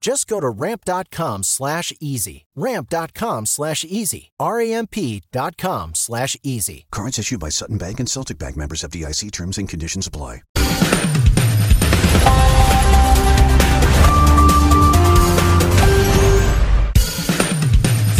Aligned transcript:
Just 0.00 0.28
go 0.28 0.40
to 0.40 0.48
ramp.com 0.48 1.42
slash 1.42 1.92
easy. 2.00 2.46
Ramp.com 2.54 3.46
slash 3.46 3.84
easy. 3.84 4.30
R-A-M-P.com 4.38 5.94
slash 5.94 6.36
easy. 6.42 6.86
Cards 6.90 7.18
issued 7.18 7.40
by 7.40 7.48
Sutton 7.50 7.78
Bank 7.78 7.98
and 7.98 8.08
Celtic 8.08 8.38
Bank 8.38 8.56
members 8.56 8.84
of 8.84 8.92
DIC 8.92 9.32
terms 9.32 9.58
and 9.58 9.68
conditions 9.68 10.06
apply. 10.06 10.42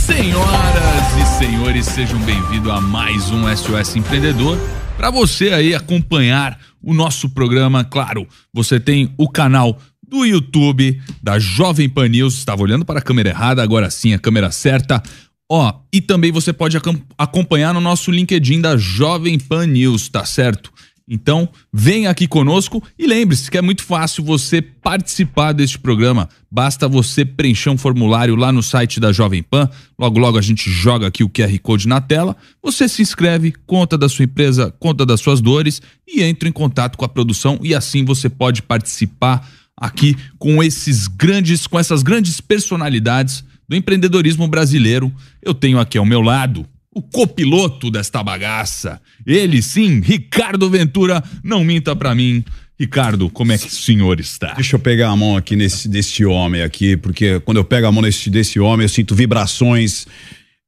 Senhoras 0.00 1.12
e 1.16 1.38
senhores, 1.38 1.86
sejam 1.86 2.18
bem-vindos 2.24 2.72
a 2.72 2.80
mais 2.80 3.30
um 3.30 3.44
SOS 3.54 3.94
Empreendedor. 3.94 4.58
Para 4.96 5.10
você 5.10 5.52
aí 5.52 5.76
acompanhar 5.76 6.58
o 6.82 6.92
nosso 6.92 7.28
programa, 7.28 7.84
claro, 7.84 8.26
você 8.52 8.80
tem 8.80 9.14
o 9.16 9.28
canal 9.28 9.78
do 10.08 10.24
YouTube 10.24 11.00
da 11.22 11.38
Jovem 11.38 11.88
Pan 11.88 12.08
News. 12.08 12.34
Estava 12.34 12.62
olhando 12.62 12.84
para 12.84 12.98
a 12.98 13.02
câmera 13.02 13.28
errada, 13.28 13.62
agora 13.62 13.90
sim 13.90 14.14
a 14.14 14.18
câmera 14.18 14.50
certa. 14.50 15.02
Ó, 15.50 15.72
e 15.92 16.00
também 16.00 16.32
você 16.32 16.52
pode 16.52 16.76
acompanhar 17.16 17.72
no 17.72 17.80
nosso 17.80 18.10
LinkedIn 18.10 18.60
da 18.60 18.76
Jovem 18.76 19.38
Pan 19.38 19.66
News, 19.66 20.08
tá 20.08 20.24
certo? 20.24 20.72
Então, 21.10 21.48
vem 21.72 22.06
aqui 22.06 22.28
conosco 22.28 22.82
e 22.98 23.06
lembre-se 23.06 23.50
que 23.50 23.56
é 23.56 23.62
muito 23.62 23.82
fácil 23.82 24.22
você 24.22 24.60
participar 24.60 25.52
deste 25.52 25.78
programa. 25.78 26.28
Basta 26.50 26.86
você 26.86 27.24
preencher 27.24 27.70
um 27.70 27.78
formulário 27.78 28.36
lá 28.36 28.52
no 28.52 28.62
site 28.62 29.00
da 29.00 29.10
Jovem 29.10 29.42
Pan. 29.42 29.70
Logo, 29.98 30.18
logo 30.18 30.36
a 30.36 30.42
gente 30.42 30.70
joga 30.70 31.06
aqui 31.06 31.24
o 31.24 31.30
QR 31.30 31.58
Code 31.62 31.88
na 31.88 31.98
tela. 31.98 32.36
Você 32.62 32.86
se 32.86 33.00
inscreve, 33.00 33.54
conta 33.66 33.96
da 33.96 34.06
sua 34.06 34.26
empresa, 34.26 34.70
conta 34.78 35.06
das 35.06 35.22
suas 35.22 35.40
dores 35.40 35.80
e 36.06 36.22
entra 36.22 36.46
em 36.46 36.52
contato 36.52 36.98
com 36.98 37.06
a 37.06 37.08
produção 37.08 37.58
e 37.62 37.74
assim 37.74 38.04
você 38.04 38.28
pode 38.28 38.60
participar 38.60 39.48
aqui 39.80 40.16
com 40.38 40.62
esses 40.62 41.06
grandes, 41.06 41.66
com 41.66 41.78
essas 41.78 42.02
grandes 42.02 42.40
personalidades 42.40 43.44
do 43.68 43.76
empreendedorismo 43.76 44.48
brasileiro. 44.48 45.12
Eu 45.42 45.54
tenho 45.54 45.78
aqui 45.78 45.98
ao 45.98 46.04
meu 46.04 46.20
lado 46.20 46.66
o 46.94 47.02
copiloto 47.02 47.90
desta 47.90 48.22
bagaça. 48.22 49.00
Ele 49.24 49.62
sim, 49.62 50.00
Ricardo 50.00 50.68
Ventura, 50.68 51.22
não 51.44 51.62
minta 51.62 51.94
para 51.94 52.14
mim. 52.14 52.44
Ricardo, 52.78 53.28
como 53.30 53.50
é 53.50 53.58
que 53.58 53.66
o 53.66 53.70
senhor 53.70 54.20
está? 54.20 54.54
Deixa 54.54 54.76
eu 54.76 54.80
pegar 54.80 55.10
a 55.10 55.16
mão 55.16 55.36
aqui 55.36 55.56
nesse 55.56 55.88
desse 55.88 56.24
homem 56.24 56.62
aqui, 56.62 56.96
porque 56.96 57.40
quando 57.40 57.56
eu 57.56 57.64
pego 57.64 57.88
a 57.88 57.92
mão 57.92 58.02
nesse, 58.02 58.30
desse 58.30 58.60
homem, 58.60 58.84
eu 58.84 58.88
sinto 58.88 59.16
vibrações 59.16 60.06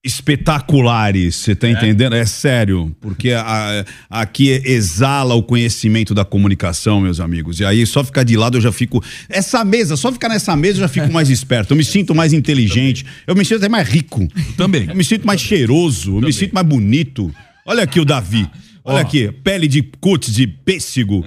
espetaculares, 0.03 1.37
você 1.37 1.55
tá 1.55 1.69
é. 1.69 1.73
entendendo? 1.73 2.15
É 2.15 2.25
sério, 2.25 2.95
porque 3.01 3.33
a, 3.33 3.85
a, 4.09 4.23
aqui 4.23 4.49
exala 4.65 5.35
o 5.35 5.43
conhecimento 5.43 6.15
da 6.15 6.25
comunicação, 6.25 7.01
meus 7.01 7.21
amigos. 7.21 7.61
E 7.61 7.65
aí 7.65 7.85
só 7.85 8.03
ficar 8.03 8.23
de 8.23 8.37
lado 8.37 8.57
eu 8.57 8.63
já 8.63 8.73
fico. 8.73 9.05
Essa 9.29 9.63
mesa, 9.63 9.97
só 9.97 10.11
ficar 10.11 10.31
nessa 10.31 10.57
mesa 10.57 10.79
eu 10.79 10.83
já 10.83 10.89
fico 10.89 11.13
mais 11.13 11.29
esperto. 11.29 11.73
Eu 11.73 11.77
me 11.77 11.85
sinto 11.85 12.15
mais 12.15 12.33
inteligente, 12.33 13.05
eu 13.27 13.35
me 13.37 13.45
sinto 13.45 13.59
até 13.59 13.69
mais 13.69 13.87
rico. 13.87 14.27
Também. 14.57 14.87
Eu 14.89 14.97
me 14.97 15.05
sinto 15.05 15.27
mais 15.27 15.41
cheiroso, 15.41 16.17
eu 16.17 16.23
me 16.23 16.33
sinto 16.33 16.55
mais 16.55 16.67
bonito. 16.67 17.31
Olha 17.67 17.83
aqui 17.83 18.01
o 18.01 18.05
Davi. 18.05 18.49
Olha 18.83 19.03
aqui, 19.03 19.31
pele 19.45 19.69
de 19.69 19.83
cutis 19.83 20.35
de 20.35 20.47
pêssego. 20.47 21.25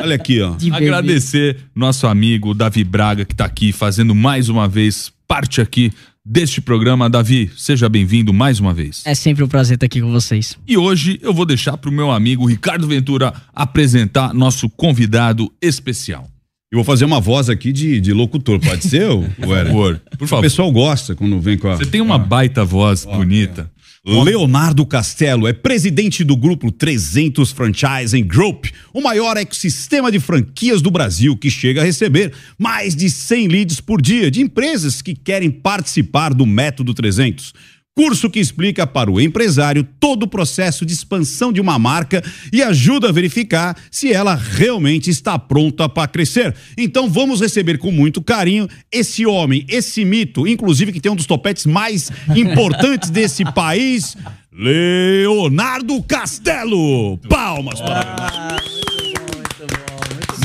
Olha 0.00 0.16
aqui, 0.16 0.40
ó. 0.40 0.56
Agradecer 0.72 1.58
nosso 1.74 2.06
amigo 2.06 2.54
Davi 2.54 2.82
Braga 2.82 3.26
que 3.26 3.34
tá 3.34 3.44
aqui 3.44 3.70
fazendo 3.70 4.14
mais 4.14 4.48
uma 4.48 4.66
vez 4.66 5.12
parte 5.28 5.60
aqui 5.60 5.92
deste 6.24 6.60
programa. 6.60 7.10
Davi, 7.10 7.50
seja 7.56 7.88
bem-vindo 7.88 8.32
mais 8.32 8.58
uma 8.58 8.72
vez. 8.72 9.02
É 9.04 9.14
sempre 9.14 9.44
um 9.44 9.48
prazer 9.48 9.74
estar 9.74 9.86
aqui 9.86 10.00
com 10.00 10.10
vocês. 10.10 10.56
E 10.66 10.76
hoje 10.76 11.18
eu 11.22 11.34
vou 11.34 11.44
deixar 11.44 11.76
para 11.76 11.90
o 11.90 11.92
meu 11.92 12.10
amigo 12.10 12.46
Ricardo 12.46 12.86
Ventura 12.86 13.34
apresentar 13.52 14.32
nosso 14.32 14.70
convidado 14.70 15.52
especial. 15.60 16.28
Eu 16.72 16.78
vou 16.78 16.84
fazer 16.84 17.04
uma 17.04 17.20
voz 17.20 17.48
aqui 17.48 17.72
de, 17.72 18.00
de 18.00 18.12
locutor, 18.12 18.58
pode 18.58 18.88
ser, 18.88 19.06
Por 19.38 19.46
favor. 19.46 20.00
Por 20.18 20.26
favor. 20.26 20.40
O 20.40 20.42
pessoal 20.42 20.72
gosta 20.72 21.14
quando 21.14 21.38
vem 21.38 21.56
com 21.56 21.68
a. 21.68 21.76
Você 21.76 21.86
tem 21.86 22.00
uma 22.00 22.18
baita 22.18 22.64
voz 22.64 23.04
bonita. 23.04 23.70
Leonardo 24.06 24.84
Castelo 24.84 25.48
é 25.48 25.54
presidente 25.54 26.22
do 26.22 26.36
grupo 26.36 26.70
300 26.70 27.50
Franchising 27.50 28.24
Group, 28.24 28.66
o 28.92 29.00
maior 29.00 29.34
ecossistema 29.38 30.12
de 30.12 30.20
franquias 30.20 30.82
do 30.82 30.90
Brasil 30.90 31.34
que 31.34 31.50
chega 31.50 31.80
a 31.80 31.84
receber 31.84 32.30
mais 32.58 32.94
de 32.94 33.08
100 33.08 33.48
leads 33.48 33.80
por 33.80 34.02
dia 34.02 34.30
de 34.30 34.42
empresas 34.42 35.00
que 35.00 35.14
querem 35.14 35.50
participar 35.50 36.34
do 36.34 36.44
Método 36.44 36.92
300. 36.92 37.54
Curso 37.96 38.28
que 38.28 38.40
explica 38.40 38.88
para 38.88 39.08
o 39.08 39.20
empresário 39.20 39.86
todo 40.00 40.24
o 40.24 40.28
processo 40.28 40.84
de 40.84 40.92
expansão 40.92 41.52
de 41.52 41.60
uma 41.60 41.78
marca 41.78 42.24
e 42.52 42.60
ajuda 42.60 43.08
a 43.08 43.12
verificar 43.12 43.76
se 43.88 44.12
ela 44.12 44.34
realmente 44.34 45.10
está 45.10 45.38
pronta 45.38 45.88
para 45.88 46.08
crescer. 46.08 46.52
Então 46.76 47.08
vamos 47.08 47.40
receber 47.40 47.78
com 47.78 47.92
muito 47.92 48.20
carinho 48.20 48.68
esse 48.90 49.24
homem, 49.24 49.64
esse 49.68 50.04
mito, 50.04 50.44
inclusive 50.44 50.92
que 50.92 51.00
tem 51.00 51.12
um 51.12 51.16
dos 51.16 51.24
topetes 51.24 51.66
mais 51.66 52.10
importantes 52.34 53.10
desse 53.10 53.44
país, 53.52 54.16
Leonardo 54.52 56.02
Castelo. 56.02 57.16
Palmas 57.28 57.80
para 57.80 58.58
ele. 58.60 58.93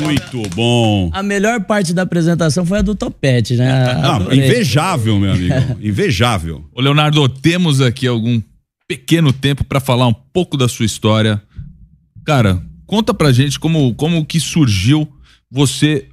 Muito 0.02 0.42
bom. 0.54 1.10
A 1.12 1.22
melhor 1.22 1.60
parte 1.64 1.92
da 1.92 2.02
apresentação 2.02 2.64
foi 2.64 2.78
a 2.78 2.82
do 2.82 2.94
topete, 2.94 3.56
né? 3.56 3.94
Não, 3.94 4.32
invejável, 4.32 5.18
meu 5.18 5.32
amigo. 5.32 5.54
Invejável. 5.80 6.64
Ô, 6.72 6.80
Leonardo, 6.80 7.28
temos 7.28 7.80
aqui 7.80 8.06
algum 8.06 8.40
pequeno 8.88 9.32
tempo 9.32 9.64
para 9.64 9.80
falar 9.80 10.06
um 10.06 10.12
pouco 10.12 10.56
da 10.56 10.68
sua 10.68 10.86
história. 10.86 11.40
Cara, 12.24 12.62
conta 12.86 13.14
pra 13.14 13.32
gente 13.32 13.58
como, 13.58 13.94
como 13.94 14.24
que 14.24 14.40
surgiu 14.40 15.08
você. 15.50 16.06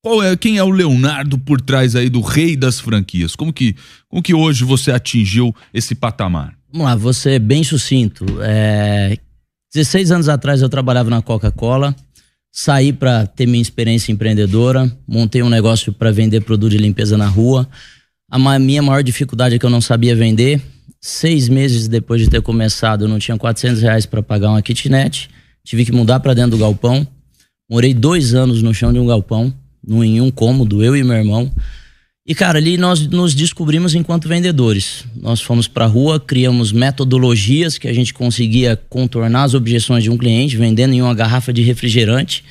Qual 0.00 0.22
é, 0.22 0.36
quem 0.36 0.58
é 0.58 0.62
o 0.62 0.70
Leonardo 0.70 1.38
por 1.38 1.60
trás 1.60 1.96
aí 1.96 2.08
do 2.08 2.20
rei 2.20 2.56
das 2.56 2.78
franquias? 2.78 3.34
Como 3.34 3.52
que, 3.52 3.74
como 4.08 4.22
que 4.22 4.32
hoje 4.32 4.64
você 4.64 4.92
atingiu 4.92 5.54
esse 5.74 5.94
patamar? 5.94 6.54
Vamos 6.72 6.86
lá, 6.86 6.94
você 6.94 7.32
é 7.32 7.38
bem 7.38 7.64
sucinto. 7.64 8.24
É, 8.42 9.18
16 9.74 10.12
anos 10.12 10.28
atrás 10.28 10.62
eu 10.62 10.68
trabalhava 10.68 11.10
na 11.10 11.20
Coca-Cola 11.20 11.94
saí 12.60 12.92
para 12.92 13.24
ter 13.24 13.46
minha 13.46 13.62
experiência 13.62 14.10
empreendedora, 14.10 14.90
montei 15.06 15.44
um 15.44 15.48
negócio 15.48 15.92
para 15.92 16.10
vender 16.10 16.40
produto 16.40 16.72
de 16.72 16.78
limpeza 16.78 17.16
na 17.16 17.28
rua. 17.28 17.68
A 18.28 18.58
minha 18.58 18.82
maior 18.82 19.00
dificuldade 19.00 19.54
é 19.54 19.58
que 19.60 19.64
eu 19.64 19.70
não 19.70 19.80
sabia 19.80 20.16
vender. 20.16 20.60
Seis 21.00 21.48
meses 21.48 21.86
depois 21.86 22.20
de 22.20 22.28
ter 22.28 22.42
começado, 22.42 23.04
eu 23.04 23.08
não 23.08 23.20
tinha 23.20 23.38
400 23.38 23.80
reais 23.80 24.06
para 24.06 24.24
pagar 24.24 24.50
uma 24.50 24.60
kitnet. 24.60 25.30
Tive 25.62 25.84
que 25.84 25.92
mudar 25.92 26.18
para 26.18 26.34
dentro 26.34 26.50
do 26.50 26.58
galpão. 26.58 27.06
Morei 27.70 27.94
dois 27.94 28.34
anos 28.34 28.60
no 28.60 28.74
chão 28.74 28.92
de 28.92 28.98
um 28.98 29.06
galpão, 29.06 29.54
em 29.88 30.20
um 30.20 30.28
cômodo, 30.28 30.82
eu 30.82 30.96
e 30.96 31.04
meu 31.04 31.16
irmão. 31.16 31.52
E, 32.28 32.34
cara, 32.34 32.58
ali 32.58 32.76
nós 32.76 33.06
nos 33.06 33.34
descobrimos 33.34 33.94
enquanto 33.94 34.28
vendedores. 34.28 35.06
Nós 35.16 35.40
fomos 35.40 35.66
para 35.66 35.86
a 35.86 35.88
rua, 35.88 36.20
criamos 36.20 36.72
metodologias 36.72 37.78
que 37.78 37.88
a 37.88 37.92
gente 37.94 38.12
conseguia 38.12 38.78
contornar 38.90 39.44
as 39.44 39.54
objeções 39.54 40.04
de 40.04 40.10
um 40.10 40.18
cliente, 40.18 40.54
vendendo 40.54 40.92
em 40.92 41.00
uma 41.00 41.14
garrafa 41.14 41.54
de 41.54 41.62
refrigerante. 41.62 42.44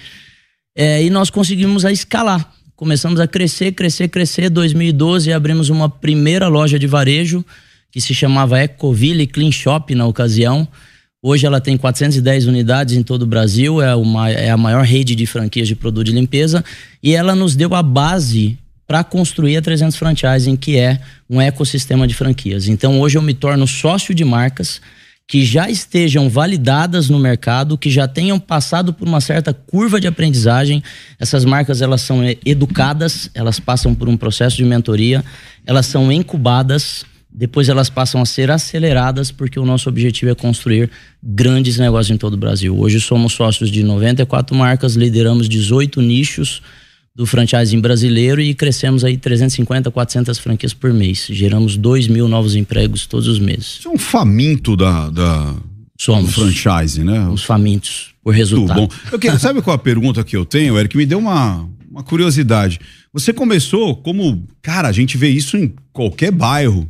É, 0.76 1.04
e 1.04 1.12
nós 1.12 1.30
conseguimos 1.30 1.86
a 1.86 1.92
escalar. 1.92 2.52
Começamos 2.76 3.20
a 3.20 3.28
crescer, 3.28 3.72
crescer, 3.72 4.08
crescer. 4.08 4.50
2012 4.50 5.32
abrimos 5.32 5.70
uma 5.70 5.88
primeira 5.88 6.48
loja 6.48 6.80
de 6.80 6.88
varejo 6.88 7.46
que 7.92 8.02
se 8.02 8.16
chamava 8.16 8.60
Ecoville 8.60 9.28
Clean 9.28 9.52
Shop 9.52 9.94
na 9.94 10.08
ocasião. 10.08 10.68
Hoje 11.22 11.46
ela 11.46 11.62
tem 11.62 11.78
410 11.78 12.48
unidades 12.48 12.96
em 12.96 13.04
todo 13.04 13.22
o 13.22 13.28
Brasil, 13.28 13.80
é, 13.80 13.96
uma, 13.96 14.28
é 14.32 14.50
a 14.50 14.58
maior 14.58 14.84
rede 14.84 15.14
de 15.14 15.28
franquias 15.28 15.68
de 15.68 15.76
produto 15.76 16.08
de 16.08 16.14
limpeza 16.14 16.66
e 17.04 17.14
ela 17.14 17.36
nos 17.36 17.56
deu 17.56 17.76
a 17.76 17.84
base 17.84 18.58
para 18.88 19.04
construir 19.04 19.58
a 19.58 19.62
300 19.62 19.98
Franchising, 19.98 20.56
que 20.56 20.78
é 20.78 21.00
um 21.30 21.42
ecossistema 21.42 22.08
de 22.08 22.16
franquias. 22.16 22.70
Então 22.70 23.02
hoje 23.02 23.18
eu 23.18 23.22
me 23.22 23.34
torno 23.34 23.68
sócio 23.68 24.16
de 24.16 24.24
marcas 24.24 24.82
que 25.28 25.44
já 25.44 25.70
estejam 25.70 26.30
validadas 26.30 27.10
no 27.10 27.20
mercado, 27.20 27.78
que 27.78 27.90
já 27.90 28.08
tenham 28.08 28.40
passado 28.40 28.94
por 28.94 29.06
uma 29.06 29.20
certa 29.20 29.54
curva 29.54 30.00
de 30.00 30.08
aprendizagem. 30.08 30.82
Essas 31.20 31.44
marcas 31.44 31.82
elas 31.82 32.02
são 32.02 32.22
educadas, 32.46 33.30
elas 33.34 33.60
passam 33.60 33.94
por 33.94 34.08
um 34.08 34.16
processo 34.16 34.56
de 34.56 34.64
mentoria, 34.64 35.24
elas 35.66 35.86
são 35.86 36.10
incubadas, 36.10 37.06
depois 37.30 37.68
elas 37.68 37.90
passam 37.90 38.22
a 38.22 38.26
ser 38.26 38.50
aceleradas, 38.50 39.30
porque 39.30 39.60
o 39.60 39.66
nosso 39.66 39.90
objetivo 39.90 40.32
é 40.32 40.36
construir 40.36 40.90
grandes 41.22 41.78
negócios 41.78 42.16
em 42.16 42.18
todo 42.18 42.36
o 42.36 42.38
Brasil. 42.38 42.80
Hoje 42.80 43.02
somos 43.02 43.34
sócios 43.34 43.70
de 43.70 43.84
94 43.84 44.56
marcas, 44.56 44.96
lideramos 44.96 45.50
18 45.50 46.02
nichos 46.02 46.62
do 47.18 47.26
franchising 47.26 47.82
brasileiro 47.82 48.40
e 48.40 48.54
crescemos 48.54 49.04
aí 49.04 49.18
350, 49.18 49.90
400 49.90 50.38
franquias 50.38 50.72
por 50.72 50.94
mês. 50.94 51.28
Geramos 51.32 51.76
2 51.76 52.08
mil 52.08 52.28
novos 52.28 52.56
empregos 52.56 53.08
todos 53.08 53.28
os 53.28 53.40
meses. 53.40 53.80
Isso 53.80 53.88
é 53.88 53.92
um 53.92 53.98
faminto 53.98 54.78
da, 54.78 55.10
da 55.10 55.56
Somos. 55.98 56.28
do 56.28 56.32
franchising, 56.32 57.04
né? 57.04 57.28
Os 57.28 57.44
famintos 57.44 58.14
por 58.24 58.36
resultado. 58.36 58.82
Muito 58.82 58.96
bom. 58.96 59.02
Eu 59.12 59.18
quero, 59.18 59.40
sabe 59.40 59.64
qual 59.64 59.76
a 59.76 59.80
pergunta 59.80 60.24
que 60.24 60.38
eu 60.38 60.46
tenho, 60.46 60.78
Eric? 60.78 60.96
Me 60.96 61.08
deu 61.08 61.18
uma, 61.18 61.68
uma 61.90 62.04
curiosidade. 62.04 62.80
Você 63.12 63.34
começou 63.34 63.96
como, 63.96 64.44
cara, 64.62 64.88
a 64.88 64.92
gente 64.92 65.18
vê 65.18 65.28
isso 65.28 65.58
em 65.58 65.74
qualquer 65.92 66.32
bairro. 66.32 66.88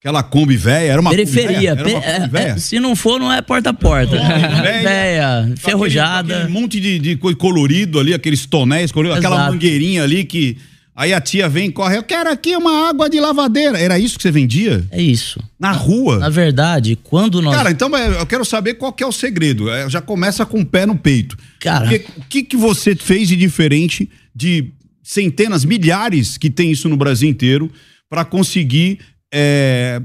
Aquela 0.00 0.22
Kombi 0.22 0.56
velha, 0.56 0.92
era 0.92 1.00
uma 1.00 1.10
Periferia. 1.10 1.76
Kombi 1.76 1.92
véia? 1.92 1.98
Era 2.06 2.18
uma 2.24 2.28
Kombi 2.28 2.36
é, 2.38 2.56
se 2.56 2.80
não 2.80 2.96
for, 2.96 3.20
não 3.20 3.30
é 3.30 3.42
porta 3.42 3.68
a 3.68 3.74
porta. 3.74 4.16
Véia, 4.82 5.52
ferrujada. 5.58 6.20
Aquele, 6.20 6.48
aquele 6.48 6.58
monte 6.58 6.80
de, 6.80 6.98
de 6.98 7.16
coisa 7.16 7.36
colorido 7.36 8.00
ali, 8.00 8.14
aqueles 8.14 8.46
tonéis 8.46 8.90
coloridos, 8.90 9.18
aquela 9.18 9.50
mangueirinha 9.50 10.02
ali 10.02 10.24
que. 10.24 10.56
Aí 10.96 11.12
a 11.12 11.20
tia 11.20 11.48
vem 11.50 11.68
e 11.68 11.72
corre, 11.72 11.98
eu 11.98 12.02
quero 12.02 12.30
aqui 12.30 12.56
uma 12.56 12.88
água 12.88 13.10
de 13.10 13.20
lavadeira. 13.20 13.78
Era 13.78 13.98
isso 13.98 14.16
que 14.16 14.22
você 14.22 14.30
vendia? 14.30 14.84
É 14.90 15.00
isso. 15.00 15.38
Na 15.58 15.70
rua? 15.70 16.18
Na 16.18 16.30
verdade, 16.30 16.98
quando 17.04 17.42
nós. 17.42 17.54
Cara, 17.54 17.70
então 17.70 17.94
eu 17.94 18.26
quero 18.26 18.44
saber 18.44 18.74
qual 18.74 18.94
que 18.94 19.04
é 19.04 19.06
o 19.06 19.12
segredo. 19.12 19.70
É, 19.70 19.88
Já 19.88 20.00
começa 20.00 20.46
com 20.46 20.60
o 20.60 20.66
pé 20.66 20.86
no 20.86 20.96
peito. 20.96 21.36
Cara. 21.60 21.86
O 22.16 22.24
que, 22.26 22.42
que 22.42 22.56
você 22.56 22.96
fez 22.96 23.28
de 23.28 23.36
diferente 23.36 24.08
de 24.34 24.70
centenas, 25.02 25.62
milhares 25.62 26.38
que 26.38 26.48
tem 26.48 26.70
isso 26.70 26.88
no 26.88 26.96
Brasil 26.96 27.28
inteiro 27.28 27.70
para 28.08 28.24
conseguir 28.24 28.98
é, 29.32 30.00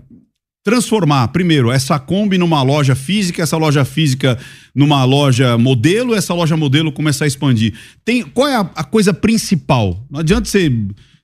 transformar, 0.64 1.28
primeiro, 1.30 1.72
essa 1.72 2.00
Kombi 2.00 2.38
numa 2.38 2.62
loja 2.64 2.96
física, 2.96 3.44
essa 3.44 3.58
loja 3.58 3.86
física 3.86 4.38
numa 4.74 5.04
loja 5.04 5.58
modelo, 5.58 6.16
essa 6.16 6.34
loja 6.34 6.58
modelo 6.58 6.92
começar 6.92 7.26
a 7.26 7.28
expandir. 7.28 7.74
Tem, 8.04 8.24
qual 8.24 8.48
é 8.48 8.56
a, 8.56 8.62
a 8.76 8.84
coisa 8.84 9.14
principal? 9.14 10.06
Não 10.10 10.20
adianta 10.22 10.46
você. 10.50 10.70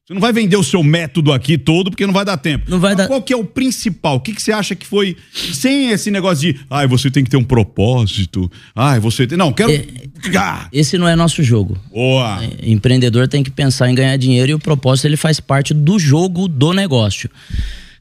Você 0.03 0.15
não 0.15 0.19
vai 0.21 0.33
vender 0.33 0.57
o 0.57 0.63
seu 0.63 0.83
método 0.83 1.31
aqui 1.31 1.57
todo, 1.59 1.89
porque 1.91 2.05
não 2.07 2.13
vai 2.13 2.25
dar 2.25 2.35
tempo. 2.35 2.65
Não 2.69 2.79
vai 2.79 2.91
Mas 2.91 2.97
dar- 2.97 3.07
Qual 3.07 3.21
que 3.21 3.31
é 3.31 3.37
o 3.37 3.45
principal? 3.45 4.15
O 4.15 4.19
que, 4.19 4.33
que 4.33 4.41
você 4.41 4.51
acha 4.51 4.75
que 4.75 4.85
foi 4.85 5.15
sem 5.31 5.91
esse 5.91 6.09
negócio 6.11 6.51
de, 6.53 6.59
ai, 6.69 6.85
você 6.87 7.09
tem 7.11 7.23
que 7.23 7.29
ter 7.29 7.37
um 7.37 7.43
propósito, 7.43 8.51
ai, 8.75 8.99
você 8.99 9.25
tem. 9.27 9.37
Não, 9.37 9.53
quero. 9.53 9.71
É- 9.71 9.85
Ah, 10.37 10.67
Esse 10.73 10.97
não 10.97 11.07
é 11.07 11.15
nosso 11.15 11.41
jogo. 11.43 11.77
boa. 11.91 12.39
Empreendedor 12.63 13.27
tem 13.27 13.41
que 13.43 13.49
pensar 13.51 13.89
em 13.89 13.95
ganhar 13.95 14.17
dinheiro 14.17 14.51
e 14.51 14.53
o 14.55 14.59
propósito 14.59 15.05
ele 15.05 15.17
faz 15.17 15.39
parte 15.39 15.73
do 15.73 15.97
jogo 15.97 16.47
do 16.47 16.73
negócio. 16.73 17.29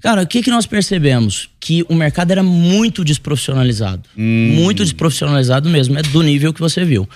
Cara, 0.00 0.22
o 0.22 0.26
que, 0.26 0.42
que 0.42 0.50
nós 0.50 0.66
percebemos? 0.66 1.48
Que 1.60 1.84
o 1.88 1.94
mercado 1.94 2.30
era 2.30 2.42
muito 2.42 3.04
desprofissionalizado. 3.04 4.02
Muito 4.16 4.82
desprofissionalizado 4.82 5.68
mesmo, 5.68 5.98
é 5.98 6.02
do 6.02 6.22
nível 6.22 6.52
que 6.52 6.60
você 6.60 6.84
viu. 6.84 7.08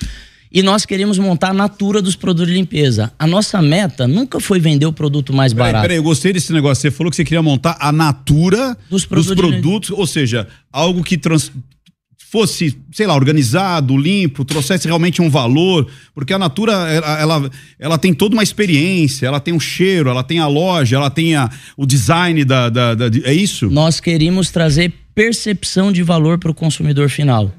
E 0.53 0.63
nós 0.63 0.87
queríamos 0.87 1.19
montar 1.19 1.51
a 1.51 1.55
natura 1.55 2.01
dos 2.01 2.15
produtos 2.15 2.47
de 2.49 2.55
limpeza. 2.55 3.13
A 3.19 3.27
nossa 3.27 3.61
meta 3.61 4.07
nunca 4.07 4.39
foi 4.39 4.61
vender 4.61 4.87
o 4.87 4.93
produto 4.93 5.33
mais 5.33 5.53
Peraí, 5.53 5.67
barato. 5.73 5.83
peraí, 5.83 5.97
eu 5.97 6.03
gostei 6.03 6.33
desse 6.33 6.53
negócio. 6.53 6.81
Você 6.83 6.91
falou 6.93 7.11
que 7.11 7.17
você 7.17 7.25
queria 7.25 7.43
montar 7.43 7.77
a 7.81 7.91
natura 7.91 8.77
Dos 8.89 9.03
dos 9.03 9.05
produtos 9.07 9.35
de- 9.35 9.41
produtos, 9.61 9.91
ou 9.91 10.07
seja, 10.07 10.47
algo 10.73 11.03
que 11.03 11.19
trans- 11.19 11.51
fosse, 12.35 12.77
sei 12.91 13.07
lá, 13.07 13.15
organizado, 13.15 13.97
limpo, 13.97 14.45
trouxesse 14.45 14.89
realmente 14.89 15.23
um 15.23 15.31
valor, 15.31 15.87
porque 16.13 16.33
a 16.33 16.39
Natura, 16.39 16.73
ela, 16.73 17.21
ela, 17.21 17.51
ela 17.79 17.97
tem 17.97 18.13
toda 18.13 18.35
uma 18.35 18.43
experiência, 18.43 19.25
ela 19.25 19.39
tem 19.39 19.55
um 19.55 19.61
cheiro, 19.61 20.11
ela 20.11 20.25
tem 20.25 20.41
a 20.41 20.49
loja, 20.49 20.97
ela 20.97 21.11
tem 21.11 21.37
a, 21.37 21.49
o 21.77 21.87
design 21.87 22.45
da, 22.45 22.69
da- 22.69 22.95
da- 22.97 23.07
é 23.23 23.33
isso? 23.33 23.71
nós 23.71 24.01
queríamos 24.01 24.51
trazer 24.51 24.93
percepção 25.15 25.93
de 25.93 26.03
valor 26.03 26.37
para 26.39 26.51
o 26.51 26.55
consumidor 26.55 27.09
final. 27.09 27.53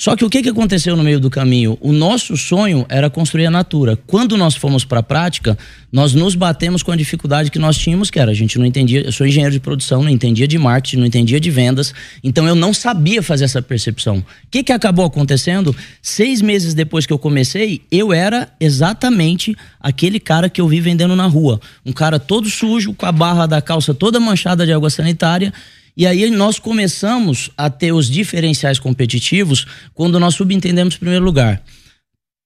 Só 0.00 0.14
que 0.14 0.24
o 0.24 0.30
que, 0.30 0.44
que 0.44 0.48
aconteceu 0.48 0.96
no 0.96 1.02
meio 1.02 1.18
do 1.18 1.28
caminho? 1.28 1.76
O 1.80 1.92
nosso 1.92 2.36
sonho 2.36 2.86
era 2.88 3.10
construir 3.10 3.46
a 3.46 3.50
Natura. 3.50 3.98
Quando 4.06 4.36
nós 4.36 4.54
fomos 4.54 4.84
para 4.84 5.00
a 5.00 5.02
prática, 5.02 5.58
nós 5.90 6.14
nos 6.14 6.36
batemos 6.36 6.84
com 6.84 6.92
a 6.92 6.96
dificuldade 6.96 7.50
que 7.50 7.58
nós 7.58 7.76
tínhamos, 7.76 8.08
que 8.08 8.20
era 8.20 8.30
a 8.30 8.34
gente 8.34 8.60
não 8.60 8.64
entendia. 8.64 9.00
Eu 9.00 9.10
sou 9.10 9.26
engenheiro 9.26 9.52
de 9.52 9.58
produção, 9.58 10.04
não 10.04 10.08
entendia 10.08 10.46
de 10.46 10.56
marketing, 10.56 10.98
não 10.98 11.06
entendia 11.06 11.40
de 11.40 11.50
vendas, 11.50 11.92
então 12.22 12.46
eu 12.46 12.54
não 12.54 12.72
sabia 12.72 13.20
fazer 13.24 13.44
essa 13.44 13.60
percepção. 13.60 14.18
O 14.18 14.24
que, 14.48 14.62
que 14.62 14.72
acabou 14.72 15.04
acontecendo? 15.04 15.74
Seis 16.00 16.40
meses 16.40 16.74
depois 16.74 17.04
que 17.04 17.12
eu 17.12 17.18
comecei, 17.18 17.82
eu 17.90 18.12
era 18.12 18.48
exatamente 18.60 19.56
aquele 19.80 20.20
cara 20.20 20.48
que 20.48 20.60
eu 20.60 20.68
vi 20.68 20.80
vendendo 20.80 21.16
na 21.16 21.26
rua. 21.26 21.60
Um 21.84 21.92
cara 21.92 22.20
todo 22.20 22.48
sujo, 22.48 22.94
com 22.94 23.04
a 23.04 23.10
barra 23.10 23.46
da 23.46 23.60
calça 23.60 23.92
toda 23.92 24.20
manchada 24.20 24.64
de 24.64 24.72
água 24.72 24.90
sanitária. 24.90 25.52
E 25.98 26.06
aí 26.06 26.30
nós 26.30 26.60
começamos 26.60 27.50
a 27.56 27.68
ter 27.68 27.90
os 27.90 28.08
diferenciais 28.08 28.78
competitivos 28.78 29.66
quando 29.92 30.20
nós 30.20 30.36
subentendemos 30.36 30.94
em 30.94 30.98
primeiro 30.98 31.24
lugar. 31.24 31.60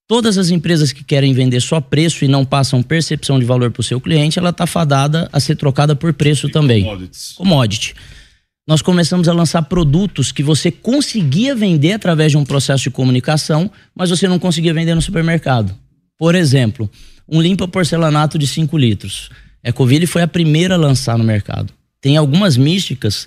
Todas 0.08 0.38
as 0.38 0.48
empresas 0.48 0.90
que 0.90 1.04
querem 1.04 1.34
vender 1.34 1.60
só 1.60 1.78
preço 1.78 2.24
e 2.24 2.28
não 2.28 2.46
passam 2.46 2.82
percepção 2.82 3.38
de 3.38 3.44
valor 3.44 3.70
para 3.70 3.82
o 3.82 3.84
seu 3.84 4.00
cliente, 4.00 4.38
ela 4.38 4.48
está 4.48 4.66
fadada 4.66 5.28
a 5.30 5.38
ser 5.38 5.56
trocada 5.56 5.94
por 5.94 6.14
preço 6.14 6.48
também. 6.48 6.84
Commodities. 6.84 7.32
Commodity. 7.36 7.94
Nós 8.66 8.80
começamos 8.80 9.28
a 9.28 9.34
lançar 9.34 9.60
produtos 9.64 10.32
que 10.32 10.42
você 10.42 10.70
conseguia 10.70 11.54
vender 11.54 11.92
através 11.92 12.32
de 12.32 12.38
um 12.38 12.44
processo 12.46 12.84
de 12.84 12.90
comunicação, 12.90 13.70
mas 13.94 14.08
você 14.08 14.26
não 14.26 14.38
conseguia 14.38 14.72
vender 14.72 14.94
no 14.94 15.02
supermercado. 15.02 15.76
Por 16.18 16.34
exemplo, 16.34 16.90
um 17.28 17.38
limpa 17.38 17.68
porcelanato 17.68 18.38
de 18.38 18.46
5 18.46 18.78
litros. 18.78 19.28
Ecoville 19.62 20.06
foi 20.06 20.22
a 20.22 20.28
primeira 20.28 20.74
a 20.74 20.78
lançar 20.78 21.18
no 21.18 21.24
mercado. 21.24 21.70
Tem 22.02 22.16
algumas 22.16 22.56
místicas 22.56 23.26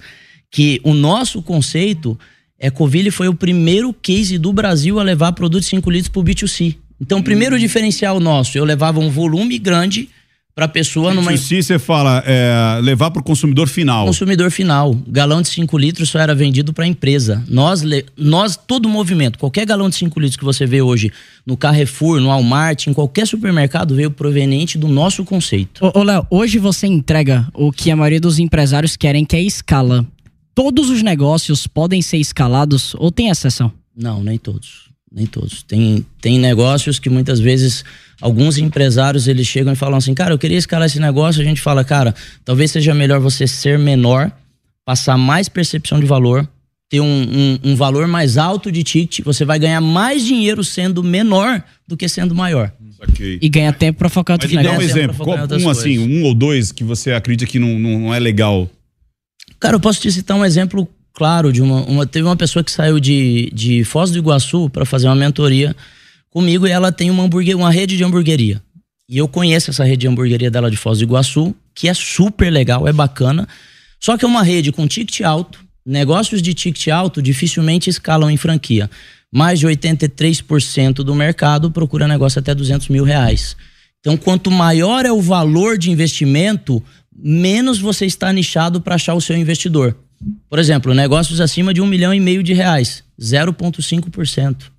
que 0.51 0.79
o 0.83 0.93
nosso 0.93 1.41
conceito, 1.41 2.19
Ecoville 2.59 3.09
foi 3.09 3.29
o 3.29 3.33
primeiro 3.33 3.93
case 3.93 4.37
do 4.37 4.53
Brasil 4.53 4.99
a 4.99 5.03
levar 5.03 5.31
produto 5.31 5.61
de 5.61 5.69
5 5.69 5.89
litros 5.89 6.09
para 6.09 6.19
o 6.19 6.23
B2C. 6.23 6.75
Então, 7.01 7.19
o 7.19 7.23
primeiro 7.23 7.57
diferencial 7.57 8.19
nosso, 8.19 8.57
eu 8.57 8.65
levava 8.65 8.99
um 8.99 9.09
volume 9.09 9.57
grande 9.57 10.09
para 10.55 10.65
a 10.65 10.69
pessoa 10.69 11.13
numa 11.13 11.35
Se 11.35 11.61
você 11.61 11.77
fala 11.77 12.23
é, 12.25 12.79
levar 12.81 13.11
para 13.11 13.19
o 13.19 13.23
consumidor 13.23 13.67
final. 13.67 14.05
consumidor 14.05 14.49
final. 14.49 14.95
Galão 15.05 15.41
de 15.41 15.49
5 15.49 15.77
litros 15.77 16.09
só 16.09 16.17
era 16.17 16.33
vendido 16.33 16.71
para 16.71 16.85
a 16.85 16.87
empresa. 16.87 17.43
Nós, 17.49 17.83
nós, 18.15 18.55
todo 18.55 18.87
movimento, 18.87 19.37
qualquer 19.37 19.65
galão 19.65 19.89
de 19.89 19.97
5 19.97 20.17
litros 20.17 20.37
que 20.37 20.45
você 20.45 20.65
vê 20.65 20.81
hoje 20.81 21.11
no 21.45 21.57
Carrefour, 21.57 22.21
no 22.21 22.27
Walmart, 22.27 22.87
em 22.87 22.93
qualquer 22.93 23.27
supermercado, 23.27 23.93
veio 23.93 24.09
proveniente 24.09 24.77
do 24.77 24.87
nosso 24.87 25.25
conceito. 25.25 25.85
Ô, 25.85 25.99
ô, 25.99 26.03
Léo, 26.03 26.25
hoje 26.29 26.57
você 26.57 26.87
entrega 26.87 27.45
o 27.53 27.69
que 27.69 27.91
a 27.91 27.95
maioria 27.95 28.21
dos 28.21 28.39
empresários 28.39 28.95
querem, 28.95 29.25
que 29.25 29.35
é 29.35 29.41
escala. 29.41 30.05
Todos 30.55 30.89
os 30.89 31.03
negócios 31.03 31.67
podem 31.67 32.01
ser 32.01 32.17
escalados 32.17 32.95
ou 32.97 33.11
tem 33.11 33.27
exceção? 33.27 33.73
Não, 33.93 34.23
nem 34.23 34.37
todos. 34.37 34.85
Nem 35.11 35.25
todos. 35.25 35.63
Tem, 35.63 36.05
tem 36.19 36.39
negócios 36.39 36.99
que 36.99 37.09
muitas 37.09 37.39
vezes 37.39 37.83
alguns 38.21 38.57
empresários 38.57 39.27
eles 39.27 39.47
chegam 39.47 39.71
e 39.73 39.75
falam 39.75 39.97
assim, 39.97 40.13
cara, 40.13 40.33
eu 40.33 40.37
queria 40.37 40.57
escalar 40.57 40.87
esse 40.87 40.99
negócio. 40.99 41.41
A 41.41 41.45
gente 41.45 41.61
fala, 41.61 41.83
cara, 41.83 42.13
talvez 42.43 42.71
seja 42.71 42.93
melhor 42.93 43.19
você 43.19 43.47
ser 43.47 43.79
menor, 43.79 44.31
passar 44.83 45.17
mais 45.17 45.47
percepção 45.47 45.99
de 45.99 46.05
valor, 46.05 46.47
ter 46.89 46.99
um, 46.99 47.05
um, 47.05 47.71
um 47.71 47.75
valor 47.75 48.07
mais 48.07 48.37
alto 48.37 48.71
de 48.71 48.83
ticket. 48.83 49.23
Você 49.25 49.45
vai 49.45 49.57
ganhar 49.57 49.79
mais 49.81 50.23
dinheiro 50.23 50.63
sendo 50.63 51.03
menor 51.03 51.63
do 51.87 51.95
que 51.95 52.09
sendo 52.09 52.35
maior. 52.35 52.71
Ok. 52.99 53.39
E 53.41 53.49
ganha 53.49 53.71
tempo 53.71 53.99
pra 53.99 54.09
focar 54.09 54.35
outros 54.35 54.51
me 54.51 54.57
dá 54.57 54.69
um 54.69 54.73
negócios. 54.73 54.91
exemplo. 54.91 55.17
Qual- 55.25 55.37
um 55.37 55.69
assim, 55.69 55.97
coisas. 55.97 56.07
um 56.17 56.23
ou 56.23 56.33
dois 56.33 56.71
que 56.71 56.83
você 56.83 57.11
acredita 57.11 57.49
que 57.49 57.59
não, 57.59 57.77
não, 57.79 57.99
não 57.99 58.13
é 58.13 58.19
legal. 58.19 58.69
Cara, 59.59 59.75
eu 59.75 59.79
posso 59.79 60.01
te 60.01 60.11
citar 60.11 60.35
um 60.37 60.43
exemplo 60.45 60.87
claro 61.15 61.51
de 61.51 61.61
uma, 61.61 61.81
uma- 61.85 62.05
teve 62.05 62.27
uma 62.27 62.35
pessoa 62.35 62.63
que 62.63 62.71
saiu 62.71 62.99
de, 62.99 63.49
de 63.53 63.83
Foz 63.83 64.11
do 64.11 64.17
Iguaçu 64.19 64.69
para 64.69 64.85
fazer 64.85 65.07
uma 65.07 65.15
mentoria 65.15 65.75
comigo 66.29 66.67
e 66.67 66.71
ela 66.71 66.91
tem 66.91 67.09
uma 67.09 67.23
hamburguer, 67.23 67.55
uma 67.57 67.71
rede 67.71 67.97
de 67.97 68.03
hamburgueria. 68.03 68.61
E 69.09 69.17
eu 69.17 69.27
conheço 69.27 69.69
essa 69.71 69.83
rede 69.83 70.01
de 70.01 70.07
hamburgueria 70.07 70.51
dela 70.51 70.69
de 70.69 70.77
Foz 70.77 70.99
do 70.99 71.03
Iguaçu, 71.05 71.55
que 71.73 71.87
é 71.87 71.93
super 71.93 72.51
legal, 72.51 72.87
é 72.87 72.93
bacana. 72.93 73.47
Só 73.99 74.17
que 74.17 74.25
é 74.25 74.27
uma 74.27 74.43
rede 74.43 74.71
com 74.71 74.87
ticket 74.87 75.21
alto, 75.21 75.59
negócios 75.85 76.41
de 76.41 76.53
ticket 76.53 76.87
alto 76.89 77.21
dificilmente 77.21 77.89
escalam 77.89 78.29
em 78.29 78.37
franquia. 78.37 78.89
Mais 79.33 79.59
de 79.59 79.67
83% 79.67 80.95
do 80.95 81.15
mercado 81.15 81.71
procura 81.71 82.07
negócio 82.07 82.39
até 82.39 82.53
200 82.53 82.89
mil 82.89 83.03
reais. 83.03 83.55
Então, 83.99 84.15
quanto 84.17 84.51
maior 84.51 85.05
é 85.05 85.11
o 85.11 85.21
valor 85.21 85.77
de 85.77 85.89
investimento, 85.91 86.81
menos 87.15 87.79
você 87.79 88.05
está 88.05 88.31
nichado 88.31 88.79
para 88.81 88.95
achar 88.95 89.13
o 89.15 89.21
seu 89.21 89.35
investidor. 89.35 89.95
Por 90.49 90.59
exemplo, 90.59 90.93
negócios 90.93 91.41
acima 91.41 91.73
de 91.73 91.81
um 91.81 91.85
milhão 91.85 92.13
e 92.13 92.19
meio 92.19 92.41
de 92.41 92.53
reais, 92.53 93.03
0,5%. 93.19 94.75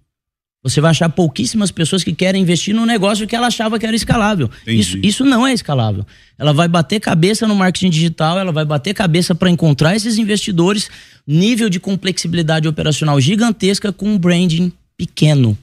Você 0.63 0.81
vai 0.81 0.91
achar 0.91 1.09
pouquíssimas 1.09 1.71
pessoas 1.71 2.03
que 2.03 2.13
querem 2.13 2.43
investir 2.43 2.75
no 2.75 2.85
negócio 2.85 3.25
que 3.25 3.37
ela 3.37 3.47
achava 3.47 3.79
que 3.79 3.87
era 3.87 3.95
escalável. 3.95 4.51
Isso, 4.67 4.99
isso 4.99 5.25
não 5.25 5.47
é 5.47 5.53
escalável. 5.53 6.05
Ela 6.37 6.53
vai 6.53 6.67
bater 6.67 6.99
cabeça 6.99 7.47
no 7.47 7.55
marketing 7.55 7.91
digital, 7.91 8.37
ela 8.37 8.51
vai 8.51 8.65
bater 8.65 8.93
cabeça 8.93 9.33
para 9.33 9.49
encontrar 9.49 9.95
esses 9.95 10.19
investidores, 10.19 10.91
nível 11.25 11.69
de 11.69 11.79
complexibilidade 11.79 12.67
operacional 12.67 13.21
gigantesca 13.21 13.93
com 13.93 14.09
um 14.09 14.19
branding 14.19 14.73
pequeno. 14.97 15.57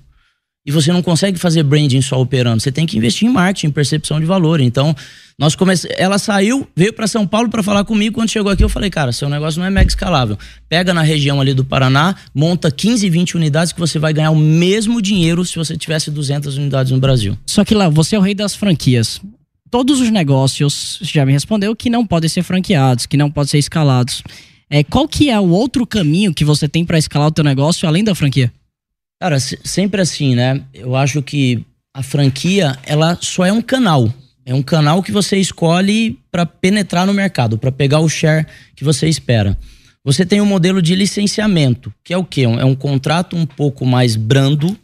E 0.65 0.71
você 0.71 0.93
não 0.93 1.01
consegue 1.01 1.37
fazer 1.37 1.61
branding 1.63 2.01
só 2.01 2.21
operando, 2.21 2.61
você 2.61 2.71
tem 2.71 2.85
que 2.85 2.97
investir 2.97 3.27
em 3.27 3.31
marketing, 3.31 3.67
em 3.67 3.71
percepção 3.71 4.17
de 4.19 4.25
valor. 4.25 4.61
Então, 4.61 4.95
nós 5.37 5.55
comece... 5.55 5.89
ela 5.97 6.17
saiu, 6.17 6.65
veio 6.75 6.93
para 6.93 7.05
São 7.05 7.27
Paulo 7.27 7.49
para 7.49 7.61
falar 7.61 7.83
comigo. 7.83 8.15
Quando 8.15 8.29
chegou 8.29 8.51
aqui, 8.51 8.63
eu 8.63 8.69
falei, 8.69 8.89
cara, 8.89 9.11
seu 9.11 9.27
negócio 9.27 9.59
não 9.59 9.67
é 9.67 9.69
mega 9.69 9.89
escalável. 9.89 10.37
Pega 10.69 10.93
na 10.93 11.01
região 11.01 11.41
ali 11.41 11.53
do 11.53 11.65
Paraná, 11.65 12.15
monta 12.33 12.71
15, 12.71 13.09
20 13.09 13.35
unidades 13.35 13.73
que 13.73 13.79
você 13.79 13.99
vai 13.99 14.13
ganhar 14.13 14.31
o 14.31 14.37
mesmo 14.37 15.01
dinheiro 15.01 15.43
se 15.43 15.57
você 15.57 15.75
tivesse 15.75 16.09
200 16.09 16.57
unidades 16.57 16.91
no 16.91 16.99
Brasil. 16.99 17.37
Só 17.45 17.65
que 17.65 17.73
lá, 17.73 17.89
você 17.89 18.15
é 18.15 18.19
o 18.19 18.21
rei 18.21 18.33
das 18.33 18.55
franquias. 18.55 19.19
Todos 19.69 19.99
os 19.99 20.09
negócios, 20.11 20.99
já 21.01 21.25
me 21.25 21.33
respondeu, 21.33 21.75
que 21.75 21.89
não 21.89 22.05
podem 22.05 22.29
ser 22.29 22.43
franqueados, 22.43 23.05
que 23.05 23.17
não 23.17 23.29
podem 23.29 23.49
ser 23.49 23.57
escalados. 23.57 24.21
É, 24.69 24.83
qual 24.83 25.07
que 25.07 25.29
é 25.29 25.39
o 25.39 25.49
outro 25.49 25.85
caminho 25.85 26.33
que 26.33 26.45
você 26.45 26.69
tem 26.69 26.85
para 26.85 26.97
escalar 26.97 27.27
o 27.27 27.31
teu 27.31 27.43
negócio 27.43 27.87
além 27.87 28.03
da 28.03 28.15
franquia? 28.15 28.51
Cara, 29.23 29.39
sempre 29.39 30.01
assim, 30.01 30.35
né? 30.35 30.61
Eu 30.73 30.97
acho 30.97 31.21
que 31.21 31.65
a 31.93 32.03
franquia, 32.03 32.77
ela 32.85 33.17
só 33.21 33.45
é 33.45 33.53
um 33.53 33.61
canal. 33.61 34.13
É 34.45 34.53
um 34.53 34.61
canal 34.61 35.01
que 35.01 35.13
você 35.13 35.37
escolhe 35.37 36.19
para 36.29 36.45
penetrar 36.45 37.05
no 37.05 37.13
mercado, 37.13 37.57
para 37.57 37.71
pegar 37.71 38.01
o 38.01 38.09
share 38.09 38.45
que 38.75 38.83
você 38.83 39.07
espera. 39.07 39.57
Você 40.03 40.25
tem 40.25 40.41
um 40.41 40.45
modelo 40.45 40.81
de 40.81 40.93
licenciamento, 40.93 41.93
que 42.03 42.13
é 42.13 42.17
o 42.17 42.25
quê? 42.25 42.41
É 42.41 42.65
um 42.65 42.75
contrato 42.75 43.37
um 43.37 43.45
pouco 43.45 43.85
mais 43.85 44.17
brando, 44.17 44.77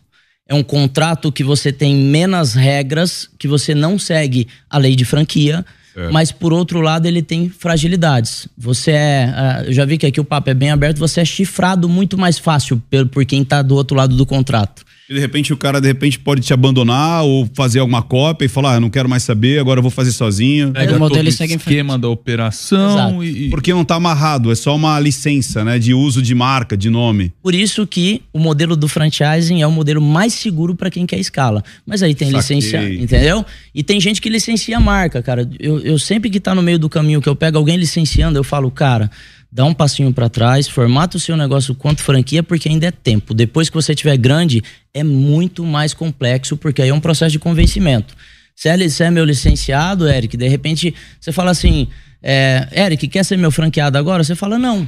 é 0.48 0.56
um 0.56 0.64
contrato 0.64 1.34
que 1.34 1.44
você 1.44 1.74
tem 1.74 1.94
menos 1.94 2.54
regras, 2.54 3.30
que 3.38 3.46
você 3.46 3.76
não 3.76 4.00
segue 4.00 4.48
a 4.70 4.78
lei 4.78 4.96
de 4.96 5.04
franquia, 5.04 5.66
é. 6.00 6.10
mas 6.10 6.32
por 6.32 6.54
outro 6.54 6.80
lado 6.80 7.06
ele 7.06 7.22
tem 7.22 7.50
fragilidades. 7.50 8.48
Você 8.58 8.92
é, 8.92 9.34
ah, 9.36 9.64
eu 9.66 9.74
já 9.74 9.84
vi 9.84 9.98
que 9.98 10.06
aqui 10.06 10.20
o 10.20 10.24
papo 10.24 10.50
é 10.50 10.54
bem 10.54 10.72
aberto, 10.72 10.98
você 10.98 11.22
é 11.22 11.26
chifrado 11.26 11.90
muito 11.90 12.18
mais 12.18 12.40
fácil 12.40 12.82
por 13.12 13.26
quem 13.26 13.42
está 13.42 13.62
do 13.62 13.76
outro 13.76 13.98
lado 13.98 14.16
do 14.16 14.26
contrato. 14.26 14.84
E 15.10 15.14
de 15.16 15.20
repente 15.20 15.52
o 15.52 15.58
cara 15.58 15.82
de 15.82 15.88
repente 15.88 16.20
pode 16.20 16.42
te 16.42 16.54
abandonar 16.54 17.24
ou 17.24 17.50
fazer 17.56 17.80
alguma 17.80 18.04
cópia 18.04 18.46
e 18.46 18.48
falar, 18.48 18.76
ah, 18.76 18.80
não 18.80 18.92
quero 18.92 19.10
mais 19.10 19.24
saber, 19.24 19.58
agora 19.58 19.80
eu 19.80 19.82
vou 19.82 19.90
fazer 19.90 20.12
sozinho. 20.12 20.72
Pega 20.72 20.96
o 20.96 21.00
modelo 21.00 21.24
todo 21.24 21.26
o 21.26 21.56
esquema 21.56 21.98
da 21.98 22.08
operação 22.08 23.24
e... 23.24 23.50
porque 23.50 23.74
não 23.74 23.82
está 23.82 23.96
amarrado, 23.96 24.52
é 24.52 24.56
só 24.56 24.76
uma 24.76 25.00
licença, 25.00 25.66
né, 25.66 25.80
de 25.80 25.96
uso 25.96 26.22
de 26.22 26.36
marca, 26.36 26.78
de 26.78 26.92
nome. 26.92 27.34
Por 27.42 27.56
isso 27.56 27.88
que 27.88 28.22
o 28.32 28.38
modelo 28.38 28.76
do 28.76 28.88
franchising 28.88 29.64
é 29.64 29.66
o 29.66 29.72
modelo 29.72 30.00
mais 30.00 30.34
seguro 30.34 30.76
para 30.76 30.92
quem 30.92 31.08
quer 31.08 31.18
escala. 31.18 31.64
Mas 31.88 32.04
aí 32.04 32.14
tem 32.14 32.30
licença, 32.30 32.78
entendeu? 32.84 33.44
E 33.74 33.82
tem 33.82 34.00
gente 34.00 34.22
que 34.22 34.30
licencia 34.30 34.78
a 34.78 34.80
marca, 34.80 35.24
cara. 35.24 35.50
Eu, 35.60 35.80
eu 35.80 35.98
sempre 35.98 36.30
que 36.30 36.38
está 36.38 36.54
no 36.54 36.62
meio 36.62 36.78
do 36.78 36.88
caminho 36.88 37.20
que 37.20 37.28
eu 37.28 37.36
pego 37.36 37.58
alguém 37.58 37.78
licenciando, 37.78 38.38
eu 38.38 38.44
falo, 38.44 38.70
cara, 38.70 39.10
dá 39.52 39.66
um 39.66 39.74
passinho 39.74 40.14
para 40.14 40.30
trás, 40.30 40.68
formata 40.68 41.18
o 41.18 41.20
seu 41.20 41.36
negócio 41.36 41.74
quanto 41.74 42.02
franquia, 42.02 42.44
porque 42.44 42.70
ainda 42.70 42.88
é 42.88 42.92
tempo. 42.92 43.34
Depois 43.34 43.70
que 43.70 43.76
você 43.76 43.96
tiver 43.96 44.16
grande, 44.18 44.64
é 44.94 45.04
muito 45.04 45.66
mais 45.66 45.94
complexo, 45.94 46.56
porque 46.56 46.82
aí 46.82 46.90
é 46.90 46.94
um 46.94 47.00
processo 47.00 47.32
de 47.32 47.40
convencimento. 47.40 48.16
Se 48.56 48.70
é, 48.70 48.90
se 48.90 49.04
é 49.04 49.10
meu 49.10 49.26
licenciado, 49.26 50.08
Eric, 50.08 50.36
de 50.36 50.48
repente 50.48 50.94
você 51.20 51.32
fala 51.32 51.52
assim, 51.52 51.88
é, 52.22 52.68
Eric, 52.74 53.08
quer 53.08 53.24
ser 53.24 53.38
meu 53.38 53.52
franqueado 53.52 53.98
agora? 53.98 54.24
Você 54.24 54.36
fala, 54.36 54.60
não. 54.60 54.88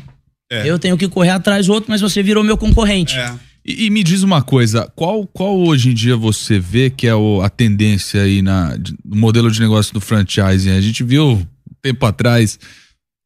É. 0.52 0.70
Eu 0.70 0.78
tenho 0.78 0.98
que 0.98 1.08
correr 1.08 1.30
atrás 1.30 1.68
do 1.68 1.74
outro, 1.74 1.90
mas 1.90 2.02
você 2.02 2.22
virou 2.22 2.44
meu 2.44 2.58
concorrente. 2.58 3.18
É. 3.18 3.34
E, 3.66 3.86
e, 3.86 3.90
me 3.90 4.04
diz 4.04 4.24
uma 4.24 4.42
coisa, 4.42 4.92
qual, 4.96 5.26
qual 5.28 5.58
hoje 5.58 5.92
em 5.92 5.94
dia 5.94 6.18
você 6.18 6.60
vê 6.60 6.90
que 6.90 7.08
é 7.08 7.16
o, 7.16 7.42
a 7.42 7.50
tendência 7.50 8.24
aí 8.24 8.42
na, 8.42 8.76
no 9.06 9.16
modelo 9.16 9.50
de 9.50 9.60
negócio 9.60 9.94
do 9.94 10.02
franchising? 10.02 10.72
A 10.72 10.82
gente 10.82 11.04
viu 11.04 11.48
tempo 11.82 12.06
atrás 12.06 12.60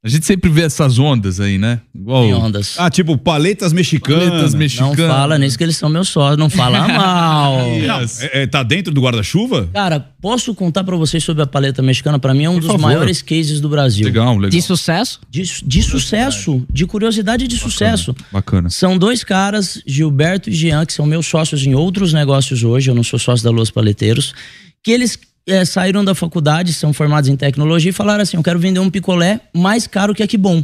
a 0.06 0.08
gente 0.08 0.24
sempre 0.24 0.52
vê 0.52 0.62
essas 0.62 1.00
ondas 1.00 1.40
aí, 1.40 1.58
né? 1.58 1.82
Igual... 1.94 2.22
Tem 2.22 2.34
ondas. 2.36 2.76
Ah, 2.78 2.92
tipo 2.92 3.18
paletas 3.18 3.74
mexicanas. 3.74 4.30
Paletas 4.30 4.54
mexicanas. 4.54 4.98
Não 5.00 5.08
fala 5.08 5.36
nisso 5.40 5.58
que 5.58 5.64
eles 5.64 5.78
são 5.78 5.90
meus 5.90 6.10
sócios, 6.10 6.38
não 6.38 6.48
fala 6.48 6.86
mal. 6.88 7.60
yes. 7.72 8.22
é, 8.22 8.44
é, 8.44 8.48
tá 8.48 8.62
dentro 8.62 8.94
do 8.94 9.02
guarda-chuva? 9.02 9.68
Cara, 9.74 10.00
posso 10.22 10.54
contar 10.54 10.84
para 10.84 10.96
vocês 10.96 11.24
sobre 11.24 11.42
a 11.42 11.48
paleta 11.48 11.82
mexicana? 11.82 12.20
Para 12.20 12.36
mim 12.36 12.44
é 12.44 12.50
um 12.52 12.54
Por 12.54 12.62
dos 12.62 12.72
favor. 12.74 12.82
maiores 12.84 13.24
cases 13.24 13.60
do 13.60 13.68
Brasil. 13.68 14.06
Legal, 14.06 14.36
legal. 14.36 14.52
De 14.52 14.62
sucesso? 14.62 15.20
De, 15.28 15.42
de 15.42 15.82
sucesso, 15.82 16.64
de 16.72 16.86
curiosidade 16.86 17.48
de 17.48 17.56
Bacana. 17.56 17.72
sucesso. 17.72 18.16
Bacana. 18.32 18.70
São 18.70 19.00
dois 19.00 19.24
caras, 19.24 19.82
Gilberto 19.88 20.52
e 20.52 20.54
Jean, 20.54 20.86
que 20.86 20.94
são 20.94 21.08
meus 21.08 21.26
sócios 21.26 21.66
em 21.66 21.74
outros 21.74 22.14
negócios 22.14 22.64
hoje, 22.64 22.92
eu 22.92 22.96
não 22.96 23.04
sou 23.04 23.18
sócio 23.18 23.44
da 23.44 23.50
Luz 23.50 23.72
Paleteiros, 23.72 24.36
que 24.84 24.92
eles 24.92 25.18
é, 25.48 25.64
saíram 25.64 26.04
da 26.04 26.16
faculdade, 26.16 26.74
são 26.74 26.92
formados 26.94 27.30
em 27.30 27.36
tecnologia 27.36 27.90
e 27.90 27.94
falaram 27.94 28.24
assim: 28.24 28.38
eu 28.38 28.44
quero 28.44 28.60
vender 28.60 28.80
um 28.80 28.90
picolé 28.90 29.40
mais 29.54 29.88
caro 29.88 30.14
que 30.14 30.24
a 30.24 30.28
Que 30.28 30.38
Bom. 30.38 30.64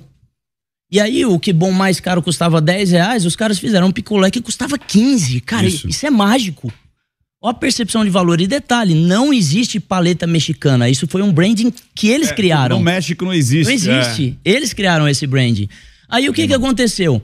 E 0.91 0.99
aí, 0.99 1.25
o 1.25 1.39
que 1.39 1.53
bom 1.53 1.71
mais 1.71 2.01
caro 2.01 2.21
custava 2.21 2.59
10 2.59 2.91
reais, 2.91 3.25
os 3.25 3.33
caras 3.33 3.57
fizeram 3.57 3.87
um 3.87 3.91
picolé 3.91 4.29
que 4.29 4.41
custava 4.41 4.77
15. 4.77 5.39
Cara, 5.39 5.65
isso, 5.65 5.87
isso 5.87 6.05
é 6.05 6.09
mágico. 6.09 6.71
Olha 7.41 7.51
a 7.51 7.53
percepção 7.53 8.03
de 8.03 8.09
valor. 8.09 8.41
E 8.41 8.45
detalhe, 8.45 8.93
não 8.93 9.33
existe 9.33 9.79
paleta 9.79 10.27
mexicana. 10.27 10.89
Isso 10.89 11.07
foi 11.07 11.21
um 11.21 11.31
branding 11.31 11.73
que 11.95 12.09
eles 12.09 12.29
é, 12.29 12.33
criaram. 12.33 12.77
No 12.77 12.83
México 12.83 13.23
não 13.23 13.33
existe. 13.33 13.63
Não 13.63 13.71
existe. 13.71 14.37
É. 14.43 14.51
Eles 14.51 14.73
criaram 14.73 15.07
esse 15.07 15.25
branding. 15.25 15.69
Aí 16.09 16.29
o 16.29 16.33
que, 16.33 16.45
que 16.45 16.53
aconteceu? 16.53 17.21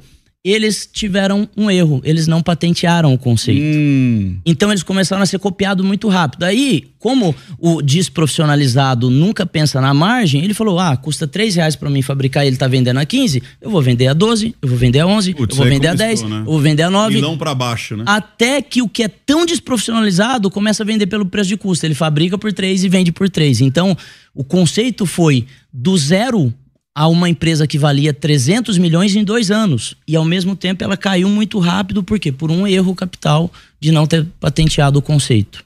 Eles 0.49 0.89
tiveram 0.91 1.47
um 1.57 1.69
erro, 1.69 2.01
eles 2.03 2.27
não 2.27 2.41
patentearam 2.41 3.13
o 3.13 3.17
conceito. 3.17 3.61
Hum. 3.61 4.37
Então 4.45 4.71
eles 4.71 4.83
começaram 4.83 5.21
a 5.21 5.25
ser 5.25 5.39
copiados 5.39 5.85
muito 5.85 6.07
rápido. 6.07 6.43
Aí, 6.43 6.85
como 6.99 7.35
o 7.59 7.81
desprofissionalizado 7.81 9.09
nunca 9.09 9.45
pensa 9.45 9.81
na 9.81 9.93
margem, 9.93 10.43
ele 10.43 10.53
falou: 10.53 10.79
ah, 10.79 10.95
custa 10.95 11.27
3 11.27 11.55
reais 11.55 11.75
para 11.75 11.89
mim 11.89 12.01
fabricar 12.01 12.45
e 12.45 12.47
ele 12.47 12.57
tá 12.57 12.67
vendendo 12.67 12.97
a 12.97 13.05
15, 13.05 13.43
eu 13.61 13.69
vou 13.69 13.81
vender 13.81 14.07
a 14.07 14.13
12, 14.13 14.55
eu 14.61 14.69
vou 14.69 14.77
vender 14.77 14.99
a 14.99 15.07
11, 15.07 15.33
Putz, 15.33 15.57
eu 15.57 15.63
vou 15.63 15.71
vender 15.71 15.87
a 15.87 15.93
10, 15.93 16.21
né? 16.23 16.39
eu 16.39 16.45
vou 16.45 16.59
vender 16.59 16.83
a 16.83 16.89
9. 16.89 17.17
E 17.17 17.21
não 17.21 17.37
para 17.37 17.53
baixo, 17.53 17.97
né? 17.97 18.03
Até 18.07 18.61
que 18.61 18.81
o 18.81 18.87
que 18.87 19.03
é 19.03 19.07
tão 19.07 19.45
desprofissionalizado 19.45 20.49
começa 20.49 20.83
a 20.83 20.85
vender 20.85 21.07
pelo 21.07 21.25
preço 21.25 21.49
de 21.49 21.57
custo. 21.57 21.85
Ele 21.85 21.95
fabrica 21.95 22.37
por 22.37 22.53
3 22.53 22.83
e 22.83 22.89
vende 22.89 23.11
por 23.11 23.29
3. 23.29 23.61
Então, 23.61 23.97
o 24.33 24.43
conceito 24.43 25.05
foi 25.05 25.45
do 25.73 25.97
zero 25.97 26.53
a 26.97 27.07
uma 27.07 27.29
empresa 27.29 27.67
que 27.67 27.77
valia 27.77 28.11
300 28.11 28.79
milhões 28.79 29.15
em 29.15 29.23
dois 29.23 29.51
anos. 29.51 29.95
E 30.07 30.15
ao 30.15 30.25
mesmo 30.25 30.55
tempo 30.55 30.83
ela 30.83 30.97
caiu 30.97 31.29
muito 31.29 31.59
rápido, 31.59 32.01
por 32.01 32.17
quê? 32.17 32.31
Por 32.31 32.49
um 32.49 32.65
erro 32.65 32.95
capital 32.95 33.53
de 33.79 33.91
não 33.91 34.07
ter 34.07 34.25
patenteado 34.39 34.97
o 34.97 35.01
conceito. 35.01 35.63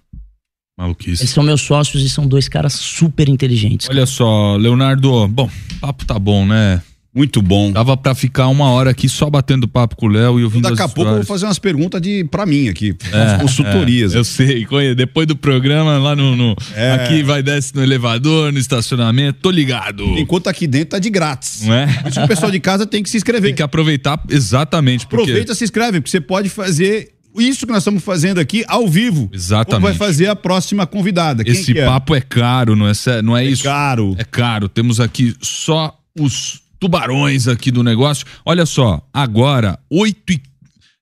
Maluquice. 0.78 1.22
Eles 1.22 1.30
são 1.30 1.42
meus 1.42 1.62
sócios 1.62 2.04
e 2.04 2.10
são 2.10 2.28
dois 2.28 2.50
caras 2.50 2.74
super 2.74 3.30
inteligentes. 3.30 3.88
Olha 3.90 4.06
só, 4.06 4.58
Leonardo, 4.58 5.26
bom, 5.30 5.50
papo 5.80 6.04
tá 6.04 6.20
bom, 6.20 6.46
né? 6.46 6.82
Muito 7.14 7.42
bom. 7.42 7.74
Dava 7.74 7.98
para 7.98 8.16
ficar 8.16 8.48
uma 8.48 8.70
hora 8.70 8.92
aqui 8.92 9.10
só 9.10 9.30
batendo 9.30 9.68
papo 9.68 9.98
com 9.98 10.06
o 10.06 10.10
Léo 10.10 10.40
e 10.40 10.46
ouvindo 10.46 10.70
Daqui 10.70 10.82
a 10.82 10.88
pouco 10.88 11.12
eu 11.12 11.16
vou 11.16 11.26
fazer 11.26 11.46
umas 11.46 11.60
perguntas 11.60 12.02
de 12.02 12.24
para 12.24 12.46
mim 12.46 12.70
aqui, 12.70 12.96
é, 13.12 13.38
consultorias. 13.38 14.16
É, 14.16 14.18
eu 14.18 14.24
sei, 14.24 14.66
depois 14.96 15.28
do 15.28 15.36
programa 15.36 15.98
lá 15.98 16.16
no, 16.16 16.38
no 16.38 16.56
é. 16.74 16.94
aqui 16.94 17.22
vai 17.22 17.44
desce 17.44 17.76
no 17.76 17.84
elevador, 17.84 18.54
no 18.54 18.58
estacionamento, 18.58 19.40
tô 19.42 19.52
ligado. 19.52 20.06
Enquanto 20.18 20.48
aqui 20.48 20.66
dentro 20.66 20.92
tá 20.92 21.00
de 21.00 21.10
grátis. 21.10 21.64
Não 21.64 21.74
é? 21.74 21.88
Por 22.02 22.10
isso 22.10 22.22
o 22.22 22.28
pessoal 22.28 22.52
de 22.52 22.60
casa 22.62 22.86
tem 22.86 23.04
que 23.04 23.10
se 23.10 23.18
inscrever. 23.18 23.50
Tem 23.50 23.56
que 23.56 23.64
aproveitar 23.64 24.22
exatamente 24.30 25.06
porque 25.06 25.24
Aproveita, 25.24 25.54
se 25.54 25.66
inscreve, 25.66 26.00
porque 26.00 26.12
você 26.12 26.22
pode 26.22 26.48
fazer 26.48 27.12
isso 27.38 27.66
que 27.66 27.74
nós 27.74 27.82
estamos 27.82 28.04
fazendo 28.04 28.40
aqui 28.40 28.64
ao 28.70 28.88
vivo. 28.88 29.30
Exatamente. 29.34 29.84
Vai 29.84 29.94
fazer 29.94 30.28
a 30.28 30.36
próxima 30.36 30.88
convidada. 30.88 31.44
Quem 31.44 31.52
Esse 31.52 31.74
papo 31.74 32.16
é 32.16 32.22
caro, 32.22 32.74
não 32.74 32.88
é, 32.88 33.22
não 33.22 33.38
é, 33.38 33.46
é 33.46 33.50
isso? 33.50 33.64
É 33.64 33.66
caro. 33.70 34.16
É 34.18 34.24
caro. 34.24 34.70
Temos 34.70 35.02
aqui 35.02 35.36
só 35.42 35.98
os 36.18 36.62
tubarões 36.82 37.48
aqui 37.48 37.70
do 37.70 37.84
negócio. 37.84 38.26
Olha 38.44 38.66
só, 38.66 39.08
agora, 39.14 39.80
oito 39.90 40.34
e... 40.34 40.42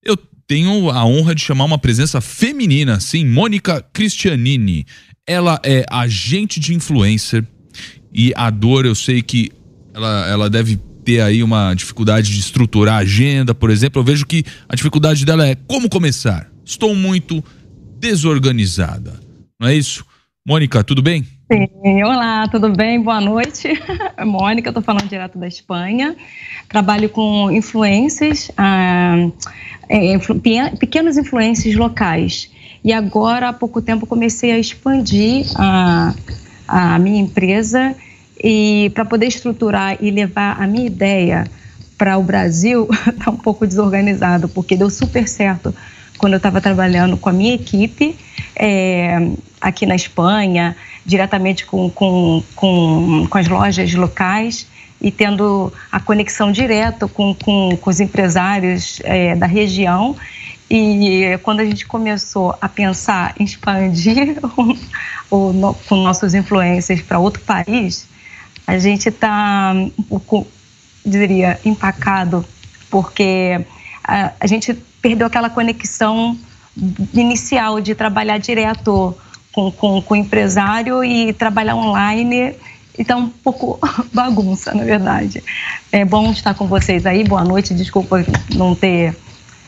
Eu 0.03 0.17
tenho 0.45 0.91
a 0.91 1.05
honra 1.05 1.33
de 1.33 1.41
chamar 1.41 1.63
uma 1.63 1.77
presença 1.77 2.19
feminina, 2.19 2.99
sim, 2.99 3.25
Mônica 3.25 3.81
Cristianini. 3.93 4.85
Ela 5.25 5.59
é 5.63 5.85
agente 5.89 6.59
de 6.59 6.73
influencer 6.75 7.45
e 8.13 8.33
a 8.35 8.49
dor, 8.49 8.85
eu 8.85 8.93
sei 8.93 9.21
que 9.21 9.51
ela, 9.93 10.27
ela 10.27 10.49
deve 10.49 10.77
ter 11.05 11.21
aí 11.21 11.41
uma 11.41 11.73
dificuldade 11.73 12.33
de 12.33 12.39
estruturar 12.39 12.95
a 12.95 12.99
agenda, 12.99 13.55
por 13.55 13.69
exemplo. 13.69 14.01
Eu 14.01 14.05
vejo 14.05 14.25
que 14.25 14.43
a 14.67 14.75
dificuldade 14.75 15.23
dela 15.23 15.47
é 15.47 15.55
como 15.55 15.89
começar. 15.89 16.51
Estou 16.65 16.93
muito 16.93 17.43
desorganizada. 17.97 19.19
Não 19.59 19.69
é 19.69 19.75
isso? 19.75 20.03
Mônica, 20.45 20.83
tudo 20.83 21.01
bem? 21.01 21.25
Sim, 21.51 22.03
olá, 22.03 22.47
tudo 22.47 22.69
bem? 22.69 23.01
Boa 23.01 23.19
noite. 23.19 23.69
Mônica, 24.23 24.69
estou 24.69 24.83
falando 24.83 25.07
direto 25.09 25.39
da 25.39 25.47
Espanha. 25.47 26.15
Trabalho 26.67 27.09
com 27.09 27.49
influências, 27.49 28.51
ah, 28.55 29.15
é, 29.89 30.15
pequenos 30.79 31.17
influências 31.17 31.73
locais. 31.75 32.51
E 32.83 32.93
agora, 32.93 33.49
há 33.49 33.53
pouco 33.53 33.81
tempo, 33.81 34.05
comecei 34.05 34.51
a 34.51 34.59
expandir 34.59 35.47
a, 35.55 36.13
a 36.67 36.99
minha 36.99 37.19
empresa 37.19 37.95
e 38.43 38.91
para 38.93 39.03
poder 39.03 39.25
estruturar 39.25 39.97
e 39.99 40.11
levar 40.11 40.61
a 40.61 40.67
minha 40.67 40.85
ideia 40.85 41.45
para 41.97 42.15
o 42.19 42.23
Brasil, 42.23 42.87
está 43.07 43.31
um 43.31 43.37
pouco 43.37 43.65
desorganizado, 43.65 44.47
porque 44.47 44.77
deu 44.77 44.89
super 44.91 45.27
certo 45.27 45.73
quando 46.19 46.33
eu 46.33 46.37
estava 46.37 46.61
trabalhando 46.61 47.17
com 47.17 47.29
a 47.29 47.33
minha 47.33 47.55
equipe 47.55 48.15
é, 48.55 49.17
aqui 49.59 49.85
na 49.85 49.95
Espanha, 49.95 50.75
diretamente 51.09 51.65
com, 51.65 51.89
com, 51.89 52.43
com, 52.55 53.27
com 53.27 53.37
as 53.37 53.47
lojas 53.47 53.93
locais 53.95 54.67
e 55.01 55.11
tendo 55.11 55.73
a 55.91 55.99
conexão 55.99 56.51
direta 56.51 57.07
com, 57.07 57.33
com, 57.33 57.75
com 57.75 57.89
os 57.89 57.99
empresários 57.99 58.99
é, 59.03 59.35
da 59.35 59.47
região. 59.47 60.15
E 60.69 61.39
quando 61.41 61.61
a 61.61 61.65
gente 61.65 61.87
começou 61.87 62.55
a 62.61 62.69
pensar 62.69 63.33
em 63.39 63.43
expandir 63.43 64.37
o, 65.31 65.35
o, 65.35 65.73
com 65.87 65.95
nossos 65.95 66.35
influencers 66.35 67.01
para 67.01 67.17
outro 67.17 67.41
país, 67.41 68.07
a 68.67 68.77
gente 68.77 69.09
está 69.09 69.73
um 69.73 70.03
pouco, 70.03 70.45
diria, 71.03 71.59
empacado, 71.65 72.45
porque 72.87 73.59
a, 74.03 74.31
a 74.39 74.45
gente 74.45 74.75
perdeu 75.01 75.25
aquela 75.25 75.49
conexão 75.49 76.37
inicial 77.13 77.81
de 77.81 77.95
trabalhar 77.95 78.37
direto 78.37 79.17
com, 79.59 79.71
com, 79.71 80.01
com 80.01 80.13
o 80.13 80.17
empresário 80.17 81.03
e 81.03 81.33
trabalhar 81.33 81.75
online 81.75 82.55
então, 82.99 83.21
um 83.21 83.29
pouco 83.29 83.79
bagunça, 84.13 84.75
na 84.75 84.83
verdade. 84.83 85.41
É 85.89 86.03
bom 86.03 86.31
estar 86.31 86.53
com 86.53 86.67
vocês 86.67 87.05
aí. 87.05 87.23
Boa 87.23 87.45
noite. 87.45 87.73
Desculpa 87.73 88.23
não 88.53 88.75
ter. 88.75 89.15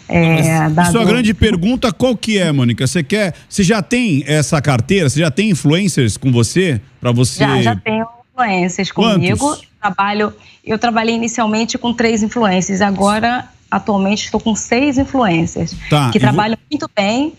É, 0.10 0.70
dado... 0.70 0.92
Sua 0.92 1.06
grande 1.06 1.34
pergunta 1.34 1.94
qual 1.94 2.18
que 2.18 2.38
é, 2.38 2.52
Mônica? 2.52 2.86
Você 2.86 3.02
quer, 3.02 3.34
você 3.48 3.64
já 3.64 3.82
tem 3.82 4.26
essa 4.28 4.62
carteira? 4.62 5.10
Você 5.10 5.22
já 5.22 5.32
tem 5.32 5.52
influencers 5.52 6.18
com 6.18 6.30
você 6.30 6.82
para 7.00 7.14
você? 7.14 7.40
Já, 7.40 7.62
já 7.62 7.76
tenho 7.78 8.06
influencers 8.34 8.92
comigo. 8.92 9.38
Quantos? 9.38 9.72
Trabalho, 9.80 10.34
eu 10.66 10.78
trabalhei 10.78 11.16
inicialmente 11.16 11.78
com 11.78 11.94
três 11.94 12.22
influencers. 12.22 12.82
Agora, 12.82 13.48
atualmente, 13.72 14.26
estou 14.26 14.42
com 14.42 14.54
seis 14.54 14.98
influencers 14.98 15.74
tá, 15.90 16.12
que 16.12 16.20
trabalham 16.20 16.58
vou... 16.58 16.66
muito 16.70 16.92
bem. 16.94 17.34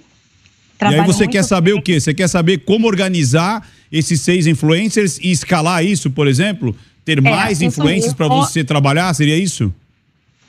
E 0.91 0.95
aí 0.95 1.07
você 1.07 1.27
quer 1.27 1.45
saber 1.45 1.73
bem. 1.73 1.81
o 1.81 1.83
quê? 1.83 2.01
Você 2.01 2.15
quer 2.15 2.29
saber 2.29 2.59
como 2.59 2.87
organizar 2.87 3.67
esses 3.91 4.21
seis 4.21 4.47
influencers 4.47 5.19
e 5.19 5.31
escalar 5.31 5.85
isso, 5.85 6.11
por 6.11 6.27
exemplo? 6.27 6.75
Ter 7.05 7.19
é, 7.19 7.21
mais 7.21 7.61
influências 7.61 8.15
para 8.15 8.29
você 8.29 8.65
trabalhar? 8.65 9.12
Seria 9.15 9.37
isso? 9.37 9.73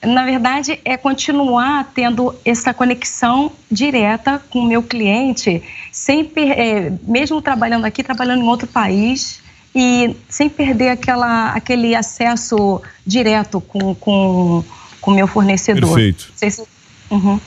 Na 0.06 0.26
verdade, 0.26 0.80
é 0.84 0.98
continuar 0.98 1.92
tendo 1.96 2.36
essa 2.44 2.74
conexão 2.74 3.52
direta 3.72 4.42
com 4.50 4.60
o 4.60 4.68
meu 4.68 4.84
cliente, 4.84 5.62
sempre, 5.92 6.52
é, 6.52 6.92
mesmo 7.04 7.42
trabalhando 7.42 7.86
aqui, 7.86 8.04
trabalhando 8.04 8.42
em 8.42 8.48
outro 8.48 8.68
país, 8.68 9.42
e 9.74 10.16
sem 10.30 10.50
perder 10.50 10.90
aquela, 10.90 11.52
aquele 11.52 11.96
acesso 11.96 12.82
direto 13.06 13.62
com 13.62 13.92
o 13.92 13.96
com, 13.96 14.64
com 15.00 15.12
meu 15.12 15.28
fornecedor. 15.28 15.90
Perfeito. 15.90 16.32
Se... 16.36 16.64
Uhum. 17.10 17.40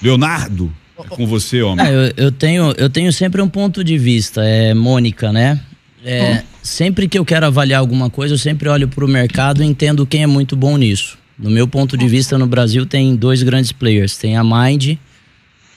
Leonardo, 0.00 0.72
com 1.08 1.26
você, 1.26 1.62
homem. 1.62 1.84
É, 1.84 1.90
eu, 1.90 2.12
eu, 2.16 2.32
tenho, 2.32 2.74
eu 2.76 2.90
tenho 2.90 3.12
sempre 3.12 3.40
um 3.40 3.48
ponto 3.48 3.82
de 3.82 3.96
vista, 3.98 4.42
é 4.44 4.74
Mônica, 4.74 5.32
né? 5.32 5.60
É, 6.04 6.34
hum. 6.34 6.38
Sempre 6.62 7.08
que 7.08 7.18
eu 7.18 7.24
quero 7.24 7.46
avaliar 7.46 7.80
alguma 7.80 8.08
coisa, 8.08 8.34
eu 8.34 8.38
sempre 8.38 8.68
olho 8.68 8.88
para 8.88 9.04
o 9.04 9.08
mercado 9.08 9.62
e 9.62 9.66
entendo 9.66 10.06
quem 10.06 10.22
é 10.22 10.26
muito 10.26 10.56
bom 10.56 10.76
nisso. 10.76 11.18
No 11.38 11.50
meu 11.50 11.66
ponto 11.66 11.96
de 11.96 12.06
vista, 12.06 12.38
no 12.38 12.46
Brasil 12.46 12.86
tem 12.86 13.16
dois 13.16 13.42
grandes 13.42 13.72
players. 13.72 14.16
Tem 14.16 14.36
a 14.36 14.44
Mind, 14.44 14.96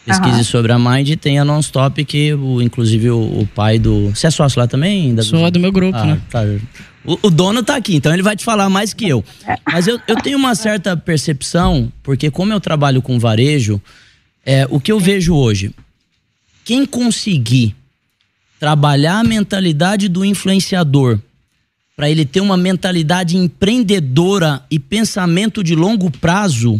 pesquise 0.06 0.38
uhum. 0.38 0.44
sobre 0.44 0.72
a 0.72 0.78
Mind, 0.78 1.10
e 1.10 1.16
tem 1.16 1.40
a 1.40 1.46
Nonstop, 1.46 2.06
que 2.06 2.34
o, 2.34 2.62
inclusive 2.62 3.10
o, 3.10 3.18
o, 3.18 3.50
pai 3.56 3.80
do... 3.80 4.10
Você 4.10 4.28
é 4.28 4.32
sócio 4.32 4.60
lá 4.60 4.68
também? 4.68 5.20
Sou 5.24 5.50
do 5.50 5.60
meu 5.60 5.72
grupo, 5.72 5.98
ah, 5.98 6.06
né? 6.06 6.22
Tá. 6.30 6.44
O, 7.04 7.20
o, 7.24 7.30
dono 7.32 7.64
tá 7.64 7.76
aqui, 7.76 7.96
então 7.96 8.14
ele 8.14 8.22
vai 8.22 8.36
te 8.36 8.44
falar 8.44 8.70
mais 8.70 8.94
que 8.94 9.08
eu. 9.08 9.24
Mas 9.66 9.88
eu, 9.88 10.00
eu 10.08 10.16
tenho 10.18 10.38
uma 10.38 10.54
certa 10.54 10.96
percepção, 10.96 11.92
porque 12.04 12.30
como 12.30 12.54
eu 12.54 12.60
trabalho 12.60 13.02
com 13.02 13.18
varejo, 13.18 13.82
é, 14.46 14.68
o 14.70 14.80
que 14.80 14.92
eu 14.92 15.00
vejo 15.00 15.36
hoje, 15.36 15.74
quem 16.64 16.86
conseguir 16.86 17.76
trabalhar 18.60 19.20
a 19.20 19.24
mentalidade 19.24 20.08
do 20.08 20.24
influenciador 20.24 21.20
para 21.96 22.10
ele 22.10 22.26
ter 22.26 22.42
uma 22.42 22.58
mentalidade 22.58 23.38
empreendedora 23.38 24.62
e 24.70 24.78
pensamento 24.78 25.64
de 25.64 25.76
longo 25.76 26.12
prazo, 26.12 26.74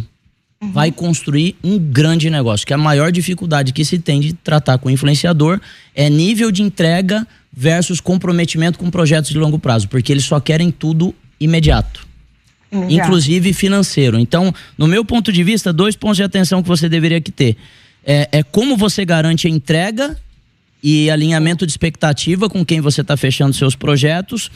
uhum. 0.60 0.72
vai 0.72 0.92
construir 0.92 1.56
um 1.64 1.78
grande 1.78 2.28
negócio. 2.28 2.66
Que 2.66 2.74
a 2.74 2.78
maior 2.78 3.10
dificuldade 3.10 3.72
que 3.72 3.84
se 3.84 3.98
tem 3.98 4.20
de 4.20 4.34
tratar 4.34 4.78
com 4.78 4.88
o 4.88 4.92
influenciador 4.92 5.58
é 5.94 6.10
nível 6.10 6.50
de 6.52 6.62
entrega 6.62 7.26
versus 7.50 8.00
comprometimento 8.00 8.78
com 8.78 8.90
projetos 8.90 9.30
de 9.30 9.38
longo 9.38 9.58
prazo, 9.58 9.88
porque 9.88 10.12
eles 10.12 10.24
só 10.24 10.38
querem 10.38 10.70
tudo 10.70 11.14
imediato 11.40 12.05
inclusive 12.88 13.52
financeiro. 13.52 14.18
Então, 14.18 14.54
no 14.76 14.86
meu 14.86 15.04
ponto 15.04 15.32
de 15.32 15.42
vista, 15.42 15.72
dois 15.72 15.96
pontos 15.96 16.16
de 16.16 16.22
atenção 16.22 16.62
que 16.62 16.68
você 16.68 16.88
deveria 16.88 17.20
que 17.20 17.32
ter. 17.32 17.56
É, 18.04 18.28
é 18.30 18.42
como 18.42 18.76
você 18.76 19.04
garante 19.04 19.46
a 19.46 19.50
entrega 19.50 20.16
e 20.82 21.10
alinhamento 21.10 21.66
de 21.66 21.72
expectativa 21.72 22.48
com 22.48 22.64
quem 22.64 22.80
você 22.80 23.00
está 23.00 23.16
fechando 23.16 23.54
seus 23.54 23.74
projetos. 23.74 24.50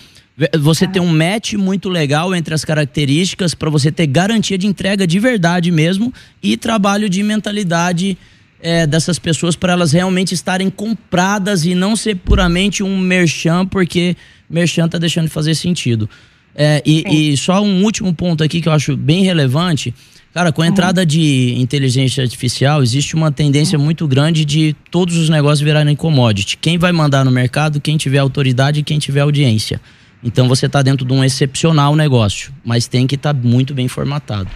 Você 0.61 0.87
tem 0.87 1.02
um 1.02 1.12
match 1.12 1.54
muito 1.54 1.88
legal 1.88 2.35
entre 2.35 2.54
as 2.54 2.64
características 2.64 3.54
para 3.54 3.68
você 3.68 3.90
ter 3.90 4.06
garantia 4.06 4.56
de 4.56 4.66
entrega 4.66 5.06
de 5.06 5.18
verdade 5.18 5.70
mesmo 5.70 6.14
e 6.42 6.56
trabalho 6.56 7.11
de 7.11 7.22
mentalidade 7.22 8.16
é, 8.62 8.87
dessas 8.87 9.18
pessoas 9.18 9.56
para 9.56 9.72
elas 9.72 9.92
realmente 9.92 10.33
estarem 10.33 10.70
compradas 10.70 11.64
e 11.64 11.74
não 11.74 11.96
ser 11.96 12.16
puramente 12.16 12.83
um 12.83 12.96
merchan, 12.98 13.66
porque 13.66 14.16
merchan 14.48 14.87
está 14.87 14.98
deixando 14.98 15.26
de 15.26 15.33
fazer 15.33 15.54
sentido. 15.54 16.09
É, 16.54 16.82
e, 16.84 17.32
e, 17.32 17.36
só 17.36 17.62
um 17.62 17.82
último 17.84 18.12
ponto 18.14 18.42
aqui 18.42 18.60
que 18.60 18.68
eu 18.68 18.72
acho 18.72 18.96
bem 18.96 19.22
relevante. 19.22 19.94
Cara, 20.32 20.52
com 20.52 20.62
a 20.62 20.66
entrada 20.66 21.04
de 21.04 21.54
inteligência 21.58 22.22
artificial, 22.22 22.82
existe 22.82 23.16
uma 23.16 23.32
tendência 23.32 23.76
muito 23.78 24.06
grande 24.06 24.44
de 24.44 24.76
todos 24.90 25.16
os 25.16 25.28
negócios 25.28 25.60
virarem 25.60 25.96
commodity. 25.96 26.56
Quem 26.56 26.78
vai 26.78 26.92
mandar 26.92 27.24
no 27.24 27.32
mercado, 27.32 27.80
quem 27.80 27.96
tiver 27.96 28.18
autoridade 28.18 28.80
e 28.80 28.82
quem 28.84 28.98
tiver 28.98 29.20
audiência. 29.20 29.80
Então 30.22 30.46
você 30.46 30.66
está 30.66 30.82
dentro 30.82 31.04
de 31.04 31.12
um 31.12 31.24
excepcional 31.24 31.96
negócio, 31.96 32.52
mas 32.64 32.86
tem 32.86 33.06
que 33.06 33.14
estar 33.16 33.34
tá 33.34 33.40
muito 33.40 33.74
bem 33.74 33.88
formatado. 33.88 34.48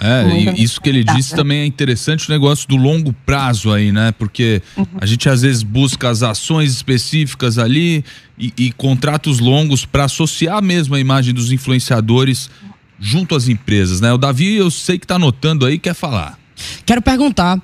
É, 0.00 0.54
e 0.54 0.62
isso 0.62 0.80
que 0.80 0.88
ele 0.88 1.02
disse 1.02 1.34
também 1.34 1.60
é 1.60 1.66
interessante 1.66 2.28
o 2.28 2.32
negócio 2.32 2.68
do 2.68 2.76
longo 2.76 3.12
prazo 3.24 3.72
aí, 3.72 3.90
né? 3.90 4.12
Porque 4.12 4.62
uhum. 4.76 4.86
a 5.00 5.06
gente 5.06 5.28
às 5.28 5.42
vezes 5.42 5.62
busca 5.62 6.08
as 6.08 6.22
ações 6.22 6.72
específicas 6.72 7.58
ali 7.58 8.04
e, 8.38 8.52
e 8.56 8.72
contratos 8.72 9.38
longos 9.38 9.86
para 9.86 10.04
associar 10.04 10.62
mesmo 10.62 10.94
a 10.94 11.00
imagem 11.00 11.32
dos 11.32 11.50
influenciadores 11.50 12.50
junto 12.98 13.34
às 13.34 13.48
empresas, 13.48 14.00
né? 14.00 14.12
O 14.12 14.18
Davi, 14.18 14.54
eu 14.54 14.70
sei 14.70 14.98
que 14.98 15.04
está 15.04 15.16
anotando 15.16 15.66
aí, 15.66 15.78
quer 15.78 15.94
falar. 15.94 16.38
Quero 16.84 17.02
perguntar 17.02 17.60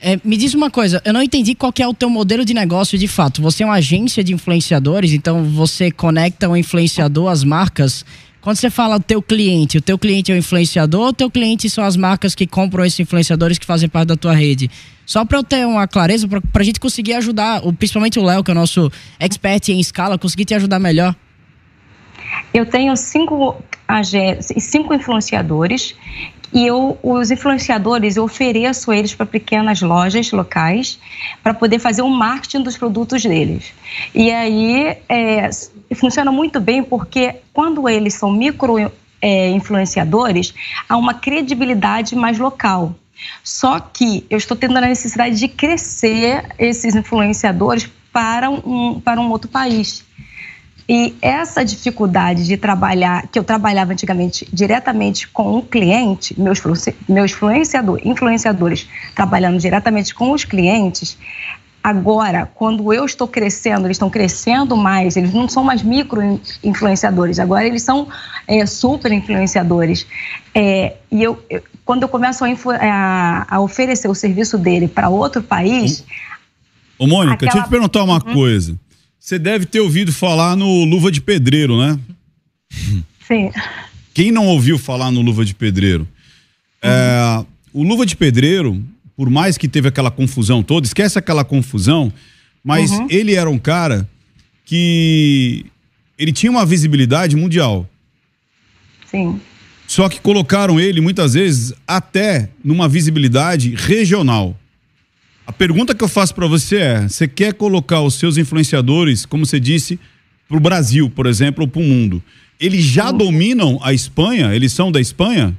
é, 0.00 0.18
me 0.24 0.36
diz 0.36 0.54
uma 0.54 0.70
coisa, 0.70 1.02
eu 1.04 1.12
não 1.12 1.22
entendi 1.22 1.54
qual 1.54 1.72
é 1.78 1.86
o 1.86 1.94
teu 1.94 2.08
modelo 2.08 2.44
de 2.44 2.54
negócio 2.54 2.96
de 2.96 3.08
fato. 3.08 3.42
Você 3.42 3.62
é 3.62 3.66
uma 3.66 3.76
agência 3.76 4.22
de 4.22 4.32
influenciadores, 4.32 5.12
então 5.12 5.44
você 5.44 5.90
conecta 5.90 6.48
o 6.48 6.56
influenciador 6.56 7.30
às 7.30 7.42
marcas. 7.42 8.04
Quando 8.48 8.56
você 8.56 8.70
fala 8.70 8.98
do 8.98 9.04
teu 9.04 9.20
cliente, 9.20 9.76
o 9.76 9.82
teu 9.82 9.98
cliente 9.98 10.32
é 10.32 10.34
o 10.34 10.38
influenciador 10.38 11.02
ou 11.02 11.08
o 11.08 11.12
teu 11.12 11.30
cliente 11.30 11.68
são 11.68 11.84
as 11.84 11.98
marcas 11.98 12.34
que 12.34 12.46
compram 12.46 12.82
esses 12.82 12.98
influenciadores 12.98 13.58
que 13.58 13.66
fazem 13.66 13.90
parte 13.90 14.08
da 14.08 14.16
tua 14.16 14.32
rede? 14.32 14.70
Só 15.04 15.22
para 15.22 15.36
eu 15.36 15.44
ter 15.44 15.66
uma 15.66 15.86
clareza, 15.86 16.26
para 16.26 16.40
a 16.54 16.64
gente 16.64 16.80
conseguir 16.80 17.12
ajudar, 17.12 17.60
principalmente 17.78 18.18
o 18.18 18.24
Léo, 18.24 18.42
que 18.42 18.50
é 18.50 18.52
o 18.52 18.54
nosso 18.54 18.90
expert 19.20 19.68
em 19.68 19.78
escala, 19.78 20.16
conseguir 20.16 20.46
te 20.46 20.54
ajudar 20.54 20.78
melhor. 20.78 21.14
Eu 22.54 22.64
tenho 22.64 22.96
cinco, 22.96 23.62
cinco 24.60 24.92
influenciadores 24.92 25.94
e 26.52 26.66
eu, 26.66 26.98
os 27.02 27.30
influenciadores, 27.30 28.16
eu 28.16 28.24
ofereço 28.24 28.92
eles 28.92 29.14
para 29.14 29.26
pequenas 29.26 29.82
lojas 29.82 30.30
locais 30.32 30.98
para 31.42 31.52
poder 31.52 31.78
fazer 31.78 32.02
o 32.02 32.08
marketing 32.08 32.62
dos 32.62 32.76
produtos 32.76 33.22
deles. 33.22 33.72
E 34.14 34.30
aí 34.30 34.96
é, 35.08 35.50
funciona 35.94 36.32
muito 36.32 36.58
bem 36.58 36.82
porque 36.82 37.36
quando 37.52 37.88
eles 37.88 38.14
são 38.14 38.32
micro 38.32 38.90
é, 39.20 39.50
influenciadores, 39.50 40.54
há 40.88 40.96
uma 40.96 41.14
credibilidade 41.14 42.16
mais 42.16 42.38
local. 42.38 42.94
Só 43.42 43.78
que 43.80 44.24
eu 44.30 44.38
estou 44.38 44.56
tendo 44.56 44.78
a 44.78 44.80
necessidade 44.80 45.38
de 45.38 45.48
crescer 45.48 46.46
esses 46.58 46.94
influenciadores 46.94 47.90
para 48.12 48.48
um, 48.48 49.00
para 49.00 49.20
um 49.20 49.30
outro 49.30 49.50
país. 49.50 50.04
E 50.88 51.14
essa 51.20 51.62
dificuldade 51.62 52.46
de 52.46 52.56
trabalhar, 52.56 53.28
que 53.28 53.38
eu 53.38 53.44
trabalhava 53.44 53.92
antigamente 53.92 54.48
diretamente 54.50 55.28
com 55.28 55.58
o 55.58 55.62
cliente, 55.62 56.34
meus, 56.40 56.62
meus 57.06 57.32
influenciador, 57.32 58.00
influenciadores 58.02 58.88
trabalhando 59.14 59.58
diretamente 59.58 60.14
com 60.14 60.32
os 60.32 60.46
clientes, 60.46 61.18
agora, 61.84 62.50
quando 62.54 62.90
eu 62.92 63.04
estou 63.04 63.28
crescendo, 63.28 63.86
eles 63.86 63.96
estão 63.96 64.08
crescendo 64.08 64.76
mais, 64.78 65.14
eles 65.16 65.32
não 65.34 65.46
são 65.46 65.62
mais 65.62 65.82
micro 65.82 66.40
influenciadores, 66.64 67.38
agora 67.38 67.66
eles 67.66 67.82
são 67.82 68.08
é, 68.46 68.64
super 68.64 69.12
influenciadores. 69.12 70.06
É, 70.54 70.96
e 71.10 71.22
eu, 71.22 71.42
eu, 71.50 71.62
quando 71.84 72.02
eu 72.02 72.08
começo 72.08 72.44
a, 72.44 72.48
a, 72.80 73.56
a, 73.56 73.60
oferecer 73.60 74.08
o 74.08 74.14
serviço 74.14 74.56
dele 74.56 74.88
para 74.88 75.10
outro 75.10 75.42
país. 75.42 76.02
Ô, 76.98 77.06
Mônica, 77.06 77.34
aquela... 77.34 77.52
deixa 77.52 77.58
eu 77.58 77.64
te 77.64 77.70
perguntar 77.70 78.02
uma 78.04 78.14
uhum. 78.14 78.34
coisa. 78.34 78.87
Você 79.28 79.38
deve 79.38 79.66
ter 79.66 79.80
ouvido 79.80 80.10
falar 80.10 80.56
no 80.56 80.84
Luva 80.86 81.12
de 81.12 81.20
Pedreiro, 81.20 81.76
né? 81.78 82.00
Sim. 83.26 83.50
Quem 84.14 84.32
não 84.32 84.46
ouviu 84.46 84.78
falar 84.78 85.10
no 85.10 85.20
Luva 85.20 85.44
de 85.44 85.54
Pedreiro? 85.54 86.08
Uhum. 86.82 86.90
É, 86.90 87.44
o 87.74 87.82
Luva 87.82 88.06
de 88.06 88.16
Pedreiro 88.16 88.82
por 89.14 89.28
mais 89.28 89.58
que 89.58 89.68
teve 89.68 89.86
aquela 89.86 90.10
confusão 90.10 90.62
toda, 90.62 90.86
esquece 90.86 91.18
aquela 91.18 91.44
confusão, 91.44 92.10
mas 92.64 92.90
Uhum. 92.90 93.06
ele 93.10 93.34
era 93.34 93.50
um 93.50 93.58
cara 93.58 94.08
que 94.64 95.66
ele 96.16 96.32
tinha 96.32 96.50
uma 96.50 96.64
visibilidade 96.64 97.36
mundial. 97.36 97.86
Sim. 99.10 99.38
Só 99.86 100.08
que 100.08 100.22
colocaram 100.22 100.80
ele 100.80 101.02
muitas 101.02 101.34
vezes 101.34 101.74
até 101.86 102.48
numa 102.64 102.88
visibilidade 102.88 103.74
regional. 103.74 104.58
A 105.48 105.52
pergunta 105.52 105.94
que 105.94 106.04
eu 106.04 106.08
faço 106.08 106.34
para 106.34 106.46
você 106.46 106.76
é: 106.76 107.08
você 107.08 107.26
quer 107.26 107.54
colocar 107.54 108.02
os 108.02 108.16
seus 108.16 108.36
influenciadores, 108.36 109.24
como 109.24 109.46
você 109.46 109.58
disse, 109.58 109.98
para 110.46 110.58
o 110.58 110.60
Brasil, 110.60 111.08
por 111.08 111.24
exemplo, 111.24 111.64
ou 111.64 111.68
para 111.68 111.80
o 111.80 111.84
mundo? 111.84 112.22
Eles 112.60 112.84
já 112.84 113.10
dominam 113.10 113.78
a 113.82 113.94
Espanha? 113.94 114.54
Eles 114.54 114.74
são 114.74 114.92
da 114.92 115.00
Espanha? 115.00 115.56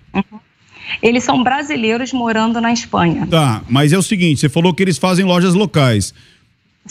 Eles 1.01 1.23
são 1.23 1.43
brasileiros 1.43 2.13
morando 2.13 2.61
na 2.61 2.71
Espanha. 2.71 3.25
Tá, 3.25 3.63
mas 3.67 3.91
é 3.91 3.97
o 3.97 4.03
seguinte: 4.03 4.39
você 4.39 4.47
falou 4.47 4.75
que 4.75 4.83
eles 4.83 4.99
fazem 4.99 5.25
lojas 5.25 5.55
locais. 5.55 6.13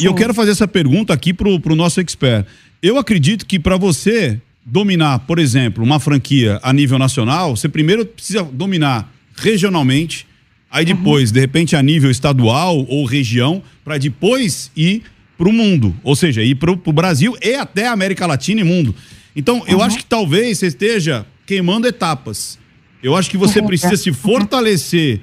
E 0.01 0.05
eu 0.05 0.11
Sim. 0.11 0.19
quero 0.19 0.35
fazer 0.35 0.51
essa 0.51 0.67
pergunta 0.67 1.13
aqui 1.13 1.33
pro, 1.33 1.61
pro 1.61 1.77
nosso 1.77 2.01
expert. 2.01 2.47
Eu 2.83 2.99
acredito 2.99 3.47
que 3.47 3.61
para 3.61 3.77
você 3.77 4.41
dominar, 4.67 5.21
por 5.21 5.39
exemplo, 5.39 5.85
uma 5.85 6.01
franquia 6.01 6.59
a 6.65 6.73
nível 6.73 6.99
nacional, 6.99 7.55
você 7.55 7.69
primeiro 7.69 8.05
precisa 8.05 8.43
dominar 8.43 9.09
regionalmente, 9.37 10.27
aí 10.71 10.85
depois, 10.85 11.31
de 11.31 11.41
repente, 11.41 11.77
a 11.77 11.83
nível 11.83 12.11
estadual 12.11 12.85
ou 12.89 13.05
região, 13.05 13.63
para 13.85 13.99
depois 13.99 14.71
ir 14.77 15.03
para 15.37 15.49
o 15.49 15.53
mundo. 15.53 15.95
Ou 16.03 16.17
seja, 16.17 16.43
ir 16.43 16.57
para 16.57 16.73
o 16.73 16.93
Brasil 16.93 17.37
e 17.41 17.55
até 17.55 17.87
a 17.87 17.93
América 17.93 18.27
Latina 18.27 18.61
e 18.61 18.65
mundo. 18.65 18.95
Então, 19.37 19.63
eu 19.69 19.81
acho 19.81 19.99
que 19.99 20.05
talvez 20.05 20.59
você 20.59 20.67
esteja 20.67 21.25
queimando 21.47 21.87
etapas. 21.87 22.59
Eu 23.03 23.15
acho 23.15 23.31
que 23.31 23.37
você 23.37 23.61
precisa 23.63 23.97
se 23.97 24.13
fortalecer 24.13 25.21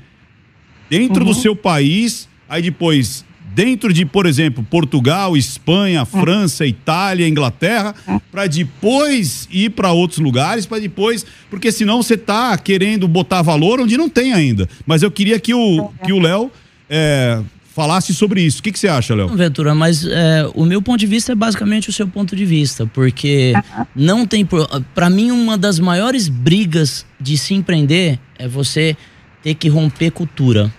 dentro 0.89 1.25
do 1.25 1.34
seu 1.34 1.55
país, 1.55 2.29
aí 2.47 2.62
depois 2.62 3.25
dentro 3.56 3.94
de, 3.94 4.06
por 4.06 4.26
exemplo, 4.26 4.62
Portugal, 4.70 5.38
Espanha, 5.38 6.04
França, 6.04 6.65
Itália, 6.65 7.28
Inglaterra, 7.28 7.96
para 8.30 8.48
depois 8.48 9.48
ir 9.50 9.70
para 9.70 9.94
outros 9.94 10.20
lugares, 10.20 10.65
para 10.65 10.80
depois, 10.80 11.26
porque 11.50 11.72
senão 11.72 12.04
você 12.04 12.18
tá 12.18 12.58
querendo 12.58 13.08
botar 13.08 13.41
valor 13.41 13.80
onde 13.80 13.96
não 13.96 14.10
tem 14.10 14.34
ainda. 14.34 14.68
Mas 14.86 15.02
eu 15.02 15.10
queria 15.10 15.39
que 15.39 15.54
o 15.54 15.89
que 16.06 16.12
o 16.12 16.20
Léo 16.20 16.52
é, 16.89 17.41
falasse 17.74 18.13
sobre 18.13 18.41
isso. 18.41 18.60
O 18.60 18.63
que, 18.63 18.74
que 18.74 18.80
você 18.80 18.89
acha, 18.89 19.15
Léo? 19.15 19.30
Ventura, 19.30 19.74
mas 19.74 20.06
é, 20.06 20.46
o 20.54 20.65
meu 20.65 20.82
ponto 20.82 21.00
de 21.00 21.08
vista 21.08 21.32
é 21.32 21.36
basicamente 21.36 21.89
o 21.89 21.94
seu 21.94 22.10
ponto 22.10 22.36
de 22.36 22.44
vista, 22.44 22.86
porque 22.86 23.54
não 23.96 24.28
tem. 24.28 24.46
Para 24.94 25.10
mim, 25.10 25.32
uma 25.32 25.58
das 25.58 25.80
maiores 25.80 26.28
brigas 26.28 27.06
de 27.20 27.38
se 27.38 27.54
empreender 27.54 28.20
é 28.38 28.50
você 28.50 28.98
ter 29.41 29.56
que 29.56 29.70
romper 29.70 30.12
cultura. 30.12 30.74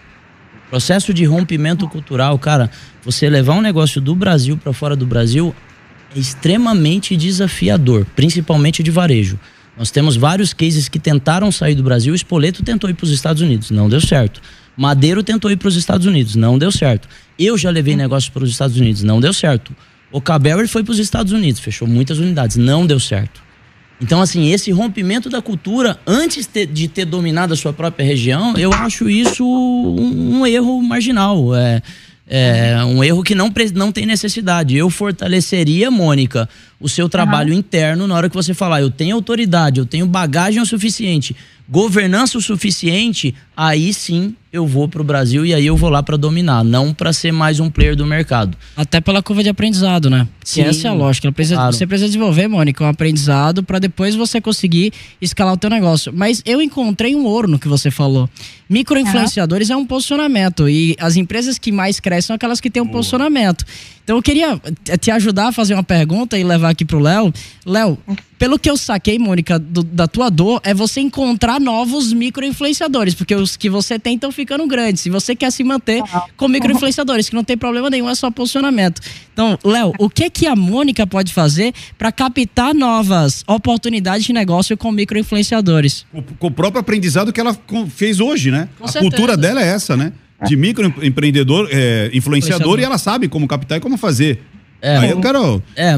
Processo 0.69 1.15
de 1.15 1.25
rompimento 1.25 1.89
cultural, 1.89 2.39
cara, 2.39 2.71
você 3.05 3.29
levar 3.31 3.55
um 3.55 3.61
negócio 3.61 4.01
do 4.01 4.15
Brasil 4.15 4.57
para 4.57 4.73
fora 4.73 4.97
do 4.97 5.07
Brasil 5.07 5.55
é 6.15 6.19
extremamente 6.19 7.17
desafiador, 7.17 8.07
principalmente 8.17 8.83
de 8.83 8.91
varejo. 8.91 9.39
Nós 9.79 9.91
temos 9.91 10.17
vários 10.17 10.53
cases 10.53 10.89
que 10.89 10.99
tentaram 10.99 11.53
sair 11.53 11.75
do 11.75 11.83
Brasil. 11.83 12.13
O 12.13 12.17
Spoleto 12.17 12.63
tentou 12.63 12.89
ir 12.89 12.95
para 12.95 13.05
os 13.05 13.11
Estados 13.11 13.43
Unidos, 13.43 13.71
não 13.71 13.89
deu 13.89 14.01
certo. 14.01 14.41
Madeiro 14.77 15.23
tentou 15.23 15.51
ir 15.51 15.57
para 15.57 15.69
os 15.69 15.77
Estados 15.77 16.07
Unidos, 16.07 16.35
não 16.35 16.59
deu 16.59 16.73
certo. 16.73 17.09
Eu 17.39 17.57
já 17.57 17.71
levei 17.71 17.95
negócios 17.95 18.31
para 18.31 18.43
os 18.43 18.51
Estados 18.51 18.77
Unidos, 18.77 19.03
não 19.03 19.21
deu 19.21 19.33
certo. 19.33 19.75
O 20.11 20.21
Cabell 20.21 20.67
foi 20.67 20.83
para 20.83 20.93
os 20.93 20.99
Estados 20.99 21.33
Unidos, 21.33 21.61
fechou 21.61 21.87
muitas 21.87 22.19
unidades, 22.19 22.57
não 22.57 22.87
deu 22.87 22.99
certo. 22.99 23.46
Então, 24.01 24.21
assim, 24.21 24.51
esse 24.53 24.71
rompimento 24.71 25.31
da 25.31 25.41
cultura, 25.41 25.99
antes 26.07 26.47
te- 26.47 26.67
de 26.67 26.87
ter 26.87 27.05
dominado 27.07 27.55
a 27.55 27.57
sua 27.57 27.73
própria 27.73 28.05
região, 28.05 28.55
eu 28.57 28.73
acho 28.73 29.09
isso 29.09 29.45
um, 29.45 30.41
um 30.41 30.47
erro 30.47 30.83
marginal. 30.83 31.55
É, 31.57 31.81
é 32.29 32.85
um 32.85 33.03
erro 33.03 33.23
que 33.23 33.35
não, 33.35 33.51
não 33.75 33.91
tem 33.93 34.05
necessidade. 34.05 34.77
Eu 34.77 34.91
fortaleceria, 34.91 35.91
Mônica, 35.91 36.49
o 36.81 36.89
seu 36.89 37.09
trabalho 37.09 37.53
interno 37.53 38.07
na 38.07 38.15
hora 38.15 38.29
que 38.29 38.35
você 38.37 38.53
falar, 38.53 38.81
eu 38.83 38.91
tenho 38.91 39.15
autoridade, 39.17 39.81
eu 39.81 39.87
tenho 39.87 40.07
bagagem 40.07 40.61
o 40.61 40.67
suficiente, 40.67 41.35
governança 41.69 42.37
o 42.39 42.41
suficiente, 42.43 43.35
aí 43.57 43.93
sim 43.95 44.35
eu 44.53 44.67
vou 44.67 44.89
pro 44.89 45.03
Brasil 45.05 45.45
e 45.45 45.53
aí 45.53 45.67
eu 45.67 45.77
vou 45.77 45.91
lá 45.91 46.03
para 46.03 46.17
dominar, 46.17 46.63
não 46.65 46.95
para 46.95 47.13
ser 47.13 47.33
mais 47.33 47.61
um 47.61 47.69
player 47.69 47.95
do 47.97 48.07
mercado. 48.07 48.57
Até 48.77 49.01
pela 49.01 49.23
curva 49.23 49.43
de 49.43 49.49
aprendizado, 49.51 50.09
né? 50.09 50.27
Sim, 50.45 50.63
Que 50.63 50.69
essa 50.69 50.89
é 50.89 50.91
a 50.91 50.95
lógica. 50.95 51.31
Precisa- 51.33 51.57
claro. 51.57 51.73
Você 51.75 51.87
precisa 51.87 52.07
desenvolver, 52.07 52.47
Mônica, 52.49 52.83
um 52.85 52.89
aprendizado 52.89 53.63
para 53.63 53.79
depois 53.79 54.15
você 54.15 54.41
conseguir 54.41 54.93
escalar 55.21 55.53
o 55.55 55.57
teu 55.59 55.69
negócio. 55.69 56.13
Mas 56.15 56.43
eu 56.47 56.63
encontrei 56.63 57.15
um 57.15 57.25
ouro 57.27 57.49
no 57.49 57.59
que 57.59 57.69
você 57.69 57.91
falou. 57.91 58.31
Microinfluenciadores 58.71 59.69
é 59.71 59.77
um 59.77 59.85
posicionamento 59.87 60.69
e 60.69 60.97
as 60.99 61.17
empresas 61.17 61.59
que 61.59 61.71
mais 61.73 61.99
crescem 62.01 62.29
são 62.29 62.37
aquelas 62.37 62.61
que 62.61 62.71
têm 62.71 62.83
um 62.83 62.87
posicionamento. 62.89 63.65
Então 64.07 64.15
eu 64.19 64.23
queria 64.23 64.57
te- 65.01 65.11
ajudar 65.11 65.49
a 65.49 65.53
fazer 65.53 65.75
uma 65.75 65.83
pergunta 65.83 66.39
e 66.39 66.45
levar 66.45 66.69
aqui 66.69 66.85
pro 66.85 67.01
Léo. 67.01 67.35
Léo, 67.67 67.99
pelo 68.39 68.57
que 68.57 68.71
eu 68.71 68.77
saquei, 68.77 69.19
Mônica, 69.19 69.59
do- 69.59 69.83
da 69.83 70.07
tua 70.07 70.31
dor, 70.31 70.61
é 70.63 70.73
você 70.73 71.01
encontrar 71.01 71.59
novos 71.61 72.13
microinfluenciadores, 72.13 73.15
porque 73.17 73.35
os 73.35 73.57
que 73.57 73.69
você 73.69 73.99
tem 73.99 74.15
estão 74.15 74.31
ficando 74.31 74.65
grandes. 74.69 75.03
Se 75.03 75.11
você 75.11 75.35
quer 75.35 75.51
se 75.51 75.65
manter 75.65 76.05
com 76.37 76.47
microinfluenciadores, 76.47 77.29
que 77.29 77.35
não 77.35 77.43
tem 77.43 77.57
problema 77.59 77.91
nenhum, 77.91 78.09
é 78.09 78.15
só 78.15 78.31
posicionamento. 78.31 79.01
Então, 79.33 79.59
Léo, 79.65 79.93
o 79.99 80.09
que 80.09 80.31
que 80.31 80.47
a 80.47 80.55
Mônica 80.55 81.05
pode 81.05 81.33
fazer 81.35 81.75
para 81.99 82.13
captar 82.13 82.73
novas 82.73 83.43
oportunidades 83.45 84.25
de 84.25 84.33
negócio 84.33 84.77
com 84.77 84.93
microinfluenciadores? 84.93 86.07
Com, 86.13 86.23
com 86.23 86.47
o 86.47 86.51
próprio 86.53 86.81
aprendizado 86.81 87.33
que 87.33 87.41
ela 87.41 87.59
fez 87.89 88.21
hoje, 88.21 88.53
né? 88.53 88.69
Com 88.79 88.85
a 88.85 88.89
certeza. 88.89 89.11
cultura 89.11 89.37
dela 89.37 89.61
é 89.61 89.67
essa, 89.67 89.97
né? 89.97 90.13
De 90.45 90.57
microempreendedor, 90.57 91.69
é, 91.71 92.11
influenciador, 92.13 92.79
e 92.79 92.85
ela 92.85 92.99
sabe 92.99 93.29
como 93.29 93.47
captar 93.47 93.79
e 93.79 93.81
como 93.81 93.97
fazer. 93.97 94.43
É, 94.83 94.99
Aí 94.99 95.11
eu 95.11 95.21
quero. 95.21 95.63
É, 95.75 95.95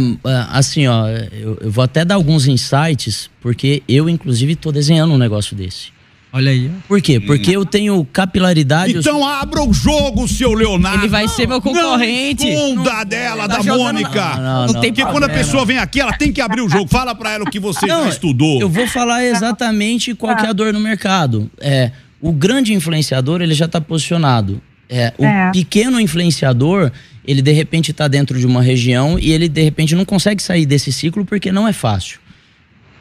assim, 0.50 0.86
ó, 0.86 1.08
eu, 1.08 1.58
eu 1.60 1.70
vou 1.70 1.82
até 1.82 2.04
dar 2.04 2.14
alguns 2.14 2.46
insights, 2.46 3.28
porque 3.40 3.82
eu, 3.88 4.08
inclusive, 4.08 4.54
tô 4.54 4.70
desenhando 4.70 5.12
um 5.12 5.18
negócio 5.18 5.56
desse. 5.56 5.96
Olha 6.30 6.50
aí. 6.50 6.70
Por 6.86 7.00
quê? 7.00 7.18
Porque 7.18 7.50
eu 7.56 7.64
tenho 7.64 8.04
capilaridade. 8.12 8.92
eu 8.92 9.00
Então 9.00 9.26
abra 9.26 9.62
o 9.62 9.72
jogo, 9.72 10.28
seu 10.28 10.52
Leonardo. 10.52 11.00
Ele 11.00 11.08
vai 11.08 11.26
ser 11.26 11.48
meu 11.48 11.60
concorrente. 11.60 12.44
Não 12.44 12.72
esconda 12.84 13.04
dela, 13.04 13.48
tá 13.48 13.56
da 13.56 13.62
jogando- 13.62 13.78
Mônica. 13.94 14.36
Não, 14.36 14.42
não, 14.66 14.72
não. 14.74 14.80
Porque 14.80 15.04
quando 15.06 15.24
a 15.24 15.28
pessoa 15.28 15.64
vem 15.64 15.78
aqui, 15.78 16.00
ela 16.00 16.12
tem 16.12 16.30
que 16.30 16.40
abrir 16.42 16.60
o 16.60 16.68
jogo. 16.68 16.86
Fala 16.86 17.14
pra 17.14 17.32
ela 17.32 17.44
o 17.44 17.50
que 17.50 17.58
você 17.58 17.86
Não, 17.86 18.04
já 18.04 18.10
estudou. 18.10 18.60
Eu 18.60 18.68
vou 18.68 18.86
falar 18.86 19.24
exatamente 19.24 20.14
qual 20.14 20.36
que 20.36 20.44
é 20.44 20.50
a 20.50 20.52
dor 20.52 20.70
no 20.72 20.80
mercado. 20.80 21.50
É, 21.60 21.92
o 22.20 22.32
grande 22.32 22.72
influenciador, 22.74 23.40
ele 23.42 23.54
já 23.54 23.66
está 23.66 23.80
posicionado. 23.80 24.60
É, 24.88 25.12
o 25.18 25.24
É. 25.24 25.50
pequeno 25.52 26.00
influenciador, 26.00 26.90
ele 27.26 27.42
de 27.42 27.52
repente 27.52 27.90
está 27.90 28.08
dentro 28.08 28.38
de 28.38 28.46
uma 28.46 28.62
região 28.62 29.18
e 29.18 29.30
ele 29.32 29.48
de 29.48 29.62
repente 29.62 29.94
não 29.94 30.04
consegue 30.04 30.42
sair 30.42 30.64
desse 30.64 30.90
ciclo 30.92 31.24
porque 31.24 31.52
não 31.52 31.68
é 31.68 31.72
fácil. 31.72 32.18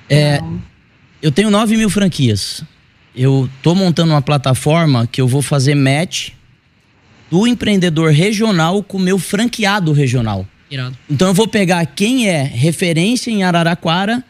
É, 0.10 0.42
eu 1.22 1.32
tenho 1.32 1.50
9 1.50 1.78
mil 1.78 1.90
franquias. 1.90 2.64
Eu 3.16 3.50
tô 3.64 3.74
montando 3.74 4.12
uma 4.14 4.22
plataforma 4.22 5.08
que 5.08 5.20
eu 5.20 5.28
vou 5.28 5.42
fazer 5.42 5.76
match 5.76 6.30
do 7.32 7.48
empreendedor 7.48 8.12
regional 8.12 8.84
com 8.84 8.98
o 8.98 9.02
meu 9.02 9.18
franqueado 9.18 9.92
regional. 9.92 10.46
Irado. 10.70 10.98
Então 11.10 11.30
eu 11.30 11.34
vou 11.34 11.48
pegar 11.48 11.86
quem 11.86 12.30
é 12.30 12.44
referência 12.44 13.32
em 13.32 13.44
Araraquara 13.44 14.24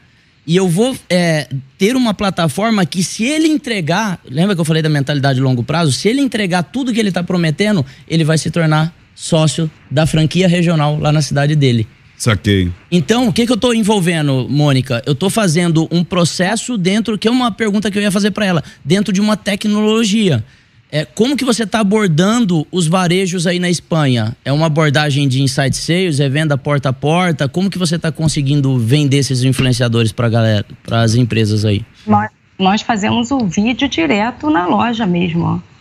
e 0.47 0.55
eu 0.55 0.69
vou 0.69 0.97
é, 1.09 1.49
ter 1.77 1.97
uma 1.97 2.13
plataforma 2.13 2.85
que 2.85 3.03
se 3.03 3.25
ele 3.25 3.49
entregar, 3.49 4.17
lembra 4.29 4.55
que 4.55 4.61
eu 4.61 4.65
falei 4.65 4.81
da 4.81 4.87
mentalidade 4.87 5.35
de 5.35 5.41
longo 5.43 5.61
prazo? 5.61 5.91
Se 5.91 6.07
ele 6.07 6.21
entregar 6.21 6.63
tudo 6.63 6.93
que 6.93 6.99
ele 6.99 7.09
está 7.09 7.21
prometendo, 7.21 7.85
ele 8.07 8.23
vai 8.23 8.37
se 8.37 8.49
tornar 8.49 8.95
sócio 9.13 9.69
da 9.91 10.05
franquia 10.05 10.47
regional 10.47 10.97
lá 10.97 11.11
na 11.11 11.21
cidade 11.21 11.53
dele. 11.53 11.85
Saquei. 12.17 12.71
Então, 12.89 13.27
o 13.27 13.33
que, 13.33 13.45
que 13.45 13.51
eu 13.51 13.55
estou 13.55 13.73
envolvendo, 13.73 14.47
Mônica? 14.49 15.03
Eu 15.05 15.13
estou 15.13 15.29
fazendo 15.29 15.87
um 15.91 16.03
processo 16.03 16.77
dentro, 16.77 17.17
que 17.17 17.27
é 17.27 17.31
uma 17.31 17.51
pergunta 17.51 17.91
que 17.91 17.97
eu 17.97 18.01
ia 18.01 18.11
fazer 18.11 18.31
para 18.31 18.45
ela, 18.45 18.63
dentro 18.83 19.11
de 19.11 19.19
uma 19.19 19.35
tecnologia. 19.35 20.43
É, 20.89 21.03
como 21.03 21.35
que 21.35 21.43
você 21.43 21.63
está 21.63 21.81
abordando 21.81 22.65
os 22.71 22.87
varejos 22.87 23.45
aí 23.45 23.59
na 23.59 23.69
Espanha? 23.69 24.35
É 24.45 24.53
uma 24.53 24.67
abordagem 24.67 25.27
de 25.27 25.41
inside 25.41 25.75
sales? 25.75 26.19
É 26.19 26.29
venda 26.29 26.57
porta 26.57 26.89
a 26.89 26.93
porta? 26.93 27.47
Como 27.49 27.69
que 27.69 27.77
você 27.77 27.95
está 27.97 28.11
conseguindo 28.11 28.77
vender 28.79 29.17
esses 29.17 29.43
influenciadores 29.43 30.11
para 30.11 30.29
galera, 30.29 30.65
para 30.83 31.01
as 31.01 31.15
empresas 31.15 31.65
aí? 31.65 31.85
Nós, 32.05 32.29
nós 32.57 32.81
fazemos 32.81 33.31
o 33.31 33.45
vídeo 33.45 33.89
direto 33.89 34.49
na 34.49 34.65
loja 34.65 35.05
mesmo. 35.05 35.43
ó. 35.45 35.77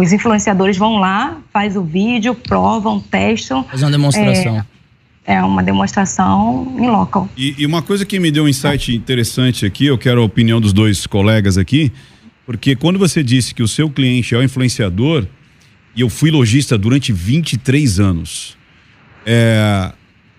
Os 0.00 0.12
influenciadores 0.12 0.76
vão 0.76 0.96
lá, 0.96 1.38
faz 1.52 1.76
o 1.76 1.82
vídeo, 1.82 2.34
provam, 2.34 3.00
testam. 3.00 3.64
Fazer 3.64 3.84
uma 3.84 3.90
demonstração. 3.90 4.64
É 5.24 5.42
uma 5.42 5.62
demonstração 5.62 6.76
em 6.78 6.88
local. 6.88 7.28
E, 7.36 7.54
e 7.58 7.66
uma 7.66 7.82
coisa 7.82 8.06
que 8.06 8.20
me 8.20 8.30
deu 8.30 8.44
um 8.44 8.48
insight 8.48 8.94
interessante 8.94 9.66
aqui, 9.66 9.86
eu 9.86 9.98
quero 9.98 10.20
a 10.20 10.24
opinião 10.24 10.60
dos 10.60 10.72
dois 10.72 11.06
colegas 11.06 11.58
aqui, 11.58 11.90
porque 12.46 12.76
quando 12.76 12.98
você 12.98 13.22
disse 13.22 13.52
que 13.52 13.62
o 13.62 13.68
seu 13.68 13.90
cliente 13.90 14.34
é 14.34 14.38
o 14.38 14.42
influenciador, 14.42 15.26
e 15.96 16.00
eu 16.00 16.08
fui 16.08 16.30
lojista 16.30 16.78
durante 16.78 17.12
23 17.12 17.98
anos, 17.98 18.56
é, 19.26 19.92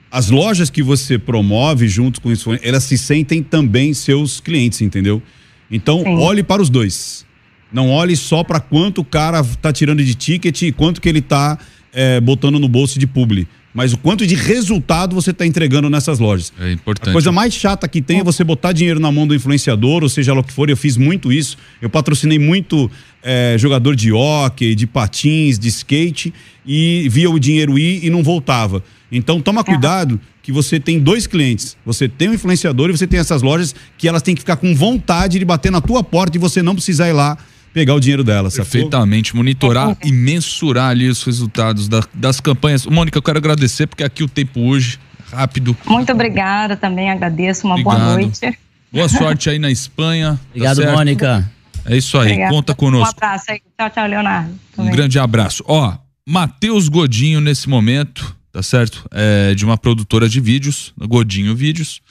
as 0.10 0.30
lojas 0.30 0.70
que 0.70 0.82
você 0.82 1.20
promove 1.20 1.88
junto 1.88 2.22
com 2.22 2.32
isso, 2.32 2.58
elas 2.64 2.86
se 2.86 2.98
sentem 2.98 3.44
também 3.44 3.94
seus 3.94 4.40
clientes, 4.40 4.82
entendeu? 4.82 5.22
Então, 5.70 6.02
Sim. 6.02 6.16
olhe 6.16 6.42
para 6.42 6.62
os 6.62 6.70
dois. 6.70 7.26
Não 7.72 7.90
olhe 7.90 8.16
só 8.16 8.44
para 8.44 8.62
quanto 8.62 9.02
o 9.02 9.06
cara 9.06 9.44
tá 9.62 9.74
tirando 9.74 10.02
de 10.02 10.16
ticket 10.16 10.62
e 10.62 10.72
quanto 10.72 11.02
que 11.02 11.10
ele 11.10 11.22
tá 11.22 11.60
é, 11.92 12.22
botando 12.22 12.58
no 12.58 12.70
bolso 12.70 12.98
de 12.98 13.06
publi. 13.06 13.46
Mas 13.78 13.94
o 13.94 13.98
quanto 14.00 14.26
de 14.26 14.34
resultado 14.34 15.14
você 15.14 15.30
está 15.30 15.46
entregando 15.46 15.88
nessas 15.88 16.18
lojas. 16.18 16.52
É 16.60 16.72
importante. 16.72 17.10
A 17.10 17.14
coisa 17.14 17.32
mais 17.32 17.54
chata 17.54 17.88
que 17.88 18.02
tem 18.02 18.22
é 18.22 18.24
você 18.24 18.44
botar 18.44 18.72
dinheiro 18.72 19.00
na 19.00 19.12
mão 19.12 19.28
do 19.28 19.36
influenciador, 19.36 20.02
ou 20.02 20.10
seja 20.10 20.34
lá 20.34 20.40
o 20.40 20.44
que 20.44 20.52
for. 20.52 20.68
Eu 20.68 20.76
fiz 20.76 20.98
muito 20.98 21.32
isso. 21.32 21.56
Eu 21.80 21.88
patrocinei 21.88 22.40
muito 22.40 22.90
é, 23.22 23.56
jogador 23.56 23.96
de 23.96 24.12
hockey, 24.12 24.74
de 24.74 24.88
patins, 24.88 25.60
de 25.60 25.68
skate, 25.68 26.34
e 26.66 27.08
via 27.08 27.30
o 27.30 27.38
dinheiro 27.38 27.78
ir 27.78 28.04
e 28.04 28.10
não 28.10 28.24
voltava. 28.24 28.84
Então 29.12 29.40
toma 29.40 29.64
cuidado 29.64 30.20
que 30.42 30.52
você 30.52 30.80
tem 30.80 30.98
dois 30.98 31.28
clientes. 31.28 31.78
Você 31.86 32.10
tem 32.10 32.30
um 32.30 32.34
influenciador 32.34 32.90
e 32.90 32.94
você 32.94 33.06
tem 33.06 33.20
essas 33.20 33.44
lojas 33.44 33.76
que 33.96 34.08
elas 34.08 34.24
têm 34.24 34.34
que 34.34 34.42
ficar 34.42 34.56
com 34.56 34.74
vontade 34.74 35.38
de 35.38 35.46
bater 35.46 35.72
na 35.72 35.82
tua 35.82 36.04
porta 36.04 36.36
e 36.36 36.40
você 36.40 36.64
não 36.64 36.74
precisar 36.74 37.10
ir 37.10 37.14
lá 37.14 37.38
pegar 37.78 37.94
o 37.94 38.00
dinheiro 38.00 38.24
delas. 38.24 38.54
sacou? 38.56 38.72
Perfeitamente, 38.72 39.36
monitorar 39.36 39.96
e 40.04 40.12
mensurar 40.12 40.90
ali 40.90 41.08
os 41.08 41.22
resultados 41.24 41.88
da- 41.88 42.04
das 42.12 42.40
campanhas. 42.40 42.88
Mônica, 42.88 43.16
eu 43.16 43.22
quero 43.22 43.38
agradecer 43.38 43.86
porque 43.86 44.04
aqui 44.04 44.24
o 44.24 44.28
tempo 44.28 44.62
hoje, 44.62 44.98
rápido. 45.32 45.78
Muito 45.86 46.12
obrigada 46.12 46.76
também, 46.76 47.12
agradeço. 47.12 47.68
Uma 47.68 47.76
boa 47.84 47.96
Obrigado. 47.96 48.20
noite. 48.20 48.60
Boa 48.92 49.08
sorte 49.08 49.50
aí 49.52 49.60
na 49.60 49.70
Espanha. 49.70 50.32
tá 50.34 50.40
Obrigado, 50.50 50.76
certo? 50.78 50.96
Mônica. 50.96 51.52
É 51.86 51.96
isso 51.96 52.18
aí, 52.18 52.30
Obrigada. 52.32 52.52
conta 52.54 52.74
Um 52.74 52.76
conosco. 52.76 53.16
abraço 53.16 53.46
aí. 53.52 53.62
Tchau, 53.80 53.90
tchau, 53.92 54.08
Leonardo. 54.08 54.50
Um 54.52 54.76
Também. 54.78 54.92
grande 54.94 55.20
abraço. 55.20 55.64
Ó, 55.68 55.96
Matheus 56.28 56.90
Godinho 56.90 57.40
nesse 57.40 57.70
momento, 57.70 58.36
tá 58.52 58.64
certo? 58.64 59.08
É 59.12 59.54
de 59.54 59.64
uma 59.64 59.78
produtora 59.78 60.28
de 60.28 60.40
vídeos, 60.40 60.94
Godinho 60.98 61.56
Vídeos, 61.56 62.02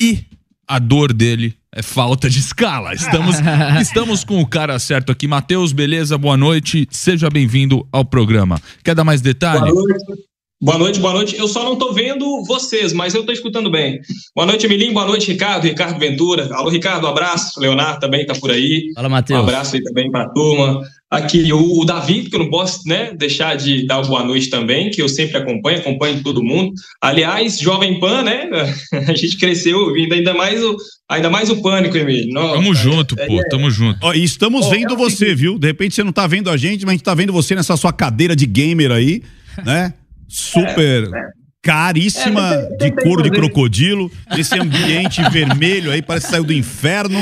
e 0.00 0.24
a 0.66 0.78
dor 0.78 1.12
dele 1.12 1.54
é 1.74 1.82
falta 1.82 2.28
de 2.28 2.38
escala. 2.38 2.94
Estamos, 2.94 3.36
estamos 3.80 4.24
com 4.24 4.40
o 4.40 4.46
cara 4.46 4.78
certo 4.78 5.12
aqui. 5.12 5.28
Matheus, 5.28 5.72
beleza? 5.72 6.18
Boa 6.18 6.36
noite. 6.36 6.86
Seja 6.90 7.30
bem-vindo 7.30 7.86
ao 7.92 8.04
programa. 8.04 8.60
Quer 8.82 8.94
dar 8.94 9.04
mais 9.04 9.20
detalhe? 9.20 9.72
Boa 9.72 9.88
noite. 9.88 10.29
Boa 10.62 10.76
noite, 10.76 11.00
boa 11.00 11.14
noite. 11.14 11.34
Eu 11.38 11.48
só 11.48 11.64
não 11.64 11.74
tô 11.76 11.90
vendo 11.94 12.44
vocês, 12.44 12.92
mas 12.92 13.14
eu 13.14 13.24
tô 13.24 13.32
escutando 13.32 13.70
bem. 13.70 13.98
Boa 14.36 14.46
noite, 14.46 14.66
Emilinho. 14.66 14.92
Boa 14.92 15.06
noite, 15.06 15.32
Ricardo. 15.32 15.64
Ricardo 15.64 15.98
Ventura. 15.98 16.50
Alô, 16.52 16.68
Ricardo, 16.68 17.06
um 17.06 17.10
abraço. 17.10 17.58
Leonardo 17.58 17.98
também 17.98 18.26
tá 18.26 18.34
por 18.34 18.50
aí. 18.50 18.90
Fala, 18.94 19.08
Um 19.08 19.10
Matheus. 19.10 19.40
abraço 19.40 19.76
aí 19.76 19.82
também 19.82 20.10
pra 20.10 20.28
turma. 20.28 20.82
Aqui 21.10 21.50
o, 21.50 21.80
o 21.80 21.84
Davi, 21.86 22.24
que 22.28 22.36
eu 22.36 22.40
não 22.40 22.50
posso 22.50 22.86
né, 22.86 23.12
deixar 23.16 23.56
de 23.56 23.86
dar 23.86 24.02
boa 24.02 24.22
noite 24.22 24.50
também, 24.50 24.90
que 24.90 25.00
eu 25.00 25.08
sempre 25.08 25.38
acompanho, 25.38 25.78
acompanho 25.78 26.22
todo 26.22 26.44
mundo. 26.44 26.72
Aliás, 27.00 27.58
Jovem 27.58 27.98
Pan, 27.98 28.22
né? 28.22 28.48
A 29.08 29.14
gente 29.14 29.38
cresceu 29.38 29.78
ouvindo 29.78 30.12
ainda 30.12 30.34
mais 30.34 30.62
o, 30.62 30.76
ainda 31.08 31.30
mais 31.30 31.48
o 31.48 31.62
pânico, 31.62 31.96
Emílio. 31.96 32.32
Nossa, 32.34 32.54
Tamo 32.56 32.74
junto, 32.74 33.16
é- 33.18 33.26
pô, 33.26 33.40
tamo 33.48 33.70
junto. 33.70 33.98
Ó, 34.02 34.12
e 34.12 34.22
estamos 34.22 34.66
Ó, 34.66 34.70
vendo 34.70 34.92
é 34.92 34.96
você, 34.96 35.16
seguinte. 35.16 35.36
viu? 35.38 35.58
De 35.58 35.66
repente 35.68 35.94
você 35.94 36.04
não 36.04 36.12
tá 36.12 36.26
vendo 36.26 36.50
a 36.50 36.56
gente, 36.58 36.82
mas 36.84 36.90
a 36.90 36.96
gente 36.96 37.04
tá 37.04 37.14
vendo 37.14 37.32
você 37.32 37.54
nessa 37.54 37.78
sua 37.78 37.94
cadeira 37.94 38.36
de 38.36 38.44
gamer 38.44 38.92
aí, 38.92 39.22
né? 39.64 39.94
Super 40.30 41.08
caríssima, 41.62 42.54
É, 42.54 42.62
não 42.62 42.68
tem- 42.78 42.90
de 42.90 42.96
tem 42.96 43.04
couro 43.04 43.22
de 43.22 43.28
fazer. 43.28 43.40
crocodilo, 43.40 44.10
esse 44.38 44.58
ambiente 44.58 45.20
vermelho 45.30 45.90
aí, 45.90 46.00
parece 46.00 46.26
que 46.26 46.32
saiu 46.32 46.44
do 46.44 46.52
inferno. 46.54 47.18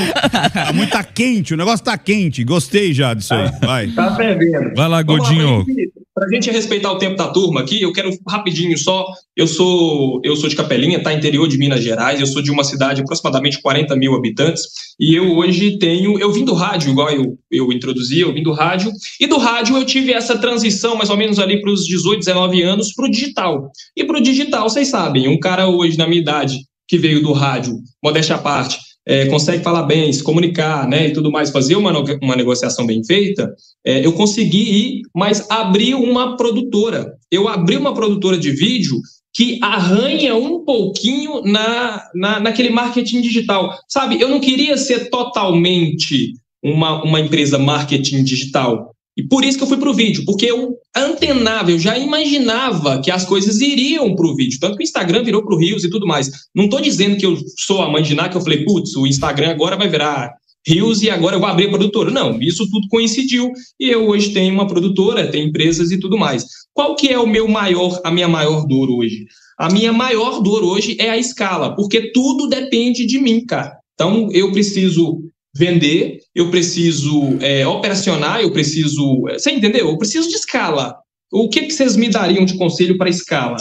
Tá 0.53 0.71
muito 0.71 0.91
tá 0.91 1.03
quente, 1.03 1.53
o 1.53 1.57
negócio 1.57 1.83
tá 1.83 1.97
quente. 1.97 2.43
Gostei 2.45 2.93
já 2.93 3.13
disso 3.13 3.33
aí. 3.33 3.51
Vai. 3.61 3.87
Tá 3.87 4.15
fervendo. 4.15 4.73
Vai 4.75 4.87
lá, 4.87 5.01
Godinho. 5.01 5.65
pra 5.65 5.73
gente- 6.19 6.29
Pra 6.29 6.35
gente 6.35 6.51
respeitar 6.51 6.91
o 6.91 6.97
tempo 6.97 7.15
da 7.15 7.27
turma 7.29 7.61
aqui, 7.61 7.81
eu 7.81 7.91
quero 7.93 8.09
rapidinho 8.27 8.77
só. 8.77 9.05
Eu 9.35 9.47
sou 9.47 10.19
eu 10.23 10.35
sou 10.35 10.49
de 10.49 10.55
Capelinha, 10.55 11.01
tá 11.01 11.13
interior 11.13 11.47
de 11.47 11.57
Minas 11.57 11.81
Gerais. 11.83 12.19
Eu 12.19 12.27
sou 12.27 12.41
de 12.41 12.51
uma 12.51 12.63
cidade 12.63 12.95
de 12.95 13.01
aproximadamente 13.01 13.61
40 13.61 13.95
mil 13.95 14.13
habitantes. 14.15 14.63
E 14.99 15.15
eu 15.15 15.35
hoje 15.37 15.77
tenho. 15.79 16.19
Eu 16.19 16.31
vim 16.31 16.43
do 16.45 16.53
rádio, 16.53 16.91
igual 16.91 17.09
eu, 17.09 17.37
eu 17.51 17.71
introduzi, 17.71 18.19
eu 18.19 18.33
vim 18.33 18.43
do 18.43 18.51
rádio. 18.51 18.91
E 19.19 19.27
do 19.27 19.37
rádio 19.37 19.77
eu 19.77 19.85
tive 19.85 20.11
essa 20.13 20.37
transição, 20.37 20.95
mais 20.95 21.09
ou 21.09 21.17
menos 21.17 21.39
ali 21.39 21.61
para 21.61 21.71
os 21.71 21.85
18, 21.85 22.19
19 22.19 22.61
anos, 22.61 22.93
para 22.93 23.05
o 23.05 23.11
digital. 23.11 23.71
E 23.95 24.03
para 24.03 24.17
o 24.17 24.21
digital, 24.21 24.69
vocês 24.69 24.87
sabem, 24.89 25.27
um 25.27 25.39
cara 25.39 25.67
hoje, 25.67 25.97
na 25.97 26.07
minha 26.07 26.21
idade, 26.21 26.59
que 26.87 26.97
veio 26.97 27.21
do 27.21 27.31
rádio, 27.31 27.75
modéstia 28.03 28.35
à 28.35 28.39
parte, 28.39 28.77
é, 29.07 29.25
consegue 29.25 29.63
falar 29.63 29.83
bem, 29.83 30.11
se 30.11 30.23
comunicar, 30.23 30.87
né, 30.87 31.07
e 31.07 31.13
tudo 31.13 31.31
mais, 31.31 31.49
fazer 31.49 31.75
uma, 31.75 31.91
uma 32.21 32.35
negociação 32.35 32.85
bem 32.85 33.03
feita, 33.03 33.53
é, 33.85 34.05
eu 34.05 34.13
consegui 34.13 34.61
ir, 34.69 35.01
mas 35.15 35.49
abri 35.49 35.93
uma 35.93 36.37
produtora. 36.37 37.13
Eu 37.31 37.47
abri 37.47 37.77
uma 37.77 37.93
produtora 37.93 38.37
de 38.37 38.51
vídeo 38.51 38.97
que 39.33 39.59
arranha 39.61 40.35
um 40.35 40.63
pouquinho 40.63 41.41
na, 41.43 42.03
na, 42.13 42.39
naquele 42.39 42.69
marketing 42.69 43.21
digital. 43.21 43.75
Sabe, 43.87 44.19
eu 44.19 44.27
não 44.27 44.39
queria 44.39 44.77
ser 44.77 45.09
totalmente 45.09 46.33
uma, 46.63 47.03
uma 47.03 47.19
empresa 47.19 47.57
marketing 47.57 48.23
digital. 48.23 48.93
E 49.17 49.23
por 49.27 49.43
isso 49.43 49.57
que 49.57 49.63
eu 49.63 49.67
fui 49.67 49.77
para 49.77 49.89
o 49.89 49.93
vídeo, 49.93 50.23
porque 50.25 50.45
eu 50.45 50.75
antenava, 50.95 51.71
eu 51.71 51.79
já 51.79 51.97
imaginava 51.97 53.01
que 53.01 53.11
as 53.11 53.25
coisas 53.25 53.59
iriam 53.59 54.15
para 54.15 54.27
o 54.27 54.35
vídeo. 54.35 54.59
Tanto 54.59 54.77
que 54.77 54.83
o 54.83 54.85
Instagram 54.85 55.23
virou 55.23 55.43
para 55.43 55.55
o 55.55 55.57
Rios 55.57 55.83
e 55.83 55.89
tudo 55.89 56.07
mais. 56.07 56.29
Não 56.55 56.65
estou 56.65 56.79
dizendo 56.79 57.17
que 57.17 57.25
eu 57.25 57.37
sou 57.57 57.81
a 57.81 57.91
nada, 57.91 58.29
que 58.29 58.37
eu 58.37 58.41
falei, 58.41 58.63
putz, 58.63 58.95
o 58.95 59.05
Instagram 59.05 59.49
agora 59.49 59.75
vai 59.75 59.89
virar 59.89 60.31
Rios 60.65 61.01
e 61.01 61.09
agora 61.09 61.35
eu 61.35 61.39
vou 61.39 61.49
abrir 61.49 61.67
a 61.67 61.71
produtora. 61.71 62.11
Não, 62.11 62.39
isso 62.41 62.69
tudo 62.69 62.87
coincidiu. 62.89 63.51
E 63.79 63.89
eu 63.89 64.07
hoje 64.07 64.31
tenho 64.31 64.53
uma 64.53 64.67
produtora, 64.67 65.29
tenho 65.29 65.47
empresas 65.47 65.91
e 65.91 65.99
tudo 65.99 66.17
mais. 66.17 66.45
Qual 66.73 66.95
que 66.95 67.09
é 67.09 67.19
o 67.19 67.27
meu 67.27 67.47
maior, 67.47 67.99
a 68.03 68.11
minha 68.11 68.27
maior 68.27 68.65
dor 68.65 68.89
hoje? 68.89 69.25
A 69.57 69.69
minha 69.69 69.91
maior 69.91 70.41
dor 70.41 70.63
hoje 70.63 70.95
é 70.99 71.09
a 71.09 71.17
escala, 71.17 71.75
porque 71.75 72.11
tudo 72.11 72.47
depende 72.47 73.05
de 73.05 73.19
mim, 73.19 73.45
cara. 73.45 73.77
Então 73.93 74.29
eu 74.31 74.51
preciso 74.51 75.19
vender, 75.55 76.19
eu 76.33 76.49
preciso 76.49 77.37
é, 77.41 77.65
operacionar, 77.65 78.41
eu 78.41 78.51
preciso. 78.51 79.21
Você 79.33 79.51
entendeu? 79.51 79.89
Eu 79.89 79.97
preciso 79.97 80.29
de 80.29 80.35
escala. 80.35 80.95
O 81.31 81.49
que, 81.49 81.63
que 81.63 81.71
vocês 81.71 81.95
me 81.95 82.09
dariam 82.09 82.45
de 82.45 82.57
conselho 82.57 82.97
para 82.97 83.09
escala? 83.09 83.57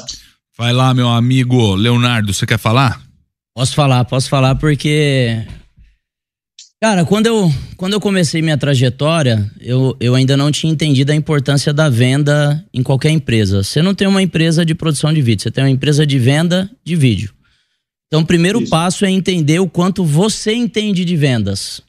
Vai 0.57 0.73
lá, 0.73 0.93
meu 0.93 1.09
amigo 1.09 1.75
Leonardo, 1.75 2.33
você 2.33 2.47
quer 2.47 2.59
falar? 2.59 3.01
Posso 3.55 3.75
falar, 3.75 4.05
posso 4.05 4.29
falar 4.29 4.55
porque. 4.55 5.45
Cara, 6.81 7.05
quando 7.05 7.27
eu, 7.27 7.53
quando 7.77 7.95
eu 7.95 8.01
comecei 8.01 8.41
minha 8.41 8.57
trajetória, 8.57 9.51
eu, 9.61 9.97
eu 9.99 10.15
ainda 10.15 10.37
não 10.37 10.51
tinha 10.53 10.73
entendido 10.73 11.11
a 11.11 11.15
importância 11.15 11.73
da 11.73 11.89
venda 11.89 12.65
em 12.73 12.85
qualquer 12.85 13.11
empresa. 13.11 13.65
Você 13.65 13.83
não 13.83 13.95
tem 13.95 14.07
uma 14.07 14.23
empresa 14.23 14.65
de 14.65 14.77
produção 14.77 15.13
de 15.13 15.21
vídeo, 15.21 15.43
você 15.43 15.51
tem 15.51 15.65
uma 15.65 15.71
empresa 15.71 16.07
de 16.07 16.19
venda 16.19 16.71
de 16.85 16.95
vídeo. 16.95 17.33
Então, 18.09 18.23
o 18.23 18.27
primeiro 18.27 18.61
Isso. 18.61 18.71
passo 18.71 19.05
é 19.05 19.11
entender 19.11 19.61
o 19.61 19.69
quanto 19.69 20.03
você 20.03 20.53
entende 20.55 21.05
de 21.05 21.15
vendas. 21.15 21.83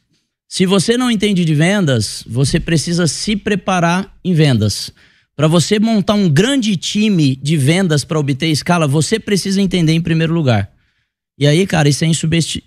Se 0.48 0.66
você 0.66 0.98
não 0.98 1.10
entende 1.10 1.46
de 1.46 1.56
vendas, 1.56 2.24
você 2.28 2.60
precisa 2.60 3.08
se 3.08 3.36
preparar 3.36 4.14
em 4.24 4.34
vendas. 4.34 4.92
Para 5.36 5.48
você 5.48 5.80
montar 5.80 6.16
um 6.16 6.28
grande 6.28 6.76
time 6.76 7.38
de 7.38 7.56
vendas 7.56 8.04
para 8.04 8.20
obter 8.20 8.48
escala, 8.48 8.86
você 8.86 9.18
precisa 9.18 9.62
entender 9.62 9.94
em 9.94 10.02
primeiro 10.02 10.34
lugar. 10.34 10.70
E 11.40 11.48
aí, 11.48 11.66
cara, 11.66 11.88
isso 11.88 12.04
é 12.04 12.08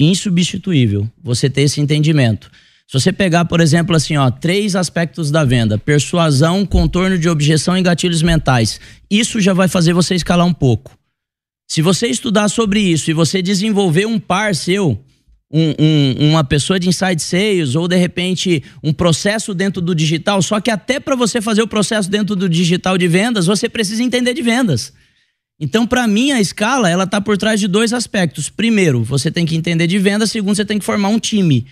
insubstituível, 0.00 1.06
você 1.22 1.50
ter 1.50 1.62
esse 1.62 1.78
entendimento. 1.78 2.50
Se 2.86 2.98
você 2.98 3.12
pegar, 3.12 3.44
por 3.44 3.60
exemplo, 3.60 3.94
assim, 3.94 4.16
ó, 4.16 4.30
três 4.30 4.74
aspectos 4.74 5.30
da 5.30 5.44
venda: 5.44 5.76
persuasão, 5.76 6.64
contorno 6.64 7.18
de 7.18 7.28
objeção 7.28 7.76
e 7.76 7.82
gatilhos 7.82 8.22
mentais. 8.22 8.80
Isso 9.10 9.40
já 9.40 9.52
vai 9.52 9.68
fazer 9.68 9.92
você 9.92 10.14
escalar 10.14 10.46
um 10.46 10.54
pouco. 10.54 10.96
Se 11.68 11.80
você 11.80 12.06
estudar 12.08 12.48
sobre 12.48 12.80
isso 12.80 13.10
e 13.10 13.14
você 13.14 13.40
desenvolver 13.40 14.06
um 14.06 14.18
par 14.18 14.54
seu, 14.54 15.02
um- 15.50 15.74
um- 15.78 16.30
uma 16.30 16.44
pessoa 16.44 16.78
de 16.78 16.88
inside 16.88 17.20
sales 17.22 17.74
ou 17.74 17.86
de 17.88 17.96
repente 17.96 18.62
um 18.82 18.92
processo 18.92 19.54
dentro 19.54 19.80
do 19.80 19.94
digital, 19.94 20.40
só 20.42 20.60
que 20.60 20.70
até 20.70 21.00
para 21.00 21.16
você 21.16 21.40
fazer 21.40 21.62
o 21.62 21.68
processo 21.68 22.10
dentro 22.10 22.34
do 22.36 22.48
digital 22.48 22.96
de 22.98 23.08
vendas, 23.08 23.46
você 23.46 23.68
precisa 23.68 24.02
entender 24.02 24.34
de 24.34 24.42
vendas. 24.42 24.92
Então, 25.60 25.86
para 25.86 26.08
mim, 26.08 26.32
a 26.32 26.40
escala, 26.40 26.90
ela 26.90 27.06
tá 27.06 27.20
por 27.20 27.38
trás 27.38 27.60
de 27.60 27.68
dois 27.68 27.92
aspectos. 27.92 28.50
Primeiro, 28.50 29.04
você 29.04 29.30
tem 29.30 29.46
que 29.46 29.54
entender 29.54 29.86
de 29.86 29.98
venda. 29.98 30.26
Segundo, 30.26 30.56
você 30.56 30.64
tem 30.64 30.78
que 30.78 30.84
formar 30.84 31.08
um 31.08 31.20
time. 31.20 31.66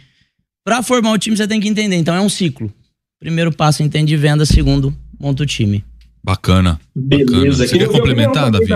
Para 0.64 0.80
formar 0.82 1.10
o 1.10 1.18
time, 1.18 1.36
você 1.36 1.48
tem 1.48 1.58
que 1.58 1.66
entender. 1.66 1.96
Então, 1.96 2.14
é 2.14 2.20
um 2.20 2.28
ciclo. 2.28 2.72
Primeiro 3.18 3.50
passo, 3.50 3.82
entende 3.82 4.10
de 4.10 4.16
venda. 4.16 4.46
Segundo, 4.46 4.96
monta 5.18 5.42
o 5.42 5.46
time. 5.46 5.84
Bacana. 6.22 6.78
Beleza. 6.94 7.66
Você 7.66 7.78
quer 7.78 7.86
Queria- 7.86 7.88
complementar, 7.88 8.50
Davi? 8.50 8.68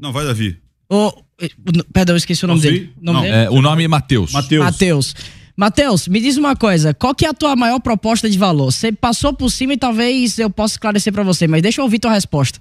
Não, 0.00 0.12
vai, 0.12 0.24
Davi. 0.24 0.58
Ô, 0.90 1.12
eh, 1.40 1.48
perdão, 1.92 2.14
eu 2.14 2.18
esqueci 2.18 2.44
o 2.44 2.48
nome 2.48 2.60
Posso 2.60 2.72
dele. 2.72 2.92
O 3.00 3.04
nome 3.04 3.16
Não. 3.18 3.22
dele? 3.22 3.36
É, 3.44 3.50
o 3.50 3.62
nome 3.62 3.84
é 3.84 3.88
Matheus. 3.88 4.32
Matheus. 4.32 4.64
Matheus. 4.64 5.14
Matheus, 5.56 6.08
me 6.08 6.20
diz 6.20 6.36
uma 6.36 6.56
coisa, 6.56 6.92
qual 6.92 7.14
que 7.14 7.24
é 7.24 7.28
a 7.28 7.32
tua 7.34 7.54
maior 7.54 7.78
proposta 7.78 8.28
de 8.28 8.36
valor? 8.36 8.72
Você 8.72 8.90
passou 8.90 9.32
por 9.32 9.50
cima 9.50 9.74
e 9.74 9.76
talvez 9.76 10.36
eu 10.38 10.50
possa 10.50 10.74
esclarecer 10.74 11.12
pra 11.12 11.22
você, 11.22 11.46
mas 11.46 11.62
deixa 11.62 11.80
eu 11.80 11.84
ouvir 11.84 12.00
tua 12.00 12.12
resposta. 12.12 12.58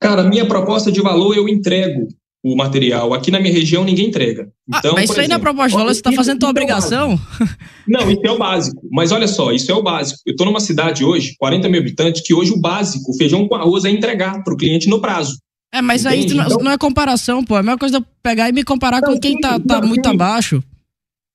Cara, 0.00 0.22
minha 0.24 0.46
proposta 0.46 0.90
de 0.92 1.00
valor, 1.00 1.34
eu 1.36 1.48
entrego 1.48 2.08
o 2.52 2.56
material. 2.56 3.12
Aqui 3.12 3.30
na 3.30 3.40
minha 3.40 3.52
região, 3.52 3.82
ninguém 3.84 4.06
entrega. 4.08 4.48
Ah, 4.72 4.78
Então, 4.78 4.94
mas 4.94 5.06
por 5.06 5.12
isso 5.12 5.20
aí 5.20 5.24
é 5.24 5.28
exemplo, 5.28 5.42
proposta 5.42 5.68
de 5.70 5.74
valor, 5.76 5.94
você 5.94 6.02
tá 6.02 6.10
isso- 6.10 6.16
fazendo 6.16 6.38
tua 6.38 6.48
é 6.48 6.50
obrigação? 6.50 7.20
Não, 7.88 8.10
isso 8.10 8.20
é 8.24 8.30
o 8.30 8.38
básico. 8.38 8.80
Mas 8.90 9.12
olha 9.12 9.26
só, 9.28 9.52
isso 9.52 9.70
é 9.70 9.74
o 9.74 9.82
básico. 9.82 10.20
Eu 10.26 10.32
estou 10.32 10.46
numa 10.46 10.60
cidade 10.60 11.04
hoje, 11.04 11.34
40 11.38 11.68
mil 11.68 11.80
habitantes, 11.80 12.22
que 12.24 12.32
hoje 12.34 12.52
o 12.52 12.60
básico, 12.60 13.10
o 13.10 13.16
feijão 13.16 13.46
com 13.48 13.54
arroz, 13.54 13.84
é 13.84 13.90
entregar 13.90 14.42
para 14.44 14.54
o 14.54 14.56
cliente 14.56 14.88
no 14.88 15.00
prazo. 15.00 15.38
É, 15.74 15.82
mas 15.82 16.06
aí 16.06 16.20
Entende? 16.20 16.34
não, 16.34 16.46
Então- 16.46 16.58
não 16.62 16.70
é 16.70 16.78
comparação, 16.78 17.44
pô. 17.44 17.56
É 17.56 17.60
a 17.60 17.62
mesma 17.62 17.78
coisa 17.78 17.96
eu 17.98 18.04
pegar 18.22 18.48
e 18.48 18.52
me 18.52 18.62
comparar 18.64 19.00
com 19.02 19.18
quem 19.18 19.38
tá, 19.38 19.58
tá 19.58 19.80
muito 19.82 20.08
sim. 20.08 20.14
abaixo. 20.14 20.62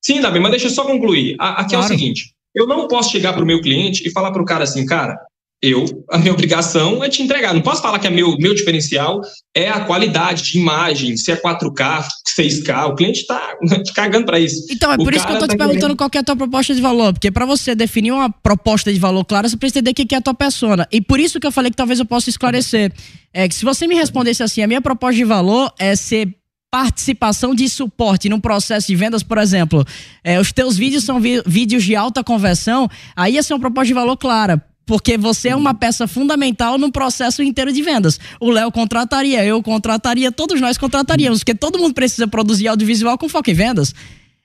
Sim, 0.03 0.21
Davi, 0.21 0.39
mas 0.39 0.51
deixa 0.51 0.67
eu 0.67 0.71
só 0.71 0.83
concluir. 0.83 1.35
Aqui 1.37 1.75
é 1.75 1.77
Claro. 1.77 1.85
o 1.85 1.87
seguinte: 1.87 2.31
Eu 2.55 2.67
não 2.67 2.87
posso 2.87 3.11
chegar 3.11 3.33
para 3.33 3.43
o 3.43 3.45
meu 3.45 3.61
cliente 3.61 4.05
e 4.05 4.11
falar 4.11 4.31
para 4.31 4.41
o 4.41 4.45
cara 4.45 4.63
assim, 4.65 4.85
cara, 4.85 5.17
eu, 5.63 5.85
a 6.09 6.17
minha 6.17 6.33
obrigação 6.33 7.03
é 7.03 7.09
te 7.09 7.21
entregar. 7.21 7.53
Não 7.53 7.61
posso 7.61 7.83
falar 7.83 7.99
que 7.99 8.07
é 8.07 8.09
meu, 8.09 8.35
meu 8.37 8.55
diferencial 8.55 9.21
é 9.55 9.69
a 9.69 9.81
qualidade 9.81 10.43
de 10.43 10.57
imagem, 10.57 11.15
se 11.15 11.31
é 11.31 11.35
4K, 11.35 12.07
6K. 12.35 12.89
O 12.89 12.95
cliente 12.95 13.19
está 13.21 13.57
cagando 13.93 14.25
para 14.25 14.39
isso. 14.39 14.65
Então, 14.71 14.91
é 14.91 14.95
o 14.95 15.03
por 15.03 15.13
isso 15.13 15.25
que 15.25 15.31
eu 15.31 15.37
tô 15.37 15.45
tá 15.45 15.53
te 15.53 15.57
perguntando 15.57 15.95
qual 15.95 16.09
é 16.11 16.17
a 16.17 16.23
tua 16.23 16.35
proposta 16.35 16.73
de 16.73 16.81
valor. 16.81 17.13
Porque 17.13 17.29
para 17.29 17.45
você 17.45 17.75
definir 17.75 18.11
uma 18.11 18.29
proposta 18.29 18.91
de 18.91 18.99
valor 18.99 19.23
clara, 19.23 19.47
você 19.47 19.55
precisa 19.55 19.79
entender 19.79 19.91
o 19.91 20.07
que 20.07 20.15
é 20.15 20.17
a 20.17 20.21
tua 20.21 20.33
persona. 20.33 20.87
E 20.91 20.99
por 20.99 21.19
isso 21.19 21.39
que 21.39 21.45
eu 21.45 21.51
falei 21.51 21.69
que 21.69 21.77
talvez 21.77 21.99
eu 21.99 22.05
possa 22.05 22.29
esclarecer. 22.29 22.91
É 23.31 23.47
que 23.47 23.53
se 23.53 23.63
você 23.63 23.85
me 23.85 23.93
respondesse 23.93 24.41
assim, 24.41 24.63
a 24.63 24.67
minha 24.67 24.81
proposta 24.81 25.15
de 25.15 25.23
valor 25.23 25.71
é 25.77 25.95
ser 25.95 26.27
participação 26.71 27.53
de 27.53 27.69
suporte 27.69 28.29
num 28.29 28.39
processo 28.39 28.87
de 28.87 28.95
vendas, 28.95 29.21
por 29.21 29.37
exemplo, 29.37 29.85
é, 30.23 30.39
os 30.39 30.53
teus 30.53 30.77
vídeos 30.77 31.03
são 31.03 31.19
vídeos 31.45 31.83
de 31.83 31.97
alta 31.97 32.23
conversão, 32.23 32.89
aí 33.13 33.33
ia 33.33 33.43
ser 33.43 33.53
uma 33.53 33.59
proposta 33.59 33.87
de 33.87 33.93
valor 33.93 34.15
clara 34.15 34.63
porque 34.91 35.17
você 35.17 35.47
é 35.47 35.55
uma 35.55 35.73
peça 35.73 36.05
fundamental 36.05 36.77
no 36.77 36.91
processo 36.91 37.41
inteiro 37.41 37.71
de 37.71 37.81
vendas. 37.81 38.19
O 38.41 38.51
Léo 38.51 38.69
contrataria, 38.73 39.41
eu 39.45 39.63
contrataria, 39.63 40.33
todos 40.33 40.59
nós 40.59 40.77
contrataríamos, 40.77 41.39
porque 41.39 41.55
todo 41.55 41.79
mundo 41.79 41.93
precisa 41.93 42.27
produzir 42.27 42.67
audiovisual 42.67 43.17
com 43.17 43.29
foco 43.29 43.49
em 43.49 43.53
vendas. 43.53 43.95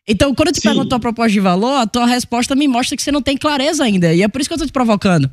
Então, 0.06 0.32
quando 0.32 0.50
eu 0.50 0.54
te 0.54 0.61
Sim. 0.61 0.68
pergunto 0.68 0.94
a 0.94 1.00
proposta 1.00 1.32
de 1.32 1.40
valor, 1.40 1.72
a 1.72 1.85
tua 1.85 2.06
resposta 2.06 2.54
me 2.54 2.68
mostra 2.68 2.96
que 2.96 3.02
você 3.02 3.11
não 3.11 3.20
tem 3.20 3.37
clareza 3.37 3.82
ainda. 3.82 4.14
E 4.14 4.22
é 4.22 4.28
por 4.28 4.40
isso 4.40 4.48
que 4.48 4.52
eu 4.52 4.56
estou 4.59 4.68
te 4.68 4.72
provocando. 4.72 5.28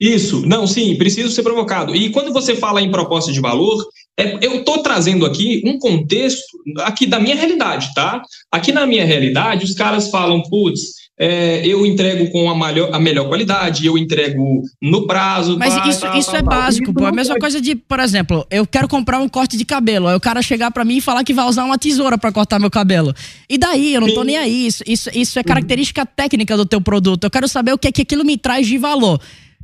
Isso, 0.00 0.46
não, 0.46 0.66
sim, 0.66 0.96
preciso 0.96 1.28
ser 1.28 1.42
provocado. 1.42 1.94
E 1.94 2.08
quando 2.08 2.32
você 2.32 2.56
fala 2.56 2.80
em 2.80 2.90
proposta 2.90 3.30
de 3.30 3.40
valor, 3.40 3.86
é, 4.18 4.38
eu 4.40 4.60
estou 4.60 4.82
trazendo 4.82 5.26
aqui 5.26 5.60
um 5.66 5.78
contexto 5.78 6.56
aqui 6.78 7.06
da 7.06 7.20
minha 7.20 7.36
realidade, 7.36 7.92
tá? 7.94 8.22
Aqui 8.50 8.72
na 8.72 8.86
minha 8.86 9.04
realidade, 9.04 9.66
os 9.66 9.74
caras 9.74 10.08
falam, 10.08 10.42
putz, 10.44 11.09
é, 11.22 11.66
eu 11.66 11.84
entrego 11.84 12.30
com 12.30 12.50
a, 12.50 12.56
melhor, 12.56 12.88
a 12.94 12.98
melhor 12.98 13.28
qualidade, 13.28 13.84
eu 13.84 13.98
entrego 13.98 14.62
no 14.80 15.06
prazo. 15.06 15.58
Mas 15.58 15.74
tá, 15.74 15.86
isso, 15.86 16.00
tá, 16.00 16.16
isso 16.16 16.34
é 16.34 16.40
básico, 16.40 16.94
pô. 16.94 17.04
É 17.04 17.08
a 17.08 17.12
mesma 17.12 17.38
coisa 17.38 17.60
de, 17.60 17.74
por 17.76 18.00
exemplo, 18.00 18.46
eu 18.50 18.66
quero 18.66 18.88
comprar 18.88 19.20
um 19.20 19.28
corte 19.28 19.54
de 19.58 19.66
cabelo. 19.66 20.08
Aí 20.08 20.16
o 20.16 20.20
cara 20.20 20.40
chegar 20.40 20.70
para 20.70 20.82
mim 20.82 20.96
e 20.96 21.00
falar 21.02 21.22
que 21.22 21.34
vai 21.34 21.44
usar 21.44 21.64
uma 21.64 21.76
tesoura 21.76 22.16
para 22.16 22.32
cortar 22.32 22.58
meu 22.58 22.70
cabelo. 22.70 23.14
E 23.50 23.58
daí, 23.58 23.92
eu 23.92 24.00
não 24.00 24.08
Sim. 24.08 24.14
tô 24.14 24.24
nem 24.24 24.38
aí. 24.38 24.66
Isso, 24.66 24.82
isso, 24.86 25.10
isso 25.12 25.38
é 25.38 25.42
característica 25.42 26.06
técnica 26.06 26.56
do 26.56 26.64
teu 26.64 26.80
produto. 26.80 27.24
Eu 27.24 27.30
quero 27.30 27.46
saber 27.46 27.74
o 27.74 27.78
que 27.78 27.88
é 27.88 27.92
que 27.92 28.00
aquilo 28.00 28.24
me 28.24 28.38
traz 28.38 28.66
de 28.66 28.78
valor. 28.78 29.20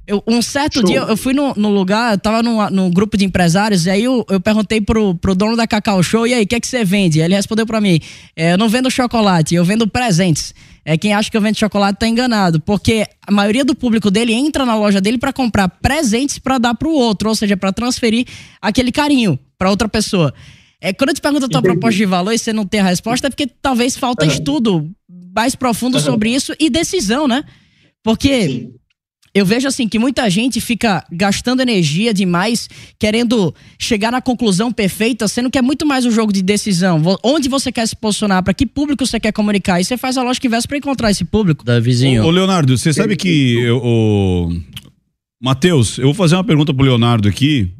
Eu, 0.06 0.22
um 0.24 0.40
certo 0.40 0.74
Show. 0.74 0.84
dia, 0.84 0.98
eu 1.00 1.16
fui 1.16 1.34
no, 1.34 1.52
no 1.56 1.68
lugar, 1.68 2.14
eu 2.14 2.18
tava 2.18 2.40
num, 2.40 2.70
num, 2.70 2.90
grupo 2.90 3.16
de 3.16 3.24
empresários, 3.24 3.86
e 3.86 3.90
aí 3.90 4.04
eu, 4.04 4.24
eu 4.30 4.40
perguntei 4.40 4.80
pro, 4.80 5.16
pro 5.16 5.34
dono 5.34 5.56
da 5.56 5.66
Cacau 5.66 6.00
Show, 6.00 6.28
e 6.28 6.32
aí, 6.32 6.44
o 6.44 6.46
que 6.46 6.54
é 6.54 6.60
que 6.60 6.66
você 6.66 6.84
vende? 6.84 7.18
Ele 7.18 7.34
respondeu 7.34 7.66
para 7.66 7.80
mim, 7.80 7.98
é, 8.36 8.52
eu 8.52 8.58
não 8.58 8.68
vendo 8.68 8.88
chocolate, 8.88 9.56
eu 9.56 9.64
vendo 9.64 9.88
presentes. 9.88 10.54
É, 10.84 10.96
quem 10.96 11.12
acha 11.12 11.28
que 11.28 11.36
eu 11.36 11.40
vendo 11.40 11.56
chocolate 11.56 11.98
tá 11.98 12.06
enganado, 12.06 12.60
porque 12.60 13.04
a 13.26 13.32
maioria 13.32 13.64
do 13.64 13.74
público 13.74 14.08
dele 14.08 14.32
entra 14.32 14.64
na 14.64 14.76
loja 14.76 15.00
dele 15.00 15.18
para 15.18 15.32
comprar 15.32 15.68
presentes 15.68 16.38
para 16.38 16.58
dar 16.58 16.74
pro 16.74 16.92
outro, 16.92 17.28
ou 17.28 17.34
seja, 17.34 17.56
para 17.56 17.72
transferir 17.72 18.24
aquele 18.62 18.92
carinho 18.92 19.36
para 19.58 19.70
outra 19.70 19.88
pessoa. 19.88 20.32
É, 20.80 20.92
quando 20.92 21.08
eu 21.08 21.14
te 21.16 21.20
pergunto 21.20 21.46
a 21.46 21.48
tua 21.48 21.58
Entendi. 21.58 21.74
proposta 21.74 21.96
de 21.96 22.06
valor 22.06 22.32
e 22.32 22.38
você 22.38 22.52
não 22.52 22.64
tem 22.64 22.78
a 22.78 22.84
resposta, 22.84 23.26
é 23.26 23.30
porque 23.30 23.48
talvez 23.60 23.96
falta 23.96 24.24
uhum. 24.24 24.30
estudo 24.30 24.90
mais 25.34 25.56
profundo 25.56 25.96
uhum. 25.96 26.04
sobre 26.04 26.30
isso 26.30 26.54
e 26.60 26.70
decisão, 26.70 27.26
né? 27.26 27.42
Porque 28.04 28.46
Sim 28.46 28.72
eu 29.36 29.44
vejo 29.44 29.68
assim 29.68 29.86
que 29.86 29.98
muita 29.98 30.30
gente 30.30 30.62
fica 30.62 31.04
gastando 31.12 31.60
energia 31.60 32.14
demais, 32.14 32.70
querendo 32.98 33.54
chegar 33.78 34.10
na 34.10 34.22
conclusão 34.22 34.72
perfeita, 34.72 35.28
sendo 35.28 35.50
que 35.50 35.58
é 35.58 35.62
muito 35.62 35.84
mais 35.84 36.06
um 36.06 36.10
jogo 36.10 36.32
de 36.32 36.40
decisão. 36.40 37.02
Onde 37.22 37.46
você 37.46 37.70
quer 37.70 37.86
se 37.86 37.94
posicionar, 37.94 38.42
para 38.42 38.54
que 38.54 38.64
público 38.64 39.04
você 39.04 39.20
quer 39.20 39.32
comunicar, 39.32 39.78
e 39.78 39.84
você 39.84 39.98
faz 39.98 40.16
a 40.16 40.22
lógica 40.22 40.46
inversa 40.46 40.66
para 40.66 40.78
encontrar 40.78 41.10
esse 41.10 41.22
público. 41.22 41.66
Da 41.66 41.78
vizinho. 41.78 42.24
Ô, 42.24 42.28
ô 42.28 42.30
Leonardo, 42.30 42.78
você 42.78 42.94
sabe 42.94 43.14
que 43.14 43.68
o 43.72 44.50
Matheus, 45.38 45.98
eu 45.98 46.04
vou 46.04 46.14
fazer 46.14 46.34
uma 46.36 46.44
pergunta 46.44 46.72
pro 46.72 46.86
Leonardo 46.86 47.28
aqui, 47.28 47.70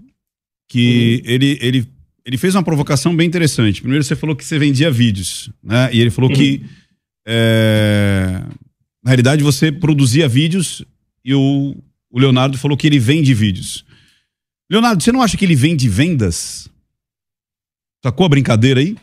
que 0.69 1.23
uhum. 1.25 1.33
ele, 1.33 1.59
ele, 1.63 1.87
ele 2.27 2.37
fez 2.37 2.55
uma 2.55 2.63
provocação 2.63 3.17
bem 3.17 3.27
interessante. 3.27 3.81
Primeiro 3.81 4.05
você 4.05 4.15
falou 4.15 4.37
que 4.37 4.45
você 4.45 4.59
vendia 4.59 4.91
vídeos, 4.91 5.49
né? 5.65 5.89
E 5.91 6.03
ele 6.03 6.11
falou 6.11 6.29
uhum. 6.29 6.37
que 6.37 6.61
é, 7.27 8.43
na 9.03 9.09
realidade 9.09 9.43
você 9.43 9.73
produzia 9.73 10.29
vídeos 10.29 10.85
e 11.27 11.35
o, 11.35 11.75
o 12.09 12.21
Leonardo 12.21 12.57
falou 12.57 12.77
que 12.77 12.87
ele 12.87 13.01
vende 13.01 13.35
vídeos. 13.35 13.85
Leonardo, 14.71 15.03
você 15.03 15.11
não 15.11 15.21
acha 15.21 15.37
que 15.37 15.45
ele 15.45 15.57
vende 15.57 15.89
vendas? 15.89 16.69
Sacou 18.05 18.27
a 18.27 18.29
brincadeira 18.29 18.79
aí? 18.79 18.97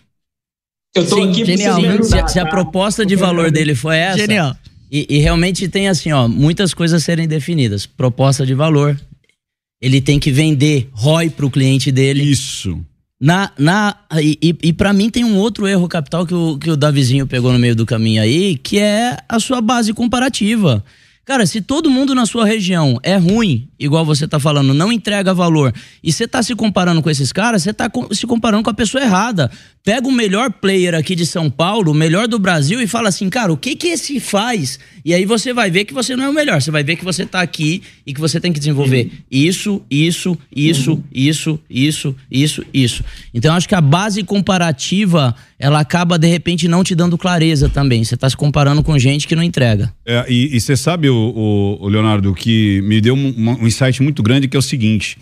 Eu 0.96 1.06
tô 1.06 1.16
Sim, 1.16 1.30
aqui 1.30 1.44
genial. 1.44 1.82
Se, 2.02 2.28
se, 2.30 2.40
a 2.40 2.46
proposta 2.46 3.06
de 3.06 3.18
valor 3.18 3.52
dele 3.52 3.76
foi 3.76 3.98
essa. 3.98 4.20
Genial. 4.20 4.56
E, 4.90 5.06
e, 5.10 5.18
realmente 5.18 5.68
tem 5.68 5.90
assim, 5.90 6.12
ó, 6.14 6.28
muitas 6.28 6.74
coisas 6.74 7.02
a 7.02 7.04
serem 7.04 7.28
definidas. 7.28 7.86
Proposta 7.86 8.46
de 8.46 8.54
valor. 8.54 8.98
Ele 9.82 10.00
tem 10.00 10.18
que 10.18 10.32
vender 10.32 10.88
ROI 10.94 11.30
para 11.30 11.46
o 11.46 11.52
cliente 11.52 11.92
dele. 11.92 12.24
Isso. 12.24 12.80
Na, 13.20 13.52
na, 13.58 13.98
e 14.22 14.38
e, 14.42 14.56
e 14.70 14.74
para 14.74 14.94
mim 14.94 15.10
tem 15.10 15.26
um 15.26 15.38
outro 15.38 15.68
erro 15.68 15.90
capital 15.90 16.26
que 16.26 16.34
o, 16.34 16.58
que 16.58 16.70
o 16.70 16.78
Davizinho 16.78 17.28
pegou 17.28 17.52
no 17.52 17.60
meio 17.60 17.76
do 17.76 17.86
caminho 17.86 18.22
aí, 18.22 18.56
que 18.58 18.80
é 18.80 19.18
a 19.28 19.40
sua 19.40 19.60
base 19.60 19.94
comparativa. 19.94 20.84
Cara, 21.26 21.46
se 21.46 21.62
todo 21.62 21.90
mundo 21.90 22.14
na 22.14 22.26
sua 22.26 22.46
região 22.46 23.00
é 23.02 23.16
ruim, 23.16 23.70
igual 23.84 24.06
você 24.06 24.28
tá 24.28 24.40
falando, 24.40 24.74
não 24.74 24.92
entrega 24.92 25.34
valor, 25.34 25.74
e 26.02 26.12
você 26.12 26.28
tá 26.28 26.42
se 26.42 26.56
comparando 26.56 27.02
com 27.02 27.10
esses 27.10 27.32
caras, 27.32 27.64
você 27.64 27.74
tá 27.74 27.92
se 28.12 28.26
comparando 28.26 28.64
com 28.64 28.70
a 28.70 28.74
pessoa 28.74 29.04
errada. 29.04 29.52
Pega 29.84 30.08
o 30.08 30.12
melhor 30.12 30.50
player 30.50 30.96
aqui 30.96 31.14
de 31.14 31.26
São 31.26 31.50
Paulo, 31.50 31.92
o 31.92 31.94
melhor 31.94 32.26
do 32.26 32.40
Brasil 32.40 32.82
e 32.82 32.88
fala 32.88 33.10
assim, 33.10 33.30
cara, 33.30 33.52
o 33.52 33.58
que 33.58 33.76
que 33.76 33.88
esse 33.88 34.18
faz? 34.22 34.80
E 35.04 35.14
aí 35.14 35.26
você 35.26 35.52
vai 35.52 35.70
ver 35.70 35.84
que 35.84 35.94
você 35.94 36.16
não 36.16 36.24
é 36.24 36.30
o 36.30 36.34
melhor, 36.34 36.62
você 36.62 36.72
vai 36.72 36.84
ver 36.84 36.96
que 36.96 37.04
você 37.04 37.26
tá 37.26 37.42
aqui 37.42 37.84
e 38.08 38.14
que 38.14 38.22
você 38.22 38.40
tem 38.40 38.54
que 38.54 38.60
desenvolver 38.60 39.12
isso, 39.30 39.82
isso, 39.92 40.38
isso, 40.56 41.04
isso, 41.12 41.60
isso, 41.70 42.16
isso, 42.32 42.66
isso. 42.74 43.04
Então 43.34 43.54
acho 43.54 43.68
que 43.68 43.76
a 43.76 43.82
base 43.82 44.24
comparativa, 44.24 45.36
ela 45.60 45.82
acaba 45.82 46.18
de 46.18 46.28
repente 46.28 46.68
não 46.70 46.84
te 46.84 46.96
dando 46.96 47.18
clareza 47.18 47.68
também. 47.68 48.06
Você 48.06 48.16
tá 48.16 48.30
se 48.30 48.38
comparando 48.38 48.82
com 48.82 48.98
gente 48.98 49.28
que 49.28 49.36
não 49.36 49.44
entrega. 49.44 49.94
É, 50.06 50.26
e 50.32 50.60
você 50.60 50.78
sabe, 50.78 51.10
o, 51.10 51.16
o, 51.16 51.86
o, 51.86 51.88
Leonardo, 51.88 52.34
que 52.34 52.82
me 52.82 53.02
deu 53.02 53.16
um, 53.16 53.58
um 53.62 53.68
insight 53.74 54.02
muito 54.02 54.22
grande 54.22 54.48
que 54.48 54.56
é 54.56 54.60
o 54.60 54.64
seguinte. 54.64 55.18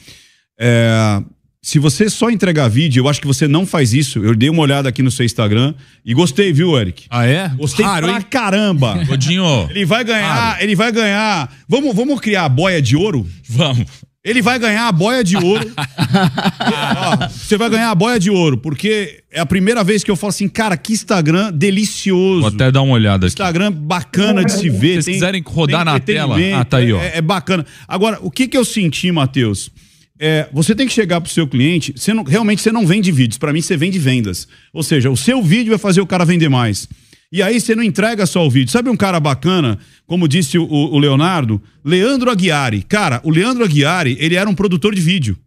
É, 0.60 1.22
se 1.64 1.78
você 1.78 2.10
só 2.10 2.30
entregar 2.30 2.68
vídeo, 2.68 3.02
eu 3.04 3.08
acho 3.08 3.22
que 3.22 3.28
você 3.28 3.48
não 3.48 3.66
faz 3.66 3.94
isso. 3.94 4.20
Eu 4.20 4.36
dei 4.36 4.50
uma 4.50 4.64
olhada 4.64 4.90
aqui 4.90 5.04
no 5.04 5.12
seu 5.12 5.26
Instagram 5.26 5.76
e 6.04 6.14
gostei, 6.14 6.52
viu, 6.52 6.78
Eric? 6.80 7.06
Ah, 7.10 7.26
é? 7.26 7.50
Gostei 7.50 7.86
Raro, 7.86 8.08
pra 8.08 8.18
hein? 8.18 8.26
caramba. 8.30 9.04
Godinho. 9.06 9.68
Ele 9.70 9.86
vai 9.86 10.04
ganhar, 10.04 10.34
Raro. 10.34 10.64
ele 10.64 10.76
vai 10.76 10.92
ganhar. 10.92 11.56
Vamos, 11.68 11.96
vamos 11.96 12.20
criar 12.20 12.46
a 12.46 12.50
boia 12.50 12.82
de 12.82 12.96
ouro? 12.96 13.28
Vamos. 13.48 13.86
Ele 14.24 14.40
vai 14.40 14.60
ganhar 14.60 14.88
a 14.88 14.92
boia 14.92 15.24
de 15.24 15.36
ouro. 15.36 15.72
Ó, 15.76 17.28
você 17.28 17.58
vai 17.58 17.70
ganhar 17.72 17.90
a 17.90 17.96
boia 17.96 18.20
de 18.20 18.30
ouro, 18.30 18.56
porque 18.56 19.24
é 19.32 19.40
a 19.40 19.46
primeira 19.48 19.84
vez 19.84 20.04
que 20.04 20.12
eu 20.12 20.16
falo 20.16 20.30
assim, 20.30 20.48
cara, 20.48 20.78
que 20.78 20.94
Instagram 20.94 21.52
delicioso. 21.52 22.42
Vou 22.42 22.50
até 22.50 22.72
dar 22.72 22.84
uma 22.84 22.94
olhada 22.94 23.26
aqui. 23.26 23.34
Instagram 23.34 23.72
bacana 23.72 24.46
de 24.46 24.52
se 24.52 24.70
ver. 24.70 24.78
Se 24.78 24.94
vocês 24.94 25.06
tem, 25.06 25.14
quiserem 25.16 25.44
rodar 25.44 25.84
na 25.84 26.00
tela. 26.00 26.38
Ah, 26.56 26.64
tá 26.64 26.78
aí, 26.78 26.94
ó. 26.94 27.02
É, 27.02 27.18
é 27.18 27.22
bacana. 27.22 27.66
Agora, 27.88 28.20
o 28.22 28.30
que 28.30 28.48
que 28.48 28.56
eu 28.56 28.64
senti, 28.64 29.12
Matheus? 29.12 29.72
É, 30.20 30.48
você 30.54 30.76
tem 30.76 30.86
que 30.86 30.94
chegar 30.94 31.20
para 31.20 31.28
o 31.28 31.32
seu 31.32 31.48
cliente, 31.48 31.92
você 31.96 32.14
não, 32.14 32.24
realmente 32.24 32.62
você 32.62 32.72
não 32.72 32.86
vende 32.86 33.12
vídeos, 33.12 33.40
para 33.40 33.52
mim 33.52 33.60
você 33.60 33.76
vende 33.76 33.98
vendas. 33.98 34.48
Ou 34.72 34.84
seja, 34.84 35.10
o 35.10 35.18
seu 35.18 35.42
vídeo 35.42 35.72
vai 35.72 35.80
fazer 35.80 36.00
o 36.00 36.06
cara 36.06 36.24
vender 36.24 36.48
mais. 36.48 36.88
E 37.32 37.42
aí 37.42 37.62
você 37.62 37.74
não 37.74 37.84
entrega 37.84 38.26
só 38.26 38.46
o 38.46 38.50
vídeo. 38.50 38.72
Sabe 38.72 38.90
um 38.90 38.98
cara 38.98 39.20
bacana, 39.20 39.80
como 40.06 40.28
disse 40.28 40.58
o, 40.58 40.66
o 40.66 41.00
Leonardo? 41.00 41.62
Leandro 41.84 42.30
Aguiari. 42.30 42.84
Cara, 42.84 43.22
o 43.24 43.32
Leandro 43.32 43.64
Aguiari, 43.64 44.18
ele 44.20 44.36
era 44.36 44.50
um 44.50 44.54
produtor 44.54 44.94
de 44.94 45.02
vídeo. 45.02 45.38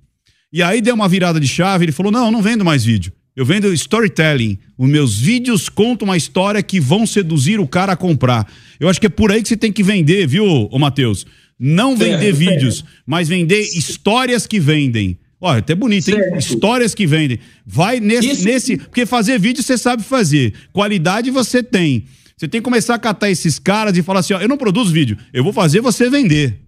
E 0.50 0.62
aí 0.62 0.80
deu 0.80 0.94
uma 0.94 1.08
virada 1.08 1.38
de 1.38 1.48
chave, 1.48 1.84
ele 1.84 1.92
falou: 1.92 2.10
não, 2.10 2.26
eu 2.26 2.32
não 2.32 2.40
vendo 2.40 2.64
mais 2.64 2.84
vídeo. 2.84 3.12
Eu 3.36 3.44
vendo 3.44 3.72
storytelling. 3.74 4.56
Os 4.78 4.88
meus 4.88 5.18
vídeos 5.18 5.68
contam 5.68 6.06
uma 6.06 6.16
história 6.16 6.62
que 6.62 6.78
vão 6.78 7.06
seduzir 7.06 7.58
o 7.58 7.66
cara 7.66 7.92
a 7.92 7.96
comprar. 7.96 8.50
Eu 8.78 8.88
acho 8.88 9.00
que 9.00 9.06
é 9.06 9.10
por 9.10 9.32
aí 9.32 9.42
que 9.42 9.48
você 9.48 9.56
tem 9.56 9.72
que 9.72 9.82
vender, 9.82 10.26
viu, 10.26 10.46
ô 10.46 10.78
Matheus? 10.78 11.26
Não 11.58 11.96
vender 11.96 12.32
vídeos, 12.32 12.84
mas 13.06 13.28
vender 13.28 13.60
histórias 13.76 14.46
que 14.46 14.58
vendem. 14.58 15.18
Olha, 15.40 15.58
até 15.58 15.74
bonito, 15.74 16.08
hein? 16.08 16.16
Certo. 16.16 16.38
Histórias 16.38 16.94
que 16.94 17.06
vendem. 17.06 17.38
Vai 17.66 18.00
nesse, 18.00 18.30
Isso... 18.30 18.44
nesse. 18.44 18.76
Porque 18.76 19.04
fazer 19.04 19.38
vídeo 19.38 19.62
você 19.62 19.76
sabe 19.76 20.02
fazer. 20.02 20.54
Qualidade 20.72 21.30
você 21.30 21.62
tem. 21.62 22.06
Você 22.36 22.48
tem 22.48 22.60
que 22.60 22.64
começar 22.64 22.94
a 22.94 22.98
catar 22.98 23.30
esses 23.30 23.58
caras 23.58 23.96
e 23.96 24.02
falar 24.02 24.20
assim: 24.20 24.34
ó, 24.34 24.40
eu 24.40 24.48
não 24.48 24.56
produzo 24.56 24.92
vídeo, 24.92 25.16
eu 25.32 25.44
vou 25.44 25.52
fazer 25.52 25.80
você 25.80 26.10
vender. 26.10 26.60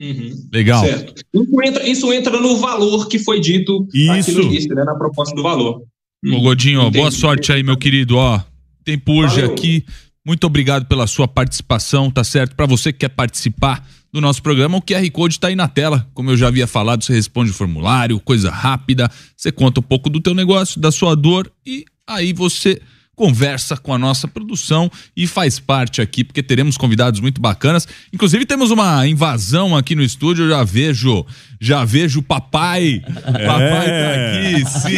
Uhum. 0.00 0.48
Legal. 0.50 0.84
Certo. 0.84 1.22
Isso 1.34 1.62
entra, 1.62 1.88
isso 1.88 2.12
entra, 2.12 2.40
no 2.40 2.56
valor 2.56 3.06
que 3.06 3.18
foi 3.18 3.38
dito 3.38 3.86
isso. 3.92 4.30
aqui 4.30 4.32
no 4.32 4.42
início, 4.42 4.74
né? 4.74 4.82
Na 4.84 4.94
proposta 4.94 5.34
do 5.34 5.42
valor. 5.42 5.82
Ô, 6.24 6.40
Godinho, 6.40 6.80
ó, 6.80 6.90
boa 6.90 7.10
sorte 7.10 7.52
aí, 7.52 7.62
meu 7.62 7.76
querido. 7.76 8.16
Ó, 8.16 8.40
tempo 8.84 9.12
hoje 9.12 9.40
Valeu. 9.40 9.52
aqui. 9.52 9.84
Muito 10.24 10.46
obrigado 10.46 10.86
pela 10.86 11.06
sua 11.06 11.26
participação, 11.26 12.10
tá 12.10 12.24
certo? 12.24 12.54
Para 12.54 12.66
você 12.66 12.92
que 12.92 13.00
quer 13.00 13.08
participar 13.08 13.86
do 14.12 14.20
nosso 14.20 14.42
programa, 14.42 14.76
o 14.76 14.82
QR 14.82 15.08
Code 15.10 15.34
está 15.34 15.48
aí 15.48 15.56
na 15.56 15.68
tela. 15.68 16.08
Como 16.14 16.30
eu 16.30 16.36
já 16.36 16.48
havia 16.48 16.66
falado, 16.66 17.04
você 17.04 17.12
responde 17.12 17.50
o 17.50 17.54
formulário, 17.54 18.18
coisa 18.20 18.50
rápida, 18.50 19.10
você 19.36 19.52
conta 19.52 19.80
um 19.80 19.82
pouco 19.82 20.10
do 20.10 20.20
teu 20.20 20.34
negócio, 20.34 20.80
da 20.80 20.90
sua 20.90 21.14
dor 21.14 21.50
e 21.64 21.84
aí 22.06 22.32
você 22.32 22.80
conversa 23.20 23.76
com 23.76 23.92
a 23.92 23.98
nossa 23.98 24.26
produção 24.26 24.90
e 25.14 25.26
faz 25.26 25.58
parte 25.58 26.00
aqui, 26.00 26.24
porque 26.24 26.42
teremos 26.42 26.78
convidados 26.78 27.20
muito 27.20 27.38
bacanas. 27.38 27.86
Inclusive, 28.10 28.46
temos 28.46 28.70
uma 28.70 29.06
invasão 29.06 29.76
aqui 29.76 29.94
no 29.94 30.02
estúdio, 30.02 30.46
eu 30.46 30.48
já 30.48 30.64
vejo, 30.64 31.26
já 31.60 31.84
vejo 31.84 32.20
o 32.20 32.22
papai. 32.22 33.02
É. 33.06 33.46
Papai 33.46 33.86
tá 33.86 34.10
aqui, 34.14 34.80
sim. 34.80 34.96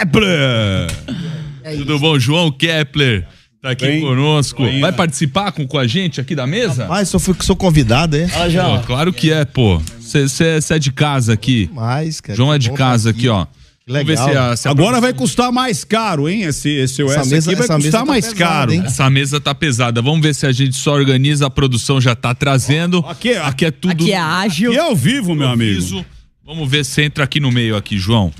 Kepler! 0.00 0.90
Tudo 1.78 1.98
bom, 2.00 2.18
João 2.18 2.50
Kepler? 2.50 3.26
Tá 3.64 3.70
aqui 3.70 3.86
Bem, 3.86 4.02
conosco. 4.02 4.62
bem. 4.62 4.78
Vai 4.78 4.92
participar 4.92 5.50
com, 5.50 5.66
com 5.66 5.78
a 5.78 5.86
gente 5.86 6.20
aqui 6.20 6.34
da 6.34 6.46
mesa? 6.46 6.86
Mas 6.86 7.08
só 7.08 7.18
fui 7.18 7.34
sou 7.40 7.56
convidado, 7.56 8.14
é? 8.14 8.28
Fala, 8.28 8.50
João. 8.50 8.78
Pô, 8.80 8.86
claro 8.88 9.10
que 9.10 9.32
é, 9.32 9.42
pô. 9.46 9.80
Você 9.98 10.58
é 10.68 10.78
de 10.78 10.92
casa 10.92 11.32
aqui. 11.32 11.70
Mais, 11.72 12.20
cara. 12.20 12.36
João 12.36 12.52
é 12.52 12.58
de 12.58 12.68
bom 12.68 12.74
casa 12.76 13.10
tá 13.10 13.18
aqui, 13.18 13.26
ó. 13.26 13.46
Legal. 13.88 14.16
se 14.28 14.36
a, 14.36 14.54
se 14.54 14.68
a 14.68 14.70
Agora 14.70 15.00
vai 15.00 15.14
custar 15.14 15.50
mais 15.50 15.82
caro, 15.82 16.28
hein? 16.28 16.42
Esse, 16.42 16.68
esse 16.68 17.02
OS 17.02 17.12
Essa 17.12 17.24
mesa- 17.24 17.50
aqui 17.50 17.56
vai 17.56 17.64
essa 17.64 17.78
mesa 17.78 17.86
custar 17.88 18.00
tá 18.02 18.06
mais 18.06 18.24
pesada, 18.26 18.44
caro. 18.44 18.72
hein? 18.74 18.82
Essa 18.84 19.08
mesa 19.08 19.40
tá 19.40 19.54
pesada. 19.54 20.02
Vamos 20.02 20.20
ver 20.20 20.34
se 20.34 20.46
a 20.46 20.52
gente 20.52 20.76
só 20.76 20.92
organiza. 20.92 21.46
A 21.46 21.50
produção 21.50 21.98
já 21.98 22.14
tá 22.14 22.34
trazendo. 22.34 22.98
Aqui, 23.08 23.32
Aqui 23.32 23.64
é 23.64 23.70
tudo. 23.70 23.92
Aqui 23.92 24.12
é 24.12 24.18
ágil. 24.18 24.74
E 24.74 24.78
ao 24.78 24.94
vivo, 24.94 25.34
meu 25.34 25.48
amigo. 25.48 26.04
Vamos 26.44 26.70
ver 26.70 26.84
se 26.84 27.00
entra 27.00 27.24
aqui 27.24 27.40
no 27.40 27.50
meio 27.50 27.76
aqui, 27.78 27.96
João. 27.98 28.30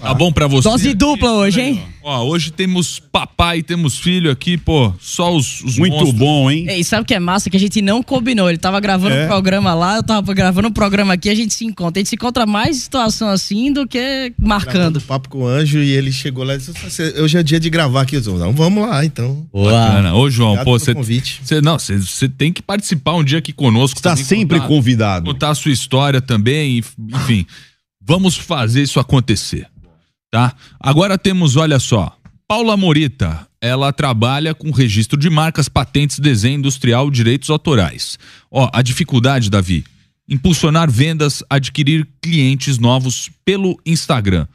Tá 0.00 0.14
bom 0.14 0.32
pra 0.32 0.46
você? 0.46 0.68
Dose 0.68 0.94
dupla 0.94 1.32
hoje, 1.32 1.60
hein? 1.60 1.82
Ó, 2.02 2.24
hoje 2.24 2.50
temos 2.50 2.98
papai, 2.98 3.62
temos 3.62 3.98
filho 3.98 4.30
aqui, 4.30 4.56
pô. 4.56 4.92
Só 4.98 5.34
os, 5.34 5.60
os 5.62 5.76
Muito 5.76 5.92
monstros. 5.92 6.14
bom, 6.18 6.50
hein? 6.50 6.66
E 6.70 6.82
sabe 6.84 7.02
o 7.02 7.04
que 7.04 7.12
é 7.12 7.20
massa? 7.20 7.50
Que 7.50 7.56
a 7.56 7.60
gente 7.60 7.82
não 7.82 8.02
combinou. 8.02 8.48
Ele 8.48 8.56
tava 8.58 8.80
gravando 8.80 9.14
É. 9.14 9.24
um 9.24 9.28
programa 9.28 9.74
lá, 9.74 9.96
eu 9.96 10.02
tava 10.02 10.32
gravando 10.32 10.68
um 10.68 10.72
programa 10.72 11.14
aqui, 11.14 11.28
a 11.28 11.34
gente 11.34 11.52
se 11.52 11.64
encontra. 11.66 11.98
A 11.98 12.00
gente 12.00 12.08
se 12.08 12.14
encontra 12.14 12.46
mais 12.46 12.76
em 12.76 12.80
situação 12.80 13.28
assim 13.28 13.72
do 13.72 13.86
que 13.86 14.32
marcando. 14.38 15.00
papo 15.02 15.28
com 15.28 15.38
o 15.42 15.46
anjo 15.46 15.78
e 15.80 15.90
ele 15.90 16.10
chegou 16.12 16.44
lá 16.44 16.54
e 16.54 16.58
disse: 16.58 16.72
"Você- 16.72 17.20
hoje 17.20 17.36
é 17.36 17.42
dia 17.42 17.60
de 17.60 17.68
gravar 17.68 18.02
aqui. 18.02 18.16
Não, 18.20 18.52
vamos 18.52 18.88
lá, 18.88 19.04
então. 19.04 19.46
Bacana. 19.52 20.14
Ô, 20.14 20.30
João, 20.30 20.52
Obrigado 20.52 20.64
pô, 20.64 20.78
você. 20.78 21.60
não, 21.60 21.78
você 21.78 22.28
tem 22.28 22.52
que 22.52 22.62
participar 22.62 23.14
um 23.16 23.24
dia 23.24 23.38
aqui 23.38 23.52
conosco. 23.52 23.98
Está 23.98 24.16
sempre 24.16 24.58
contar- 24.58 24.68
convidado. 24.68 25.26
contar 25.32 25.50
a 25.50 25.54
sua 25.54 25.72
história 25.72 26.20
também, 26.22 26.78
enfim. 27.12 27.44
Vamos 28.00 28.36
fazer 28.36 28.82
isso 28.82 28.98
acontecer, 28.98 29.66
tá? 30.30 30.54
Agora 30.80 31.18
temos, 31.18 31.56
olha 31.56 31.78
só, 31.78 32.16
Paula 32.46 32.76
Morita, 32.76 33.46
ela 33.60 33.92
trabalha 33.92 34.54
com 34.54 34.70
registro 34.70 35.18
de 35.18 35.28
marcas, 35.28 35.68
patentes, 35.68 36.18
desenho 36.18 36.58
industrial, 36.58 37.10
direitos 37.10 37.50
autorais. 37.50 38.18
Ó, 38.50 38.70
a 38.72 38.80
dificuldade, 38.80 39.50
Davi, 39.50 39.84
impulsionar 40.28 40.90
vendas, 40.90 41.42
adquirir 41.48 42.08
clientes 42.22 42.78
novos 42.78 43.30
pelo 43.44 43.78
Instagram. 43.84 44.46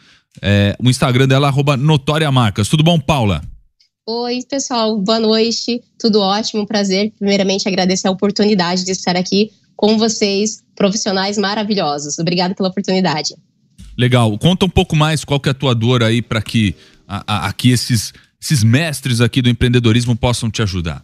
É, 0.41 0.76
o 0.80 0.89
Instagram 0.89 1.28
dela 1.28 1.47
arroba 1.47 1.78
Notória 1.78 2.32
Marcas. 2.32 2.67
Tudo 2.67 2.84
bom, 2.84 2.99
Paula? 2.99 3.43
Oi, 4.05 4.39
pessoal, 4.49 4.99
boa 4.99 5.19
noite, 5.19 5.82
tudo 5.97 6.19
ótimo, 6.19 6.65
prazer. 6.65 7.13
Primeiramente, 7.17 7.67
agradecer 7.67 8.07
a 8.07 8.11
oportunidade 8.11 8.84
de 8.84 8.91
estar 8.91 9.15
aqui 9.15 9.51
com 9.78 9.97
vocês, 9.97 10.63
profissionais 10.76 11.38
maravilhosos. 11.38 12.19
Obrigada 12.19 12.53
pela 12.55 12.69
oportunidade. 12.69 13.36
Legal. 13.97 14.37
Conta 14.37 14.65
um 14.65 14.69
pouco 14.69 14.95
mais 14.95 15.23
qual 15.23 15.39
que 15.39 15.49
é 15.49 15.51
a 15.51 15.55
tua 15.55 15.73
dor 15.75 16.03
aí 16.03 16.21
para 16.21 16.41
que 16.41 16.75
a- 17.07 17.23
a- 17.27 17.47
aqui 17.47 17.69
esses, 17.71 18.13
esses 18.41 18.63
mestres 18.63 19.21
aqui 19.21 19.41
do 19.41 19.49
empreendedorismo 19.49 20.15
possam 20.15 20.49
te 20.49 20.61
ajudar. 20.61 21.03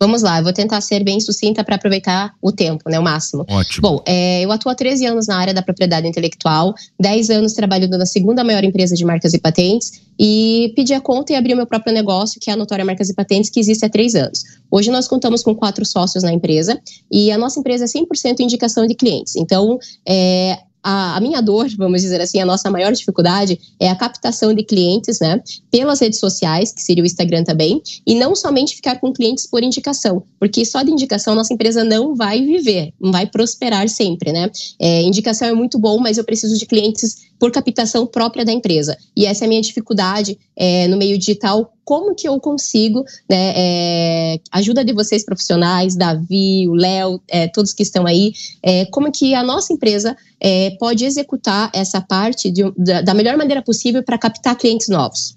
Vamos 0.00 0.22
lá, 0.22 0.38
eu 0.38 0.44
vou 0.44 0.52
tentar 0.52 0.80
ser 0.80 1.04
bem 1.04 1.20
sucinta 1.20 1.62
para 1.64 1.74
aproveitar 1.74 2.32
o 2.40 2.50
tempo, 2.52 2.88
né, 2.88 2.98
o 2.98 3.02
máximo. 3.02 3.44
Ótimo. 3.48 3.82
Bom, 3.82 4.02
é, 4.06 4.40
eu 4.42 4.50
atuo 4.50 4.70
há 4.70 4.74
13 4.74 5.04
anos 5.04 5.26
na 5.26 5.36
área 5.36 5.52
da 5.52 5.62
propriedade 5.62 6.06
intelectual, 6.06 6.74
10 6.98 7.28
anos 7.28 7.52
trabalhando 7.52 7.98
na 7.98 8.06
segunda 8.06 8.42
maior 8.44 8.64
empresa 8.64 8.94
de 8.94 9.04
marcas 9.04 9.34
e 9.34 9.38
patentes 9.38 10.00
e 10.18 10.72
pedi 10.76 10.94
a 10.94 11.00
conta 11.00 11.32
e 11.32 11.36
abri 11.36 11.52
o 11.52 11.56
meu 11.56 11.66
próprio 11.66 11.92
negócio, 11.92 12.40
que 12.40 12.50
é 12.50 12.52
a 12.54 12.56
Notória 12.56 12.84
Marcas 12.84 13.10
e 13.10 13.14
Patentes, 13.14 13.50
que 13.50 13.60
existe 13.60 13.84
há 13.84 13.88
três 13.90 14.14
anos. 14.14 14.42
Hoje 14.70 14.90
nós 14.90 15.06
contamos 15.08 15.42
com 15.42 15.54
quatro 15.54 15.84
sócios 15.84 16.22
na 16.22 16.32
empresa 16.32 16.80
e 17.10 17.30
a 17.30 17.36
nossa 17.36 17.58
empresa 17.60 17.84
é 17.84 17.88
100% 17.88 18.40
indicação 18.40 18.86
de 18.86 18.94
clientes. 18.94 19.34
Então, 19.36 19.78
é, 20.08 20.56
a, 20.84 21.16
a 21.16 21.20
minha 21.20 21.40
dor, 21.40 21.66
vamos 21.78 22.02
dizer 22.02 22.20
assim, 22.20 22.40
a 22.40 22.46
nossa 22.46 22.70
maior 22.70 22.92
dificuldade 22.92 23.58
é 23.80 23.88
a 23.88 23.96
captação 23.96 24.52
de 24.52 24.62
clientes, 24.62 25.18
né, 25.18 25.42
pelas 25.70 26.00
redes 26.00 26.20
sociais, 26.20 26.72
que 26.72 26.82
seria 26.82 27.02
o 27.02 27.06
Instagram 27.06 27.42
também, 27.42 27.82
e 28.06 28.14
não 28.14 28.36
somente 28.36 28.76
ficar 28.76 29.00
com 29.00 29.12
clientes 29.12 29.46
por 29.46 29.62
indicação, 29.62 30.22
porque 30.38 30.64
só 30.64 30.82
de 30.82 30.90
indicação 30.90 31.34
nossa 31.34 31.54
empresa 31.54 31.82
não 31.82 32.14
vai 32.14 32.44
viver, 32.44 32.92
não 33.00 33.10
vai 33.10 33.26
prosperar 33.26 33.88
sempre, 33.88 34.30
né? 34.32 34.50
É, 34.78 35.02
indicação 35.02 35.48
é 35.48 35.54
muito 35.54 35.78
bom, 35.78 35.98
mas 35.98 36.18
eu 36.18 36.24
preciso 36.24 36.58
de 36.58 36.66
clientes 36.66 37.24
por 37.38 37.50
captação 37.50 38.06
própria 38.06 38.44
da 38.44 38.52
empresa. 38.52 38.96
E 39.16 39.26
essa 39.26 39.44
é 39.44 39.46
a 39.46 39.48
minha 39.48 39.60
dificuldade 39.60 40.38
é, 40.56 40.86
no 40.88 40.96
meio 40.96 41.18
digital. 41.18 41.73
Como 41.84 42.14
que 42.14 42.26
eu 42.26 42.38
consigo, 42.40 43.04
né, 43.28 43.52
é, 43.56 44.40
ajuda 44.50 44.84
de 44.84 44.92
vocês 44.92 45.24
profissionais, 45.24 45.96
Davi, 45.96 46.66
o 46.68 46.74
Léo, 46.74 47.20
é, 47.28 47.46
todos 47.48 47.72
que 47.72 47.82
estão 47.82 48.06
aí, 48.06 48.32
é, 48.62 48.86
como 48.86 49.12
que 49.12 49.34
a 49.34 49.42
nossa 49.42 49.72
empresa 49.72 50.16
é, 50.40 50.70
pode 50.78 51.04
executar 51.04 51.70
essa 51.74 52.00
parte 52.00 52.50
de 52.50 52.62
da, 52.76 53.02
da 53.02 53.14
melhor 53.14 53.36
maneira 53.36 53.62
possível 53.62 54.02
para 54.02 54.18
captar 54.18 54.56
clientes 54.56 54.88
novos? 54.88 55.36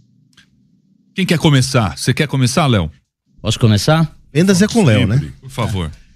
Quem 1.14 1.26
quer 1.26 1.40
começar? 1.40 1.98
Você 1.98 2.14
quer 2.14 2.28
começar, 2.28 2.68
Léo? 2.68 2.92
Posso 3.42 3.60
começar? 3.60 4.16
Vendas 4.32 4.62
é 4.62 4.68
com 4.68 4.82
o 4.82 4.86
Léo, 4.86 5.08
né? 5.08 5.34
Por 5.42 5.50
favor. 5.50 5.88
É, 5.88 6.07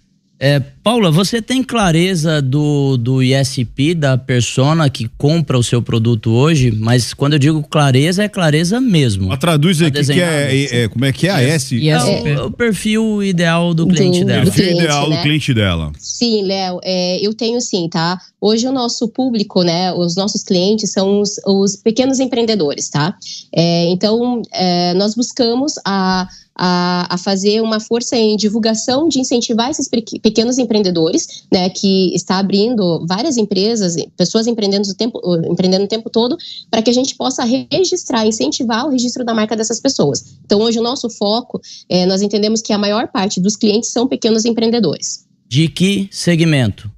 Paula, 0.84 1.12
você 1.12 1.39
tem 1.39 1.62
clareza 1.64 2.42
do, 2.42 2.98
do 2.98 3.22
ISP, 3.22 3.94
da 3.94 4.18
persona 4.18 4.89
que 4.89 5.08
compra 5.16 5.56
o 5.60 5.62
seu 5.64 5.80
produto 5.84 6.32
hoje? 6.32 6.72
Mas 6.72 7.14
quando 7.14 7.34
eu 7.34 7.39
digo 7.39 7.62
clareza, 7.62 8.24
é 8.24 8.28
clareza 8.28 8.82
mesmo. 8.82 9.28
Mas 9.28 9.38
traduz 9.38 9.80
aí, 9.80 9.92
Tá 9.92 10.00
que 10.00 10.06
que 10.14 10.20
é, 10.20 10.56
é- 10.56 10.84
é- 10.84 10.88
como 10.88 11.06
é 11.06 11.12
que 11.14 11.28
é 11.28 11.30
a 11.32 11.42
S? 11.44 11.76
E 11.78 11.88
É 11.89 12.00
o, 12.42 12.48
o 12.48 12.52
perfil 12.52 13.22
ideal 13.22 13.72
do 13.76 13.86
Do- 13.86 13.94
cliente 13.94 14.26
dela. 14.26 14.42
do 14.44 14.46
Perfil 14.46 14.64
cliente, 14.64 14.84
ideal 14.84 15.10
né? 15.10 15.18
do 15.18 15.22
cliente 15.22 15.54
dela. 15.54 15.92
Sim, 16.00 16.44
Léo, 16.48 16.80
é, 16.84 17.20
eu 17.26 17.34
tenho 17.36 17.62
sim, 17.62 17.88
tá? 17.88 18.20
Hoje 18.42 18.68
o 18.68 18.72
nosso 18.72 19.08
público, 19.10 19.62
né, 19.62 19.94
os 19.94 20.16
nossos 20.16 20.42
clientes 20.44 20.92
são 20.92 21.22
os, 21.22 21.36
os 21.46 21.76
pequenos 21.76 22.20
empreendedores, 22.20 22.89
tá? 22.89 23.16
É, 23.56 23.86
então, 23.92 24.42
é, 24.52 24.96
nós 24.96 25.14
buscamos 25.14 25.74
a, 25.86 26.28
a, 26.64 27.16
a 27.16 27.18
fazer 27.18 27.59
uma 27.59 27.80
força 27.80 28.16
em 28.16 28.38
divulgação 28.38 29.07
de 29.09 29.20
incentivar 29.20 29.72
esses 29.72 29.88
pequ- 29.88 30.20
pequenos 30.22 30.59
empreendedores, 30.59 31.43
né, 31.51 31.68
que 31.72 32.14
está 32.14 32.38
abrindo 32.38 33.03
várias 33.07 33.36
empresas, 33.36 33.95
pessoas 34.16 34.45
empreendendo 34.45 34.88
o 34.88 34.93
tempo, 34.93 35.20
empreendendo 35.49 35.86
o 35.86 35.88
tempo 35.88 36.07
todo, 36.07 36.38
para 36.70 36.84
que 36.84 36.91
a 36.91 36.93
gente 36.93 37.16
possa 37.16 37.43
registrar, 37.43 38.28
incentivar 38.28 38.86
o 38.86 38.91
registro 38.91 39.26
da 39.26 39.34
marca 39.34 39.55
dessas 39.55 39.80
pessoas. 39.80 40.24
Então, 40.45 40.62
hoje 40.62 40.78
o 40.78 40.84
nosso 40.84 41.09
foco, 41.09 41.59
é, 41.89 42.05
nós 42.05 42.22
entendemos 42.22 42.62
que 42.62 42.72
a 42.72 42.78
maior 42.78 43.07
parte 43.07 43.41
dos 43.41 43.55
clientes 43.55 43.89
são 43.89 44.07
pequenos 44.07 44.45
empreendedores 44.45 45.26
De 45.49 45.68
que 45.68 46.07
segmento? 46.12 46.91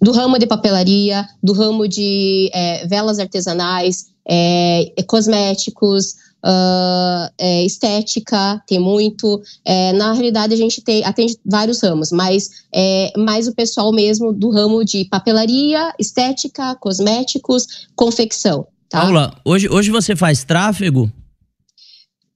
do 0.00 0.12
ramo 0.12 0.38
de 0.38 0.46
papelaria, 0.46 1.26
do 1.42 1.52
ramo 1.52 1.88
de 1.88 2.50
é, 2.52 2.86
velas 2.86 3.18
artesanais, 3.18 4.06
é, 4.28 4.92
cosméticos, 5.06 6.14
ah, 6.46 7.30
é, 7.38 7.64
estética, 7.64 8.62
tem 8.66 8.78
muito. 8.78 9.40
É, 9.64 9.94
na 9.94 10.12
realidade, 10.12 10.52
a 10.52 10.56
gente 10.56 10.82
tem, 10.82 11.02
atende 11.02 11.38
vários 11.44 11.82
ramos, 11.82 12.12
mas 12.12 12.50
é 12.72 13.12
mais 13.16 13.48
o 13.48 13.54
pessoal 13.54 13.90
mesmo 13.92 14.30
do 14.32 14.50
ramo 14.50 14.84
de 14.84 15.06
papelaria, 15.06 15.92
estética, 15.98 16.74
cosméticos, 16.74 17.88
confecção. 17.96 18.66
Tá? 18.90 19.00
Paula, 19.00 19.34
hoje, 19.42 19.68
hoje 19.70 19.90
você 19.90 20.14
faz 20.14 20.44
tráfego? 20.44 21.10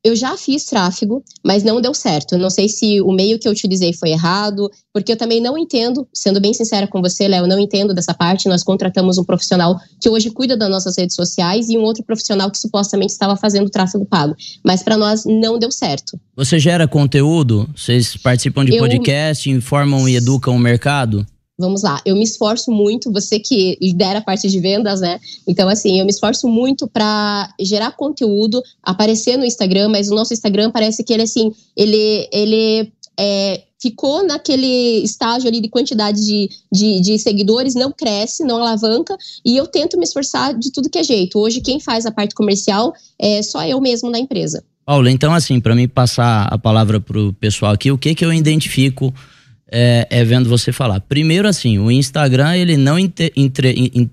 Eu 0.05 0.15
já 0.15 0.37
fiz 0.37 0.65
tráfego, 0.65 1.25
mas 1.45 1.65
não 1.65 1.81
deu 1.81 1.93
certo. 1.93 2.39
Não 2.39 2.49
sei 2.51 2.69
se 2.69 3.01
o 3.01 3.11
meio 3.13 3.39
que 3.39 3.49
eu 3.49 3.53
utilizei 3.53 3.93
foi 3.93 4.11
errado, 4.11 4.71
porque 4.93 5.13
eu 5.13 5.17
também 5.17 5.41
não 5.41 5.59
entendo, 5.59 6.07
sendo 6.15 6.41
bem 6.41 6.55
sincera 6.55 6.87
com 6.87 7.03
você, 7.03 7.27
Léo, 7.27 7.49
não 7.49 7.59
entendo 7.59 7.93
dessa 7.93 8.15
parte. 8.15 8.49
Nós 8.49 8.63
contratamos 8.63 9.19
um 9.19 9.25
profissional 9.25 9.77
que 10.01 10.09
hoje 10.09 10.31
cuida 10.31 10.57
das 10.57 10.71
nossas 10.71 10.97
redes 10.97 11.17
sociais 11.17 11.69
e 11.69 11.77
um 11.77 11.83
outro 11.83 12.05
profissional 12.05 12.49
que 12.51 12.59
supostamente 12.59 13.13
estava 13.13 13.37
fazendo 13.37 13.69
tráfego 13.69 14.07
pago. 14.07 14.37
Mas 14.65 14.83
para 14.85 14.97
nós 14.97 15.25
não 15.25 15.59
deu 15.59 15.73
certo. 15.73 16.19
Você 16.37 16.61
gera 16.61 16.87
conteúdo? 16.87 17.69
Vocês 17.77 18.17
participam 18.17 18.65
de 18.65 18.75
Eu- 18.77 18.79
podcast, 18.79 19.51
informam 19.51 20.09
e 20.09 20.15
educam 20.15 20.55
o 20.55 20.59
mercado? 20.59 21.27
Vamos 21.59 21.83
lá, 21.83 22.01
eu 22.07 22.15
me 22.15 22.23
esforço 22.23 22.71
muito, 22.71 23.11
você 23.11 23.41
que 23.41 23.77
lidera 23.83 24.21
a 24.21 24.23
parte 24.23 24.49
de 24.49 24.61
vendas, 24.61 25.01
né? 25.01 25.19
Então, 25.45 25.69
assim, 25.69 25.99
eu 25.99 26.05
me 26.05 26.11
esforço 26.13 26.47
muito 26.47 26.87
para 26.87 27.53
gerar 27.61 27.91
conteúdo, 27.97 28.63
aparecer 28.81 29.37
no 29.37 29.45
Instagram, 29.45 29.89
mas 29.89 30.09
o 30.09 30.15
nosso 30.15 30.33
Instagram 30.33 30.71
parece 30.71 31.03
que 31.03 31.13
ele, 31.13 31.23
assim, 31.23 31.53
ele, 31.77 32.29
ele 32.33 32.93
é, 33.19 33.63
ficou 33.83 34.25
naquele 34.25 35.03
estágio 35.03 35.49
ali 35.49 35.61
de 35.61 35.69
quantidade 35.69 36.25
de, 36.25 36.49
de, 36.71 37.01
de 37.01 37.19
seguidores, 37.19 37.75
não 37.75 37.91
cresce, 37.91 38.45
não 38.45 38.59
alavanca, 38.59 39.17
e 39.45 39.57
eu 39.57 39.67
tento 39.67 39.99
me 39.99 40.05
esforçar 40.05 40.57
de 40.57 40.71
tudo 40.71 40.89
que 40.89 40.99
é 40.99 41.03
jeito. 41.03 41.41
Hoje, 41.41 41.61
quem 41.61 41.81
faz 41.81 42.07
a 42.07 42.13
parte 42.13 42.37
comercial 42.37 42.93
é 43.19 43.43
só 43.43 43.65
eu 43.65 43.81
mesmo 43.81 44.11
na 44.11 44.21
empresa. 44.21 44.63
Paula, 44.87 45.11
então 45.11 45.35
assim, 45.35 45.61
para 45.61 45.75
mim 45.75 45.87
passar 45.87 46.45
a 46.45 46.57
palavra 46.57 47.01
pro 47.01 47.33
pessoal 47.35 47.73
aqui, 47.73 47.91
o 47.91 47.99
que 47.99 48.15
que 48.15 48.25
eu 48.25 48.33
identifico 48.33 49.13
é, 49.71 50.07
é 50.11 50.25
vendo 50.25 50.49
você 50.49 50.73
falar? 50.73 51.01
Primeiro 51.01 51.49
assim, 51.49 51.79
o 51.79 51.91
Instagram 51.91 52.57
ele 52.57 52.77
não 52.77 52.99
entre- 52.99 53.33
in- 53.37 53.51
in- 53.95 54.11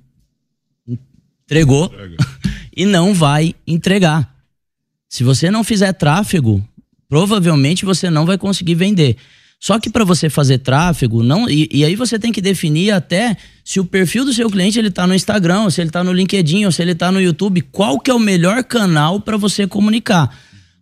entregou 1.45 1.91
e 2.75 2.85
não 2.85 3.13
vai 3.13 3.55
entregar. 3.65 4.33
Se 5.07 5.23
você 5.23 5.49
não 5.49 5.63
fizer 5.63 5.93
tráfego, 5.93 6.63
provavelmente 7.07 7.85
você 7.85 8.09
não 8.09 8.25
vai 8.25 8.37
conseguir 8.37 8.75
vender. 8.75 9.15
Só 9.59 9.79
que 9.79 9.89
para 9.89 10.03
você 10.03 10.29
fazer 10.29 10.59
tráfego, 10.59 11.23
não 11.23 11.49
e, 11.49 11.67
e, 11.71 11.85
aí 11.85 11.95
você 11.95 12.19
tem 12.19 12.31
que 12.31 12.41
definir 12.41 12.91
até 12.91 13.35
se 13.63 13.79
o 13.79 13.85
perfil 13.85 14.25
do 14.25 14.33
seu 14.33 14.49
cliente 14.49 14.77
ele 14.77 14.91
tá 14.91 15.07
no 15.07 15.15
Instagram, 15.15 15.63
ou 15.63 15.71
se 15.71 15.81
ele 15.81 15.89
tá 15.89 16.03
no 16.03 16.13
LinkedIn, 16.13 16.65
ou 16.65 16.71
se 16.71 16.81
ele 16.81 16.93
tá 16.93 17.11
no 17.11 17.21
YouTube, 17.21 17.61
qual 17.61 17.99
que 17.99 18.11
é 18.11 18.13
o 18.13 18.19
melhor 18.19 18.63
canal 18.63 19.19
para 19.19 19.37
você 19.37 19.65
comunicar. 19.65 20.37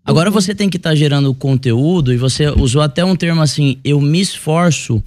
Agora 0.05 0.29
Uhum. 0.29 0.33
você 0.33 0.53
tem 0.53 0.69
que 0.69 0.77
estar 0.77 0.89
tá 0.91 0.95
gerando 0.95 1.33
conteúdo 1.33 2.13
e 2.13 2.17
você 2.17 2.47
usou 2.49 2.81
até 2.81 3.03
um 3.05 3.15
termo 3.15 3.41
assim, 3.41 3.77
eu 3.83 4.01
me 4.01 4.19
esforço. 4.19 5.01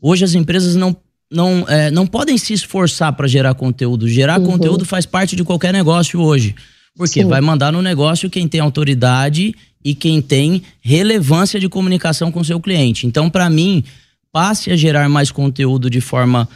Hoje 0.00 0.24
as 0.24 0.34
empresas 0.34 0.74
não 0.76 0.96
não, 1.34 1.64
é, 1.66 1.90
não 1.90 2.06
podem 2.06 2.36
se 2.36 2.52
esforçar 2.52 3.10
para 3.14 3.26
gerar 3.26 3.54
conteúdo. 3.54 4.06
Gerar 4.06 4.38
Uhum. 4.38 4.46
conteúdo 4.48 4.84
faz 4.84 5.06
parte 5.06 5.34
de 5.34 5.42
qualquer 5.42 5.72
negócio 5.72 6.20
hoje. 6.20 6.54
Porque 6.94 7.22
Sim. 7.22 7.26
vai 7.26 7.40
mandar 7.40 7.72
no 7.72 7.80
negócio 7.80 8.28
quem 8.28 8.46
tem 8.46 8.60
autoridade 8.60 9.54
e 9.82 9.94
quem 9.94 10.20
tem 10.20 10.62
relevância 10.82 11.58
de 11.58 11.70
comunicação 11.70 12.30
com 12.30 12.40
o 12.40 12.44
seu 12.44 12.60
cliente. 12.60 13.06
Então, 13.06 13.30
para 13.30 13.48
mim, 13.48 13.82
passe 14.30 14.70
a 14.70 14.76
gerar 14.76 15.08
mais 15.08 15.30
conteúdo 15.30 15.88
de 15.88 16.02
forma 16.02 16.46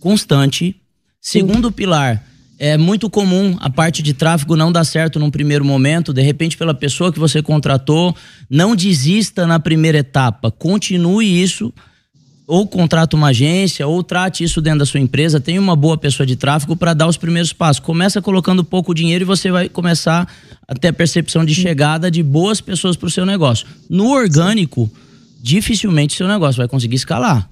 constante. 0.00 0.74
Segundo 1.20 1.70
pilar, 1.70 2.20
é 2.58 2.76
muito 2.76 3.10
comum 3.10 3.56
a 3.60 3.68
parte 3.68 4.02
de 4.02 4.14
tráfego 4.14 4.56
não 4.56 4.70
dar 4.70 4.84
certo 4.84 5.18
num 5.18 5.30
primeiro 5.30 5.64
momento, 5.64 6.12
de 6.12 6.22
repente 6.22 6.56
pela 6.56 6.74
pessoa 6.74 7.12
que 7.12 7.18
você 7.18 7.42
contratou, 7.42 8.14
não 8.48 8.76
desista 8.76 9.46
na 9.46 9.58
primeira 9.58 9.98
etapa, 9.98 10.50
continue 10.50 11.42
isso 11.42 11.72
ou 12.46 12.66
contrata 12.66 13.16
uma 13.16 13.28
agência, 13.28 13.86
ou 13.86 14.02
trate 14.02 14.44
isso 14.44 14.60
dentro 14.60 14.80
da 14.80 14.86
sua 14.86 15.00
empresa, 15.00 15.40
tenha 15.40 15.60
uma 15.60 15.74
boa 15.74 15.96
pessoa 15.96 16.26
de 16.26 16.36
tráfego 16.36 16.76
para 16.76 16.92
dar 16.92 17.06
os 17.06 17.16
primeiros 17.16 17.52
passos. 17.52 17.80
Começa 17.80 18.20
colocando 18.20 18.62
pouco 18.62 18.94
dinheiro 18.94 19.24
e 19.24 19.24
você 19.24 19.50
vai 19.50 19.68
começar 19.68 20.28
a 20.68 20.74
ter 20.74 20.88
a 20.88 20.92
percepção 20.92 21.44
de 21.44 21.54
chegada 21.54 22.10
de 22.10 22.22
boas 22.22 22.60
pessoas 22.60 22.96
para 22.96 23.06
o 23.06 23.10
seu 23.10 23.24
negócio. 23.24 23.66
No 23.88 24.10
orgânico, 24.10 24.90
dificilmente 25.40 26.14
seu 26.14 26.28
negócio 26.28 26.58
vai 26.58 26.68
conseguir 26.68 26.96
escalar. 26.96 27.48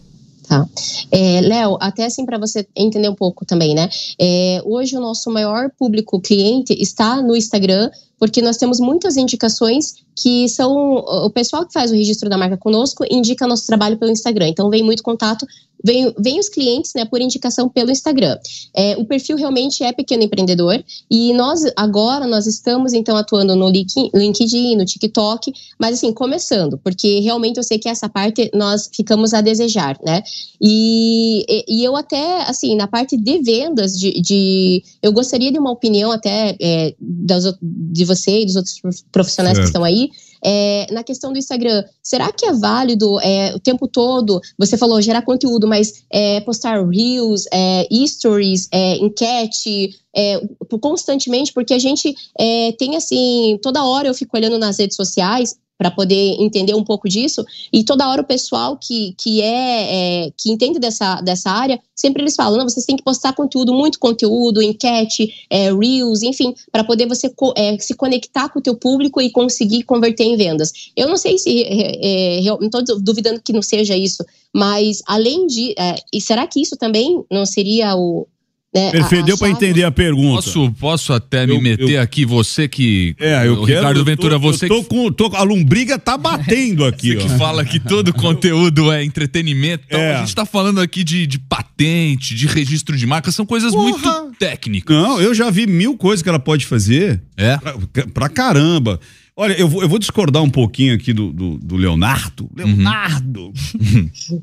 Tá. 0.46 0.66
É, 1.10 1.40
Léo, 1.40 1.78
até 1.80 2.04
assim 2.04 2.26
para 2.26 2.38
você 2.38 2.66
entender 2.74 3.08
um 3.08 3.14
pouco 3.14 3.44
também, 3.44 3.74
né? 3.74 3.88
É, 4.20 4.60
hoje 4.64 4.96
o 4.96 5.00
nosso 5.00 5.30
maior 5.30 5.70
público 5.78 6.20
cliente 6.20 6.72
está 6.72 7.22
no 7.22 7.36
Instagram, 7.36 7.90
porque 8.22 8.40
nós 8.40 8.56
temos 8.56 8.78
muitas 8.78 9.16
indicações 9.16 9.94
que 10.14 10.48
são 10.48 10.94
o 10.94 11.28
pessoal 11.30 11.66
que 11.66 11.72
faz 11.72 11.90
o 11.90 11.94
registro 11.94 12.30
da 12.30 12.38
marca 12.38 12.56
conosco 12.56 13.04
indica 13.10 13.48
nosso 13.48 13.66
trabalho 13.66 13.96
pelo 13.96 14.12
Instagram. 14.12 14.46
Então 14.46 14.70
vem 14.70 14.84
muito 14.84 15.02
contato, 15.02 15.44
vem, 15.84 16.14
vem 16.20 16.38
os 16.38 16.48
clientes, 16.48 16.92
né, 16.94 17.04
por 17.04 17.20
indicação 17.20 17.68
pelo 17.68 17.90
Instagram. 17.90 18.38
É, 18.76 18.96
o 18.96 19.04
perfil 19.04 19.36
realmente 19.36 19.82
é 19.82 19.92
pequeno 19.92 20.22
empreendedor 20.22 20.84
e 21.10 21.32
nós 21.32 21.62
agora 21.76 22.24
nós 22.28 22.46
estamos 22.46 22.92
então 22.92 23.16
atuando 23.16 23.56
no 23.56 23.68
Link- 23.68 24.10
LinkedIn, 24.14 24.76
no 24.76 24.84
TikTok, 24.84 25.52
mas 25.76 25.94
assim 25.96 26.12
começando, 26.12 26.78
porque 26.78 27.18
realmente 27.18 27.56
eu 27.56 27.64
sei 27.64 27.78
que 27.78 27.88
essa 27.88 28.08
parte 28.08 28.50
nós 28.54 28.88
ficamos 28.94 29.34
a 29.34 29.40
desejar, 29.40 29.98
né? 30.04 30.22
E, 30.60 31.44
e, 31.66 31.82
eu 31.82 31.96
até 31.96 32.42
assim 32.42 32.76
na 32.76 32.86
parte 32.86 33.16
de 33.16 33.38
vendas 33.42 33.98
de, 33.98 34.20
de- 34.20 34.84
eu 35.02 35.12
gostaria 35.12 35.50
de 35.50 35.58
uma 35.58 35.72
opinião 35.72 36.12
até 36.12 36.56
é, 36.60 36.94
das, 37.00 37.44
de 37.60 38.11
você 38.14 38.40
e 38.40 38.46
dos 38.46 38.56
outros 38.56 38.80
prof- 38.80 39.04
profissionais 39.10 39.58
que 39.58 39.64
Certo. 39.64 39.68
estão 39.68 39.84
aí 39.84 40.10
é, 40.44 40.86
na 40.92 41.04
questão 41.04 41.32
do 41.32 41.38
Instagram, 41.38 41.84
será 42.02 42.32
que 42.32 42.44
é 42.44 42.52
válido 42.52 43.20
é, 43.20 43.54
o 43.54 43.60
tempo 43.60 43.86
todo? 43.86 44.40
Você 44.58 44.76
falou 44.76 45.00
gerar 45.00 45.22
conteúdo, 45.22 45.68
mas 45.68 46.04
é, 46.10 46.40
postar 46.40 46.84
reels, 46.84 47.44
é, 47.52 47.86
stories, 48.06 48.68
é, 48.72 48.96
enquete, 48.96 49.94
é, 50.14 50.40
constantemente, 50.80 51.52
porque 51.52 51.72
a 51.72 51.78
gente 51.78 52.14
é, 52.38 52.72
tem 52.72 52.96
assim, 52.96 53.58
toda 53.62 53.84
hora 53.84 54.08
eu 54.08 54.14
fico 54.14 54.36
olhando 54.36 54.58
nas 54.58 54.78
redes 54.78 54.96
sociais 54.96 55.54
para 55.78 55.90
poder 55.90 56.36
entender 56.38 56.74
um 56.74 56.84
pouco 56.84 57.08
disso. 57.08 57.44
E 57.72 57.84
toda 57.84 58.08
hora 58.08 58.22
o 58.22 58.26
pessoal 58.26 58.76
que, 58.76 59.14
que 59.18 59.42
é, 59.42 60.26
é, 60.26 60.30
que 60.36 60.50
entende 60.50 60.78
dessa, 60.78 61.20
dessa 61.20 61.50
área 61.50 61.80
sempre 61.94 62.22
eles 62.22 62.34
falam 62.34 62.58
não 62.58 62.68
vocês 62.68 62.86
têm 62.86 62.96
que 62.96 63.02
postar 63.02 63.32
conteúdo 63.32 63.72
muito 63.72 63.98
conteúdo 63.98 64.60
enquete 64.62 65.32
é, 65.50 65.72
reels 65.72 66.22
enfim 66.22 66.54
para 66.70 66.84
poder 66.84 67.06
você 67.06 67.32
é, 67.56 67.78
se 67.78 67.94
conectar 67.94 68.48
com 68.48 68.58
o 68.58 68.62
teu 68.62 68.76
público 68.76 69.20
e 69.20 69.30
conseguir 69.30 69.82
converter 69.84 70.24
em 70.24 70.36
vendas. 70.36 70.72
Eu 70.96 71.08
não 71.08 71.16
sei 71.16 71.38
se 71.38 71.62
é, 71.62 72.36
é, 72.36 72.40
real- 72.40 72.58
não 72.60 72.80
estou 72.80 73.00
duvidando 73.00 73.40
que 73.40 73.52
não 73.52 73.62
seja 73.62 73.96
isso 73.96 74.24
mas 74.54 75.02
além 75.06 75.46
de 75.46 75.74
é, 75.78 75.94
e 76.12 76.20
será 76.20 76.46
que 76.46 76.60
isso 76.60 76.76
também 76.76 77.24
não 77.30 77.46
seria 77.46 77.96
o 77.96 78.26
né, 78.74 78.88
a- 78.88 78.92
Perfeito, 78.92 79.22
a 79.22 79.26
deu 79.26 79.38
pra 79.38 79.48
chave? 79.48 79.64
entender 79.66 79.84
a 79.84 79.90
pergunta. 79.90 80.36
Posso, 80.42 80.72
posso 80.72 81.12
até 81.12 81.46
me 81.46 81.54
Eu- 81.54 81.60
meter 81.60 81.90
eu- 81.90 82.00
aqui, 82.02 82.24
você 82.24 82.66
que. 82.66 83.14
É, 83.20 83.46
eu 83.46 83.64
quero. 83.64 83.78
Ricardo 83.78 84.00
eu 84.00 84.04
tô- 84.04 84.10
Ventura, 84.10 84.38
você 84.38 84.64
eu 84.64 84.68
tô 84.68 84.82
que 84.82 84.88
com, 84.88 85.12
tô, 85.12 85.26
a 85.36 85.42
lombriga 85.42 85.98
tá 85.98 86.16
batendo 86.16 86.84
aqui, 86.84 87.14
que 87.16 87.26
ó. 87.26 87.36
fala 87.38 87.64
que 87.64 87.78
todo 87.78 88.12
conteúdo 88.14 88.90
é 88.90 89.04
entretenimento. 89.04 89.84
Então, 89.86 90.00
É. 90.00 90.14
a 90.16 90.18
gente 90.20 90.34
tá 90.34 90.46
falando 90.46 90.80
aqui 90.80 91.04
de, 91.04 91.26
de 91.26 91.38
patente, 91.38 92.34
de 92.34 92.46
registro 92.46 92.96
de 92.96 93.06
marca, 93.06 93.30
são 93.30 93.44
coisas 93.44 93.72
Porra. 93.72 93.88
muito 94.22 94.36
técnicas. 94.38 94.96
Não, 94.96 95.20
eu 95.20 95.34
já 95.34 95.50
vi 95.50 95.66
mil 95.66 95.96
coisas 95.96 96.22
que 96.22 96.28
ela 96.28 96.38
pode 96.38 96.64
fazer. 96.66 97.20
É? 97.36 97.56
Pra, 97.58 98.06
pra 98.14 98.28
caramba. 98.28 98.98
Olha, 99.34 99.54
eu 99.54 99.66
vou, 99.66 99.82
eu 99.82 99.88
vou 99.88 99.98
discordar 99.98 100.42
um 100.42 100.50
pouquinho 100.50 100.94
aqui 100.94 101.12
do, 101.12 101.32
do, 101.32 101.58
do 101.58 101.76
Leonardo. 101.76 102.50
Leonardo! 102.54 103.52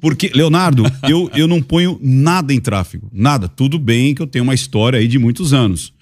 Porque, 0.02 0.32
Leonardo, 0.34 0.84
eu, 1.08 1.30
eu 1.36 1.48
não 1.48 1.62
ponho 1.62 2.00
nada 2.02 2.54
em 2.54 2.60
tráfego. 2.60 3.10
Nada. 3.14 3.48
Tudo 3.48 3.78
bem 3.78 4.16
que 4.16 4.22
eu 4.22 4.28
tenho 4.28 4.44
uma 4.44 4.56
história 4.56 5.00
aí 5.00 5.08
de 5.08 5.20
muitos 5.20 5.54
anos. 5.54 5.94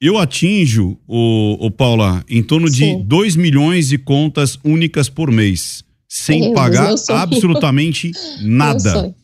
Eu 0.00 0.16
atinjo, 0.16 0.96
o, 1.06 1.66
o 1.66 1.70
Paula, 1.70 2.24
em 2.28 2.42
torno 2.42 2.70
de 2.70 2.84
Sim. 2.84 3.04
2 3.04 3.36
milhões 3.36 3.88
de 3.88 3.98
contas 3.98 4.58
únicas 4.64 5.08
por 5.08 5.30
mês. 5.30 5.84
Sem 6.08 6.54
pagar 6.54 6.94
absolutamente 7.10 8.12
nada. 8.40 9.14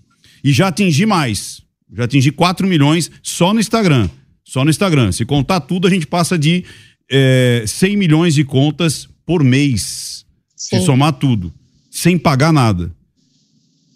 E 0.45 0.53
já 0.53 0.69
atingi 0.69 1.07
mais. 1.07 1.63
Já 1.93 2.05
atingi 2.05 2.33
4 2.33 2.67
milhões 2.67 3.11
só 3.23 3.55
no 3.55 3.61
Instagram. 3.61 4.11
Só 4.45 4.65
no 4.65 4.71
Instagram. 4.71 5.13
Se 5.13 5.25
contar 5.25 5.61
tudo, 5.61 5.87
a 5.87 5.91
gente 5.91 6.07
passa 6.07 6.39
de 6.39 6.65
é, 7.11 7.65
100 7.67 7.97
milhões 7.97 8.35
de 8.35 8.45
contas 8.45 9.09
por 9.25 9.43
mês. 9.45 10.25
Se 10.57 10.79
Sim. 10.79 10.85
somar 10.85 11.13
tudo. 11.13 11.53
Sem 11.91 12.19
pagar 12.19 12.53
nada. 12.53 12.93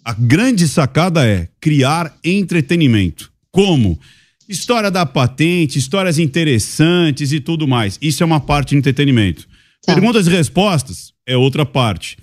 A 0.03 0.13
grande 0.13 0.67
sacada 0.67 1.25
é 1.27 1.47
criar 1.59 2.17
entretenimento. 2.23 3.31
Como? 3.51 3.99
História 4.49 4.89
da 4.89 5.05
patente, 5.05 5.77
histórias 5.77 6.17
interessantes 6.17 7.31
e 7.31 7.39
tudo 7.39 7.67
mais. 7.67 7.97
Isso 8.01 8.23
é 8.23 8.25
uma 8.25 8.39
parte 8.39 8.69
de 8.71 8.77
entretenimento. 8.77 9.47
Tá. 9.85 9.93
Perguntas 9.93 10.27
e 10.27 10.29
respostas 10.29 11.13
é 11.25 11.37
outra 11.37 11.65
parte. 11.65 12.17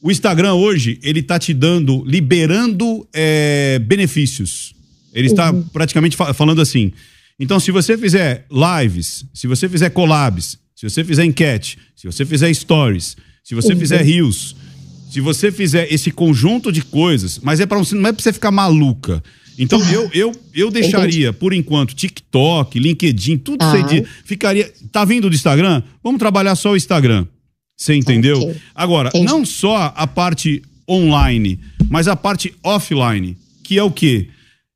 O 0.00 0.10
Instagram 0.10 0.54
hoje, 0.54 0.98
ele 1.02 1.22
tá 1.22 1.38
te 1.38 1.54
dando, 1.54 2.04
liberando 2.04 3.06
é, 3.12 3.78
benefícios. 3.78 4.74
Ele 5.14 5.28
está 5.28 5.52
praticamente 5.72 6.16
fa- 6.16 6.34
falando 6.34 6.60
assim. 6.60 6.92
Então, 7.38 7.58
se 7.58 7.70
você 7.70 7.96
fizer 7.98 8.46
lives, 8.50 9.24
se 9.34 9.46
você 9.46 9.68
fizer 9.68 9.90
collabs, 9.90 10.58
se 10.74 10.88
você 10.88 11.04
fizer 11.04 11.24
enquete, 11.24 11.78
se 11.96 12.06
você 12.06 12.24
fizer 12.24 12.52
stories, 12.54 13.16
se 13.42 13.54
você 13.54 13.74
fizer 13.74 14.02
reels, 14.02 14.54
se 15.10 15.20
você 15.20 15.50
fizer 15.52 15.92
esse 15.92 16.10
conjunto 16.10 16.70
de 16.72 16.82
coisas, 16.82 17.38
mas 17.42 17.60
é 17.60 17.66
para 17.66 17.78
você, 17.78 17.94
não 17.94 18.08
é 18.08 18.12
para 18.12 18.22
você 18.22 18.32
ficar 18.32 18.50
maluca. 18.50 19.22
Então 19.58 19.78
eu 19.90 20.10
eu 20.14 20.32
eu 20.54 20.70
deixaria 20.70 21.32
por 21.32 21.52
enquanto 21.52 21.94
TikTok, 21.94 22.78
LinkedIn, 22.78 23.36
tudo 23.38 23.62
isso 23.62 23.74
aí 23.76 23.82
Ah. 23.82 23.86
de, 23.86 24.04
ficaria, 24.24 24.72
tá 24.90 25.04
vindo 25.04 25.28
do 25.28 25.34
Instagram? 25.36 25.82
Vamos 26.02 26.18
trabalhar 26.18 26.54
só 26.54 26.72
o 26.72 26.76
Instagram. 26.76 27.26
Você 27.76 27.94
entendeu? 27.94 28.40
Ok. 28.40 28.56
Agora, 28.74 29.08
Entendi. 29.10 29.26
não 29.26 29.44
só 29.44 29.92
a 29.94 30.06
parte 30.06 30.62
online, 30.88 31.58
mas 31.90 32.08
a 32.08 32.16
parte 32.16 32.54
offline, 32.62 33.36
que 33.62 33.78
é 33.78 33.82
o 33.82 33.90
quê? 33.90 34.28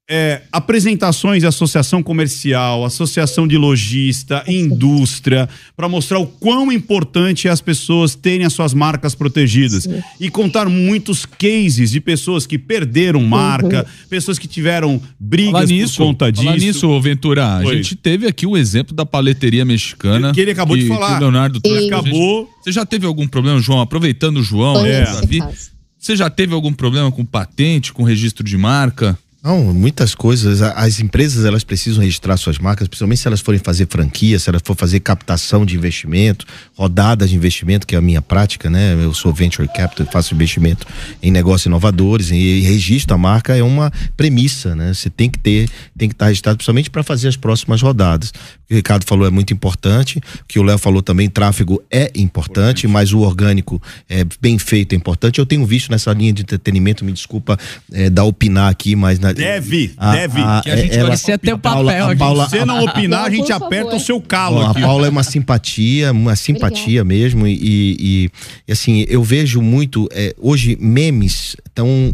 É, 0.09 0.42
apresentações 0.52 1.40
de 1.40 1.48
associação 1.48 2.00
comercial, 2.00 2.84
associação 2.84 3.44
de 3.46 3.57
lojista, 3.57 4.44
indústria, 4.46 5.48
para 5.76 5.88
mostrar 5.88 6.20
o 6.20 6.26
quão 6.28 6.70
importante 6.70 7.48
é 7.48 7.50
as 7.50 7.61
pessoas 7.61 8.14
terem 8.14 8.46
as 8.46 8.52
suas 8.52 8.72
marcas 8.72 9.16
protegidas. 9.16 9.88
E 10.20 10.30
contar 10.30 10.68
muitos 10.68 11.26
cases 11.26 11.90
de 11.90 12.00
pessoas 12.00 12.46
que 12.46 12.57
perderam 12.57 13.20
marca, 13.24 13.84
pessoas 14.09 14.38
que 14.38 14.46
tiveram 14.46 15.00
brigas 15.18 15.50
Falar 15.52 15.66
nisso, 15.66 15.96
por 15.96 16.04
conta 16.07 16.30
disso. 16.30 16.44
falar 16.44 16.57
nisso, 16.57 17.00
Ventura, 17.00 17.44
a 17.44 17.59
Oi. 17.66 17.76
gente 17.78 17.96
teve 17.96 18.28
aqui 18.28 18.46
o 18.46 18.57
exemplo 18.57 18.94
da 18.94 19.04
paleteria 19.04 19.64
mexicana. 19.64 20.32
Que 20.32 20.40
ele 20.40 20.52
acabou 20.52 20.76
de 20.76 20.84
que- 20.84 20.88
falar. 20.88 21.09
que 21.09 21.14
o 21.16 21.20
Leonardo 21.20 21.61
Sim. 21.66 21.88
Acabou. 21.88 22.48
Você 22.62 22.70
já 22.70 22.86
teve 22.86 23.07
algum 23.07 23.26
problema, 23.26 23.59
João? 23.61 23.80
Aproveitando 23.80 24.36
o 24.36 24.42
João, 24.44 24.76
Foi 24.76 24.88
esse 24.88 25.20
Davi, 25.20 25.42
você 25.98 26.14
já 26.14 26.30
teve 26.30 26.54
algum 26.54 26.72
problema 26.72 27.11
com 27.11 27.24
patente, 27.24 27.92
com 27.92 28.04
registro 28.04 28.44
de 28.44 28.57
marca? 28.57 29.18
Não, 29.47 29.72
muitas 29.72 30.12
coisas. 30.12 30.61
As 30.61 30.99
empresas 30.99 31.44
elas 31.44 31.62
precisam 31.62 32.03
registrar 32.03 32.36
suas 32.36 32.59
marcas, 32.59 32.88
principalmente 32.88 33.20
se 33.20 33.28
elas 33.28 33.40
forem 33.40 33.61
fazer 33.61 33.86
franquia, 33.88 34.40
se 34.40 34.51
elas 34.51 34.61
for 34.64 34.74
fazer 34.74 34.99
captação 34.99 35.64
de 35.64 35.76
investimento, 35.76 36.44
rodadas 36.74 37.30
de 37.30 37.36
investimento, 37.36 37.86
que 37.86 37.94
é 37.94 37.99
a 37.99 38.01
minha 38.01 38.20
prática, 38.20 38.68
né? 38.68 38.94
Eu 39.01 39.14
sou 39.14 39.32
venture 39.32 39.68
capital, 39.68 40.05
faço 40.11 40.34
investimento 40.34 40.84
em 41.22 41.30
negócios 41.30 41.66
inovadores 41.66 42.32
e 42.32 42.59
registro 42.62 43.14
a 43.14 43.18
marca 43.18 43.57
é 43.57 43.62
uma 43.62 43.92
premissa, 44.16 44.74
né? 44.74 44.92
Você 44.92 45.09
tem 45.09 45.30
que 45.30 45.38
ter, 45.38 45.70
tem 45.97 46.09
que 46.09 46.14
estar 46.16 46.26
registrado, 46.26 46.57
principalmente 46.57 46.90
para 46.90 47.05
fazer 47.05 47.28
as 47.28 47.36
próximas 47.36 47.80
rodadas. 47.80 48.30
O 48.30 48.66
que 48.66 48.74
o 48.74 48.76
Ricardo 48.78 49.05
falou 49.05 49.28
é 49.28 49.30
muito 49.30 49.53
importante, 49.53 50.18
o 50.18 50.44
que 50.49 50.59
o 50.59 50.64
Léo 50.64 50.76
falou 50.76 51.03
também, 51.03 51.28
tráfego 51.30 51.80
é 51.88 52.11
importante, 52.16 52.88
mas 52.88 53.12
o 53.12 53.20
orgânico 53.20 53.80
é 54.09 54.26
bem 54.40 54.59
feito 54.59 54.92
é 54.92 54.97
importante. 54.97 55.38
Eu 55.38 55.47
tenho 55.47 55.64
visto 55.64 55.88
nessa 55.88 56.12
linha 56.12 56.32
de 56.32 56.42
entretenimento, 56.42 57.05
me 57.05 57.12
desculpa 57.12 57.57
é, 57.92 58.11
dar 58.11 58.24
opinar 58.24 58.68
aqui, 58.68 58.97
mas 58.97 59.20
na, 59.20 59.36
Deve, 59.37 59.93
a- 59.97 60.12
deve. 60.12 60.41
a- 60.41 60.61
Que 60.62 60.70
a 60.70 60.76
gente 60.76 60.97
ela- 60.97 61.14
é 61.32 61.39
teu 61.39 61.55
a 61.57 61.59
Paula- 61.59 61.93
papel 61.93 62.09
Se 62.49 62.59
você 62.59 62.64
não 62.64 62.84
opinar, 62.84 63.24
a 63.26 63.30
gente 63.30 63.53
aperta 63.53 63.84
favor. 63.91 63.97
o 63.97 64.05
seu 64.05 64.20
calo 64.20 64.62
aqui. 64.66 64.82
A 64.82 64.87
Paula 64.87 65.07
é 65.07 65.11
uma 65.11 65.22
simpatia, 65.22 66.12
uma 66.12 66.34
simpatia 66.37 67.05
mesmo. 67.05 67.47
E, 67.47 67.53
e- 67.55 68.30
e, 68.68 68.72
assim, 68.72 69.05
eu 69.09 69.22
vejo 69.22 69.61
muito. 69.62 70.09
é, 70.12 70.34
hoje, 70.39 70.76
memes 70.80 71.57
estão 71.66 72.12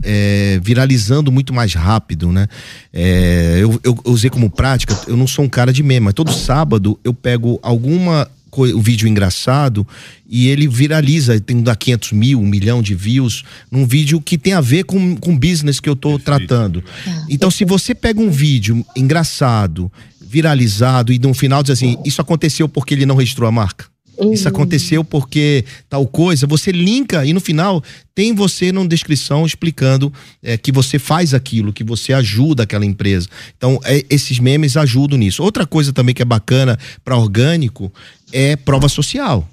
viralizando 0.62 1.31
muito 1.31 1.53
mais 1.55 1.73
rápido, 1.75 2.31
né? 2.33 2.47
É, 2.93 3.59
eu, 3.61 3.81
eu 3.85 3.97
usei 4.07 4.29
como 4.31 4.51
prática, 4.51 4.99
eu 5.07 5.16
não 5.16 5.27
sou 5.27 5.45
um 5.45 5.49
cara 5.49 5.73
de 5.73 5.83
meme, 5.83 6.01
mas 6.07 6.14
todo 6.14 6.33
sábado 6.33 6.99
eu 7.05 7.14
pego 7.14 7.59
alguma. 7.62 8.29
O 8.55 8.81
vídeo 8.81 9.09
engraçado 9.09 9.87
e 10.29 10.49
ele 10.49 10.69
viraliza, 10.69 11.41
tem 11.41 11.63
dá 11.63 11.75
500 11.75 12.13
mil, 12.13 12.41
um 12.41 12.47
milhão 12.47 12.83
de 12.83 12.95
views 12.95 13.45
num 13.71 13.87
vídeo 13.87 14.21
que 14.21 14.37
tem 14.37 14.53
a 14.53 14.61
ver 14.61 14.85
com, 14.85 15.17
com 15.17 15.33
o 15.33 15.39
business 15.39 15.81
que 15.81 15.89
eu 15.89 15.97
tô 15.97 16.19
tratando. 16.19 16.85
Então, 17.29 17.51
se 17.51 17.65
você 17.65 17.95
pega 17.95 18.21
um 18.21 18.31
vídeo 18.31 18.85
engraçado, 18.95 19.91
viralizado 20.21 21.13
e 21.13 21.19
no 21.19 21.35
final 21.35 21.63
diz 21.63 21.73
assim: 21.73 21.97
Isso 22.05 22.21
aconteceu 22.21 22.69
porque 22.69 22.95
ele 22.95 23.07
não 23.07 23.17
registrou 23.17 23.49
a 23.49 23.53
marca. 23.53 23.91
Isso 24.31 24.47
aconteceu 24.47 25.03
porque 25.03 25.65
tal 25.89 26.07
coisa, 26.07 26.47
você 26.47 26.71
linka 26.71 27.25
e 27.25 27.33
no 27.33 27.41
final 27.41 27.83
tem 28.15 28.35
você 28.35 28.71
na 28.71 28.85
descrição 28.85 29.47
explicando 29.47 30.13
é, 30.43 30.57
que 30.57 30.71
você 30.71 30.99
faz 30.99 31.33
aquilo, 31.33 31.73
que 31.73 31.83
você 31.83 32.13
ajuda 32.13 32.63
aquela 32.63 32.85
empresa. 32.85 33.29
Então, 33.57 33.81
é, 33.85 34.05
esses 34.11 34.39
memes 34.39 34.77
ajudam 34.77 35.19
nisso. 35.19 35.43
Outra 35.43 35.67
coisa 35.67 35.93
também 35.93 36.15
que 36.15 36.23
é 36.23 36.27
bacana 36.27 36.79
para 37.05 37.17
orgânico 37.17 37.93
é 38.33 38.55
prova 38.55 38.89
social. 38.89 39.49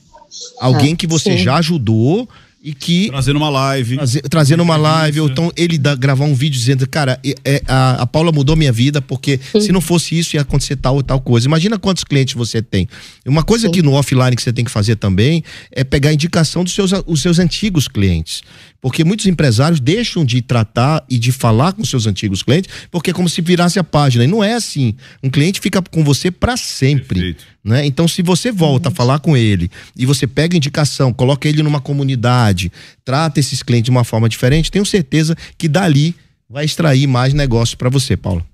Alguém 0.59 0.93
Ah, 0.93 0.95
que 0.95 1.07
você 1.07 1.31
sim. 1.31 1.43
já 1.43 1.55
ajudou 1.57 2.29
e 2.61 2.73
que. 2.73 3.07
Trazendo 3.09 3.37
uma 3.37 3.49
live. 3.49 3.95
Trazer- 3.95 4.21
trazendo 4.29 4.63
uma 4.63 4.75
live, 4.77 5.21
ou 5.21 5.29
então 5.29 5.51
ele 5.55 5.77
dá- 5.77 5.95
gravar 5.95 6.25
um 6.25 6.33
vídeo 6.33 6.57
dizendo, 6.59 6.87
cara, 6.87 7.19
é- 7.23 7.35
é, 7.45 7.61
a, 7.67 8.01
a 8.01 8.07
Paula 8.07 8.31
mudou 8.31 8.55
minha 8.55 8.71
vida, 8.71 9.01
porque 9.01 9.39
se 9.61 9.71
não 9.71 9.79
fosse 9.81 10.17
isso, 10.17 10.35
ia 10.35 10.41
acontecer 10.41 10.75
tal 10.75 10.95
ou 10.95 11.03
tal 11.03 11.21
coisa. 11.21 11.47
Imagina 11.47 11.79
quantos 11.79 12.03
clientes 12.03 12.33
você 12.33 12.61
tem. 12.61 12.87
Uma 13.25 13.43
coisa 13.43 13.69
que 13.69 13.81
no 13.81 13.93
offline 13.93 14.35
que 14.35 14.41
você 14.41 14.51
tem 14.53 14.65
que 14.65 14.71
fazer 14.71 14.95
também 14.97 15.43
é 15.71 15.83
pegar 15.83 16.09
a 16.09 16.13
indicação 16.13 16.63
dos 16.63 16.73
seus, 16.73 16.91
os 17.07 17.21
seus 17.21 17.39
antigos 17.39 17.87
clientes. 17.87 18.41
Porque 18.81 19.03
muitos 19.03 19.25
empresários 19.25 19.79
deixam 19.79 20.23
de 20.23 20.41
tratar 20.41 21.03
e 21.09 21.17
de 21.17 21.31
falar 21.31 21.73
com 21.73 21.83
seus 21.83 22.07
antigos 22.07 22.41
clientes, 22.41 22.71
porque 22.89 23.09
é 23.09 23.13
como 23.13 23.27
se 23.27 23.41
virasse 23.41 23.77
a 23.77 23.83
página. 23.83 24.23
E 24.23 24.27
não 24.27 24.43
é 24.43 24.53
assim. 24.53 24.95
Um 25.21 25.29
cliente 25.29 25.59
fica 25.59 25.81
com 25.81 26.03
você 26.03 26.31
para 26.31 26.55
sempre. 26.55 27.35
Né? 27.63 27.85
Então, 27.85 28.07
se 28.07 28.21
você 28.21 28.51
volta 28.51 28.87
a 28.87 28.91
falar 28.91 29.19
com 29.19 29.35
ele 29.35 29.69
e 29.97 30.05
você 30.05 30.25
pega 30.25 30.55
a 30.55 30.57
indicação, 30.57 31.11
coloca 31.11 31.47
ele 31.47 31.61
numa 31.61 31.81
comunidade, 31.81 32.71
trata 33.03 33.39
esses 33.39 33.61
clientes 33.61 33.85
de 33.85 33.91
uma 33.91 34.05
forma 34.05 34.29
diferente, 34.29 34.71
tenho 34.71 34.85
certeza 34.85 35.35
que 35.57 35.67
dali 35.67 36.15
vai 36.49 36.63
extrair 36.63 37.05
mais 37.05 37.33
negócio 37.33 37.77
para 37.77 37.89
você, 37.89 38.15
Paulo. 38.15 38.45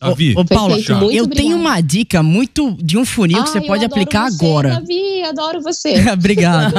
Davi, 0.00 0.32
Ô, 0.36 0.44
Paula, 0.44 0.76
Perfeito, 0.76 1.00
muito 1.00 1.16
eu 1.16 1.26
tenho 1.26 1.56
uma 1.56 1.80
dica 1.80 2.22
muito 2.22 2.76
de 2.80 2.96
um 2.96 3.04
funil 3.04 3.42
que 3.42 3.48
Ai, 3.48 3.52
você 3.52 3.60
pode 3.60 3.84
aplicar 3.84 4.30
você, 4.30 4.44
agora. 4.44 4.68
Davi, 4.70 5.22
adoro 5.24 5.60
você. 5.60 6.08
Obrigado. 6.12 6.72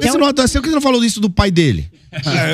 Você 0.00 0.16
não, 0.16 0.32
você 0.32 0.60
que 0.62 0.70
não 0.70 0.80
falou 0.80 1.04
isso 1.04 1.20
do 1.20 1.28
pai 1.28 1.50
dele? 1.50 1.90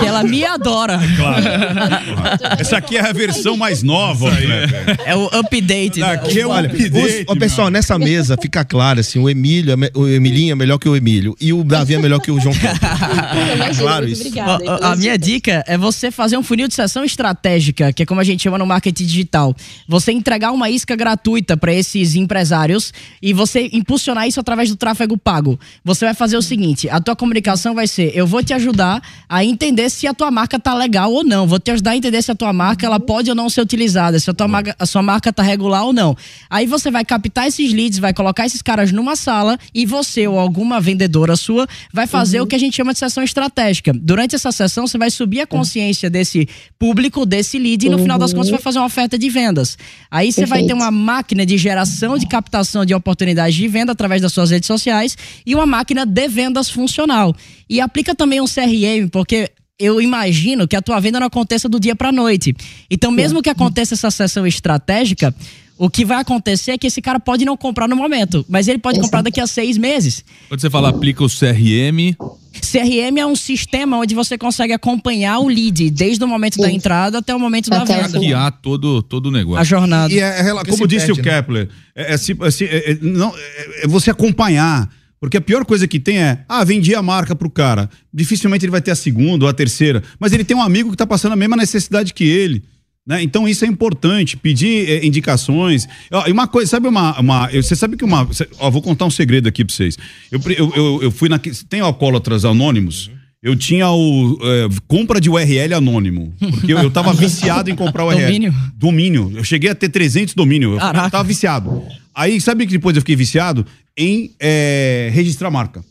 Que 0.01 0.07
ela 0.07 0.23
me 0.23 0.45
adora. 0.45 0.99
Essa 2.59 2.79
aqui 2.79 2.97
é 2.97 3.01
a 3.01 3.13
versão 3.13 3.57
mais 3.57 3.83
nova. 3.83 4.31
Kleber. 4.31 4.97
É 5.05 5.17
o 5.17 5.27
update. 5.27 6.01
Daqui 6.01 6.41
é 6.41 6.47
o 6.47 6.51
Olha, 6.51 6.69
update, 6.69 7.23
os- 7.23 7.25
ó, 7.29 7.35
pessoal, 7.37 7.71
nessa 7.71 7.99
mesa 7.99 8.37
fica 8.41 8.65
claro 8.65 9.01
assim, 9.01 9.19
o 9.19 9.29
Emílio, 9.29 9.73
é 9.73 9.91
o 9.95 10.07
Emilinho 10.09 10.53
é 10.53 10.55
melhor 10.55 10.79
que 10.79 10.89
o 10.89 10.97
Emílio 10.97 11.37
e 11.41 11.53
o 11.53 11.63
Davi 11.65 11.95
é 11.95 11.99
melhor 11.99 12.21
que 12.21 12.31
o 12.31 12.41
João 12.41 12.55
Kleber. 12.55 12.81
claro 13.79 14.09
isso. 14.09 14.31
Ó, 14.39 14.59
ó, 14.67 14.93
A, 14.93 14.97
minha 14.97 15.17
dica 15.19 15.65
é 15.67 15.77
você 15.77 16.11
fazer 16.11 16.37
um 16.37 16.43
funil 16.43 16.69
de 16.69 16.75
sessão 16.75 17.05
estratégica, 17.05 17.93
que 17.93 18.03
é 18.03 18.07
como 18.07 18.21
a 18.21 18.25
gente 18.25 18.43
chama 18.43 18.59
no 18.59 18.67
marketing 18.67 19.05
digital. 19.05 19.55
Você 19.89 20.13
entregar 20.13 20.53
uma 20.53 20.71
isca 20.71 20.97
gratuita 20.97 21.57
para 21.57 21.73
esses 21.73 22.15
empresários 22.15 22.93
e 23.23 23.33
você 23.33 23.69
impulsionar 23.73 24.27
isso 24.27 24.41
através 24.41 24.69
do 24.69 24.77
tráfego 24.77 25.17
pago. 25.17 25.59
Você 25.85 26.05
vai 26.05 26.15
fazer 26.15 26.37
o 26.37 26.43
seguinte: 26.43 26.89
a 26.89 27.01
tua 27.01 27.15
comunicação 27.17 27.75
vai 27.75 27.87
ser: 27.87 28.13
eu 28.15 28.27
vou 28.27 28.43
te 28.43 28.53
ajudar 28.55 29.03
a 29.29 29.45
entender 29.51 29.91
se 29.91 30.07
a 30.07 30.15
tua 30.15 30.31
marca 30.31 30.59
tá 30.59 30.75
legal 30.75 31.13
ou 31.13 31.25
não. 31.25 31.47
Vou 31.47 31.59
te 31.59 31.71
ajudar 31.71 31.93
a 31.93 31.97
entender 31.97 32.23
se 32.23 32.31
a 32.31 32.35
tua 32.35 32.53
marca 32.53 32.87
ela 32.87 32.99
pode 32.99 33.29
ou 33.29 33.37
não 33.37 33.51
ser 33.51 33.61
utilizada, 33.61 34.19
se 34.19 34.31
a, 34.31 34.35
tua 34.35 34.49
marca, 34.49 34.75
a 34.79 34.87
sua 34.87 35.03
marca 35.03 35.33
tá 35.33 35.43
regular 35.43 35.85
ou 35.85 35.93
não. 35.93 36.17
Aí 36.49 36.67
você 36.67 36.91
vai 36.91 37.05
captar 37.05 37.47
esses 37.47 37.73
leads, 37.73 37.99
vai 37.99 38.15
colocar 38.15 38.47
esses 38.47 38.63
caras 38.63 38.93
numa 38.93 39.17
sala 39.17 39.59
e 39.75 39.85
você 39.85 40.27
ou 40.27 40.39
alguma 40.39 40.81
vendedora 40.81 41.37
sua 41.37 41.67
vai 41.93 42.07
fazer 42.07 42.41
o 42.41 42.47
que 42.47 42.55
a 42.55 42.59
gente 42.59 42.77
chama 42.77 42.93
de 42.93 42.99
sessão 42.99 43.23
estratégica. 43.23 43.93
Durante 43.93 44.35
essa 44.35 44.53
sessão, 44.53 44.87
você 44.87 44.97
vai 44.97 45.11
subir 45.11 45.41
a 45.41 45.47
consciência 45.47 46.09
desse 46.09 46.49
público, 46.79 47.27
desse 47.27 47.59
lead, 47.59 47.87
e 47.87 47.91
no 47.91 47.99
final 47.99 48.19
das 48.19 48.33
contas, 48.33 48.49
você 48.49 48.53
vai 48.53 48.63
fazer 48.63 48.79
uma 48.79 48.87
oferta 48.87 49.19
de 49.19 49.29
vendas. 49.29 49.77
Aí 50.11 50.33
você 50.33 50.47
vai 50.47 50.65
ter 50.65 50.73
uma 50.73 50.91
máquina 50.91 51.45
de 51.45 51.59
geração 51.59 52.19
de 52.19 52.27
captação 52.27 52.85
de 52.85 52.95
oportunidades 52.95 53.55
de 53.55 53.69
venda 53.69 53.93
através 53.93 54.23
das 54.23 54.33
suas 54.33 54.51
redes 54.51 54.67
sociais 54.67 55.17
e 55.45 55.55
uma 55.55 55.67
máquina 55.67 56.05
de 56.07 56.29
vendas 56.29 56.71
funcional. 56.71 57.35
E 57.69 57.81
aplica 57.81 58.15
também 58.15 58.41
um 58.41 58.47
CRM, 58.47 59.09
porque 59.13 59.40
eu 59.81 60.01
imagino 60.01 60.69
que 60.69 60.77
a 60.77 60.83
tua 60.83 61.01
venda 61.01 61.19
não 61.19 61.27
aconteça 61.27 61.69
do 61.69 61.81
dia 61.81 61.97
para 61.97 62.13
noite. 62.13 62.55
Então, 62.91 63.11
mesmo 63.11 63.43
que 63.43 63.49
aconteça 63.51 63.95
essa 63.95 64.11
sessão 64.11 64.47
estratégica, 64.47 65.35
o 65.79 65.89
que 65.89 66.05
vai 66.05 66.21
acontecer 66.21 66.73
é 66.73 66.79
que 66.79 66.87
esse 66.87 67.01
cara 67.01 67.19
pode 67.19 67.45
não 67.47 67.57
comprar 67.57 67.89
no 67.89 67.97
momento, 67.97 68.45
mas 68.49 68.69
ele 68.69 68.79
pode 68.79 69.01
comprar 69.01 69.23
daqui 69.23 69.41
a 69.41 69.47
seis 69.47 69.79
meses. 69.79 70.23
Quando 70.49 70.61
você 70.61 70.69
fala 70.69 70.91
aplica 70.91 71.25
o 71.25 71.27
CRM, 71.27 72.15
CRM 72.61 73.17
é 73.19 73.25
um 73.25 73.35
sistema 73.35 73.97
onde 73.97 74.15
você 74.15 74.37
consegue 74.37 74.75
acompanhar 74.75 75.39
o 75.39 75.49
lead 75.49 75.89
desde 75.91 76.23
o 76.23 76.29
momento 76.29 76.59
da 76.59 76.71
entrada 76.71 77.19
até 77.19 77.35
o 77.35 77.41
momento 77.41 77.71
da 77.71 77.83
venda. 77.85 78.03
hackear 78.03 78.53
todo, 78.61 79.03
todo 79.03 79.27
o 79.27 79.31
negócio. 79.31 79.61
A 79.61 79.65
jornada. 79.65 80.13
E 80.13 80.19
é, 80.19 80.41
é 80.41 80.43
rela- 80.43 80.61
Porque 80.61 80.73
como 80.73 80.83
se 80.83 80.89
disse 80.89 81.07
perde, 81.07 81.21
o 81.23 81.25
né? 81.25 81.31
Kepler, 81.37 81.69
é, 81.97 82.13
é 82.13 82.15
é 82.15 82.65
é- 82.65 82.91
é- 82.93 82.99
não, 83.01 83.35
é- 83.35 83.85
é 83.85 83.89
você 83.89 84.11
acompanhar. 84.11 84.87
Porque 85.21 85.37
a 85.37 85.41
pior 85.41 85.65
coisa 85.67 85.87
que 85.87 86.01
tem 86.01 86.19
é, 86.19 86.45
ah, 86.49 86.65
vendi 86.65 86.95
a 86.95 87.03
marca 87.03 87.37
pro 87.37 87.51
cara. 87.51 87.91
Dificilmente 88.13 88.65
ele 88.65 88.71
vai 88.73 88.81
ter 88.81 88.91
a 88.91 88.95
segunda 88.97 89.45
ou 89.45 89.51
a 89.51 89.53
terceira. 89.53 90.03
Mas 90.19 90.33
ele 90.33 90.45
tem 90.45 90.57
um 90.57 90.63
amigo 90.63 90.91
que 90.91 90.97
tá 90.97 91.07
passando 91.07 91.33
a 91.33 91.37
mesma 91.37 91.57
necessidade 91.57 92.15
que 92.15 92.25
ele. 92.25 92.63
Né? 93.07 93.23
Então 93.23 93.49
isso 93.49 93.65
é 93.65 93.69
importante, 93.69 94.37
pedir 94.37 94.89
é, 94.89 95.05
indicações. 95.07 95.87
Ó, 96.11 96.27
E 96.27 96.33
uma 96.33 96.47
coisa, 96.49 96.71
sabe 96.71 96.89
uma. 96.89 97.19
uma 97.21 97.49
eu- 97.53 97.63
você 97.63 97.77
sabe 97.77 97.97
que 97.97 98.05
uma. 98.05 98.33
cê- 98.33 98.49
ó, 98.59 98.71
vou 98.71 98.81
contar 98.81 99.05
um 99.05 99.11
segredo 99.11 99.47
aqui 99.49 99.65
pra 99.65 99.75
vocês. 99.75 99.97
Eu, 100.33 100.41
eu, 100.57 100.73
eu, 100.75 101.03
eu 101.05 101.11
fui 101.11 101.29
na. 101.29 101.39
Tem 101.39 101.81
alcoólatras 101.81 102.45
anônimos? 102.45 103.11
Eu 103.43 103.57
tinha 103.57 103.91
o. 103.91 104.39
é, 104.43 104.69
compra 104.87 105.21
de 105.21 105.29
URL 105.31 105.75
anônimo. 105.75 106.33
Porque 106.39 106.73
eu, 106.73 106.79
eu 106.79 106.91
tava 106.91 107.13
viciado 107.15 107.71
em 107.71 107.75
comprar 107.75 108.05
URL. 108.07 108.23
Domínio? 108.27 108.55
Domínio. 108.75 109.33
Eu 109.35 109.45
cheguei 109.45 109.71
a 109.71 109.75
ter 109.75 109.89
300 109.89 110.35
domínio. 110.35 110.75
Eu 110.75 110.79
Caraca. 110.79 111.11
tava 111.11 111.25
viciado. 111.25 111.83
Aí, 112.15 112.39
sabe 112.41 112.67
que 112.67 112.73
depois 112.73 112.97
eu 112.97 113.01
fiquei 113.03 113.17
viciado? 113.17 113.65
Em 114.03 114.35
é, 114.41 115.11
registrar 115.13 115.51
marca. 115.51 115.85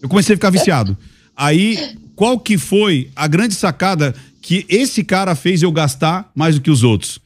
Eu 0.00 0.08
comecei 0.08 0.34
a 0.34 0.36
ficar 0.36 0.50
viciado. 0.50 0.96
Aí, 1.36 1.96
qual 2.14 2.38
que 2.38 2.56
foi 2.56 3.10
a 3.16 3.26
grande 3.26 3.54
sacada 3.54 4.14
que 4.40 4.64
esse 4.68 5.02
cara 5.02 5.34
fez 5.34 5.60
eu 5.60 5.72
gastar 5.72 6.30
mais 6.36 6.54
do 6.54 6.60
que 6.60 6.70
os 6.70 6.84
outros? 6.84 7.18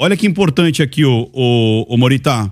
Olha 0.00 0.16
que 0.16 0.26
importante 0.26 0.82
aqui, 0.82 1.04
o, 1.04 1.30
o, 1.30 1.94
o 1.94 1.98
Moritá. 1.98 2.50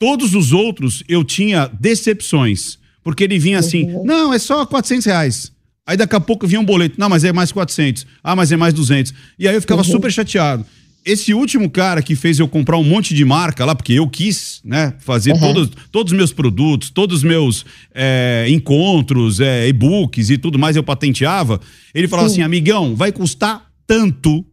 Todos 0.00 0.34
os 0.34 0.52
outros 0.52 1.04
eu 1.08 1.22
tinha 1.22 1.70
decepções. 1.80 2.78
Porque 3.04 3.22
ele 3.22 3.38
vinha 3.38 3.60
assim, 3.60 3.86
não, 4.04 4.34
é 4.34 4.40
só 4.40 4.66
400 4.66 5.06
reais. 5.06 5.52
Aí 5.86 5.96
daqui 5.96 6.16
a 6.16 6.20
pouco 6.20 6.48
vinha 6.48 6.60
um 6.60 6.64
boleto, 6.64 6.98
não, 6.98 7.08
mas 7.08 7.24
é 7.24 7.32
mais 7.32 7.50
400. 7.52 8.06
Ah, 8.22 8.36
mas 8.36 8.52
é 8.52 8.56
mais 8.56 8.74
200. 8.74 9.14
E 9.38 9.48
aí 9.48 9.54
eu 9.54 9.60
ficava 9.60 9.84
super 9.84 10.12
chateado. 10.12 10.66
Esse 11.10 11.32
último 11.32 11.70
cara 11.70 12.02
que 12.02 12.14
fez 12.14 12.38
eu 12.38 12.46
comprar 12.46 12.76
um 12.76 12.84
monte 12.84 13.14
de 13.14 13.24
marca 13.24 13.64
lá, 13.64 13.74
porque 13.74 13.94
eu 13.94 14.06
quis, 14.08 14.60
né, 14.62 14.92
fazer 14.98 15.32
Uhum. 15.32 15.40
todos, 15.40 15.70
todos 15.90 16.12
os 16.12 16.16
meus 16.18 16.32
produtos, 16.32 16.90
todos 16.90 17.18
os 17.18 17.22
meus 17.24 17.64
é, 17.94 18.46
encontros, 18.50 19.40
é, 19.40 19.66
e-books 19.68 20.28
e 20.28 20.36
tudo 20.36 20.58
mais, 20.58 20.76
eu 20.76 20.82
patenteava. 20.82 21.60
Ele 21.94 22.06
falava 22.06 22.28
assim, 22.28 22.42
amigão, 22.42 22.94
vai 22.94 23.10
custar 23.10 23.62
tanto 23.86 24.44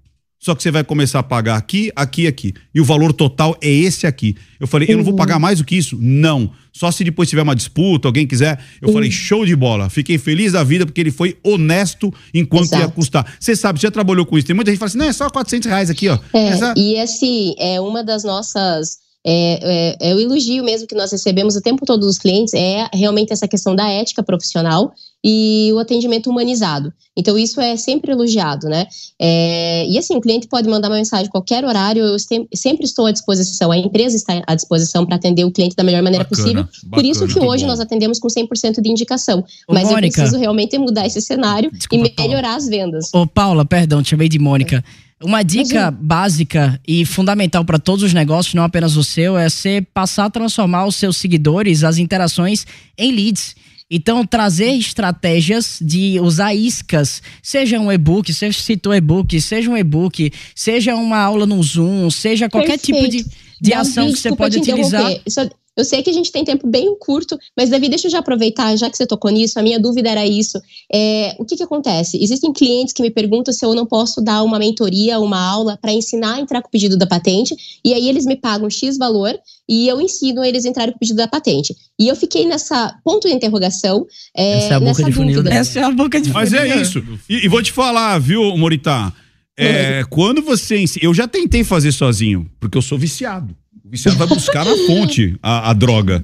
só 0.45 0.53
que 0.53 0.61
você 0.61 0.69
vai 0.69 0.83
começar 0.83 1.17
a 1.17 1.23
pagar 1.23 1.55
aqui, 1.57 1.91
aqui 1.95 2.21
e 2.21 2.27
aqui. 2.27 2.53
E 2.71 2.79
o 2.79 2.85
valor 2.85 3.11
total 3.11 3.57
é 3.59 3.67
esse 3.67 4.05
aqui. 4.05 4.35
Eu 4.59 4.67
falei, 4.67 4.87
eu 4.91 4.95
não 4.97 5.03
vou 5.03 5.13
Uhum. 5.13 5.17
pagar 5.17 5.39
mais 5.39 5.57
do 5.57 5.65
que 5.65 5.75
isso? 5.75 5.97
Não. 5.99 6.51
Só 6.71 6.91
se 6.91 7.03
depois 7.03 7.27
tiver 7.27 7.41
uma 7.41 7.55
disputa, 7.55 8.07
alguém 8.07 8.27
quiser. 8.27 8.59
Eu 8.79 8.93
falei, 8.93 9.09
show 9.09 9.43
de 9.43 9.55
bola. 9.55 9.89
Fiquei 9.89 10.19
feliz 10.19 10.51
da 10.51 10.63
vida 10.63 10.85
porque 10.85 11.01
ele 11.01 11.09
foi 11.09 11.35
honesto 11.43 12.13
enquanto 12.31 12.71
ia 12.73 12.77
Exato. 12.77 12.93
custar. 12.93 13.35
Você 13.39 13.55
sabe, 13.55 13.79
você 13.79 13.87
já 13.87 13.91
trabalhou 13.91 14.23
com 14.23 14.37
isso. 14.37 14.45
Tem 14.45 14.55
muita 14.55 14.69
gente 14.69 14.75
que 14.77 14.79
fala 14.81 14.89
assim, 14.89 14.97
não, 14.99 15.07
é 15.07 15.13
só 15.13 15.27
400 15.31 15.67
reais 15.67 15.89
aqui, 15.89 16.07
ó. 16.09 16.19
É, 16.31 16.47
Essa- 16.49 16.73
e 16.77 16.99
assim, 16.99 17.55
é 17.57 17.81
uma 17.81 18.03
das 18.03 18.23
nossas. 18.23 18.99
É, 19.27 19.95
é, 20.01 20.11
é 20.11 20.15
o 20.15 20.19
elogio 20.19 20.63
mesmo 20.63 20.87
que 20.87 20.93
nós 20.93 21.11
recebemos 21.11 21.55
o 21.55 21.61
tempo 21.61 21.83
todo 21.85 22.01
dos 22.01 22.19
clientes 22.19 22.53
é 22.53 22.87
realmente 22.93 23.33
essa 23.33 23.47
questão 23.47 23.75
da 23.75 23.89
ética 23.89 24.21
profissional 24.21 24.93
e 25.27 25.71
o 25.73 25.79
atendimento 25.79 26.29
humanizado. 26.29 26.93
Então, 27.17 27.35
isso 27.35 27.59
é 27.59 27.75
sempre 27.75 28.11
elogiado, 28.11 28.67
né? 28.67 28.85
É, 29.19 29.87
e 29.87 29.97
assim, 29.97 30.15
o 30.15 30.21
cliente 30.21 30.47
pode 30.47 30.69
mandar 30.69 30.89
uma 30.89 30.97
mensagem 30.97 31.25
a 31.25 31.31
qualquer 31.31 31.65
horário, 31.65 32.03
eu 32.03 32.19
sem- 32.19 32.47
sempre 32.53 32.85
estou 32.85 33.07
à 33.07 33.11
disposição, 33.11 33.71
a 33.71 33.77
empresa 33.77 34.15
está 34.15 34.43
à 34.45 34.53
disposição 34.53 35.03
para 35.03 35.15
atender 35.15 35.43
o 35.43 35.51
cliente 35.51 35.75
da 35.75 35.83
melhor 35.83 36.03
maneira 36.03 36.23
Bacana, 36.25 36.43
possível. 36.43 36.67
Por 36.91 37.03
isso 37.03 37.21
bacana. 37.21 37.39
que 37.39 37.45
hoje 37.47 37.63
bom. 37.63 37.69
nós 37.71 37.79
atendemos 37.79 38.19
com 38.19 38.27
100% 38.27 38.79
de 38.79 38.91
indicação. 38.91 39.43
Ô, 39.67 39.73
Mas 39.73 39.85
Mônica. 39.89 40.05
eu 40.07 40.11
preciso 40.11 40.37
realmente 40.37 40.77
mudar 40.77 41.07
esse 41.07 41.19
cenário 41.21 41.71
Desculpa, 41.71 42.07
e 42.07 42.21
melhorar 42.27 42.55
as 42.57 42.67
vendas. 42.67 43.09
Ô, 43.11 43.25
Paula, 43.25 43.65
perdão, 43.65 44.03
te 44.03 44.09
chamei 44.11 44.29
de 44.29 44.37
Mônica. 44.37 44.83
Uma 45.23 45.43
dica 45.43 45.89
básica 45.91 46.79
e 46.85 47.05
fundamental 47.05 47.63
para 47.63 47.79
todos 47.79 48.03
os 48.03 48.13
negócios, 48.13 48.53
não 48.53 48.63
apenas 48.63 48.97
o 48.97 49.03
seu, 49.03 49.37
é 49.37 49.49
você 49.49 49.81
passar 49.93 50.25
a 50.25 50.29
transformar 50.29 50.85
os 50.85 50.95
seus 50.95 51.17
seguidores, 51.17 51.83
as 51.83 51.97
interações, 51.97 52.65
em 52.97 53.11
leads. 53.11 53.55
Então, 53.89 54.25
trazer 54.25 54.71
estratégias 54.71 55.77
de 55.81 56.19
usar 56.19 56.53
iscas, 56.53 57.21
seja 57.41 57.79
um 57.79 57.91
e-book, 57.91 58.33
você 58.33 58.51
citou 58.51 58.93
e-book, 58.93 59.39
seja 59.39 59.69
um 59.69 59.77
e-book, 59.77 60.31
seja 60.55 60.95
uma 60.95 61.19
aula 61.19 61.45
no 61.45 61.61
Zoom, 61.61 62.09
seja 62.09 62.49
qualquer 62.49 62.77
tipo 62.79 63.07
de, 63.07 63.23
Perfeito. 63.23 63.29
de 63.61 63.73
ação 63.73 64.11
que 64.11 64.17
você 64.17 64.35
pode 64.35 64.57
utilizar. 64.57 65.11
Só- 65.29 65.47
eu 65.77 65.83
sei 65.83 66.01
que 66.01 66.09
a 66.09 66.13
gente 66.13 66.31
tem 66.31 66.43
tempo 66.43 66.67
bem 66.67 66.97
curto, 66.97 67.37
mas 67.55 67.69
Davi, 67.69 67.89
deixa 67.89 68.07
eu 68.07 68.11
já 68.11 68.19
aproveitar, 68.19 68.75
já 68.77 68.89
que 68.89 68.95
você 68.95 69.05
tocou 69.05 69.29
nisso, 69.31 69.59
a 69.59 69.61
minha 69.63 69.79
dúvida 69.79 70.09
era 70.09 70.25
isso. 70.25 70.59
É, 70.91 71.35
o 71.37 71.45
que 71.45 71.57
que 71.57 71.63
acontece? 71.63 72.21
Existem 72.21 72.53
clientes 72.53 72.93
que 72.93 73.01
me 73.01 73.11
perguntam 73.11 73.53
se 73.53 73.65
eu 73.65 73.73
não 73.75 73.85
posso 73.85 74.21
dar 74.21 74.43
uma 74.43 74.57
mentoria, 74.57 75.19
uma 75.19 75.39
aula 75.39 75.77
para 75.81 75.91
ensinar 75.91 76.35
a 76.35 76.39
entrar 76.39 76.61
com 76.61 76.67
o 76.67 76.71
pedido 76.71 76.97
da 76.97 77.05
patente, 77.05 77.55
e 77.83 77.93
aí 77.93 78.07
eles 78.07 78.25
me 78.25 78.35
pagam 78.35 78.69
X 78.69 78.97
valor 78.97 79.37
e 79.67 79.87
eu 79.87 79.99
ensino 79.99 80.43
eles 80.43 80.65
a 80.65 80.69
entrarem 80.69 80.93
com 80.93 80.97
o 80.97 80.99
pedido 80.99 81.17
da 81.17 81.27
patente. 81.27 81.75
E 81.99 82.07
eu 82.07 82.15
fiquei 82.15 82.45
nessa 82.45 82.95
ponto 83.03 83.27
de 83.27 83.33
interrogação, 83.33 84.05
é, 84.35 84.57
Essa 84.57 84.73
é 84.73 84.75
a 84.75 84.79
boca 84.79 84.89
nessa 84.89 85.03
de 85.03 85.11
funil, 85.11 85.35
dúvida. 85.35 85.49
né? 85.49 85.57
Essa 85.57 85.79
é 85.79 85.83
a 85.83 85.91
boca 85.91 86.21
de 86.21 86.31
Mas 86.31 86.53
é 86.53 86.81
isso. 86.81 87.03
E, 87.29 87.45
e 87.45 87.47
vou 87.47 87.61
te 87.61 87.71
falar, 87.71 88.19
viu, 88.19 88.55
Moritá? 88.57 89.11
É, 89.57 90.03
quando 90.09 90.41
você. 90.41 90.83
Eu 91.01 91.13
já 91.13 91.27
tentei 91.27 91.63
fazer 91.63 91.91
sozinho, 91.91 92.49
porque 92.59 92.77
eu 92.77 92.81
sou 92.81 92.97
viciado. 92.97 93.55
O 93.85 93.89
viciado 93.89 94.17
vai 94.17 94.27
buscar 94.27 94.65
na 94.65 94.75
fonte 94.87 95.35
a, 95.41 95.69
a 95.69 95.73
droga. 95.73 96.23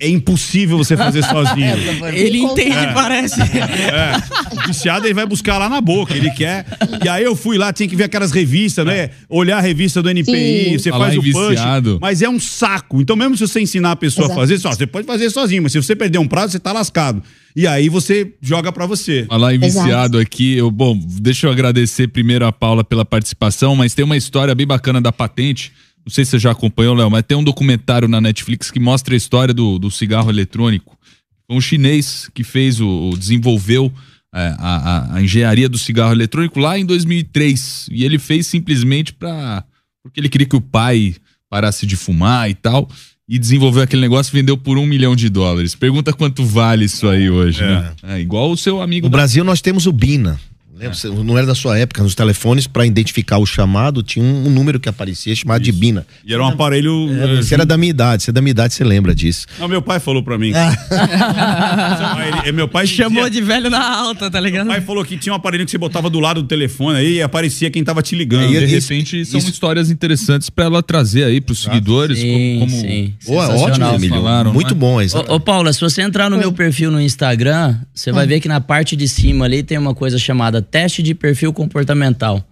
É 0.00 0.08
impossível 0.08 0.78
você 0.78 0.96
fazer 0.96 1.24
sozinho. 1.24 1.74
Ele 2.14 2.38
entende, 2.38 2.76
É. 2.76 2.92
parece. 2.92 3.40
É. 3.40 4.12
O 4.62 4.66
viciado 4.68 5.06
ele 5.06 5.14
vai 5.14 5.26
buscar 5.26 5.58
lá 5.58 5.68
na 5.68 5.80
boca, 5.80 6.14
ele 6.14 6.30
quer. 6.30 6.64
E 7.04 7.08
aí 7.08 7.24
eu 7.24 7.34
fui 7.34 7.58
lá, 7.58 7.72
tinha 7.72 7.88
que 7.88 7.96
ver 7.96 8.04
aquelas 8.04 8.30
revistas, 8.30 8.86
né? 8.86 9.10
Olhar 9.28 9.58
a 9.58 9.60
revista 9.60 10.00
do 10.00 10.08
NPI, 10.08 10.66
Sim. 10.70 10.78
você 10.78 10.90
Falar 10.90 11.06
faz 11.06 11.18
o 11.18 11.22
punch. 11.22 11.48
viciado. 11.50 11.98
Mas 12.00 12.22
é 12.22 12.28
um 12.28 12.38
saco. 12.38 13.00
Então, 13.00 13.16
mesmo 13.16 13.36
se 13.36 13.48
você 13.48 13.60
ensinar 13.60 13.90
a 13.90 13.96
pessoa 13.96 14.26
Exato. 14.26 14.38
a 14.38 14.42
fazer, 14.42 14.58
só, 14.58 14.70
você 14.70 14.86
pode 14.86 15.04
fazer 15.04 15.30
sozinho, 15.30 15.64
mas 15.64 15.72
se 15.72 15.82
você 15.82 15.96
perder 15.96 16.18
um 16.18 16.28
prazo, 16.28 16.52
você 16.52 16.60
tá 16.60 16.70
lascado. 16.70 17.20
E 17.56 17.66
aí 17.66 17.88
você 17.88 18.34
joga 18.40 18.70
pra 18.70 18.86
você. 18.86 19.24
Falar 19.28 19.52
em 19.52 19.64
Exato. 19.64 19.84
viciado 19.84 20.18
aqui, 20.18 20.56
eu, 20.58 20.70
bom, 20.70 20.96
deixa 21.20 21.48
eu 21.48 21.50
agradecer 21.50 22.06
primeiro 22.06 22.46
a 22.46 22.52
Paula 22.52 22.84
pela 22.84 23.04
participação, 23.04 23.74
mas 23.74 23.94
tem 23.94 24.04
uma 24.04 24.16
história 24.16 24.54
bem 24.54 24.66
bacana 24.66 25.00
da 25.00 25.10
patente. 25.10 25.72
Não 26.06 26.12
sei 26.12 26.24
se 26.24 26.32
você 26.32 26.38
já 26.38 26.50
acompanhou, 26.52 26.94
Léo, 26.94 27.10
mas 27.10 27.22
tem 27.26 27.36
um 27.36 27.44
documentário 27.44 28.08
na 28.08 28.20
Netflix 28.20 28.70
que 28.70 28.80
mostra 28.80 29.14
a 29.14 29.16
história 29.16 29.52
do, 29.52 29.78
do 29.78 29.90
cigarro 29.90 30.30
eletrônico. 30.30 30.96
Foi 31.46 31.56
um 31.56 31.60
chinês 31.60 32.30
que 32.34 32.42
fez 32.44 32.80
o, 32.80 32.86
o- 33.10 33.16
desenvolveu 33.18 33.92
é, 34.34 34.54
a, 34.58 34.76
a- 35.12 35.14
a 35.16 35.22
engenharia 35.22 35.68
do 35.68 35.78
cigarro 35.78 36.12
eletrônico 36.12 36.58
lá 36.60 36.78
em 36.78 36.84
2003 36.84 37.88
e 37.90 38.04
ele 38.04 38.18
fez 38.18 38.46
simplesmente 38.46 39.12
para 39.12 39.64
porque 40.02 40.20
ele 40.20 40.28
queria 40.28 40.46
que 40.46 40.56
o 40.56 40.60
pai 40.60 41.14
parasse 41.50 41.86
de 41.86 41.96
fumar 41.96 42.48
e 42.50 42.54
tal 42.54 42.88
e 43.28 43.38
desenvolveu 43.38 43.82
aquele 43.82 44.00
negócio 44.00 44.30
e 44.30 44.38
vendeu 44.38 44.56
por 44.56 44.78
um 44.78 44.86
milhão 44.86 45.14
de 45.14 45.28
dólares. 45.28 45.74
Pergunta 45.74 46.12
quanto 46.14 46.44
vale 46.44 46.86
isso 46.86 47.06
aí 47.08 47.28
hoje, 47.28 47.60
né? 47.62 47.92
É 48.02 48.20
igual 48.20 48.50
o 48.50 48.56
seu 48.56 48.80
amigo 48.80 49.06
No 49.06 49.10
da 49.10 49.18
Brasil 49.18 49.44
nós 49.44 49.60
temos 49.60 49.86
o 49.86 49.92
Bina. 49.92 50.40
Lembra? 50.78 51.24
Não 51.24 51.36
era 51.36 51.46
da 51.46 51.54
sua 51.54 51.78
época, 51.78 52.02
nos 52.02 52.14
telefones, 52.14 52.66
para 52.66 52.86
identificar 52.86 53.38
o 53.38 53.46
chamado, 53.46 54.02
tinha 54.02 54.24
um, 54.24 54.48
número 54.50 54.78
que 54.78 54.88
aparecia 54.88 55.34
chamado 55.34 55.62
de 55.62 55.72
Bina. 55.72 56.06
E 56.24 56.32
era 56.32 56.42
um 56.42 56.46
aparelho. 56.46 57.08
eh, 57.12 57.36
Você 57.42 57.54
era 57.54 57.66
da 57.66 57.76
minha 57.76 57.90
idade, 57.90 58.22
você 58.22 58.30
é 58.30 58.32
da 58.32 58.40
minha 58.40 58.50
idade, 58.52 58.74
você 58.74 58.84
lembra 58.84 59.14
disso. 59.14 59.46
Não, 59.58 59.66
meu 59.68 59.82
pai 59.82 59.98
falou 60.00 60.22
pra 60.22 60.38
mim. 60.38 60.52
Ele- 62.44 62.52
meu 62.52 62.68
pai 62.68 62.86
Chamou 62.98 63.24
dizia- 63.28 63.40
de 63.40 63.46
velho 63.46 63.70
na 63.70 63.96
alta, 63.98 64.30
tá 64.30 64.40
ligado? 64.40 64.66
Meu 64.66 64.74
pai 64.74 64.80
falou 64.84 65.04
que 65.04 65.16
tinha 65.16 65.32
um 65.32 65.36
aparelho 65.36 65.64
que 65.64 65.70
você 65.70 65.78
botava 65.78 66.08
do 66.10 66.20
lado 66.20 66.42
do 66.42 66.48
telefone 66.48 66.98
aí 66.98 67.14
e 67.16 67.22
aparecia 67.22 67.70
quem 67.70 67.82
tava 67.84 68.02
te 68.02 68.14
ligando. 68.14 68.48
de 68.48 68.64
isso- 68.76 68.88
repente 68.88 69.24
são 69.24 69.38
isso- 69.38 69.50
histórias 69.50 69.90
interessantes 69.90 70.48
pra 70.50 70.64
ela 70.66 70.82
trazer 70.82 71.24
aí 71.24 71.40
pros 71.40 71.62
seguidores 71.62 72.18
Sim, 72.18 72.58
como, 72.60 72.70
como 72.70 72.82
sim. 72.82 73.14
Boa, 73.26 73.48
ótimo, 73.56 73.86
Emílio. 73.94 74.10
falaram, 74.16 74.52
Muito 74.52 74.74
né? 74.74 74.80
bom 74.80 75.00
isso. 75.02 75.18
Ô, 75.18 75.34
ô, 75.34 75.40
Paula, 75.40 75.72
se 75.72 75.80
você 75.80 76.02
entrar 76.02 76.30
no 76.30 76.36
meu 76.38 76.52
perfil 76.52 76.90
no 76.90 77.00
Instagram, 77.00 77.76
você 77.94 78.12
vai 78.12 78.26
ver 78.26 78.40
que 78.40 78.48
na 78.48 78.60
parte 78.60 78.94
de 78.96 79.08
cima 79.08 79.44
ali 79.44 79.62
tem 79.62 79.76
uma 79.78 79.94
coisa 79.94 80.18
chamada 80.18 80.60
teste 80.70 81.02
de 81.02 81.14
perfil 81.14 81.52
comportamental. 81.52 82.44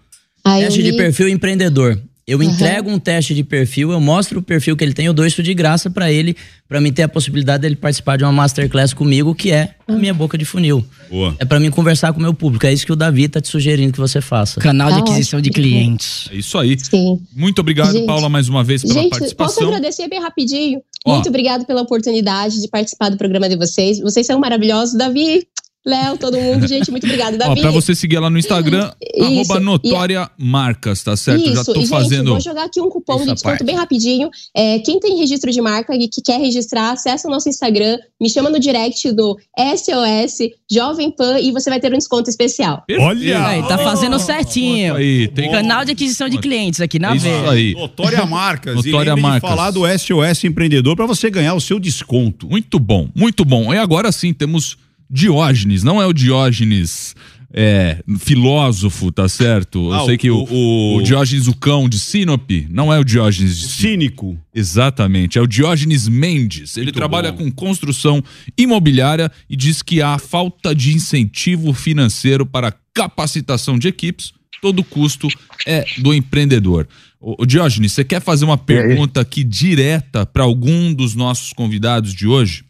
Aí 0.45 0.65
Teste 0.65 0.83
de 0.83 0.91
vi- 0.93 0.97
perfil 0.97 1.29
empreendedor. 1.29 2.01
Eu 2.29 2.43
entrego 2.43 2.91
um 2.91 2.99
teste 2.99 3.33
de 3.37 3.45
perfil, 3.45 3.93
eu 3.93 4.01
mostro 4.01 4.41
o 4.41 4.43
perfil 4.43 4.77
que 4.77 4.83
ele 4.83 4.93
tem, 4.93 5.07
eu 5.07 5.13
dou 5.15 5.25
isso 5.25 5.45
de 5.45 5.55
graça 5.55 5.89
pra 5.89 6.11
ele, 6.11 6.37
pra 6.69 6.81
mim 6.81 6.93
ter 6.93 7.05
a 7.05 7.09
possibilidade 7.09 7.63
dele 7.63 7.77
participar 7.77 8.17
de 8.19 8.25
uma 8.25 8.33
masterclass 8.33 8.93
comigo, 8.93 9.33
que 9.33 9.53
é 9.53 9.77
a 9.87 9.93
minha 9.93 10.13
boca 10.13 10.37
de 10.37 10.45
funil. 10.45 10.85
Boa. 11.09 11.37
É 11.39 11.45
pra 11.45 11.61
mim 11.61 11.71
conversar 11.71 12.13
com 12.13 12.19
o 12.19 12.23
meu 12.23 12.35
público. 12.35 12.67
É 12.67 12.73
isso 12.73 12.85
que 12.85 12.91
o 12.93 12.97
Davi 12.97 13.29
tá 13.29 13.41
te 13.41 13.47
sugerindo 13.47 13.93
que 13.93 14.01
você 14.01 14.21
faça. 14.21 14.59
Canal 14.61 14.89
de 14.91 14.97
Tá 14.97 15.01
aquisição 15.03 15.41
de 15.41 15.51
clientes. 15.51 16.29
É 16.33 16.35
isso 16.35 16.59
aí. 16.59 16.77
Sim. 16.77 17.21
Muito 17.33 17.61
obrigado, 17.61 17.93
Gente, 17.93 18.07
Paula, 18.07 18.29
mais 18.29 18.49
uma 18.49 18.65
vez 18.65 18.83
pela 18.83 18.95
Gente, 18.95 19.11
posso 19.11 19.21
participação. 19.21 19.69
agradecer 19.69 20.09
bem 20.09 20.21
rapidinho? 20.21 20.81
Ó. 21.07 21.13
Muito 21.15 21.29
obrigado 21.29 21.65
pela 21.65 21.83
oportunidade 21.83 22.61
de 22.61 22.67
participar 22.67 23.09
do 23.09 23.17
programa 23.17 23.49
de 23.49 23.55
vocês. 23.55 24.01
Vocês 24.01 24.27
são 24.27 24.41
maravilhosos. 24.41 24.97
Davi, 24.99 25.47
Léo, 25.87 26.19
todo 26.19 26.37
mundo, 26.37 26.67
gente, 26.67 26.91
muito 26.91 27.05
obrigado. 27.05 27.35
Ó, 27.35 27.39
Davi. 27.39 27.61
pra 27.61 27.71
você 27.71 27.95
seguir 27.95 28.17
ela 28.17 28.29
no 28.29 28.39
Instagram, 28.39 28.91
arroba 29.21 29.61
notória 29.61 30.29
marcas, 30.37 31.03
tá 31.03 31.17
certo? 31.17 31.45
Isso, 31.45 31.55
Já 31.55 31.65
tô 31.65 31.73
e 31.73 31.77
gente, 31.77 31.89
fazendo. 31.89 32.31
vou 32.33 32.41
jogar 32.41 32.65
aqui 32.65 32.81
um 32.81 32.89
cupom 32.89 33.25
de 33.25 33.33
desconto 33.33 33.65
bem 33.65 33.77
rapidinho. 33.77 34.29
É, 34.55 34.81
quem 34.81 34.99
tem 34.99 35.17
registro 35.17 35.51
de 35.53 35.61
marca 35.61 35.95
e 35.95 36.09
que 36.09 36.21
quer 36.21 36.41
registrar, 36.41 36.91
acessa 36.91 37.29
o 37.29 37.31
nosso 37.31 37.49
Instagram, 37.49 37.99
me 38.21 38.29
chama 38.29 38.51
no 38.51 38.59
direct 38.59 39.13
do 39.13 39.39
SOS 39.57 40.51
Jovem 40.69 41.11
Pan 41.11 41.39
e 41.39 41.53
você 41.53 41.71
vai 41.71 41.79
ter 41.79 41.93
um 41.95 41.99
desconto 41.99 42.29
especial. 42.29 42.83
Olha! 42.99 43.47
Aí, 43.47 43.63
tá 43.63 43.79
fazendo 43.79 44.19
certinho. 44.19 44.97
Aí, 44.97 45.29
tem 45.29 45.51
Canal 45.53 45.85
de 45.85 45.93
aquisição 45.93 46.29
de 46.29 46.39
clientes 46.39 46.81
aqui 46.81 46.99
na 46.99 47.15
isso 47.15 47.25
veia. 47.25 47.51
aí. 47.51 47.75
Notória 47.75 48.27
Marcas. 48.27 48.75
Notória 48.75 49.13
e 49.17 49.21
Marcas. 49.21 49.49
falar 49.49 49.71
do 49.71 49.83
SOS 49.87 50.45
Empreendedor 50.45 50.97
pra 50.97 51.07
você 51.07 51.31
ganhar 51.31 51.55
o 51.55 51.61
seu 51.61 51.79
desconto. 51.79 52.49
Muito 52.49 52.79
bom, 52.81 53.09
muito 53.15 53.45
bom. 53.45 53.73
E 53.73 53.79
agora 53.79 54.11
sim, 54.11 54.35
temos 54.35 54.77
Diógenes. 55.11 55.83
Não 55.83 56.01
é 56.01 56.07
o 56.07 56.13
Diógenes 56.13 57.15
é, 57.55 58.03
filósofo, 58.19 59.11
tá 59.11 59.29
certo? 59.29 59.91
Eu 59.91 59.95
Ah, 59.95 60.05
sei 60.05 60.19
que 60.19 60.31
o, 60.31 60.45
o- 60.51 60.97
o 60.97 61.03
Diógenes 61.03 61.47
o 61.47 61.55
cão 61.57 61.89
de 61.89 61.99
Sinope 61.99 62.67
não 62.71 62.93
é 62.93 62.99
o 62.99 63.05
Diógenes 63.05 63.57
de. 63.59 63.69
Cínico. 63.69 64.39
Exatamente, 64.55 65.39
é 65.39 65.41
o 65.43 65.47
Diógenes 65.47 66.07
Mendes. 66.09 66.77
Ele 66.77 66.87
Muito 66.87 66.97
trabalha 66.97 67.33
bom. 67.33 67.39
com 67.45 67.53
construção 67.53 68.23
imobiliária 68.59 69.31
e 69.49 69.57
diz 69.57 69.81
que 69.83 70.03
há 70.03 70.19
falta 70.19 70.75
de 70.75 70.93
incentivo 70.95 71.73
financeiro 71.73 72.45
para 72.45 72.75
capacitação 72.93 73.79
de 73.79 73.89
equipes. 73.89 74.33
Todo 74.61 74.83
custo 74.83 75.29
é 75.67 75.85
do 75.99 76.13
empreendedor. 76.15 76.89
O, 77.21 77.47
Diógenes, 77.47 77.93
você 77.93 78.05
quer 78.05 78.21
fazer 78.21 78.45
uma 78.45 78.59
pergunta 78.59 79.21
aqui 79.21 79.45
direta 79.45 80.27
para 80.27 80.43
algum 80.45 80.93
dos 80.93 81.15
nossos 81.15 81.53
convidados 81.53 82.13
de 82.15 82.27
hoje? 82.27 82.65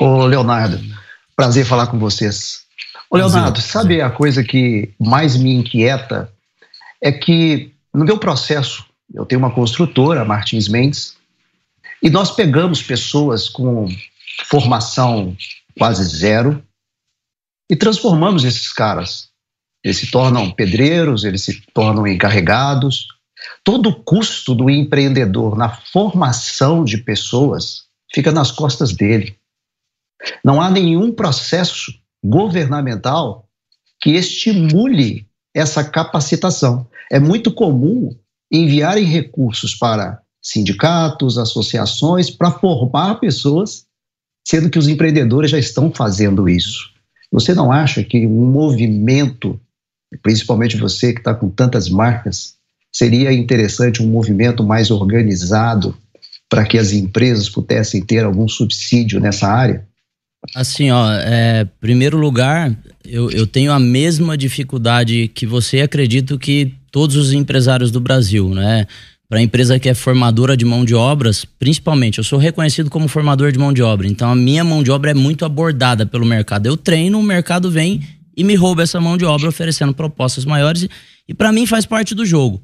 Ô, 0.00 0.24
Leonardo, 0.26 0.80
prazer 1.40 1.64
falar 1.64 1.86
com 1.86 1.98
vocês. 1.98 2.64
Ô, 3.08 3.16
Prazer. 3.16 3.36
Leonardo, 3.36 3.62
sabe 3.62 4.02
a 4.02 4.10
coisa 4.10 4.44
que 4.44 4.92
mais 5.00 5.38
me 5.38 5.54
inquieta? 5.54 6.30
É 7.00 7.10
que 7.10 7.72
no 7.94 8.04
meu 8.04 8.18
processo, 8.18 8.84
eu 9.14 9.24
tenho 9.24 9.38
uma 9.38 9.50
construtora, 9.50 10.22
Martins 10.22 10.68
Mendes, 10.68 11.16
e 12.02 12.10
nós 12.10 12.30
pegamos 12.30 12.82
pessoas 12.82 13.48
com 13.48 13.88
formação 14.44 15.34
quase 15.78 16.04
zero 16.04 16.62
e 17.70 17.74
transformamos 17.74 18.44
esses 18.44 18.70
caras. 18.70 19.30
Eles 19.82 19.96
se 19.96 20.10
tornam 20.10 20.50
pedreiros, 20.50 21.24
eles 21.24 21.42
se 21.42 21.58
tornam 21.72 22.06
encarregados. 22.06 23.06
Todo 23.64 23.88
o 23.88 23.94
custo 23.94 24.54
do 24.54 24.68
empreendedor 24.68 25.56
na 25.56 25.70
formação 25.70 26.84
de 26.84 26.98
pessoas 26.98 27.84
fica 28.12 28.30
nas 28.30 28.50
costas 28.50 28.92
dele. 28.92 29.40
Não 30.44 30.60
há 30.60 30.70
nenhum 30.70 31.12
processo 31.12 31.92
governamental 32.22 33.48
que 34.00 34.10
estimule 34.10 35.26
essa 35.54 35.84
capacitação. 35.84 36.86
É 37.10 37.18
muito 37.18 37.52
comum 37.52 38.14
enviarem 38.50 39.04
recursos 39.04 39.74
para 39.74 40.20
sindicatos, 40.42 41.38
associações, 41.38 42.30
para 42.30 42.50
formar 42.50 43.16
pessoas, 43.16 43.84
sendo 44.46 44.70
que 44.70 44.78
os 44.78 44.88
empreendedores 44.88 45.50
já 45.50 45.58
estão 45.58 45.92
fazendo 45.92 46.48
isso. 46.48 46.90
Você 47.30 47.54
não 47.54 47.70
acha 47.70 48.02
que 48.02 48.26
um 48.26 48.46
movimento, 48.46 49.60
principalmente 50.22 50.76
você 50.76 51.12
que 51.12 51.20
está 51.20 51.34
com 51.34 51.48
tantas 51.48 51.88
marcas, 51.88 52.54
seria 52.92 53.32
interessante 53.32 54.02
um 54.02 54.08
movimento 54.08 54.64
mais 54.64 54.90
organizado 54.90 55.96
para 56.48 56.64
que 56.64 56.78
as 56.78 56.92
empresas 56.92 57.48
pudessem 57.48 58.02
ter 58.02 58.24
algum 58.24 58.48
subsídio 58.48 59.20
nessa 59.20 59.46
área? 59.46 59.86
Assim, 60.54 60.90
ó, 60.90 61.12
é, 61.12 61.66
primeiro 61.80 62.16
lugar, 62.16 62.74
eu, 63.04 63.30
eu 63.30 63.46
tenho 63.46 63.72
a 63.72 63.78
mesma 63.78 64.36
dificuldade 64.36 65.28
que 65.28 65.46
você, 65.46 65.80
acredito 65.80 66.38
que 66.38 66.74
todos 66.90 67.16
os 67.16 67.32
empresários 67.32 67.90
do 67.90 68.00
Brasil, 68.00 68.48
né? 68.54 68.86
Para 69.28 69.38
a 69.38 69.42
empresa 69.42 69.78
que 69.78 69.88
é 69.88 69.94
formadora 69.94 70.56
de 70.56 70.64
mão 70.64 70.84
de 70.84 70.94
obras, 70.94 71.44
principalmente, 71.44 72.18
eu 72.18 72.24
sou 72.24 72.38
reconhecido 72.38 72.90
como 72.90 73.06
formador 73.06 73.52
de 73.52 73.58
mão 73.58 73.72
de 73.72 73.80
obra, 73.80 74.08
então 74.08 74.28
a 74.28 74.34
minha 74.34 74.64
mão 74.64 74.82
de 74.82 74.90
obra 74.90 75.12
é 75.12 75.14
muito 75.14 75.44
abordada 75.44 76.04
pelo 76.04 76.26
mercado. 76.26 76.66
Eu 76.66 76.76
treino, 76.76 77.20
o 77.20 77.22
mercado 77.22 77.70
vem 77.70 78.00
e 78.36 78.42
me 78.42 78.56
rouba 78.56 78.82
essa 78.82 79.00
mão 79.00 79.16
de 79.16 79.24
obra 79.24 79.48
oferecendo 79.48 79.94
propostas 79.94 80.44
maiores 80.44 80.82
e, 80.82 80.90
e 81.28 81.34
para 81.34 81.52
mim 81.52 81.64
faz 81.64 81.86
parte 81.86 82.12
do 82.12 82.26
jogo. 82.26 82.60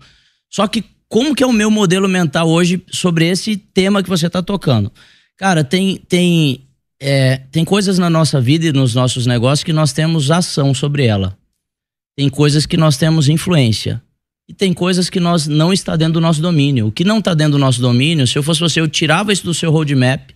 Só 0.51 0.67
que 0.67 0.83
como 1.09 1.37
que 1.37 1.45
é 1.45 1.47
o 1.47 1.53
meu 1.53 1.71
modelo 1.71 2.09
mental 2.09 2.49
hoje 2.49 2.83
sobre 2.91 3.29
esse 3.29 3.57
tema 3.57 4.03
que 4.03 4.09
você 4.09 4.27
está 4.27 4.43
tocando? 4.43 4.91
Cara, 5.37 5.63
tem, 5.63 5.99
tem 6.09 6.66
é, 7.01 7.39
tem 7.51 7.65
coisas 7.65 7.99
na 7.99 8.09
nossa 8.09 8.41
vida 8.41 8.67
e 8.67 8.73
nos 8.73 8.95
nossos 8.95 9.27
negócios 9.27 9.65
que 9.65 9.73
nós 9.73 9.93
temos 9.93 10.31
ação 10.31 10.73
sobre 10.73 11.05
ela. 11.07 11.37
Tem 12.17 12.29
coisas 12.29 12.65
que 12.65 12.77
nós 12.77 12.97
temos 12.97 13.29
influência. 13.29 14.03
E 14.49 14.55
tem 14.55 14.73
coisas 14.73 15.11
que 15.11 15.21
nós 15.21 15.47
não 15.47 15.73
está 15.73 15.97
dentro 15.97 16.15
do 16.15 16.21
nosso 16.21 16.41
domínio. 16.41 16.87
O 16.87 16.93
que 16.93 17.05
não 17.05 17.19
está 17.19 17.35
dentro 17.35 17.53
do 17.53 17.59
nosso 17.59 17.81
domínio, 17.81 18.27
se 18.27 18.39
eu 18.39 18.43
fosse 18.43 18.61
você, 18.61 18.81
eu 18.81 18.89
tirava 18.89 19.33
isso 19.33 19.45
do 19.45 19.53
seu 19.53 19.71
roadmap, 19.71 20.31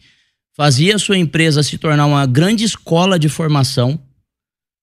fazia 0.56 0.96
a 0.96 0.98
sua 0.98 1.16
empresa 1.16 1.62
se 1.62 1.78
tornar 1.78 2.06
uma 2.06 2.26
grande 2.26 2.64
escola 2.64 3.18
de 3.18 3.28
formação, 3.28 3.98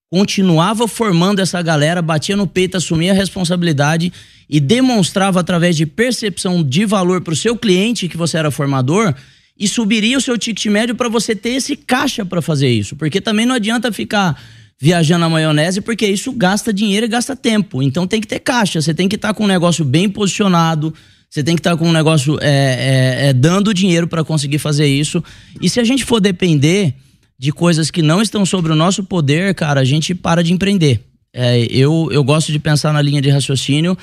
continuava 0.09 0.88
formando 0.88 1.39
essa 1.39 1.61
galera, 1.61 2.01
batia 2.01 2.38
no 2.38 2.47
peito, 2.47 2.78
assumia 2.78 3.11
a 3.11 3.15
responsabilidade 3.15 4.11
e 4.49 4.59
demonstrava 4.59 5.41
através 5.41 5.75
de 5.75 5.86
percepção 5.86 6.63
de 6.63 6.86
valor 6.86 7.21
para 7.21 7.34
o 7.34 7.38
seu 7.38 7.57
cliente 7.57 8.07
que 8.07 8.15
você 8.15 8.38
era 8.38 8.49
formador 8.49 9.13
e 9.60 9.68
subiria 9.68 10.18
o 10.18 10.22
seu 10.22 10.38
ticket 10.38 10.66
médio 10.68 10.95
para 10.95 11.10
você 11.10 11.36
ter 11.36 11.49
esse 11.49 11.76
caixa 11.76 12.26
para 12.26 12.41
fazer 12.41 12.70
isso. 12.70 12.95
Porque 12.95 13.20
também 13.20 13.45
não 13.45 13.55
adianta 13.55 13.91
ficar 13.91 14.39
viajando 14.80 15.22
na 15.22 15.30
maionese, 15.30 15.82
porque 15.82 16.05
isso 16.05 16.32
gasta 16.32 16.72
dinheiro 16.72 17.05
e 17.05 17.10
gasta 17.10 17.36
tempo. 17.36 17.82
Então 17.82 18.05
tem 18.05 18.22
que 18.22 18.28
ter 18.28 18.39
caixa, 18.39 18.82
você 18.82 18.93
tem 18.93 19.08
que 19.08 19.16
estar 19.16 19.30
tá 19.30 19.34
com 19.34 19.43
um 19.43 19.47
negócio 19.47 19.84
bem 19.84 20.08
posicionado, 20.08 20.93
você 21.30 21.43
tem 21.43 21.55
que 21.55 21.60
estar 21.60 21.72
tá 21.72 21.78
com 21.78 21.89
um 21.89 21.91
negócio 21.91 22.38
é, 22.39 22.47
é, 22.47 23.30
é, 23.30 23.34
dando 23.34 23.74
dinheiro 23.74 24.08
para 24.08 24.24
conseguir 24.24 24.60
fazer 24.60 24.86
isso. 24.86 25.24
E 25.60 25.70
se 25.70 25.80
a 25.80 25.84
gente 25.84 26.05
for 26.05 26.20
depender 26.20 26.93
de 27.39 27.51
coisas 27.51 27.91
que 27.91 28.01
não 28.01 28.22
estão 28.22 28.45
sobre 28.45 28.72
o 28.72 28.76
nosso 28.76 29.03
poder, 29.03 29.53
cara, 29.55 29.82
a 29.82 29.86
gente 29.86 30.14
para 30.14 30.43
de 30.43 30.53
empreender. 30.53 31.01
É, 31.34 31.60
eu, 31.70 32.10
eu 32.12 32.24
gosto 32.24 32.51
de 32.51 32.60
pensar 32.60 32.93
na 32.93 33.01
linha 33.01 33.22
de 33.22 33.30
raciocínio 33.30 33.97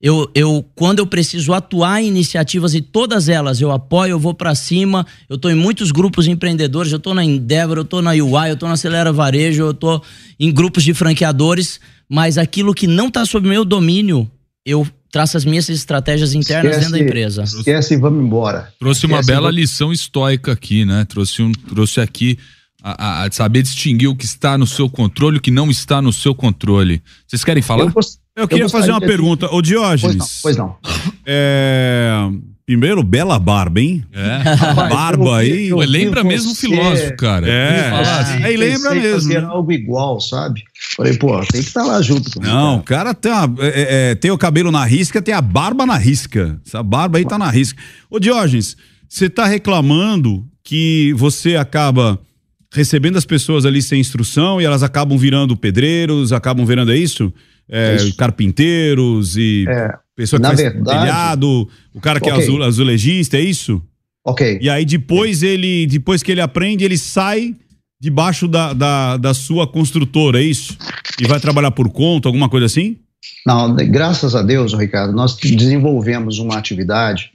eu, 0.00 0.30
eu, 0.32 0.64
quando 0.76 1.00
eu 1.00 1.06
preciso 1.06 1.52
atuar 1.52 2.00
em 2.00 2.06
iniciativas 2.06 2.72
e 2.72 2.80
todas 2.80 3.28
elas 3.28 3.60
eu 3.60 3.72
apoio, 3.72 4.12
eu 4.12 4.18
vou 4.18 4.32
para 4.32 4.54
cima. 4.54 5.04
Eu 5.28 5.34
estou 5.34 5.50
em 5.50 5.56
muitos 5.56 5.90
grupos 5.90 6.28
empreendedores, 6.28 6.92
eu 6.92 6.98
estou 6.98 7.14
na 7.14 7.24
Endeavor, 7.24 7.78
eu 7.78 7.82
estou 7.82 8.00
na 8.00 8.12
UI, 8.12 8.48
eu 8.48 8.54
estou 8.54 8.68
na 8.68 8.74
Acelera 8.74 9.12
Varejo, 9.12 9.62
eu 9.62 9.70
estou 9.72 10.02
em 10.38 10.52
grupos 10.52 10.84
de 10.84 10.94
franqueadores, 10.94 11.80
mas 12.08 12.38
aquilo 12.38 12.72
que 12.72 12.86
não 12.86 13.08
está 13.08 13.24
sob 13.24 13.48
meu 13.48 13.64
domínio, 13.64 14.30
eu 14.64 14.86
traço 15.10 15.36
as 15.36 15.44
minhas 15.44 15.68
estratégias 15.68 16.32
internas 16.32 16.76
esquece, 16.76 16.92
dentro 16.92 16.98
da 16.98 17.04
empresa. 17.04 17.42
Esquece 17.42 17.94
e 17.94 17.96
vamos 17.96 18.24
embora. 18.24 18.72
Trouxe 18.78 19.04
uma 19.04 19.18
esquece 19.18 19.32
bela 19.32 19.50
lição 19.50 19.92
estoica 19.92 20.52
aqui, 20.52 20.84
né? 20.84 21.04
Trouxe, 21.06 21.42
um, 21.42 21.50
trouxe 21.50 22.00
aqui 22.00 22.38
a, 22.80 23.24
a, 23.24 23.32
saber 23.32 23.62
distinguir 23.62 24.08
o 24.08 24.14
que 24.14 24.24
está 24.24 24.56
no 24.56 24.66
seu 24.66 24.88
controle 24.88 25.36
e 25.36 25.38
o 25.38 25.42
que 25.42 25.50
não 25.50 25.68
está 25.70 26.00
no 26.00 26.12
seu 26.12 26.34
controle. 26.34 27.02
Vocês 27.26 27.42
querem 27.42 27.62
falar? 27.62 27.84
Eu, 27.84 27.92
eu 28.38 28.48
queria 28.48 28.64
eu 28.64 28.70
fazer 28.70 28.90
uma 28.90 29.00
pergunta. 29.00 29.52
Ô, 29.52 29.60
Diógenes. 29.60 30.40
Pois 30.42 30.56
não. 30.56 30.76
Pois 30.82 30.96
não. 30.96 31.12
É... 31.26 32.30
Primeiro, 32.68 33.02
bela 33.02 33.38
barba, 33.38 33.80
hein? 33.80 34.04
É. 34.12 34.88
barba 34.90 35.38
aí. 35.38 35.68
Eu, 35.68 35.78
lembra 35.78 36.22
mesmo 36.22 36.54
filósofo, 36.54 37.16
cara. 37.16 37.48
É. 37.48 37.90
Assim, 38.20 38.44
aí 38.44 38.58
lembra 38.58 38.94
mesmo. 38.94 39.22
Fazer 39.22 39.42
algo 39.42 39.72
igual, 39.72 40.20
sabe? 40.20 40.62
Falei, 40.94 41.16
pô, 41.16 41.34
tem 41.40 41.62
que 41.62 41.68
estar 41.68 41.82
lá 41.82 42.02
junto 42.02 42.30
comigo. 42.30 42.52
Não, 42.52 42.76
o 42.76 42.82
cara, 42.82 43.14
tem, 43.14 43.32
uma, 43.32 43.54
é, 43.60 44.10
é, 44.10 44.14
tem 44.16 44.30
o 44.30 44.36
cabelo 44.36 44.70
na 44.70 44.84
risca, 44.84 45.22
tem 45.22 45.32
a 45.32 45.40
barba 45.40 45.86
na 45.86 45.96
risca. 45.96 46.60
Essa 46.66 46.82
barba 46.82 47.16
aí 47.16 47.24
tá 47.24 47.38
na 47.38 47.48
risca. 47.48 47.82
Ô, 48.10 48.18
Diógenes, 48.18 48.76
você 49.08 49.30
tá 49.30 49.46
reclamando 49.46 50.44
que 50.62 51.14
você 51.14 51.56
acaba 51.56 52.20
recebendo 52.72 53.16
as 53.16 53.24
pessoas 53.24 53.64
ali 53.64 53.80
sem 53.80 54.00
instrução 54.00 54.60
e 54.60 54.64
elas 54.64 54.82
acabam 54.82 55.16
virando 55.16 55.56
pedreiros, 55.56 56.32
acabam 56.32 56.66
virando, 56.66 56.92
é 56.92 56.96
isso? 56.96 57.32
é, 57.68 57.96
carpinteiros 58.16 59.36
e 59.36 59.66
é, 59.68 59.92
pessoa 60.16 60.40
que 60.40 60.46
faz 60.46 60.60
verdade, 60.60 61.00
telhado, 61.00 61.68
o 61.94 62.00
cara 62.00 62.18
que 62.18 62.28
é 62.28 62.32
okay. 62.32 62.44
é 62.44 62.46
azul, 62.46 62.62
azulejista, 62.62 63.36
é 63.36 63.42
isso? 63.42 63.82
Ok. 64.24 64.58
E 64.60 64.70
aí 64.70 64.84
depois 64.84 65.42
ele, 65.42 65.86
depois 65.86 66.22
que 66.22 66.32
ele 66.32 66.40
aprende, 66.40 66.84
ele 66.84 66.96
sai 66.96 67.54
debaixo 68.00 68.48
da, 68.48 68.72
da, 68.72 69.16
da 69.16 69.34
sua 69.34 69.66
construtora, 69.66 70.40
é 70.40 70.44
isso? 70.44 70.76
E 71.20 71.26
vai 71.26 71.40
trabalhar 71.40 71.70
por 71.72 71.90
conta, 71.90 72.28
alguma 72.28 72.48
coisa 72.48 72.66
assim? 72.66 72.96
Não, 73.46 73.74
graças 73.74 74.34
a 74.34 74.42
Deus, 74.42 74.72
Ricardo, 74.72 75.12
nós 75.12 75.36
desenvolvemos 75.36 76.38
uma 76.38 76.56
atividade 76.56 77.32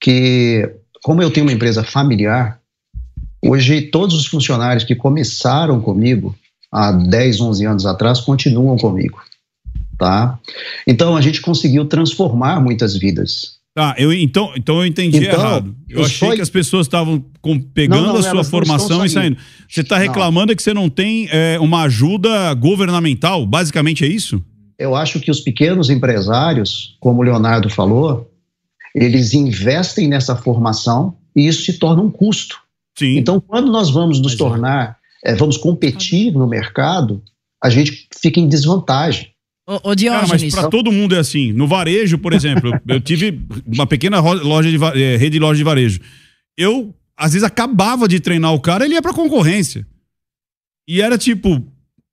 que, 0.00 0.68
como 1.02 1.22
eu 1.22 1.30
tenho 1.30 1.46
uma 1.46 1.52
empresa 1.52 1.84
familiar, 1.84 2.59
hoje 3.42 3.82
todos 3.82 4.16
os 4.16 4.26
funcionários 4.26 4.84
que 4.84 4.94
começaram 4.94 5.80
comigo 5.80 6.34
há 6.72 6.92
10, 6.92 7.40
11 7.40 7.66
anos 7.66 7.86
atrás 7.86 8.20
continuam 8.20 8.76
comigo 8.76 9.20
tá? 10.00 10.38
Então 10.86 11.14
a 11.14 11.20
gente 11.20 11.42
conseguiu 11.42 11.84
transformar 11.84 12.58
muitas 12.58 12.96
vidas. 12.96 13.60
Tá, 13.72 13.94
eu, 13.98 14.12
então, 14.12 14.52
então 14.56 14.78
eu 14.78 14.86
entendi 14.86 15.18
então, 15.18 15.38
errado. 15.38 15.76
Eu, 15.88 16.04
achei 16.04 16.28
só... 16.30 16.34
que 16.34 16.40
as 16.40 16.50
pessoas 16.50 16.86
estavam 16.86 17.24
pegando 17.72 18.06
não, 18.06 18.14
não, 18.14 18.20
a 18.20 18.22
sua 18.22 18.42
formação 18.42 19.04
e 19.04 19.08
saindo. 19.08 19.36
Você 19.68 19.82
está 19.82 19.96
reclamando 19.96 20.50
é 20.50 20.56
que 20.56 20.62
você 20.62 20.74
não 20.74 20.88
tem 20.88 21.28
é, 21.30 21.56
uma 21.60 21.82
ajuda 21.82 22.52
governamental? 22.54 23.46
Basicamente 23.46 24.04
é 24.04 24.08
isso? 24.08 24.42
Eu 24.76 24.96
acho 24.96 25.20
que 25.20 25.30
os 25.30 25.40
pequenos 25.40 25.90
empresários, 25.90 26.96
como 26.98 27.20
o 27.20 27.22
Leonardo 27.22 27.68
falou, 27.68 28.28
eles 28.94 29.34
investem 29.34 30.08
nessa 30.08 30.34
formação 30.34 31.14
e 31.36 31.46
isso 31.46 31.64
se 31.64 31.78
torna 31.78 32.02
um 32.02 32.10
custo. 32.10 32.58
Sim. 33.00 33.16
Então, 33.16 33.40
quando 33.40 33.72
nós 33.72 33.88
vamos 33.88 34.18
nos 34.18 34.32
Mas 34.32 34.38
tornar, 34.38 34.98
é, 35.24 35.34
vamos 35.34 35.56
competir 35.56 36.32
no 36.34 36.46
mercado, 36.46 37.22
a 37.62 37.70
gente 37.70 38.06
fica 38.20 38.38
em 38.38 38.46
desvantagem. 38.46 39.30
Ô, 39.66 39.94
Diógenes. 39.94 40.42
mas 40.42 40.54
para 40.54 40.68
todo 40.68 40.92
mundo 40.92 41.14
é 41.14 41.18
assim. 41.18 41.50
No 41.52 41.66
varejo, 41.66 42.18
por 42.18 42.34
exemplo, 42.34 42.78
eu 42.86 43.00
tive 43.00 43.40
uma 43.66 43.86
pequena 43.86 44.20
loja 44.20 44.70
de 44.70 44.76
é, 45.00 45.16
rede 45.16 45.30
de 45.30 45.38
loja 45.38 45.56
de 45.56 45.64
varejo. 45.64 46.00
Eu, 46.58 46.94
às 47.16 47.32
vezes, 47.32 47.46
acabava 47.46 48.06
de 48.06 48.20
treinar 48.20 48.52
o 48.52 48.60
cara, 48.60 48.84
ele 48.84 48.94
ia 48.94 49.02
pra 49.02 49.14
concorrência. 49.14 49.86
E 50.86 51.00
era 51.00 51.16
tipo, 51.16 51.64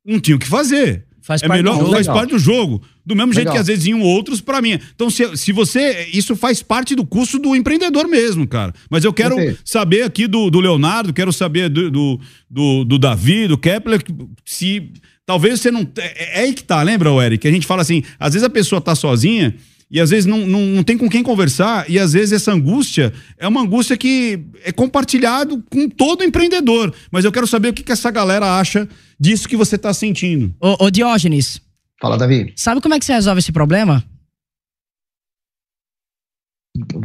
não 0.06 0.22
tinha 0.22 0.38
o 0.38 0.40
que 0.40 0.48
fazer. 0.48 1.06
Faz 1.28 1.44
é 1.44 1.48
parte 1.48 1.62
melhor, 1.62 1.74
do 1.74 1.80
jogo. 1.80 1.92
Faz 1.92 2.08
parte 2.08 2.30
do 2.30 2.40
jogo. 2.40 2.82
Do 3.06 3.14
mesmo 3.14 3.32
legal. 3.32 3.44
jeito 3.44 3.52
que 3.52 3.60
às 3.60 3.68
vezes 3.68 3.86
iam 3.86 4.02
outros 4.02 4.40
para 4.40 4.62
mim. 4.62 4.80
Então, 4.96 5.10
se, 5.10 5.36
se 5.36 5.52
você. 5.52 6.08
Isso 6.14 6.38
faz 6.38 6.64
parte 6.64 6.96
do 6.96 7.06
curso 7.06 7.38
do 7.38 7.54
empreendedor 7.54 8.08
mesmo, 8.08 8.48
cara. 8.48 8.74
Mas 8.90 9.04
eu 9.04 9.12
quero 9.12 9.36
saber 9.66 10.04
aqui 10.04 10.26
do, 10.26 10.50
do 10.50 10.62
Leonardo, 10.62 11.12
quero 11.12 11.34
saber 11.34 11.68
do, 11.68 11.92
do, 11.92 12.20
do, 12.50 12.86
do 12.86 12.98
Davi, 12.98 13.46
do 13.46 13.58
Kepler, 13.58 14.02
se 14.46 14.90
Talvez 15.26 15.60
você 15.60 15.70
não. 15.70 15.86
É, 15.98 16.40
é 16.40 16.44
aí 16.44 16.54
que 16.54 16.64
tá, 16.64 16.82
lembra, 16.82 17.10
Eric? 17.26 17.46
A 17.46 17.52
gente 17.52 17.68
fala 17.68 17.82
assim, 17.82 18.02
às 18.18 18.32
vezes 18.32 18.46
a 18.46 18.50
pessoa 18.50 18.80
tá 18.80 18.96
sozinha 18.96 19.54
e 19.90 20.02
às 20.02 20.10
vezes 20.10 20.26
não, 20.26 20.46
não, 20.46 20.62
não 20.62 20.84
tem 20.84 20.98
com 20.98 21.10
quem 21.10 21.24
conversar, 21.24 21.90
e 21.90 21.98
às 21.98 22.14
vezes 22.14 22.34
essa 22.34 22.52
angústia 22.52 23.14
é 23.38 23.48
uma 23.48 23.62
angústia 23.62 23.98
que 23.98 24.46
é 24.64 24.72
compartilhado 24.72 25.64
com 25.70 25.90
todo 25.90 26.24
empreendedor. 26.24 26.94
Mas 27.10 27.24
eu 27.24 27.32
quero 27.32 27.48
saber 27.48 27.70
o 27.70 27.74
que, 27.74 27.84
que 27.84 27.92
essa 27.92 28.12
galera 28.12 28.60
acha 28.60 28.88
disso 29.20 29.48
que 29.48 29.56
você 29.56 29.76
está 29.76 29.94
sentindo. 29.94 30.54
Ô, 30.60 30.86
ô, 30.86 30.92
Diógenes. 30.92 31.62
Fala, 32.02 32.18
Davi. 32.18 32.54
Sabe 32.56 32.82
como 32.82 32.94
é 32.94 33.00
que 33.00 33.06
você 33.06 33.14
resolve 33.14 33.40
esse 33.40 33.52
problema? 33.52 34.04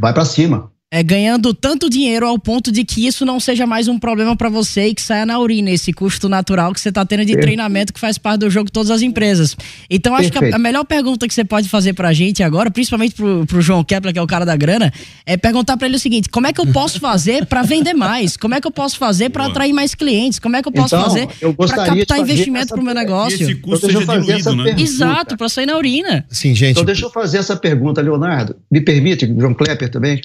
Vai 0.01 0.13
para 0.13 0.25
cima. 0.25 0.71
É, 0.95 1.03
ganhando 1.03 1.55
tanto 1.55 1.89
dinheiro 1.89 2.27
ao 2.27 2.39
ponto 2.39 2.71
de 2.71 2.85
que 2.85 3.07
isso 3.07 3.25
não 3.25 3.41
seja 3.41 3.67
mais 3.67 3.89
um 3.89 3.99
problema 3.99 4.37
para 4.37 4.51
você 4.51 4.89
e 4.89 4.95
que 4.95 5.01
saia 5.01 5.25
na 5.25 5.39
urina, 5.39 5.71
esse 5.71 5.91
custo 5.91 6.29
natural 6.29 6.71
que 6.75 6.79
você 6.79 6.91
está 6.91 7.03
tendo 7.07 7.21
de 7.21 7.29
Perfeito. 7.29 7.43
treinamento 7.47 7.95
que 7.95 7.99
faz 7.99 8.19
parte 8.19 8.41
do 8.41 8.51
jogo 8.51 8.67
de 8.67 8.73
todas 8.73 8.91
as 8.91 9.01
empresas. 9.01 9.57
Então, 9.89 10.15
acho 10.15 10.31
que 10.31 10.37
a, 10.37 10.41
Perfeito. 10.41 10.55
a 10.55 10.59
melhor 10.59 10.85
pergunta 10.85 11.27
que 11.27 11.33
você 11.33 11.45
pode 11.45 11.67
fazer 11.71 11.95
pra 11.95 12.13
gente 12.13 12.43
agora, 12.43 12.71
principalmente 12.71 13.15
pro, 13.15 13.47
pro 13.47 13.63
João 13.63 13.83
Kepler, 13.83 14.13
que 14.13 14.19
é 14.19 14.23
o 14.23 14.27
cara 14.27 14.45
da 14.45 14.55
grana, 14.55 14.93
é 15.25 15.35
perguntar 15.39 15.79
para 15.79 15.87
ele 15.87 15.97
o 15.97 15.99
seguinte: 15.99 16.29
como 16.29 16.47
é 16.47 16.53
que 16.53 16.61
eu 16.61 16.67
posso 16.67 17.01
fazer 17.01 17.47
para 17.47 17.63
vender 17.63 17.95
mais? 17.95 18.37
Como 18.37 18.55
é 18.55 18.61
que 18.61 18.67
eu 18.67 18.71
posso 18.71 18.99
fazer 18.99 19.31
para 19.31 19.47
atrair 19.47 19.73
mais 19.73 19.95
clientes? 19.95 20.39
Como 20.39 20.57
é 20.57 20.61
que 20.63 20.69
eu 20.69 20.73
posso 20.73 20.95
Então, 20.95 21.09
fazer 21.09 21.27
para 21.57 21.69
captar 21.87 22.19
fazer 22.19 22.21
investimento 22.21 22.67
essa 22.67 22.75
pro 22.75 22.85
meu 22.85 22.95
negócio? 22.95 23.43
Esse 23.43 23.55
custo 23.55 23.87
Então, 23.87 24.01
seja 24.03 24.07
fazer 24.07 24.33
essa 24.33 24.51
diluído, 24.51 24.57
né? 24.57 24.65
pergunta. 24.75 24.83
Exato, 24.83 25.37
para 25.39 25.49
sair 25.49 25.65
na 25.65 25.79
urina. 25.79 26.27
Assim, 26.31 26.55
gente. 26.55 26.73
Então, 26.73 26.85
deixa 26.85 27.07
eu 27.07 27.11
fazer 27.11 27.39
essa 27.39 27.57
pergunta, 27.57 28.03
Leonardo. 28.03 28.57
Me 28.71 28.83
permite, 28.83 29.27
João 29.39 29.55
Klepper 29.55 29.89
também? 29.89 30.21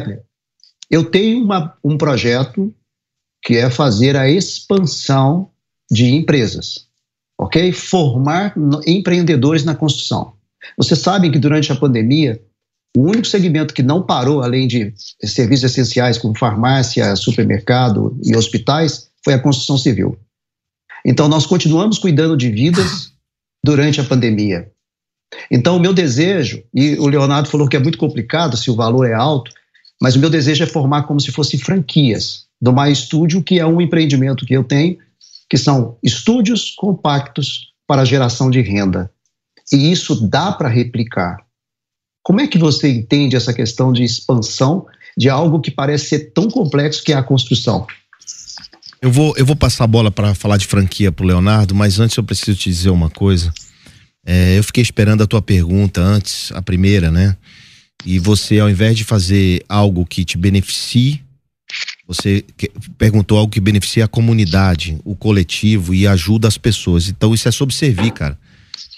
Kepler, 0.00 0.22
eu 0.90 1.04
tenho 1.10 1.44
uma- 1.44 1.76
um 1.82 1.96
projeto 1.98 2.74
que 3.42 3.56
é 3.56 3.70
fazer 3.70 4.16
a 4.16 4.28
expansão 4.28 5.50
de 5.90 6.06
empresas, 6.06 6.86
ok? 7.38 7.72
Formar 7.72 8.54
empreendedores 8.86 9.64
na 9.64 9.74
construção. 9.74 10.34
Vocês 10.76 11.00
sabem 11.00 11.30
que 11.30 11.38
durante 11.38 11.70
a 11.70 11.76
pandemia, 11.76 12.42
o 12.96 13.02
único 13.02 13.26
segmento 13.26 13.74
que 13.74 13.82
não 13.82 14.02
parou, 14.02 14.42
além 14.42 14.66
de 14.66 14.92
serviços 15.22 15.70
essenciais 15.70 16.18
como 16.18 16.36
farmácia, 16.36 17.14
supermercado 17.14 18.18
e 18.24 18.36
hospitais, 18.36 19.10
foi 19.24 19.34
a 19.34 19.38
construção 19.38 19.78
civil. 19.78 20.18
Então, 21.04 21.28
nós 21.28 21.46
continuamos 21.46 21.98
cuidando 21.98 22.36
de 22.36 22.50
vidas 22.50 23.12
durante 23.64 24.00
a 24.00 24.04
pandemia. 24.04 24.72
Então, 25.50 25.76
o 25.76 25.80
meu 25.80 25.92
desejo, 25.92 26.64
e 26.74 26.96
o 26.96 27.06
Leonardo 27.06 27.48
falou 27.48 27.68
que 27.68 27.76
é 27.76 27.80
muito 27.80 27.98
complicado 27.98 28.56
se 28.56 28.70
o 28.70 28.74
valor 28.74 29.06
é 29.06 29.12
alto, 29.12 29.52
mas 30.00 30.14
o 30.14 30.18
meu 30.18 30.30
desejo 30.30 30.62
é 30.62 30.66
formar 30.66 31.04
como 31.04 31.20
se 31.20 31.32
fossem 31.32 31.58
franquias 31.58 32.46
do 32.60 32.72
My 32.72 32.94
Studio, 32.94 33.42
que 33.42 33.58
é 33.58 33.66
um 33.66 33.80
empreendimento 33.80 34.44
que 34.44 34.54
eu 34.54 34.64
tenho, 34.64 34.98
que 35.48 35.56
são 35.56 35.96
estúdios 36.02 36.70
compactos 36.70 37.72
para 37.86 38.04
geração 38.04 38.50
de 38.50 38.60
renda. 38.60 39.10
E 39.72 39.90
isso 39.90 40.26
dá 40.28 40.52
para 40.52 40.68
replicar. 40.68 41.38
Como 42.22 42.40
é 42.40 42.46
que 42.46 42.58
você 42.58 42.88
entende 42.88 43.36
essa 43.36 43.52
questão 43.52 43.92
de 43.92 44.02
expansão 44.02 44.86
de 45.16 45.28
algo 45.28 45.60
que 45.60 45.70
parece 45.70 46.06
ser 46.06 46.32
tão 46.32 46.50
complexo 46.50 47.02
que 47.02 47.12
é 47.12 47.16
a 47.16 47.22
construção? 47.22 47.86
Eu 49.00 49.10
vou, 49.12 49.34
eu 49.36 49.46
vou 49.46 49.54
passar 49.54 49.84
a 49.84 49.86
bola 49.86 50.10
para 50.10 50.34
falar 50.34 50.56
de 50.56 50.66
franquia 50.66 51.12
pro 51.12 51.26
Leonardo, 51.26 51.74
mas 51.74 52.00
antes 52.00 52.16
eu 52.16 52.24
preciso 52.24 52.58
te 52.58 52.68
dizer 52.68 52.90
uma 52.90 53.08
coisa. 53.08 53.52
É, 54.26 54.58
eu 54.58 54.64
fiquei 54.64 54.82
esperando 54.82 55.22
a 55.22 55.26
tua 55.26 55.40
pergunta 55.40 56.00
antes, 56.00 56.50
a 56.52 56.60
primeira, 56.60 57.10
né? 57.10 57.36
E 58.04 58.18
você, 58.18 58.58
ao 58.58 58.70
invés 58.70 58.96
de 58.96 59.04
fazer 59.04 59.64
algo 59.68 60.06
que 60.06 60.24
te 60.24 60.36
beneficie, 60.38 61.22
você 62.06 62.44
perguntou 62.96 63.38
algo 63.38 63.50
que 63.50 63.60
beneficia 63.60 64.04
a 64.04 64.08
comunidade, 64.08 64.98
o 65.04 65.16
coletivo 65.16 65.92
e 65.92 66.06
ajuda 66.06 66.46
as 66.46 66.56
pessoas. 66.56 67.08
Então 67.08 67.34
isso 67.34 67.48
é 67.48 67.50
sobre 67.50 67.74
servir, 67.74 68.12
cara. 68.12 68.38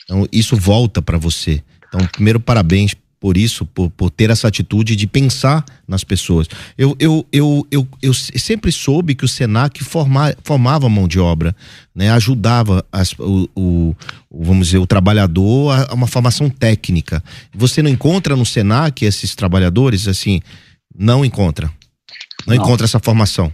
Então 0.05 0.27
isso 0.31 0.57
volta 0.57 1.01
para 1.01 1.17
você. 1.17 1.63
Então, 1.89 2.07
primeiro, 2.09 2.39
parabéns 2.39 2.95
por 3.21 3.37
isso, 3.37 3.67
por, 3.67 3.91
por 3.91 4.11
ter 4.11 4.31
essa 4.31 4.47
atitude 4.47 4.95
de 4.95 5.07
pensar 5.07 5.65
nas 5.89 6.05
pessoas. 6.05 6.47
Eu, 6.77 6.97
eu, 7.01 7.27
eu, 7.33 7.67
eu, 7.71 7.89
eu 8.01 8.15
sempre 8.15 8.71
soube 8.71 9.15
que 9.15 9.25
o 9.25 9.29
Senac 9.29 9.83
forma, 9.83 10.35
formava 10.45 10.89
mão 10.89 11.09
de 11.09 11.19
obra, 11.19 11.55
né? 11.95 12.11
ajudava 12.11 12.85
as, 12.93 13.13
o, 13.19 13.49
o- 13.57 13.97
vamos 14.31 14.69
dizer, 14.69 14.79
o 14.79 14.87
trabalhador 14.87 15.71
a, 15.73 15.91
a 15.91 15.95
uma 15.95 16.07
formação 16.07 16.49
técnica. 16.49 17.23
Você 17.55 17.83
não 17.83 17.91
encontra 17.91 18.37
no 18.37 18.47
Senac 18.47 19.05
esses 19.05 19.35
trabalhadores 19.35 20.07
assim? 20.07 20.41
Não 20.97 21.25
encontra. 21.25 21.67
Não, 22.47 22.55
Não. 22.55 22.63
encontra 22.63 22.85
essa 22.85 23.01
formação. 23.01 23.53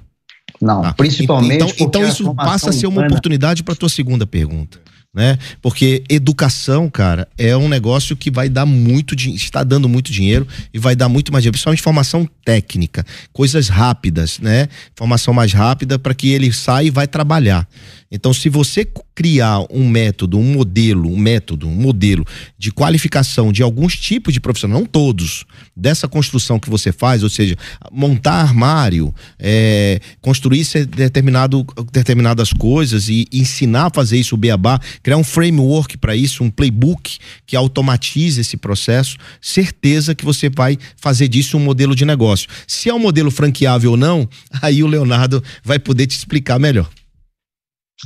Não, 0.61 0.83
Tá. 0.83 0.93
principalmente 0.93 1.55
Então, 1.55 1.87
então 1.87 2.03
a 2.03 2.09
isso 2.09 2.35
passa 2.35 2.71
a 2.71 2.73
ser 2.73 2.87
uma 2.87 2.97
humana- 2.99 3.09
oportunidade 3.09 3.63
para 3.63 3.75
tua 3.75 3.89
segunda 3.89 4.27
pergunta, 4.27 4.79
né? 5.15 5.39
Porque 5.63 6.03
educação, 6.09 6.91
cara, 6.91 7.29
é 7.39 7.57
um 7.57 7.69
negócio 7.69 8.17
que 8.17 8.31
vai 8.31 8.49
dar 8.49 8.67
muito 8.67 9.15
dinheiro, 9.15 9.43
está 9.43 9.63
dando 9.63 9.89
muito 9.89 10.11
dinheiro 10.11 10.47
e 10.73 10.79
vai 10.79 10.97
dar 10.97 11.09
muito 11.09 11.33
mais 11.33 11.43
dinheiro, 11.43 11.53
principalmente 11.53 11.83
formação 11.83 12.29
técnica, 12.45 13.07
coisas 13.33 13.69
rápidas, 13.69 14.41
né? 14.41 14.69
Formação 14.97 15.33
mais 15.33 15.53
rápida 15.53 15.99
para 15.99 16.15
que 16.15 16.31
ele 16.31 16.53
saia 16.53 16.89
e 16.89 16.91
vai 16.91 17.07
trabalhar. 17.07 17.67
Então, 18.15 18.33
se 18.33 18.49
você 18.49 18.87
criar 19.13 19.67
um 19.69 19.89
método, 19.89 20.39
um 20.39 20.45
modelo, 20.45 21.11
um 21.11 21.19
método, 21.19 21.67
um 21.67 21.75
modelo 21.75 22.25
de 22.57 22.71
qualificação 22.71 23.51
de 23.51 23.61
alguns 23.61 23.97
tipos 23.97 24.33
de 24.33 24.41
profissional, 24.41 24.79
não 24.79 24.87
todos, 24.87 25.45
dessa 25.77 26.07
construção 26.07 26.61
que 26.61 26.71
você 26.71 26.93
faz, 26.93 27.25
ou 27.25 27.29
seja, 27.29 27.57
montar 27.91 28.35
armário, 28.35 29.13
é, 29.37 29.99
construir 30.21 30.65
determinado, 30.87 31.67
determinadas 31.91 32.53
coisas 32.53 33.09
e 33.09 33.27
ensinar 33.33 33.87
a 33.87 33.91
fazer 33.91 34.17
isso, 34.17 34.37
o 34.37 34.39
beabá, 34.39 34.79
criar 35.03 35.17
um 35.17 35.25
framework 35.25 35.99
para 35.99 36.15
isso, 36.15 36.45
um 36.45 36.51
playbook 36.51 37.19
que 37.45 37.57
automatize 37.57 38.41
esse 38.41 38.57
processo, 38.57 39.17
certeza 39.41 40.15
que 40.15 40.25
você 40.25 40.49
vai 40.49 40.79
fazer 40.97 41.27
disso 41.27 41.57
um 41.57 41.61
modelo 41.61 41.97
de 41.97 42.05
negócio. 42.05 42.49
Se 42.65 42.89
é 42.89 42.95
um 42.95 43.01
modelo 43.01 43.33
franqueável 43.33 43.91
ou 43.91 43.97
não, 43.97 44.29
aí 44.63 44.85
o 44.85 44.87
Leonardo 44.87 45.43
vai 45.65 45.81
poder 45.81 46.07
te 46.07 46.17
explicar 46.17 46.61
melhor. 46.61 46.89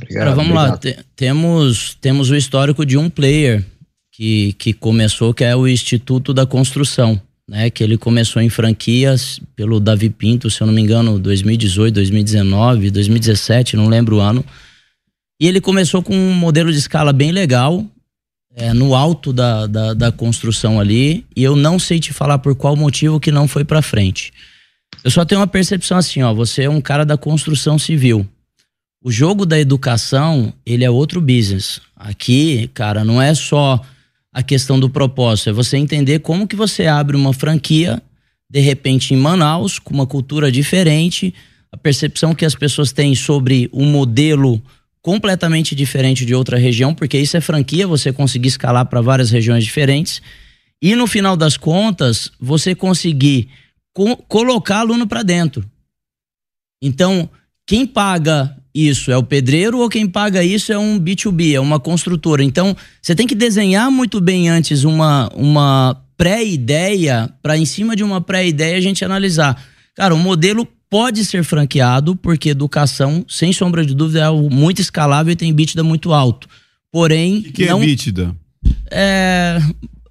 Obrigado, 0.01 0.21
Agora, 0.29 0.35
vamos 0.35 0.55
lá, 0.55 0.73
obrigado. 0.73 0.79
te- 1.03 1.05
temos, 1.15 1.97
temos 1.99 2.29
o 2.29 2.35
histórico 2.35 2.85
de 2.85 2.97
um 2.97 3.09
player 3.09 3.65
que, 4.13 4.53
que 4.53 4.73
começou, 4.73 5.33
que 5.33 5.43
é 5.43 5.55
o 5.55 5.67
Instituto 5.67 6.33
da 6.33 6.45
Construção, 6.45 7.19
né? 7.47 7.69
Que 7.69 7.83
ele 7.83 7.97
começou 7.97 8.41
em 8.41 8.49
franquias 8.49 9.39
pelo 9.55 9.79
Davi 9.79 10.09
Pinto, 10.09 10.49
se 10.49 10.61
eu 10.61 10.67
não 10.67 10.73
me 10.73 10.81
engano, 10.81 11.17
2018, 11.19 11.93
2019, 11.95 12.91
2017, 12.91 13.75
não 13.75 13.87
lembro 13.87 14.17
o 14.17 14.19
ano. 14.19 14.45
E 15.41 15.47
ele 15.47 15.59
começou 15.61 16.01
com 16.03 16.13
um 16.15 16.33
modelo 16.33 16.71
de 16.71 16.77
escala 16.77 17.11
bem 17.13 17.31
legal, 17.31 17.85
é, 18.55 18.73
no 18.73 18.93
alto 18.93 19.31
da, 19.31 19.67
da, 19.67 19.93
da 19.93 20.11
construção 20.11 20.79
ali, 20.79 21.25
e 21.35 21.43
eu 21.43 21.55
não 21.55 21.79
sei 21.79 21.99
te 21.99 22.11
falar 22.11 22.39
por 22.39 22.55
qual 22.55 22.75
motivo 22.75 23.19
que 23.19 23.31
não 23.31 23.47
foi 23.47 23.63
pra 23.63 23.81
frente. 23.81 24.33
Eu 25.03 25.09
só 25.11 25.23
tenho 25.23 25.39
uma 25.39 25.47
percepção 25.47 25.97
assim, 25.97 26.21
ó, 26.23 26.33
você 26.33 26.63
é 26.63 26.69
um 26.69 26.81
cara 26.81 27.05
da 27.05 27.15
construção 27.17 27.79
civil. 27.79 28.27
O 29.01 29.11
jogo 29.11 29.45
da 29.45 29.57
educação, 29.59 30.53
ele 30.65 30.83
é 30.83 30.89
outro 30.89 31.21
business. 31.21 31.79
Aqui, 31.95 32.69
cara, 32.73 33.03
não 33.05 33.21
é 33.21 33.33
só 33.33 33.81
a 34.31 34.43
questão 34.43 34.79
do 34.79 34.89
propósito, 34.89 35.49
é 35.49 35.53
você 35.53 35.77
entender 35.77 36.19
como 36.19 36.47
que 36.47 36.55
você 36.55 36.85
abre 36.85 37.15
uma 37.15 37.33
franquia, 37.33 38.01
de 38.49 38.59
repente 38.59 39.13
em 39.13 39.17
Manaus, 39.17 39.79
com 39.79 39.93
uma 39.93 40.05
cultura 40.05 40.51
diferente, 40.51 41.33
a 41.71 41.77
percepção 41.77 42.35
que 42.35 42.45
as 42.45 42.55
pessoas 42.55 42.91
têm 42.91 43.15
sobre 43.15 43.69
um 43.73 43.85
modelo 43.85 44.61
completamente 45.01 45.73
diferente 45.73 46.25
de 46.25 46.35
outra 46.35 46.57
região, 46.57 46.93
porque 46.93 47.17
isso 47.17 47.37
é 47.37 47.41
franquia, 47.41 47.87
você 47.87 48.11
conseguir 48.11 48.49
escalar 48.49 48.85
para 48.85 49.01
várias 49.01 49.31
regiões 49.31 49.63
diferentes. 49.63 50.21
E 50.81 50.93
no 50.95 51.07
final 51.07 51.35
das 51.37 51.57
contas, 51.57 52.31
você 52.39 52.75
conseguir 52.75 53.49
co- 53.93 54.17
colocar 54.17 54.79
aluno 54.79 55.07
para 55.07 55.23
dentro. 55.23 55.65
Então, 56.81 57.29
quem 57.65 57.85
paga 57.85 58.55
isso 58.73 59.11
é 59.11 59.17
o 59.17 59.23
pedreiro 59.23 59.79
ou 59.79 59.89
quem 59.89 60.07
paga 60.07 60.43
isso 60.43 60.71
é 60.71 60.77
um 60.77 60.99
B2B, 60.99 61.53
é 61.55 61.59
uma 61.59 61.79
construtora. 61.79 62.43
Então, 62.43 62.75
você 63.01 63.15
tem 63.15 63.25
que 63.27 63.35
desenhar 63.35 63.89
muito 63.91 64.21
bem 64.21 64.49
antes 64.49 64.83
uma, 64.83 65.29
uma 65.35 66.01
pré-ideia 66.15 67.29
para 67.41 67.57
em 67.57 67.65
cima 67.65 67.95
de 67.95 68.03
uma 68.03 68.21
pré-ideia 68.21 68.77
a 68.77 68.81
gente 68.81 69.03
analisar. 69.03 69.61
Cara, 69.95 70.13
o 70.13 70.17
modelo 70.17 70.67
pode 70.89 71.23
ser 71.25 71.43
franqueado 71.43 72.15
porque 72.15 72.49
educação, 72.49 73.23
sem 73.27 73.51
sombra 73.53 73.85
de 73.85 73.93
dúvida, 73.93 74.19
é 74.19 74.23
algo 74.23 74.53
muito 74.53 74.81
escalável 74.81 75.31
e 75.31 75.35
tem 75.35 75.53
bítida 75.53 75.83
muito 75.83 76.13
alto. 76.13 76.47
Porém, 76.91 77.39
O 77.39 77.51
que 77.51 77.65
não 77.65 77.81
é 77.81 77.85
bítida? 77.85 78.35
é... 78.91 79.59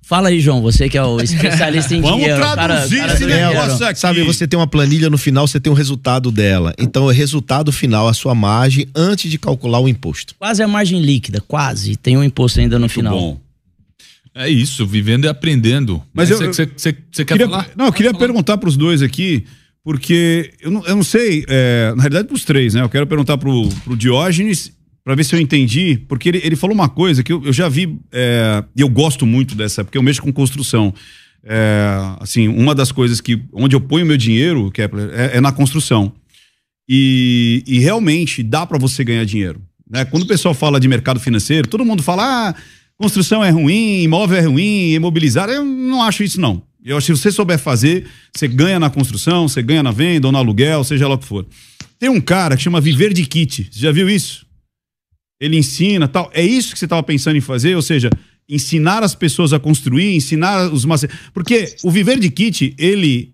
Fala 0.08 0.28
aí, 0.30 0.40
João, 0.40 0.62
você 0.62 0.88
que 0.88 0.96
é 0.96 1.04
o 1.04 1.20
especialista 1.20 1.94
em 1.94 2.00
Vamos 2.02 2.18
dinheiro. 2.20 2.38
o 2.40 2.42
cara- 2.42 2.64
traduzir 2.76 2.96
cara 2.98 3.12
esse 3.12 3.22
do 3.22 3.28
dinheiro. 3.28 3.48
negócio 3.50 3.86
aqui. 3.86 4.00
Sabe, 4.00 4.22
você 4.22 4.48
tem 4.48 4.58
uma 4.58 4.66
planilha 4.66 5.10
no 5.10 5.18
final, 5.18 5.46
você 5.46 5.60
tem 5.60 5.70
o 5.70 5.74
resultado 5.76 6.30
dela. 6.32 6.72
Então, 6.78 7.04
o 7.04 7.10
resultado 7.10 7.70
final, 7.70 8.08
a 8.08 8.14
sua 8.14 8.34
margem, 8.34 8.86
antes 8.96 9.30
de 9.30 9.36
calcular 9.38 9.80
o 9.80 9.88
imposto. 9.88 10.34
Quase 10.38 10.62
a 10.62 10.66
margem 10.68 11.02
líquida, 11.02 11.42
quase. 11.42 11.94
Tem 11.96 12.16
um 12.16 12.24
imposto 12.24 12.58
ainda 12.58 12.78
no 12.78 12.88
final. 12.88 13.18
bom. 13.18 13.40
É 14.34 14.48
isso, 14.48 14.86
vivendo 14.86 15.24
e 15.26 15.28
aprendendo. 15.28 16.02
Mas 16.14 16.30
eu- 16.30 16.38
você, 16.38 16.66
quer 16.66 17.24
queria, 17.24 17.46
falar? 17.46 17.68
Não, 17.76 17.86
eu 17.86 17.92
queria 17.92 18.14
perguntar 18.14 18.56
para 18.56 18.68
os 18.68 18.76
dois 18.78 19.02
aqui, 19.02 19.44
porque 19.84 20.52
eu 20.62 20.70
não, 20.70 20.86
eu 20.86 20.96
não 20.96 21.02
sei, 21.02 21.44
é, 21.48 21.92
na 21.96 22.02
realidade 22.02 22.28
para 22.28 22.34
os 22.36 22.44
três, 22.44 22.72
né? 22.72 22.80
Eu 22.82 22.88
quero 22.88 23.06
perguntar 23.06 23.36
pro, 23.36 23.68
pro 23.84 23.96
Diógenes 23.96 24.72
para 25.08 25.14
ver 25.14 25.24
se 25.24 25.34
eu 25.34 25.40
entendi, 25.40 26.02
porque 26.06 26.28
ele, 26.28 26.40
ele 26.44 26.54
falou 26.54 26.74
uma 26.74 26.86
coisa 26.86 27.22
que 27.22 27.32
eu, 27.32 27.42
eu 27.42 27.50
já 27.50 27.66
vi, 27.66 27.98
é, 28.12 28.62
e 28.76 28.82
eu 28.82 28.90
gosto 28.90 29.24
muito 29.24 29.54
dessa, 29.54 29.82
porque 29.82 29.96
eu 29.96 30.02
mexo 30.02 30.20
com 30.20 30.30
construção. 30.30 30.92
É, 31.42 31.88
assim, 32.20 32.46
uma 32.46 32.74
das 32.74 32.92
coisas 32.92 33.18
que, 33.18 33.42
onde 33.54 33.74
eu 33.74 33.80
ponho 33.80 34.04
meu 34.04 34.18
dinheiro, 34.18 34.70
Kepler, 34.70 35.08
é, 35.14 35.38
é 35.38 35.40
na 35.40 35.50
construção. 35.50 36.12
E, 36.86 37.64
e 37.66 37.78
realmente 37.78 38.42
dá 38.42 38.66
para 38.66 38.76
você 38.76 39.02
ganhar 39.02 39.24
dinheiro. 39.24 39.62
Né? 39.90 40.04
Quando 40.04 40.24
o 40.24 40.26
pessoal 40.26 40.52
fala 40.52 40.78
de 40.78 40.86
mercado 40.86 41.18
financeiro, 41.18 41.66
todo 41.66 41.86
mundo 41.86 42.02
fala, 42.02 42.50
ah, 42.50 42.54
construção 42.98 43.42
é 43.42 43.48
ruim, 43.48 44.02
imóvel 44.02 44.36
é 44.36 44.42
ruim, 44.42 44.92
imobilizar. 44.92 45.48
Eu 45.48 45.64
não 45.64 46.02
acho 46.02 46.22
isso, 46.22 46.38
não. 46.38 46.62
Eu 46.84 46.98
acho 46.98 47.06
que 47.06 47.16
se 47.16 47.22
você 47.22 47.32
souber 47.32 47.58
fazer, 47.58 48.04
você 48.30 48.46
ganha 48.46 48.78
na 48.78 48.90
construção, 48.90 49.48
você 49.48 49.62
ganha 49.62 49.82
na 49.82 49.90
venda 49.90 50.28
ou 50.28 50.32
no 50.32 50.36
aluguel, 50.36 50.84
seja 50.84 51.08
lá 51.08 51.14
o 51.14 51.18
que 51.18 51.24
for. 51.24 51.46
Tem 51.98 52.10
um 52.10 52.20
cara 52.20 52.58
que 52.58 52.62
chama 52.62 52.78
Viver 52.78 53.14
de 53.14 53.24
Kit. 53.24 53.70
Você 53.72 53.80
já 53.80 53.90
viu 53.90 54.06
isso? 54.06 54.46
Ele 55.40 55.56
ensina 55.56 56.08
tal. 56.08 56.30
É 56.34 56.44
isso 56.44 56.72
que 56.72 56.78
você 56.78 56.86
estava 56.86 57.02
pensando 57.02 57.36
em 57.36 57.40
fazer? 57.40 57.74
Ou 57.76 57.82
seja, 57.82 58.10
ensinar 58.48 59.02
as 59.02 59.14
pessoas 59.14 59.52
a 59.52 59.60
construir, 59.60 60.14
ensinar 60.14 60.72
os 60.72 60.84
macetes. 60.84 61.16
Porque 61.32 61.76
o 61.82 61.90
Viver 61.90 62.18
de 62.18 62.30
Kit, 62.30 62.74
ele, 62.78 63.32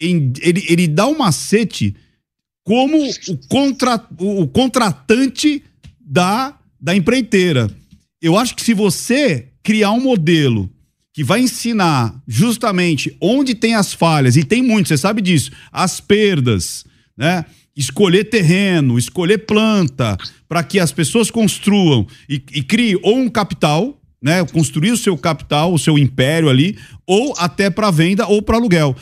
ele, 0.00 0.64
ele 0.68 0.88
dá 0.88 1.06
um 1.06 1.18
macete 1.18 1.94
como 2.64 2.98
o, 3.02 3.36
contra, 3.48 4.06
o 4.18 4.46
contratante 4.46 5.62
da, 5.98 6.58
da 6.80 6.94
empreiteira. 6.94 7.70
Eu 8.20 8.36
acho 8.36 8.54
que 8.54 8.62
se 8.62 8.74
você 8.74 9.48
criar 9.62 9.92
um 9.92 10.00
modelo 10.00 10.70
que 11.14 11.24
vai 11.24 11.40
ensinar 11.40 12.20
justamente 12.28 13.16
onde 13.20 13.54
tem 13.54 13.74
as 13.74 13.92
falhas, 13.92 14.36
e 14.36 14.44
tem 14.44 14.62
muito, 14.62 14.88
você 14.88 14.96
sabe 14.96 15.22
disso, 15.22 15.50
as 15.72 16.00
perdas, 16.00 16.84
né? 17.16 17.44
Escolher 17.78 18.24
terreno, 18.24 18.98
escolher 18.98 19.38
planta, 19.38 20.16
para 20.48 20.64
que 20.64 20.80
as 20.80 20.90
pessoas 20.90 21.30
construam 21.30 22.06
e, 22.28 22.42
e 22.52 22.62
criem 22.62 22.98
ou 23.02 23.16
um 23.16 23.28
capital, 23.28 23.96
né? 24.20 24.44
Construir 24.44 24.90
o 24.90 24.96
seu 24.96 25.16
capital, 25.16 25.72
o 25.72 25.78
seu 25.78 25.96
império 25.96 26.48
ali, 26.48 26.76
ou 27.06 27.32
até 27.38 27.70
para 27.70 27.90
venda 27.92 28.26
ou 28.26 28.42
para 28.42 28.56
aluguel. 28.56 28.96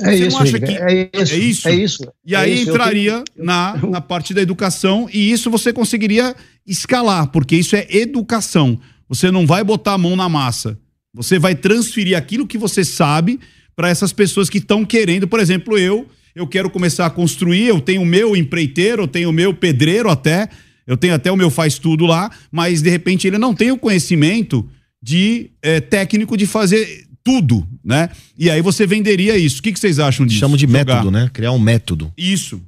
É 0.00 0.10
Você 0.10 0.26
isso, 0.26 0.36
não 0.36 0.42
acha 0.42 0.60
que 0.60 0.72
é 0.72 1.10
isso, 1.14 1.34
é 1.34 1.38
isso? 1.38 1.68
É 1.68 1.74
isso. 1.74 2.12
E 2.26 2.34
é 2.34 2.38
aí 2.38 2.54
isso, 2.54 2.70
entraria 2.70 3.22
tenho... 3.34 3.46
na, 3.46 3.76
na 3.76 4.00
parte 4.00 4.34
da 4.34 4.42
educação 4.42 5.08
e 5.10 5.30
isso 5.30 5.50
você 5.50 5.72
conseguiria 5.72 6.34
escalar, 6.66 7.28
porque 7.28 7.56
isso 7.56 7.74
é 7.76 7.86
educação. 7.90 8.78
Você 9.08 9.30
não 9.30 9.46
vai 9.46 9.64
botar 9.64 9.94
a 9.94 9.98
mão 9.98 10.16
na 10.16 10.28
massa. 10.28 10.78
Você 11.14 11.38
vai 11.38 11.54
transferir 11.54 12.16
aquilo 12.16 12.46
que 12.46 12.58
você 12.58 12.84
sabe 12.84 13.40
para 13.74 13.88
essas 13.88 14.12
pessoas 14.12 14.50
que 14.50 14.58
estão 14.58 14.84
querendo. 14.84 15.26
Por 15.26 15.40
exemplo, 15.40 15.78
eu, 15.78 16.06
eu 16.36 16.46
quero 16.46 16.68
começar 16.68 17.06
a 17.06 17.10
construir, 17.10 17.66
eu 17.66 17.80
tenho 17.80 18.02
o 18.02 18.06
meu 18.06 18.36
empreiteiro, 18.36 19.04
eu 19.04 19.08
tenho 19.08 19.30
o 19.30 19.32
meu 19.32 19.54
pedreiro 19.54 20.10
até, 20.10 20.50
eu 20.86 20.94
tenho 20.94 21.14
até 21.14 21.32
o 21.32 21.36
meu 21.36 21.48
faz 21.48 21.78
tudo 21.78 22.04
lá, 22.04 22.30
mas 22.52 22.82
de 22.82 22.90
repente 22.90 23.26
ele 23.26 23.38
não 23.38 23.54
tem 23.54 23.72
o 23.72 23.78
conhecimento 23.78 24.68
de 25.02 25.50
é, 25.62 25.80
técnico 25.80 26.36
de 26.36 26.46
fazer 26.46 27.06
tudo, 27.24 27.66
né? 27.82 28.10
E 28.38 28.50
aí 28.50 28.60
você 28.60 28.86
venderia 28.86 29.36
isso. 29.38 29.60
O 29.60 29.62
que, 29.62 29.72
que 29.72 29.80
vocês 29.80 29.98
acham 29.98 30.26
disso? 30.26 30.38
Chamo 30.38 30.58
de 30.58 30.66
Jogar. 30.66 30.84
método, 30.84 31.10
né? 31.10 31.30
Criar 31.32 31.52
um 31.52 31.58
método. 31.58 32.12
Isso. 32.16 32.60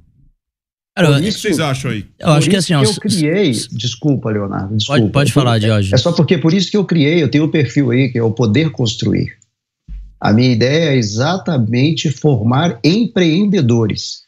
Cara, 0.97 1.11
o 1.11 1.21
que, 1.21 1.31
que 1.31 1.39
vocês 1.39 1.59
acham 1.59 1.91
aí? 1.91 2.05
Eu 2.19 2.29
acho 2.29 2.49
que 2.49 2.55
assim, 2.55 2.73
ó, 2.73 2.83
eu 2.83 2.93
criei. 2.95 3.51
Desculpa, 3.71 4.31
Leonardo. 4.31 4.75
Desculpa. 4.75 5.01
Pode, 5.01 5.11
pode 5.11 5.31
falar, 5.31 5.59
Jorge. 5.59 5.93
É 5.93 5.97
só 5.97 6.11
porque 6.11 6.39
por 6.39 6.53
isso 6.53 6.71
que 6.71 6.75
eu 6.75 6.83
criei, 6.83 7.21
eu 7.21 7.29
tenho 7.29 7.45
um 7.45 7.49
perfil 7.49 7.91
aí 7.91 8.09
que 8.09 8.17
é 8.17 8.23
o 8.23 8.31
poder 8.31 8.71
construir. 8.71 9.38
A 10.19 10.33
minha 10.33 10.51
ideia 10.51 10.91
é 10.91 10.97
exatamente 10.97 12.11
formar 12.11 12.79
empreendedores. 12.83 14.23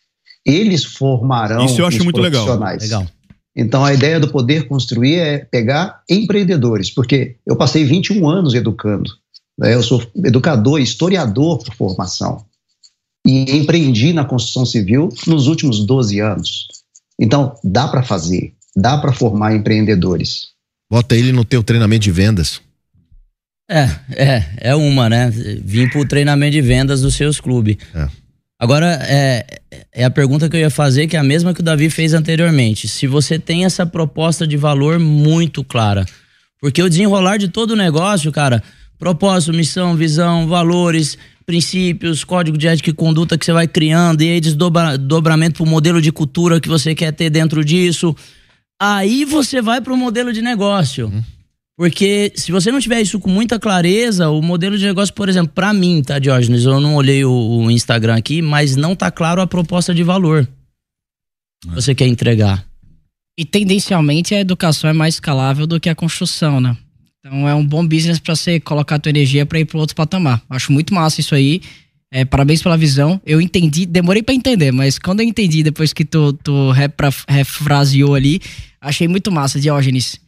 Eles 0.46 0.84
formarão 0.84 1.66
Isso 1.66 1.82
eu 1.82 1.86
acho 1.86 1.98
os 1.98 2.04
muito 2.04 2.20
legal. 2.20 2.46
profissionais. 2.46 2.84
Legal. 2.84 3.08
Então 3.56 3.84
a 3.84 3.94
ideia 3.94 4.20
do 4.20 4.30
poder 4.30 4.68
construir 4.68 5.16
é 5.16 5.40
pegar 5.40 6.02
empreendedores, 6.10 6.90
porque 6.90 7.36
eu 7.46 7.56
passei 7.56 7.84
21 7.84 8.28
anos 8.28 8.54
educando. 8.54 9.12
Né? 9.60 9.76
Eu 9.76 9.84
sou 9.84 10.02
educador, 10.24 10.80
historiador 10.80 11.60
por 11.60 11.76
formação. 11.76 12.46
E 13.26 13.56
empreendi 13.56 14.14
na 14.14 14.26
construção 14.26 14.66
civil 14.66 15.10
nos 15.28 15.48
últimos 15.48 15.86
12 15.86 16.20
anos. 16.20 16.68
Então, 17.20 17.56
dá 17.64 17.88
para 17.88 18.02
fazer, 18.02 18.54
dá 18.76 18.98
para 18.98 19.14
formar 19.14 19.54
empreendedores. 19.54 20.48
Bota 20.90 21.16
ele 21.16 21.32
no 21.32 21.46
teu 21.46 21.62
treinamento 21.62 22.04
de 22.04 22.12
vendas. 22.12 22.60
É, 23.72 23.90
é, 24.12 24.46
é 24.58 24.76
uma, 24.76 25.10
né? 25.10 25.32
Vim 25.64 25.88
pro 25.88 26.06
treinamento 26.06 26.52
de 26.52 26.62
vendas 26.62 27.02
dos 27.02 27.16
seus 27.16 27.40
clubes. 27.40 27.78
É. 27.96 28.06
Agora, 28.60 29.00
é, 29.04 29.46
é 29.94 30.04
a 30.04 30.12
pergunta 30.12 30.50
que 30.50 30.58
eu 30.58 30.60
ia 30.60 30.70
fazer, 30.70 31.08
que 31.08 31.16
é 31.16 31.20
a 31.20 31.24
mesma 31.24 31.54
que 31.54 31.62
o 31.62 31.64
Davi 31.64 31.90
fez 31.90 32.14
anteriormente. 32.14 32.90
Se 32.90 33.08
você 33.08 33.40
tem 33.40 33.64
essa 33.64 33.86
proposta 33.86 34.46
de 34.46 34.58
valor 34.58 35.00
muito 35.00 35.64
clara. 35.64 36.06
Porque 36.60 36.84
o 36.84 36.90
desenrolar 36.90 37.38
de 37.38 37.48
todo 37.48 37.72
o 37.72 37.76
negócio, 37.76 38.30
cara, 38.30 38.62
propósito, 39.00 39.54
missão, 39.54 39.96
visão, 39.96 40.48
valores, 40.48 41.18
princípios, 41.46 42.26
código 42.26 42.58
de 42.58 42.68
ética 42.68 42.90
e 42.90 42.94
conduta 42.94 43.38
que 43.38 43.46
você 43.46 43.54
vai 43.54 43.68
criando, 43.68 44.22
e 44.22 44.30
aí 44.30 44.42
desdobramento 44.42 45.56
para 45.56 45.64
o 45.64 45.70
modelo 45.70 46.02
de 46.02 46.12
cultura 46.12 46.60
que 46.60 46.70
você 46.70 46.94
quer 46.94 47.14
ter 47.14 47.30
dentro 47.30 47.64
disso. 47.64 48.16
Aí 48.80 49.24
você 49.24 49.62
vai 49.62 49.80
para 49.80 49.94
o 49.94 49.98
modelo 49.98 50.34
de 50.34 50.42
negócio. 50.42 51.08
Uhum. 51.08 51.24
Porque 51.82 52.32
se 52.36 52.52
você 52.52 52.72
não 52.72 52.80
tiver 52.80 53.02
isso 53.02 53.20
com 53.20 53.28
muita 53.28 53.60
clareza, 53.60 54.30
o 54.30 54.40
modelo 54.40 54.78
de 54.78 54.86
negócio, 54.86 55.12
por 55.16 55.28
exemplo, 55.28 55.52
para 55.52 55.74
mim, 55.74 56.04
tá, 56.04 56.20
Diógenes? 56.20 56.64
Eu 56.64 56.80
não 56.80 56.94
olhei 56.94 57.26
o, 57.26 57.32
o, 57.32 57.72
Instagram 57.72 58.18
aqui, 58.18 58.40
mas 58.40 58.76
não 58.76 58.96
tá 58.96 59.10
claro 59.10 59.42
a 59.42 59.48
proposta 59.48 59.92
de 59.92 60.04
valor. 60.04 60.48
Você 61.70 61.96
quer 61.96 62.06
entregar. 62.06 62.64
E 63.36 63.44
tendencialmente 63.44 64.36
a 64.36 64.40
educação 64.40 64.92
é 64.92 64.94
mais 64.94 65.16
escalável 65.16 65.66
do 65.66 65.80
que 65.80 65.90
a 65.90 65.96
construção, 65.96 66.62
né? 66.62 66.78
Então 67.18 67.50
é 67.50 67.56
um 67.56 67.66
bom 67.66 67.84
business 67.84 68.20
para 68.20 68.36
você 68.36 68.60
colocar 68.60 68.98
a 68.98 69.00
tua 69.00 69.10
energia 69.10 69.44
para 69.44 69.60
ir 69.60 69.66
para 69.66 69.80
outro 69.80 69.96
patamar. 69.96 70.40
Acho 70.52 70.72
muito 70.72 70.94
massa 70.94 71.20
isso 71.20 71.34
aí. 71.34 71.64
É, 72.12 72.24
parabéns 72.24 72.62
pela 72.62 72.78
visão. 72.78 73.20
Eu 73.26 73.42
entendi, 73.42 73.88
demorei 73.88 74.22
para 74.22 74.36
entender, 74.36 74.72
mas 74.72 75.00
quando 75.00 75.22
eu 75.22 75.26
entendi 75.26 75.64
depois 75.64 75.94
que 75.94 76.06
tu, 76.06 76.32
tu 76.44 76.70
refraseou 77.28 78.14
ali, 78.14 78.40
achei 78.82 79.08
muito 79.08 79.32
massa, 79.32 79.60
Diógenes. 79.60 80.20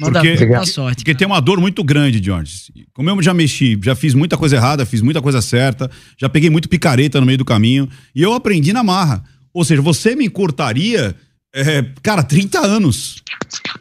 Manda 0.00 0.20
porque, 0.20 0.46
muita 0.46 0.64
sorte. 0.64 0.96
Porque 0.96 1.12
cara. 1.12 1.18
tem 1.18 1.26
uma 1.26 1.40
dor 1.40 1.60
muito 1.60 1.84
grande, 1.84 2.18
Diógenes. 2.18 2.70
Como 2.92 3.10
eu 3.10 3.22
já 3.22 3.34
mexi, 3.34 3.78
já 3.82 3.94
fiz 3.94 4.14
muita 4.14 4.36
coisa 4.36 4.56
errada, 4.56 4.86
fiz 4.86 5.02
muita 5.02 5.20
coisa 5.20 5.42
certa, 5.42 5.90
já 6.16 6.28
peguei 6.28 6.50
muito 6.50 6.68
picareta 6.68 7.20
no 7.20 7.26
meio 7.26 7.38
do 7.38 7.44
caminho 7.44 7.88
e 8.14 8.22
eu 8.22 8.32
aprendi 8.32 8.72
na 8.72 8.82
marra. 8.82 9.22
Ou 9.52 9.64
seja, 9.64 9.82
você 9.82 10.16
me 10.16 10.24
encurtaria 10.24 11.14
é, 11.54 11.84
cara, 12.02 12.22
30 12.22 12.60
anos. 12.60 13.22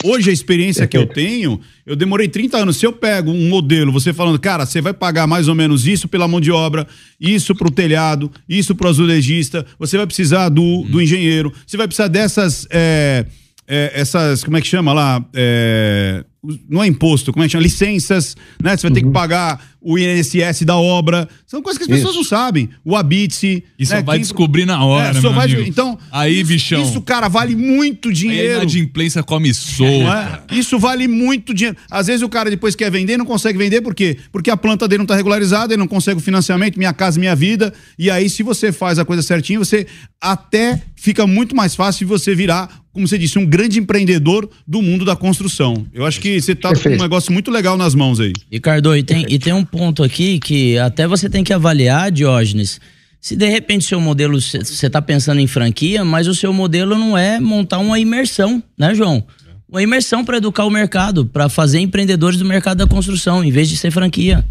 Hoje 0.03 0.29
a 0.29 0.33
experiência 0.33 0.87
que 0.87 0.97
eu 0.97 1.05
tenho, 1.11 1.59
eu 1.85 1.95
demorei 1.95 2.27
30 2.27 2.57
anos. 2.57 2.77
Se 2.77 2.85
eu 2.85 2.93
pego 2.93 3.31
um 3.31 3.49
modelo, 3.49 3.91
você 3.91 4.13
falando, 4.13 4.39
cara, 4.39 4.65
você 4.65 4.81
vai 4.81 4.93
pagar 4.93 5.27
mais 5.27 5.47
ou 5.47 5.55
menos 5.55 5.85
isso 5.85 6.07
pela 6.07 6.27
mão 6.27 6.39
de 6.39 6.51
obra, 6.51 6.87
isso 7.19 7.53
pro 7.53 7.69
telhado, 7.69 8.31
isso 8.47 8.73
pro 8.73 8.87
azulejista, 8.87 9.65
você 9.77 9.97
vai 9.97 10.07
precisar 10.07 10.49
do, 10.49 10.83
do 10.83 11.01
engenheiro, 11.01 11.53
você 11.65 11.77
vai 11.77 11.87
precisar 11.87 12.07
dessas. 12.07 12.67
É, 12.69 13.25
é, 13.67 13.91
essas, 13.93 14.43
como 14.43 14.57
é 14.57 14.61
que 14.61 14.67
chama 14.67 14.93
lá? 14.93 15.23
É, 15.35 16.23
não 16.69 16.83
é 16.83 16.87
imposto, 16.87 17.33
como 17.33 17.43
é 17.43 17.47
que 17.47 17.51
chama? 17.51 17.63
Licenças, 17.63 18.35
né? 18.61 18.77
Você 18.77 18.83
vai 18.83 18.89
uhum. 18.89 18.93
ter 18.93 19.01
que 19.01 19.07
uhum. 19.07 19.11
pagar 19.11 19.61
o 19.81 19.97
INSS 19.97 20.63
da 20.63 20.77
obra. 20.77 21.27
São 21.45 21.61
coisas 21.61 21.77
que 21.77 21.83
as 21.83 21.89
pessoas 21.89 22.13
isso. 22.13 22.23
não 22.23 22.23
sabem. 22.23 22.69
O 22.83 22.95
Abitse. 22.95 23.63
Isso 23.77 23.93
né? 23.93 24.01
vai 24.01 24.17
Quem... 24.17 24.21
descobrir 24.21 24.65
na 24.65 24.83
hora, 24.83 25.17
é, 25.17 25.21
só 25.21 25.31
vai... 25.31 25.49
Então, 25.67 25.97
aí, 26.11 26.41
isso, 26.41 26.47
bichão. 26.47 26.81
Isso, 26.81 27.01
cara, 27.01 27.27
vale 27.27 27.55
muito 27.55 28.11
dinheiro. 28.11 28.61
Aí 28.61 28.67
a 28.67 28.79
imprensa 28.79 29.23
come 29.23 29.53
solta. 29.53 30.43
É? 30.49 30.55
Isso 30.55 30.77
vale 30.77 31.07
muito 31.07 31.53
dinheiro. 31.53 31.77
Às 31.89 32.07
vezes 32.07 32.21
o 32.21 32.29
cara 32.29 32.49
depois 32.49 32.75
quer 32.75 32.91
vender 32.91 33.17
não 33.17 33.25
consegue 33.25 33.57
vender, 33.57 33.81
por 33.81 33.95
quê? 33.95 34.17
Porque 34.31 34.49
a 34.49 34.57
planta 34.57 34.87
dele 34.87 34.99
não 34.99 35.05
está 35.05 35.15
regularizada, 35.15 35.73
ele 35.73 35.79
não 35.79 35.87
consegue 35.87 36.19
o 36.19 36.23
financiamento, 36.23 36.77
minha 36.77 36.93
casa, 36.93 37.19
minha 37.19 37.35
vida. 37.35 37.73
E 37.97 38.09
aí, 38.09 38.29
se 38.29 38.43
você 38.43 38.71
faz 38.71 38.99
a 38.99 39.05
coisa 39.05 39.21
certinho, 39.21 39.63
você 39.63 39.87
até 40.21 40.81
fica 40.95 41.25
muito 41.25 41.55
mais 41.55 41.75
fácil 41.75 41.99
de 41.99 42.05
você 42.05 42.35
virar, 42.35 42.81
como 42.91 43.07
você 43.07 43.17
disse, 43.17 43.37
um 43.37 43.45
grande 43.45 43.79
empreendedor 43.79 44.49
do 44.67 44.81
mundo 44.81 45.05
da 45.05 45.15
construção. 45.15 45.85
Eu 45.93 46.05
acho 46.05 46.19
que 46.19 46.26
você 46.39 46.55
tá 46.55 46.69
Perfeito. 46.69 46.97
com 46.97 47.01
um 47.01 47.05
negócio 47.05 47.31
muito 47.31 47.51
legal 47.51 47.77
nas 47.77 47.95
mãos 47.95 48.19
aí. 48.19 48.33
Ricardo, 48.51 48.95
e 48.95 49.03
tem, 49.03 49.25
e 49.29 49.39
tem 49.39 49.53
um 49.53 49.63
ponto 49.63 50.03
aqui 50.03 50.39
que 50.39 50.77
até 50.77 51.07
você 51.07 51.29
tem 51.29 51.43
que 51.43 51.53
avaliar, 51.53 52.11
Diógenes, 52.11 52.79
se 53.19 53.35
de 53.35 53.47
repente 53.47 53.85
o 53.85 53.89
seu 53.89 53.99
modelo, 53.99 54.39
você 54.39 54.57
está 54.87 55.01
pensando 55.01 55.39
em 55.39 55.47
franquia, 55.47 56.05
mas 56.05 56.27
o 56.27 56.35
seu 56.35 56.53
modelo 56.53 56.97
não 56.97 57.17
é 57.17 57.39
montar 57.39 57.79
uma 57.79 57.99
imersão, 57.99 58.63
né, 58.77 58.93
João? 58.93 59.25
Uma 59.67 59.83
imersão 59.83 60.23
para 60.23 60.37
educar 60.37 60.65
o 60.65 60.69
mercado, 60.69 61.25
para 61.25 61.49
fazer 61.49 61.79
empreendedores 61.79 62.39
do 62.39 62.45
mercado 62.45 62.77
da 62.77 62.87
construção, 62.87 63.43
em 63.43 63.51
vez 63.51 63.67
de 63.67 63.75
ser 63.75 63.91
franquia. 63.91 64.45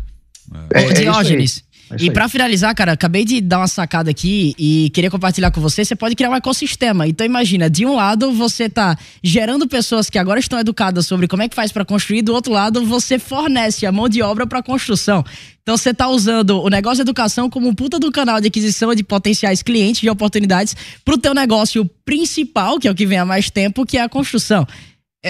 É, 0.75 0.83
é 0.83 0.93
Diógenes, 0.93 1.65
é 1.91 2.05
e 2.05 2.11
para 2.11 2.29
finalizar, 2.29 2.75
cara, 2.75 2.93
acabei 2.93 3.25
de 3.25 3.41
dar 3.41 3.59
uma 3.59 3.69
sacada 3.69 4.11
aqui 4.11 4.55
e 4.59 4.91
queria 4.91 5.11
compartilhar 5.11 5.51
com 5.51 5.61
você. 5.61 5.85
Você 5.85 5.95
pode 5.95 6.17
criar 6.17 6.31
um 6.31 6.35
ecossistema. 6.35 7.07
Então 7.07 7.25
imagina, 7.25 7.71
de 7.71 7.87
um 7.87 7.95
lado 7.95 8.33
você 8.33 8.69
tá 8.69 8.97
gerando 9.23 9.69
pessoas 9.69 10.11
que 10.11 10.19
agora 10.19 10.41
estão 10.41 10.59
educadas 10.59 11.07
sobre 11.07 11.29
como 11.29 11.43
é 11.43 11.49
que 11.49 11.55
faz 11.55 11.71
para 11.71 11.85
construir, 11.85 12.23
do 12.23 12.35
outro 12.35 12.53
lado 12.53 12.85
você 12.85 13.19
fornece 13.19 13.87
a 13.87 13.93
mão 13.93 14.09
de 14.09 14.21
obra 14.21 14.47
para 14.47 14.63
construção. 14.63 15.25
Então 15.63 15.77
você 15.77 15.93
tá 15.93 16.09
usando 16.09 16.61
o 16.63 16.69
negócio 16.69 16.97
de 16.97 17.03
educação 17.03 17.51
como 17.51 17.69
um 17.69 17.75
puta 17.75 17.99
do 17.99 18.11
canal 18.11 18.41
de 18.41 18.49
aquisição 18.49 18.95
de 18.95 19.03
potenciais 19.03 19.63
clientes 19.63 20.01
de 20.01 20.11
oportunidades 20.11 20.77
pro 21.05 21.19
teu 21.19 21.35
negócio 21.35 21.89
principal, 22.05 22.79
que 22.79 22.87
é 22.89 22.91
o 22.91 22.95
que 22.95 23.07
vem 23.07 23.19
há 23.19 23.25
mais 23.25 23.51
tempo, 23.51 23.85
que 23.85 23.99
é 23.99 24.03
a 24.03 24.09
construção. 24.09 24.67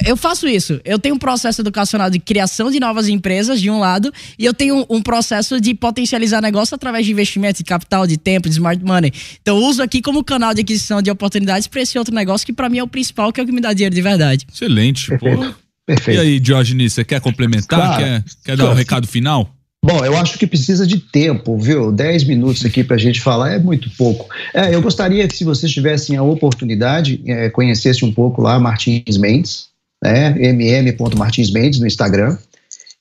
Eu 0.04 0.16
faço 0.16 0.46
isso. 0.46 0.80
Eu 0.84 0.98
tenho 0.98 1.14
um 1.14 1.18
processo 1.18 1.62
educacional 1.62 2.10
de 2.10 2.18
criação 2.18 2.70
de 2.70 2.78
novas 2.78 3.08
empresas, 3.08 3.60
de 3.60 3.70
um 3.70 3.78
lado, 3.78 4.12
e 4.38 4.44
eu 4.44 4.52
tenho 4.52 4.84
um, 4.90 5.00
processo 5.00 5.60
de 5.60 5.74
potencializar 5.74 6.42
negócio 6.42 6.74
através 6.74 7.06
de 7.06 7.12
investimento 7.12 7.58
de 7.58 7.64
capital, 7.64 8.06
de 8.06 8.16
tempo, 8.16 8.48
de 8.48 8.54
smart 8.54 8.84
money. 8.84 9.12
Então, 9.40 9.56
eu 9.56 9.64
uso 9.64 9.82
aqui 9.82 10.02
como 10.02 10.22
canal 10.22 10.52
de 10.52 10.60
aquisição 10.60 11.00
de 11.00 11.10
oportunidades 11.10 11.66
para 11.66 11.80
esse 11.80 11.98
outro 11.98 12.14
negócio 12.14 12.44
que, 12.44 12.52
para 12.52 12.68
mim, 12.68 12.78
é 12.78 12.82
o 12.82 12.88
principal, 12.88 13.32
que 13.32 13.40
é 13.40 13.42
o 13.42 13.46
que 13.46 13.52
me 13.52 13.60
dá 13.60 13.72
dinheiro 13.72 13.94
de 13.94 14.02
verdade. 14.02 14.46
Excelente. 14.52 15.08
Perfeito. 15.08 15.56
Perfeito. 15.86 16.18
E 16.18 16.20
aí, 16.20 16.40
Diógenes, 16.40 16.94
você 16.94 17.04
quer 17.04 17.20
complementar? 17.20 17.78
Claro. 17.78 18.02
Quer, 18.02 18.24
quer 18.44 18.56
dar 18.56 18.66
o 18.66 18.70
um 18.72 18.74
recado 18.74 19.06
final? 19.06 19.56
Bom, 19.84 20.04
eu 20.04 20.16
acho 20.16 20.36
que 20.36 20.48
precisa 20.48 20.84
de 20.84 20.98
tempo, 20.98 21.56
viu? 21.56 21.92
Dez 21.92 22.24
minutos 22.24 22.64
aqui 22.64 22.82
para 22.82 22.96
a 22.96 22.98
gente 22.98 23.20
falar 23.20 23.52
é 23.52 23.58
muito 23.60 23.88
pouco. 23.90 24.28
É, 24.52 24.74
eu 24.74 24.82
gostaria 24.82 25.28
que, 25.28 25.36
se 25.36 25.44
vocês 25.44 25.70
tivessem 25.70 26.16
a 26.16 26.24
oportunidade, 26.24 27.22
é, 27.24 27.48
conhecesse 27.50 28.04
um 28.04 28.12
pouco 28.12 28.42
lá 28.42 28.58
Martins 28.58 29.16
Mendes, 29.16 29.68
né? 30.06 30.30
mm.martins 30.52 31.50
Mendes 31.50 31.80
no 31.80 31.86
Instagram, 31.86 32.38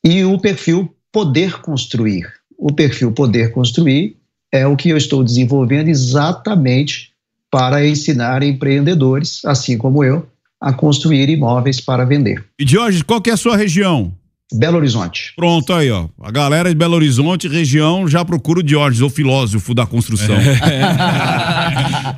e 0.04 0.24
o 0.24 0.40
perfil 0.40 0.92
Poder 1.12 1.62
Construir. 1.62 2.28
O 2.58 2.74
perfil 2.74 3.12
Poder 3.12 3.52
Construir 3.52 4.18
é 4.52 4.66
o 4.66 4.76
que 4.76 4.90
eu 4.90 4.98
estou 4.98 5.24
desenvolvendo 5.24 5.88
exatamente 5.88 7.12
para 7.52 7.86
ensinar 7.88 8.42
empreendedores, 8.44 9.46
assim 9.46 9.78
como 9.78 10.04
eu, 10.04 10.28
a 10.60 10.74
construir 10.74 11.30
imóveis 11.30 11.80
para 11.80 12.06
vender. 12.06 12.44
E 12.60 12.68
Jorge, 12.68 13.04
qual 13.04 13.22
é 13.28 13.32
a 13.32 13.38
sua 13.38 13.56
região? 13.56 14.12
Belo 14.54 14.78
Horizonte. 14.78 15.34
Pronto 15.36 15.74
aí, 15.74 15.90
ó. 15.90 16.08
A 16.22 16.32
galera 16.32 16.70
de 16.70 16.76
Belo 16.76 16.94
Horizonte, 16.96 17.48
região, 17.48 18.08
já 18.08 18.24
procura 18.24 18.60
o 18.60 18.64
Diógenes, 18.64 19.02
o 19.02 19.10
filósofo 19.10 19.74
da 19.74 19.88
construção. 19.88 20.36
É, 20.36 20.60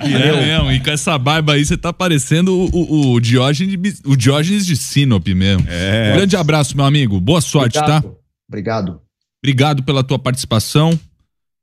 é 0.11 0.45
mesmo, 0.45 0.71
e 0.71 0.79
com 0.79 0.89
essa 0.89 1.17
barba 1.17 1.53
aí 1.53 1.65
você 1.65 1.77
tá 1.77 1.93
parecendo 1.93 2.53
o, 2.53 2.69
o, 2.73 3.13
o, 3.13 3.19
Diógenes, 3.21 4.01
o 4.05 4.15
Diógenes 4.15 4.65
de 4.65 4.75
Sinop 4.75 5.25
mesmo. 5.27 5.65
É. 5.69 6.11
Um 6.11 6.17
grande 6.17 6.35
abraço, 6.35 6.75
meu 6.75 6.85
amigo. 6.85 7.19
Boa 7.21 7.39
sorte, 7.39 7.77
Obrigado. 7.77 8.03
tá? 8.03 8.09
Obrigado. 8.49 9.01
Obrigado 9.41 9.83
pela 9.83 10.03
tua 10.03 10.19
participação. 10.19 10.99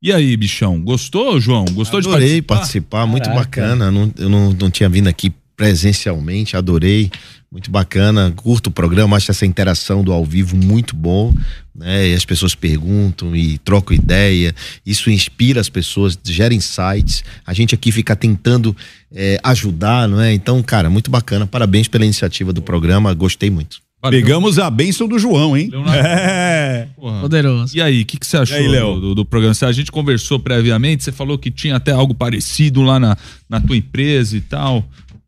E 0.01 0.11
aí, 0.11 0.35
bichão, 0.35 0.81
gostou, 0.81 1.39
João? 1.39 1.65
Gostou 1.71 1.99
adorei 1.99 2.35
de 2.35 2.41
participar? 2.41 2.55
participar, 2.55 3.05
muito 3.07 3.23
Caraca. 3.23 3.41
bacana. 3.43 3.91
Não- 3.91 4.11
eu 4.17 4.29
não, 4.29 4.51
não 4.53 4.69
tinha 4.71 4.89
vindo 4.89 5.07
aqui 5.07 5.31
presencialmente, 5.55 6.57
adorei, 6.57 7.09
muito 7.51 7.71
bacana. 7.71 8.33
Curto 8.35 8.67
o 8.67 8.71
programa, 8.71 9.15
acho 9.15 9.31
essa 9.31 9.45
interação 9.45 10.03
do 10.03 10.11
ao 10.11 10.25
vivo 10.25 10.55
muito 10.57 10.95
bom, 10.95 11.33
né? 11.73 12.09
E 12.09 12.13
as 12.13 12.25
pessoas 12.25 12.53
perguntam 12.53 13.35
e 13.35 13.57
trocam 13.59 13.95
ideia. 13.95 14.53
Isso 14.85 15.09
inspira 15.09 15.61
as 15.61 15.69
pessoas, 15.69 16.19
gera 16.23 16.53
insights. 16.53 17.23
A 17.45 17.53
gente 17.53 17.73
aqui 17.73 17.91
fica 17.91 18.15
tentando 18.15 18.75
eh, 19.13 19.39
ajudar, 19.43 20.07
não 20.07 20.19
é? 20.21 20.33
Então, 20.33 20.61
cara, 20.61 20.89
muito 20.89 21.09
bacana. 21.09 21.47
Parabéns 21.47 21.87
pela 21.87 22.03
iniciativa 22.03 22.51
do 22.51 22.61
programa, 22.61 23.13
gostei 23.13 23.49
muito. 23.49 23.85
Valeu. 24.05 24.21
Pegamos 24.21 24.59
a 24.59 24.69
bênção 24.69 25.07
do 25.07 25.17
João, 25.17 25.57
hein? 25.57 25.69
Leonardo. 25.71 26.07
É. 26.07 26.87
Porra. 26.95 27.21
Poderoso. 27.21 27.75
E 27.75 27.81
aí, 27.81 28.01
o 28.01 28.05
que, 28.05 28.19
que 28.19 28.27
você 28.27 28.37
achou 28.37 28.57
aí, 28.57 28.67
Léo? 28.67 28.99
do, 28.99 29.15
do 29.15 29.25
programa? 29.25 29.55
A 29.61 29.71
gente 29.71 29.91
conversou 29.91 30.37
previamente, 30.39 31.03
você 31.03 31.11
falou 31.11 31.37
que 31.39 31.49
tinha 31.49 31.75
até 31.75 31.91
algo 31.91 32.13
parecido 32.13 32.81
lá 32.81 32.99
na, 32.99 33.17
na 33.49 33.59
tua 33.59 33.75
empresa 33.75 34.37
e 34.37 34.41
tal. 34.41 34.87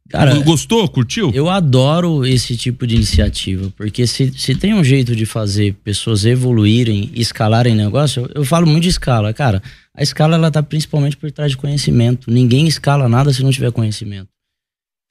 Cara, 0.10 0.40
Gostou? 0.40 0.88
Curtiu? 0.88 1.32
Eu 1.34 1.50
adoro 1.50 2.26
esse 2.26 2.56
tipo 2.56 2.88
de 2.88 2.96
iniciativa, 2.96 3.72
porque 3.76 4.08
se, 4.08 4.32
se 4.38 4.56
tem 4.56 4.74
um 4.74 4.84
jeito 4.84 5.16
de 5.16 5.26
fazer 5.26 5.76
pessoas 5.84 6.26
evoluírem, 6.26 7.12
escalarem 7.14 7.76
negócio, 7.76 8.24
eu, 8.24 8.42
eu 8.42 8.46
falo 8.46 8.66
muito 8.66 8.84
de 8.84 8.90
escala. 8.90 9.34
Cara, 9.34 9.62
a 9.94 10.02
escala 10.02 10.36
ela 10.36 10.50
tá 10.50 10.64
principalmente 10.64 11.18
por 11.18 11.32
trás 11.32 11.52
de 11.52 11.58
conhecimento. 11.58 12.32
Ninguém 12.32 12.68
escala 12.68 13.10
nada 13.10 13.34
se 13.34 13.44
não 13.44 13.52
tiver 13.52 13.72
conhecimento. 13.72 14.30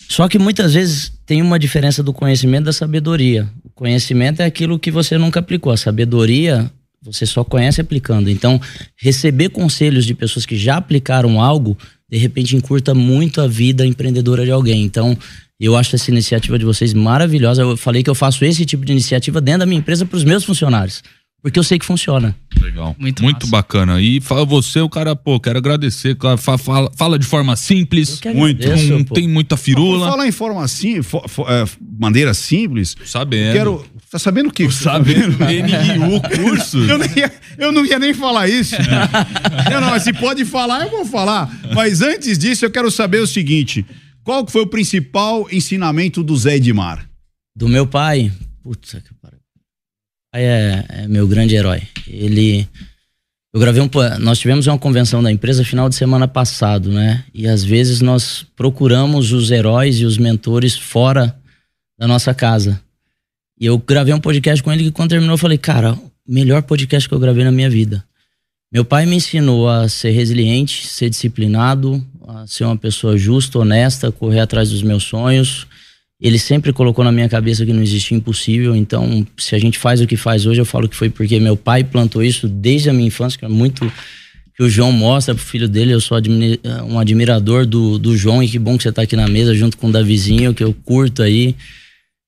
Só 0.09 0.28
que 0.28 0.39
muitas 0.39 0.74
vezes 0.74 1.12
tem 1.27 1.43
uma 1.43 1.59
diferença 1.59 2.02
do 2.02 2.12
conhecimento 2.12 2.64
da 2.64 2.73
sabedoria. 2.73 3.48
O 3.64 3.70
conhecimento 3.70 4.40
é 4.40 4.44
aquilo 4.44 4.78
que 4.78 4.90
você 4.90 5.18
nunca 5.18 5.40
aplicou. 5.40 5.73
A 5.73 5.77
sabedoria 5.77 6.70
você 7.02 7.24
só 7.24 7.44
conhece 7.44 7.81
aplicando. 7.81 8.28
Então, 8.28 8.60
receber 8.97 9.51
conselhos 9.51 10.05
de 10.05 10.14
pessoas 10.14 10.44
que 10.44 10.56
já 10.56 10.77
aplicaram 10.77 11.40
algo, 11.40 11.78
de 12.11 12.19
repente 12.19 12.57
encurta 12.57 12.95
muito 12.95 13.41
a 13.41 13.47
vida 13.47 13.87
empreendedora 13.87 14.45
de 14.45 14.51
alguém. 14.51 14.83
Então, 14.85 15.16
eu 15.59 15.77
acho 15.77 15.97
essa 15.97 16.11
iniciativa 16.11 16.59
de 16.59 16.65
vocês 16.65 16.93
maravilhosa. 16.93 17.62
Eu 17.62 17.77
falei 17.77 18.03
que 18.03 18.11
eu 18.11 18.15
faço 18.15 18.45
esse 18.45 18.65
tipo 18.65 18.85
de 18.85 18.93
iniciativa 18.93 19.41
dentro 19.41 19.61
da 19.61 19.66
minha 19.66 19.78
empresa 19.78 20.05
para 20.05 20.16
os 20.16 20.24
meus 20.24 20.45
funcionários, 20.45 21.03
porque 21.48 21.59
eu 21.60 21.62
sei 21.62 21.78
que 21.78 21.85
funciona. 21.86 22.35
Legal. 22.60 22.97
Muito 22.98 23.23
Muito 23.23 23.47
bacana. 23.47 24.01
E 24.01 24.20
fala 24.20 24.44
você, 24.44 24.81
o 24.81 24.89
cara, 24.89 25.14
pô, 25.14 25.39
quero 25.39 25.59
agradecer. 25.59 26.16
Fala, 26.59 26.90
fala 26.97 27.18
de 27.18 27.24
forma 27.24 27.55
simples. 27.55 28.20
Muito. 28.35 28.62
agradeço, 28.64 28.93
Não 28.93 29.05
pô. 29.05 29.14
tem 29.14 29.28
muita 29.28 29.56
firula. 29.56 30.09
Falar 30.09 30.27
em 30.27 30.32
forma 30.32 30.64
assim, 30.64 31.02
fo- 31.02 31.23
fo- 31.28 31.47
é, 31.48 31.64
maneira 32.01 32.35
simples. 32.35 32.97
Sabendo. 33.05 33.52
Quero. 33.52 33.86
Tá 34.10 34.18
sabendo 34.18 34.48
o 34.48 34.52
que? 34.52 34.68
Sabendo. 34.73 35.36
NIU 35.44 36.20
curso. 36.44 36.78
Eu 36.86 36.98
não, 36.98 37.06
ia, 37.16 37.32
eu 37.59 37.73
não 37.73 37.85
ia 37.86 37.98
nem 37.98 38.12
falar 38.12 38.48
isso. 38.48 38.74
Eu 39.70 39.81
não, 39.81 39.90
mas 39.90 40.02
se 40.02 40.12
pode 40.12 40.44
falar, 40.44 40.82
eu 40.85 40.90
vou 40.90 41.05
falar. 41.05 41.48
Mas 41.74 42.01
antes 42.02 42.36
disso, 42.39 42.64
eu 42.64 42.70
quero 42.70 42.90
saber 42.90 43.18
o 43.20 43.27
seguinte: 43.27 43.86
qual 44.24 44.44
que 44.44 44.51
foi 44.52 44.62
o 44.62 44.66
principal 44.66 45.47
ensinamento 45.52 46.23
do 46.24 46.36
Zé 46.36 46.56
Edmar? 46.56 47.09
Do 47.56 47.68
meu 47.68 47.86
pai, 47.86 48.32
putz, 48.62 48.90
que 48.94 49.14
pariu. 49.23 49.35
É, 50.42 50.84
é 50.88 51.08
meu 51.08 51.26
grande 51.26 51.54
herói. 51.54 51.82
Ele. 52.06 52.68
Eu 53.52 53.60
gravei 53.60 53.82
um. 53.82 53.88
Nós 54.20 54.38
tivemos 54.38 54.66
uma 54.66 54.78
convenção 54.78 55.22
da 55.22 55.32
empresa 55.32 55.64
final 55.64 55.88
de 55.88 55.94
semana 55.94 56.28
passado, 56.28 56.90
né? 56.90 57.24
E 57.32 57.46
às 57.48 57.64
vezes 57.64 58.00
nós 58.00 58.44
procuramos 58.54 59.32
os 59.32 59.50
heróis 59.50 59.96
e 59.96 60.04
os 60.04 60.18
mentores 60.18 60.76
fora 60.76 61.34
da 61.98 62.06
nossa 62.06 62.34
casa. 62.34 62.80
E 63.58 63.64
eu 63.64 63.78
gravei 63.78 64.12
um 64.12 64.20
podcast 64.20 64.62
com 64.62 64.70
ele 64.70 64.84
que 64.84 64.90
quando 64.90 65.10
terminou 65.10 65.34
eu 65.34 65.38
falei, 65.38 65.56
cara, 65.56 65.98
melhor 66.28 66.62
podcast 66.62 67.08
que 67.08 67.14
eu 67.14 67.18
gravei 67.18 67.44
na 67.44 67.52
minha 67.52 67.70
vida. 67.70 68.04
Meu 68.70 68.84
pai 68.84 69.06
me 69.06 69.16
ensinou 69.16 69.68
a 69.68 69.88
ser 69.88 70.10
resiliente, 70.10 70.86
ser 70.86 71.08
disciplinado, 71.08 72.04
a 72.26 72.46
ser 72.46 72.64
uma 72.64 72.76
pessoa 72.76 73.16
justa, 73.16 73.58
honesta, 73.58 74.12
correr 74.12 74.40
atrás 74.40 74.70
dos 74.70 74.82
meus 74.82 75.04
sonhos. 75.04 75.66
Ele 76.20 76.38
sempre 76.38 76.72
colocou 76.72 77.05
na 77.05 77.12
minha 77.12 77.28
cabeça 77.28 77.64
que 77.66 77.72
não 77.72 77.82
existia 77.82 78.16
impossível. 78.16 78.74
Então, 78.74 79.26
se 79.36 79.55
a 79.55 79.59
gente 79.59 79.78
faz 79.78 80.01
o 80.01 80.06
que 80.06 80.16
faz 80.16 80.47
hoje, 80.47 80.60
eu 80.60 80.64
falo 80.64 80.88
que 80.88 80.97
foi 80.97 81.10
porque 81.10 81.38
meu 81.38 81.56
pai 81.56 81.84
plantou 81.84 82.22
isso 82.22 82.48
desde 82.48 82.88
a 82.88 82.93
minha 82.93 83.09
infância, 83.09 83.38
que 83.38 83.44
é 83.44 83.48
muito 83.48 83.90
que 84.56 84.62
o 84.62 84.70
João 84.70 84.90
mostra 84.90 85.34
pro 85.34 85.44
filho 85.44 85.68
dele. 85.68 85.93
Eu 85.93 86.01
sou 86.01 86.16
admini- 86.16 86.59
um 86.88 86.98
admirador 86.98 87.66
do, 87.66 87.98
do 87.98 88.16
João 88.16 88.43
e 88.43 88.48
que 88.48 88.59
bom 88.59 88.78
que 88.78 88.84
você 88.84 88.93
tá 88.93 89.02
aqui 89.02 89.14
na 89.14 89.28
mesa 89.28 89.55
junto 89.55 89.76
com 89.76 89.88
o 89.88 89.93
Davizinho, 89.93 90.55
que 90.55 90.64
eu 90.64 90.72
curto 90.72 91.22
aí. 91.22 91.55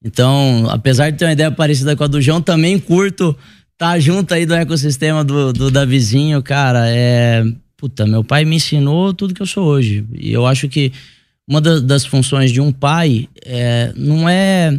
Então, 0.05 0.67
apesar 0.69 1.11
de 1.11 1.17
ter 1.17 1.25
uma 1.25 1.33
ideia 1.33 1.51
parecida 1.51 1.97
com 1.97 2.05
a 2.05 2.07
do 2.07 2.21
João, 2.21 2.43
também 2.43 2.79
curto 2.79 3.35
tá 3.79 3.99
junto 3.99 4.35
aí 4.35 4.45
do 4.45 4.55
ecossistema 4.55 5.25
do, 5.25 5.53
do 5.53 5.71
Davizinho, 5.71 6.43
cara. 6.43 6.89
É. 6.89 7.43
Puta, 7.77 8.07
meu 8.07 8.25
pai 8.25 8.45
me 8.45 8.57
ensinou 8.57 9.15
tudo 9.15 9.33
que 9.33 9.41
eu 9.41 9.47
sou 9.47 9.65
hoje. 9.65 10.05
E 10.13 10.33
eu 10.33 10.47
acho 10.47 10.69
que 10.69 10.93
uma 11.49 11.61
da- 11.61 11.81
das 11.81 12.05
funções 12.05 12.53
de 12.53 12.61
um 12.61 12.71
pai 12.71 13.29
é, 13.45 13.93
não 13.97 14.29
é 14.29 14.79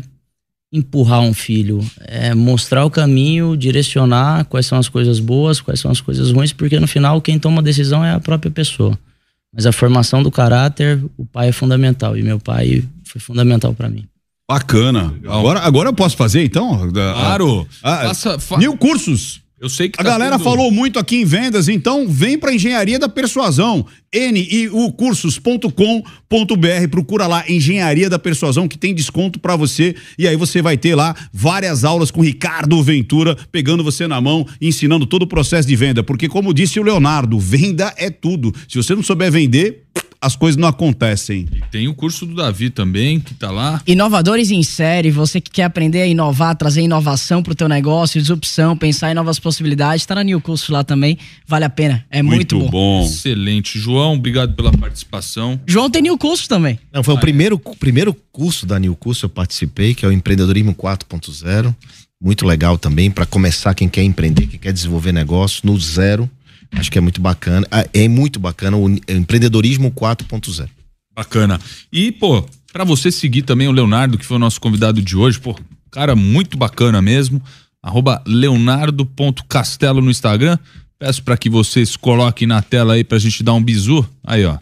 empurrar 0.72 1.22
um 1.22 1.34
filho, 1.34 1.84
é 2.06 2.36
mostrar 2.36 2.86
o 2.86 2.91
caminho, 2.91 3.58
direcionar 3.58 4.46
quais 4.46 4.68
são 4.68 4.78
as 4.78 4.88
coisas 4.88 5.20
boas, 5.20 5.60
quais 5.60 5.80
são 5.80 5.90
as 5.90 6.00
coisas 6.00 6.32
ruins, 6.32 6.54
porque 6.54 6.80
no 6.80 6.88
final 6.88 7.20
quem 7.22 7.40
toma 7.40 7.60
a 7.60 7.64
decisão 7.64 8.06
é 8.06 8.12
a 8.14 8.20
própria 8.20 8.52
pessoa. 8.52 8.98
Mas 9.52 9.66
a 9.66 9.72
formação 9.72 10.22
do 10.22 10.30
caráter, 10.30 11.04
o 11.18 11.26
pai 11.26 11.50
é 11.50 11.52
fundamental 11.52 12.16
e 12.16 12.22
meu 12.22 12.40
pai 12.40 12.84
foi 13.04 13.20
fundamental 13.20 13.74
para 13.74 13.90
mim. 13.90 14.06
Bacana. 14.48 15.14
Agora, 15.28 15.60
agora 15.62 15.90
eu 15.90 15.94
posso 15.94 16.16
fazer, 16.16 16.44
então? 16.44 16.91
Claro. 16.91 17.68
Ah, 17.82 17.98
Faça- 18.10 18.38
fa- 18.40 18.58
Mil 18.58 18.78
cursos. 18.78 19.41
Eu 19.61 19.68
sei 19.69 19.90
que 19.90 19.99
A 19.99 20.03
tá 20.03 20.10
galera 20.11 20.38
tendo- 20.38 20.44
falou 20.45 20.72
muito 20.72 20.98
aqui 20.98 21.18
em 21.18 21.26
vendas, 21.26 21.68
então 21.68 22.07
vem 22.07 22.38
pra 22.38 22.53
Engenharia 22.53 22.98
da 22.98 23.10
Persuasão. 23.10 23.86
niucursos.com.br. 24.14 26.88
Procura 26.90 27.27
lá 27.27 27.44
Engenharia 27.49 28.10
da 28.10 28.18
Persuasão 28.18 28.68
que 28.68 28.77
tem 28.77 28.94
desconto 28.94 29.40
pra 29.40 29.56
você 29.56 29.95
e 30.18 30.27
aí 30.27 30.36
você 30.36 30.61
vai 30.61 30.77
ter 30.77 30.95
lá 30.95 31.15
várias 31.34 31.84
aulas 31.84 32.11
com 32.11 32.22
Ricardo 32.22 32.81
Ventura 32.81 33.38
pegando 33.52 33.84
você 33.84 34.07
na 34.07 34.22
mão, 34.22 34.45
ensinando 34.61 35.06
todo 35.06 35.23
o 35.23 35.27
processo 35.27 35.68
de 35.68 35.76
venda, 35.76 36.03
porque 36.03 36.27
como 36.27 36.53
disse 36.53 36.80
o 36.80 36.84
Leonardo, 36.84 37.40
venda 37.40 37.94
é 37.98 38.10
tudo. 38.10 38.53
Se 38.68 38.77
você 38.77 38.95
não 38.95 39.03
souber 39.03 39.31
vender, 39.31 39.84
as 40.22 40.36
coisas 40.36 40.60
não 40.60 40.68
acontecem. 40.68 41.48
Tem 41.72 41.88
o 41.88 41.94
curso 41.94 42.26
do 42.26 42.36
Davi 42.36 42.70
também, 42.70 43.20
que 43.20 43.34
tá 43.34 43.50
lá. 43.50 43.82
Inovadores 43.88 44.52
em 44.52 44.62
série, 44.64 45.12
você 45.12 45.40
que 45.40 45.50
quer 45.50 45.64
aprender 45.64 46.02
a 46.02 46.08
inovar, 46.08 46.56
trazer 46.56 46.82
inovação 46.82 47.41
pro 47.41 47.56
teu 47.56 47.70
negócio, 47.70 48.20
disrupção, 48.20 48.76
pensar 48.76 49.12
em 49.12 49.14
novas 49.14 49.40
possibilidades, 49.40 50.06
tá 50.06 50.16
na 50.16 50.24
New 50.24 50.41
Curso 50.41 50.74
lá 50.74 50.84
também, 50.84 51.18
vale 51.48 51.66
a 51.66 51.70
pena, 51.70 52.06
é 52.10 52.22
muito, 52.22 52.60
bom. 52.68 53.06
Excelente. 53.06 53.80
João, 53.80 54.16
obrigado 54.16 54.54
pela 54.56 54.72
participação. 54.72 55.60
João 55.66 55.90
tem 55.90 56.02
New 56.02 56.18
Curso 56.18 56.50
também. 56.50 56.78
Não, 56.91 57.04
foi 57.04 57.14
o 57.14 57.20
primeiro, 57.20 57.58
primeiro 57.80 58.14
curso 58.32 58.66
da 58.66 58.78
New 58.78 58.96
Curso 58.96 59.26
eu 59.26 59.30
participei, 59.30 59.94
que 59.94 60.06
é 60.06 60.08
o 60.08 60.12
Empreendedorismo 60.12 60.76
4.0. 60.76 61.74
Muito 62.22 62.46
legal 62.46 62.78
também 62.78 63.10
para 63.10 63.26
começar 63.26 63.74
quem 63.74 63.88
quer 63.88 64.04
empreender, 64.04 64.48
quem 64.48 64.60
quer 64.60 64.74
desenvolver 64.74 65.14
negócio 65.14 65.62
no 65.64 65.80
zero. 65.80 66.30
Acho 66.74 66.91
que 66.91 66.98
é 66.98 67.02
muito 67.02 67.20
bacana. 67.22 67.66
Ah, 67.72 67.86
É 67.94 68.08
muito 68.08 68.40
bacana 68.40 68.78
o 68.78 68.90
empreendedorismo 69.08 69.91
4.0. 69.91 70.68
Bacana. 71.16 71.60
E, 71.91 72.12
pô, 72.12 72.46
pra 72.72 72.84
você 72.84 73.12
seguir 73.12 73.41
também 73.41 73.68
o 73.68 73.72
Leonardo, 73.72 74.18
que 74.18 74.26
foi 74.26 74.38
o 74.38 74.40
nosso 74.40 74.62
convidado 74.62 75.02
de 75.02 75.18
hoje, 75.18 75.40
pô, 75.40 75.56
cara 75.91 76.16
muito 76.16 76.58
bacana 76.58 77.02
mesmo. 77.02 77.41
Arroba 77.82 78.22
leonardo.castelo 78.28 80.02
no 80.02 80.12
Instagram. 80.12 80.58
Peço 80.98 81.24
pra 81.24 81.38
que 81.38 81.50
vocês 81.50 81.96
coloquem 81.96 82.48
na 82.48 82.62
tela 82.62 82.94
aí 82.94 83.04
pra 83.04 83.18
gente 83.20 83.41
dar 83.44 83.54
um 83.54 83.64
bizu. 83.64 84.08
Aí, 84.24 84.46
ó. 84.46 84.58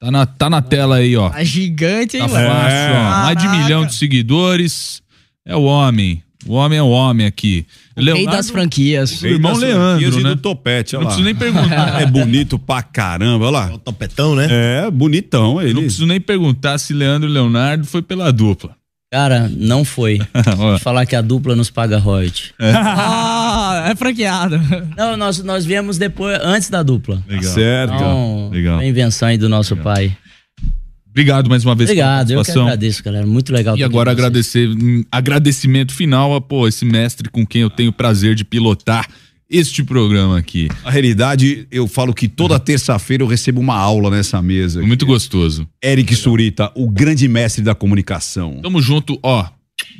Tá 0.00 0.10
na, 0.10 0.26
tá 0.26 0.50
na 0.50 0.62
tela 0.62 0.96
aí, 0.96 1.16
ó. 1.16 1.30
A 1.32 1.44
gigante, 1.44 2.16
hein, 2.16 2.26
Tá 2.26 2.32
Léo? 2.32 2.50
fácil, 2.50 2.94
ó. 2.96 3.10
Mais 3.22 3.38
de 3.38 3.48
milhão 3.48 3.86
de 3.86 3.94
seguidores. 3.94 5.02
É 5.46 5.54
o 5.54 5.62
homem. 5.64 6.22
O 6.46 6.54
homem 6.54 6.78
é 6.78 6.82
o 6.82 6.88
homem 6.88 7.26
aqui. 7.26 7.66
Rei 7.96 8.26
das 8.26 8.50
franquias. 8.50 9.22
O 9.22 9.26
irmão 9.26 9.52
das 9.52 9.60
Leandro, 9.60 9.88
franquias 9.90 10.14
e 10.16 10.22
né? 10.22 10.28
do 10.30 10.36
topete, 10.36 10.96
olha 10.96 11.02
Não 11.02 11.06
preciso 11.08 11.24
nem 11.24 11.34
perguntar. 11.34 12.00
É 12.02 12.06
bonito 12.06 12.58
pra 12.58 12.82
caramba, 12.82 13.46
olha 13.46 13.52
lá. 13.52 13.74
O 13.74 13.78
topetão, 13.78 14.34
né? 14.34 14.48
É, 14.50 14.90
bonitão 14.90 15.60
ele. 15.60 15.74
Não 15.74 15.82
preciso 15.82 16.06
nem 16.06 16.20
perguntar 16.20 16.78
se 16.78 16.92
Leandro 16.92 17.28
e 17.28 17.32
Leonardo 17.32 17.86
foi 17.86 18.02
pela 18.02 18.32
dupla. 18.32 18.76
Cara, 19.14 19.48
não 19.48 19.84
foi. 19.84 20.18
Falar 20.80 21.06
que 21.06 21.14
a 21.14 21.20
dupla 21.20 21.54
nos 21.54 21.70
paga 21.70 21.98
royalty. 21.98 22.52
Ah, 23.56 23.90
é 23.90 23.94
franqueado. 23.94 24.60
Não, 24.96 25.16
nós, 25.16 25.42
nós 25.42 25.64
viemos 25.64 25.96
depois, 25.96 26.38
antes 26.42 26.68
da 26.68 26.82
dupla. 26.82 27.22
Legal. 27.28 27.54
Certo. 27.54 27.94
Então, 27.94 28.50
Legal. 28.52 28.74
uma 28.74 28.84
invenção 28.84 29.28
aí 29.28 29.38
do 29.38 29.48
nosso 29.48 29.76
pai. 29.76 30.16
Obrigado 31.14 31.48
mais 31.48 31.64
uma 31.64 31.76
vez 31.76 31.88
Obrigado, 31.88 32.32
eu 32.32 32.42
que 32.42 32.50
agradeço, 32.50 33.04
galera. 33.04 33.24
Muito 33.24 33.52
legal. 33.52 33.78
E 33.78 33.84
agora 33.84 34.10
agradecer, 34.10 34.68
hum, 34.68 35.04
agradecimento 35.12 35.94
final 35.94 36.34
a 36.34 36.40
pô, 36.40 36.66
esse 36.66 36.84
mestre 36.84 37.30
com 37.30 37.46
quem 37.46 37.62
eu 37.62 37.70
tenho 37.70 37.90
o 37.90 37.92
prazer 37.92 38.34
de 38.34 38.44
pilotar 38.44 39.08
este 39.48 39.84
programa 39.84 40.36
aqui. 40.36 40.68
Na 40.82 40.90
realidade, 40.90 41.68
eu 41.70 41.86
falo 41.86 42.12
que 42.12 42.26
toda 42.26 42.58
terça-feira 42.58 43.22
eu 43.22 43.28
recebo 43.28 43.60
uma 43.60 43.76
aula 43.76 44.10
nessa 44.10 44.42
mesa. 44.42 44.80
aqui. 44.80 44.88
Muito 44.88 45.06
gostoso. 45.06 45.68
Eric 45.80 46.16
Surita, 46.16 46.72
o 46.74 46.90
grande 46.90 47.28
mestre 47.28 47.62
da 47.62 47.76
comunicação. 47.76 48.58
Tamo 48.60 48.82
junto, 48.82 49.16
ó. 49.22 49.46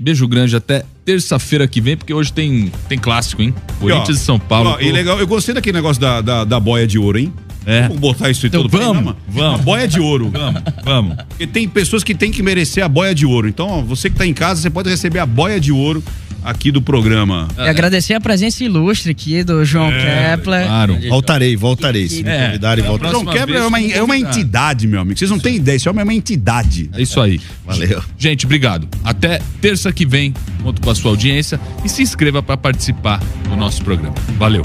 Beijo 0.00 0.26
grande 0.26 0.56
até 0.56 0.84
terça-feira 1.04 1.68
que 1.68 1.80
vem, 1.80 1.96
porque 1.96 2.12
hoje 2.12 2.32
tem, 2.32 2.72
tem 2.88 2.98
clássico, 2.98 3.40
hein? 3.40 3.54
Corinthians 3.78 4.18
e, 4.20 4.24
São 4.24 4.38
Paulo. 4.40 4.70
Ó, 4.70 4.80
e 4.80 4.90
legal, 4.90 5.20
eu 5.20 5.26
gostei 5.28 5.54
daquele 5.54 5.76
negócio 5.76 6.00
da, 6.00 6.20
da, 6.20 6.44
da 6.44 6.58
boia 6.58 6.86
de 6.86 6.98
ouro, 6.98 7.18
hein? 7.18 7.32
É. 7.66 7.82
Vamos 7.82 7.98
botar 7.98 8.30
isso 8.30 8.44
em 8.46 8.48
Então 8.48 8.62
todo 8.62 8.70
vamos, 8.70 8.86
programa? 8.86 9.16
vamos. 9.28 9.60
Boia 9.62 9.88
de 9.88 10.00
ouro. 10.00 10.30
Vamos, 10.30 10.62
vamos. 10.84 11.16
Porque 11.28 11.46
tem 11.46 11.68
pessoas 11.68 12.02
que 12.04 12.14
têm 12.14 12.30
que 12.30 12.42
merecer 12.42 12.84
a 12.84 12.88
boia 12.88 13.14
de 13.14 13.24
ouro. 13.26 13.48
Então, 13.48 13.66
ó, 13.68 13.80
você 13.82 14.10
que 14.10 14.16
tá 14.16 14.26
em 14.26 14.34
casa, 14.34 14.60
você 14.60 14.70
pode 14.70 14.88
receber 14.90 15.18
a 15.18 15.26
boia 15.26 15.58
de 15.58 15.72
ouro 15.72 16.02
aqui 16.42 16.70
do 16.70 16.82
programa. 16.82 17.48
E 17.56 17.62
agradecer 17.62 18.12
a 18.12 18.20
presença 18.20 18.62
ilustre 18.62 19.10
aqui 19.12 19.42
do 19.42 19.64
João 19.64 19.90
Kepler. 19.90 20.66
Claro. 20.66 20.98
Voltarei, 21.08 21.56
voltarei. 21.56 22.06
Se 22.06 22.22
me 22.22 22.28
É, 22.28 22.46
convidarem, 22.48 22.84
é 22.84 22.86
voltarei. 22.86 23.12
João 23.12 23.24
Quebra 23.24 23.54
é 23.56 23.58
vez 23.60 23.66
uma, 23.66 23.80
é 23.80 24.02
uma 24.02 24.18
entidade, 24.18 24.86
meu 24.86 25.00
amigo. 25.00 25.18
Vocês 25.18 25.30
não 25.30 25.38
têm 25.38 25.56
ideia, 25.56 25.76
esse 25.76 25.88
homem 25.88 26.02
é 26.02 26.04
uma 26.04 26.12
entidade. 26.12 26.90
É 26.92 27.00
isso 27.00 27.18
aí. 27.18 27.40
Valeu. 27.64 28.02
Gente, 28.18 28.44
obrigado. 28.44 28.86
Até 29.02 29.40
terça 29.62 29.90
que 29.90 30.04
vem, 30.04 30.34
conto 30.62 30.82
com 30.82 30.90
a 30.90 30.94
sua 30.94 31.12
audiência 31.12 31.58
e 31.82 31.88
se 31.88 32.02
inscreva 32.02 32.42
para 32.42 32.58
participar 32.58 33.22
do 33.48 33.56
nosso 33.56 33.82
programa. 33.82 34.14
Valeu. 34.38 34.62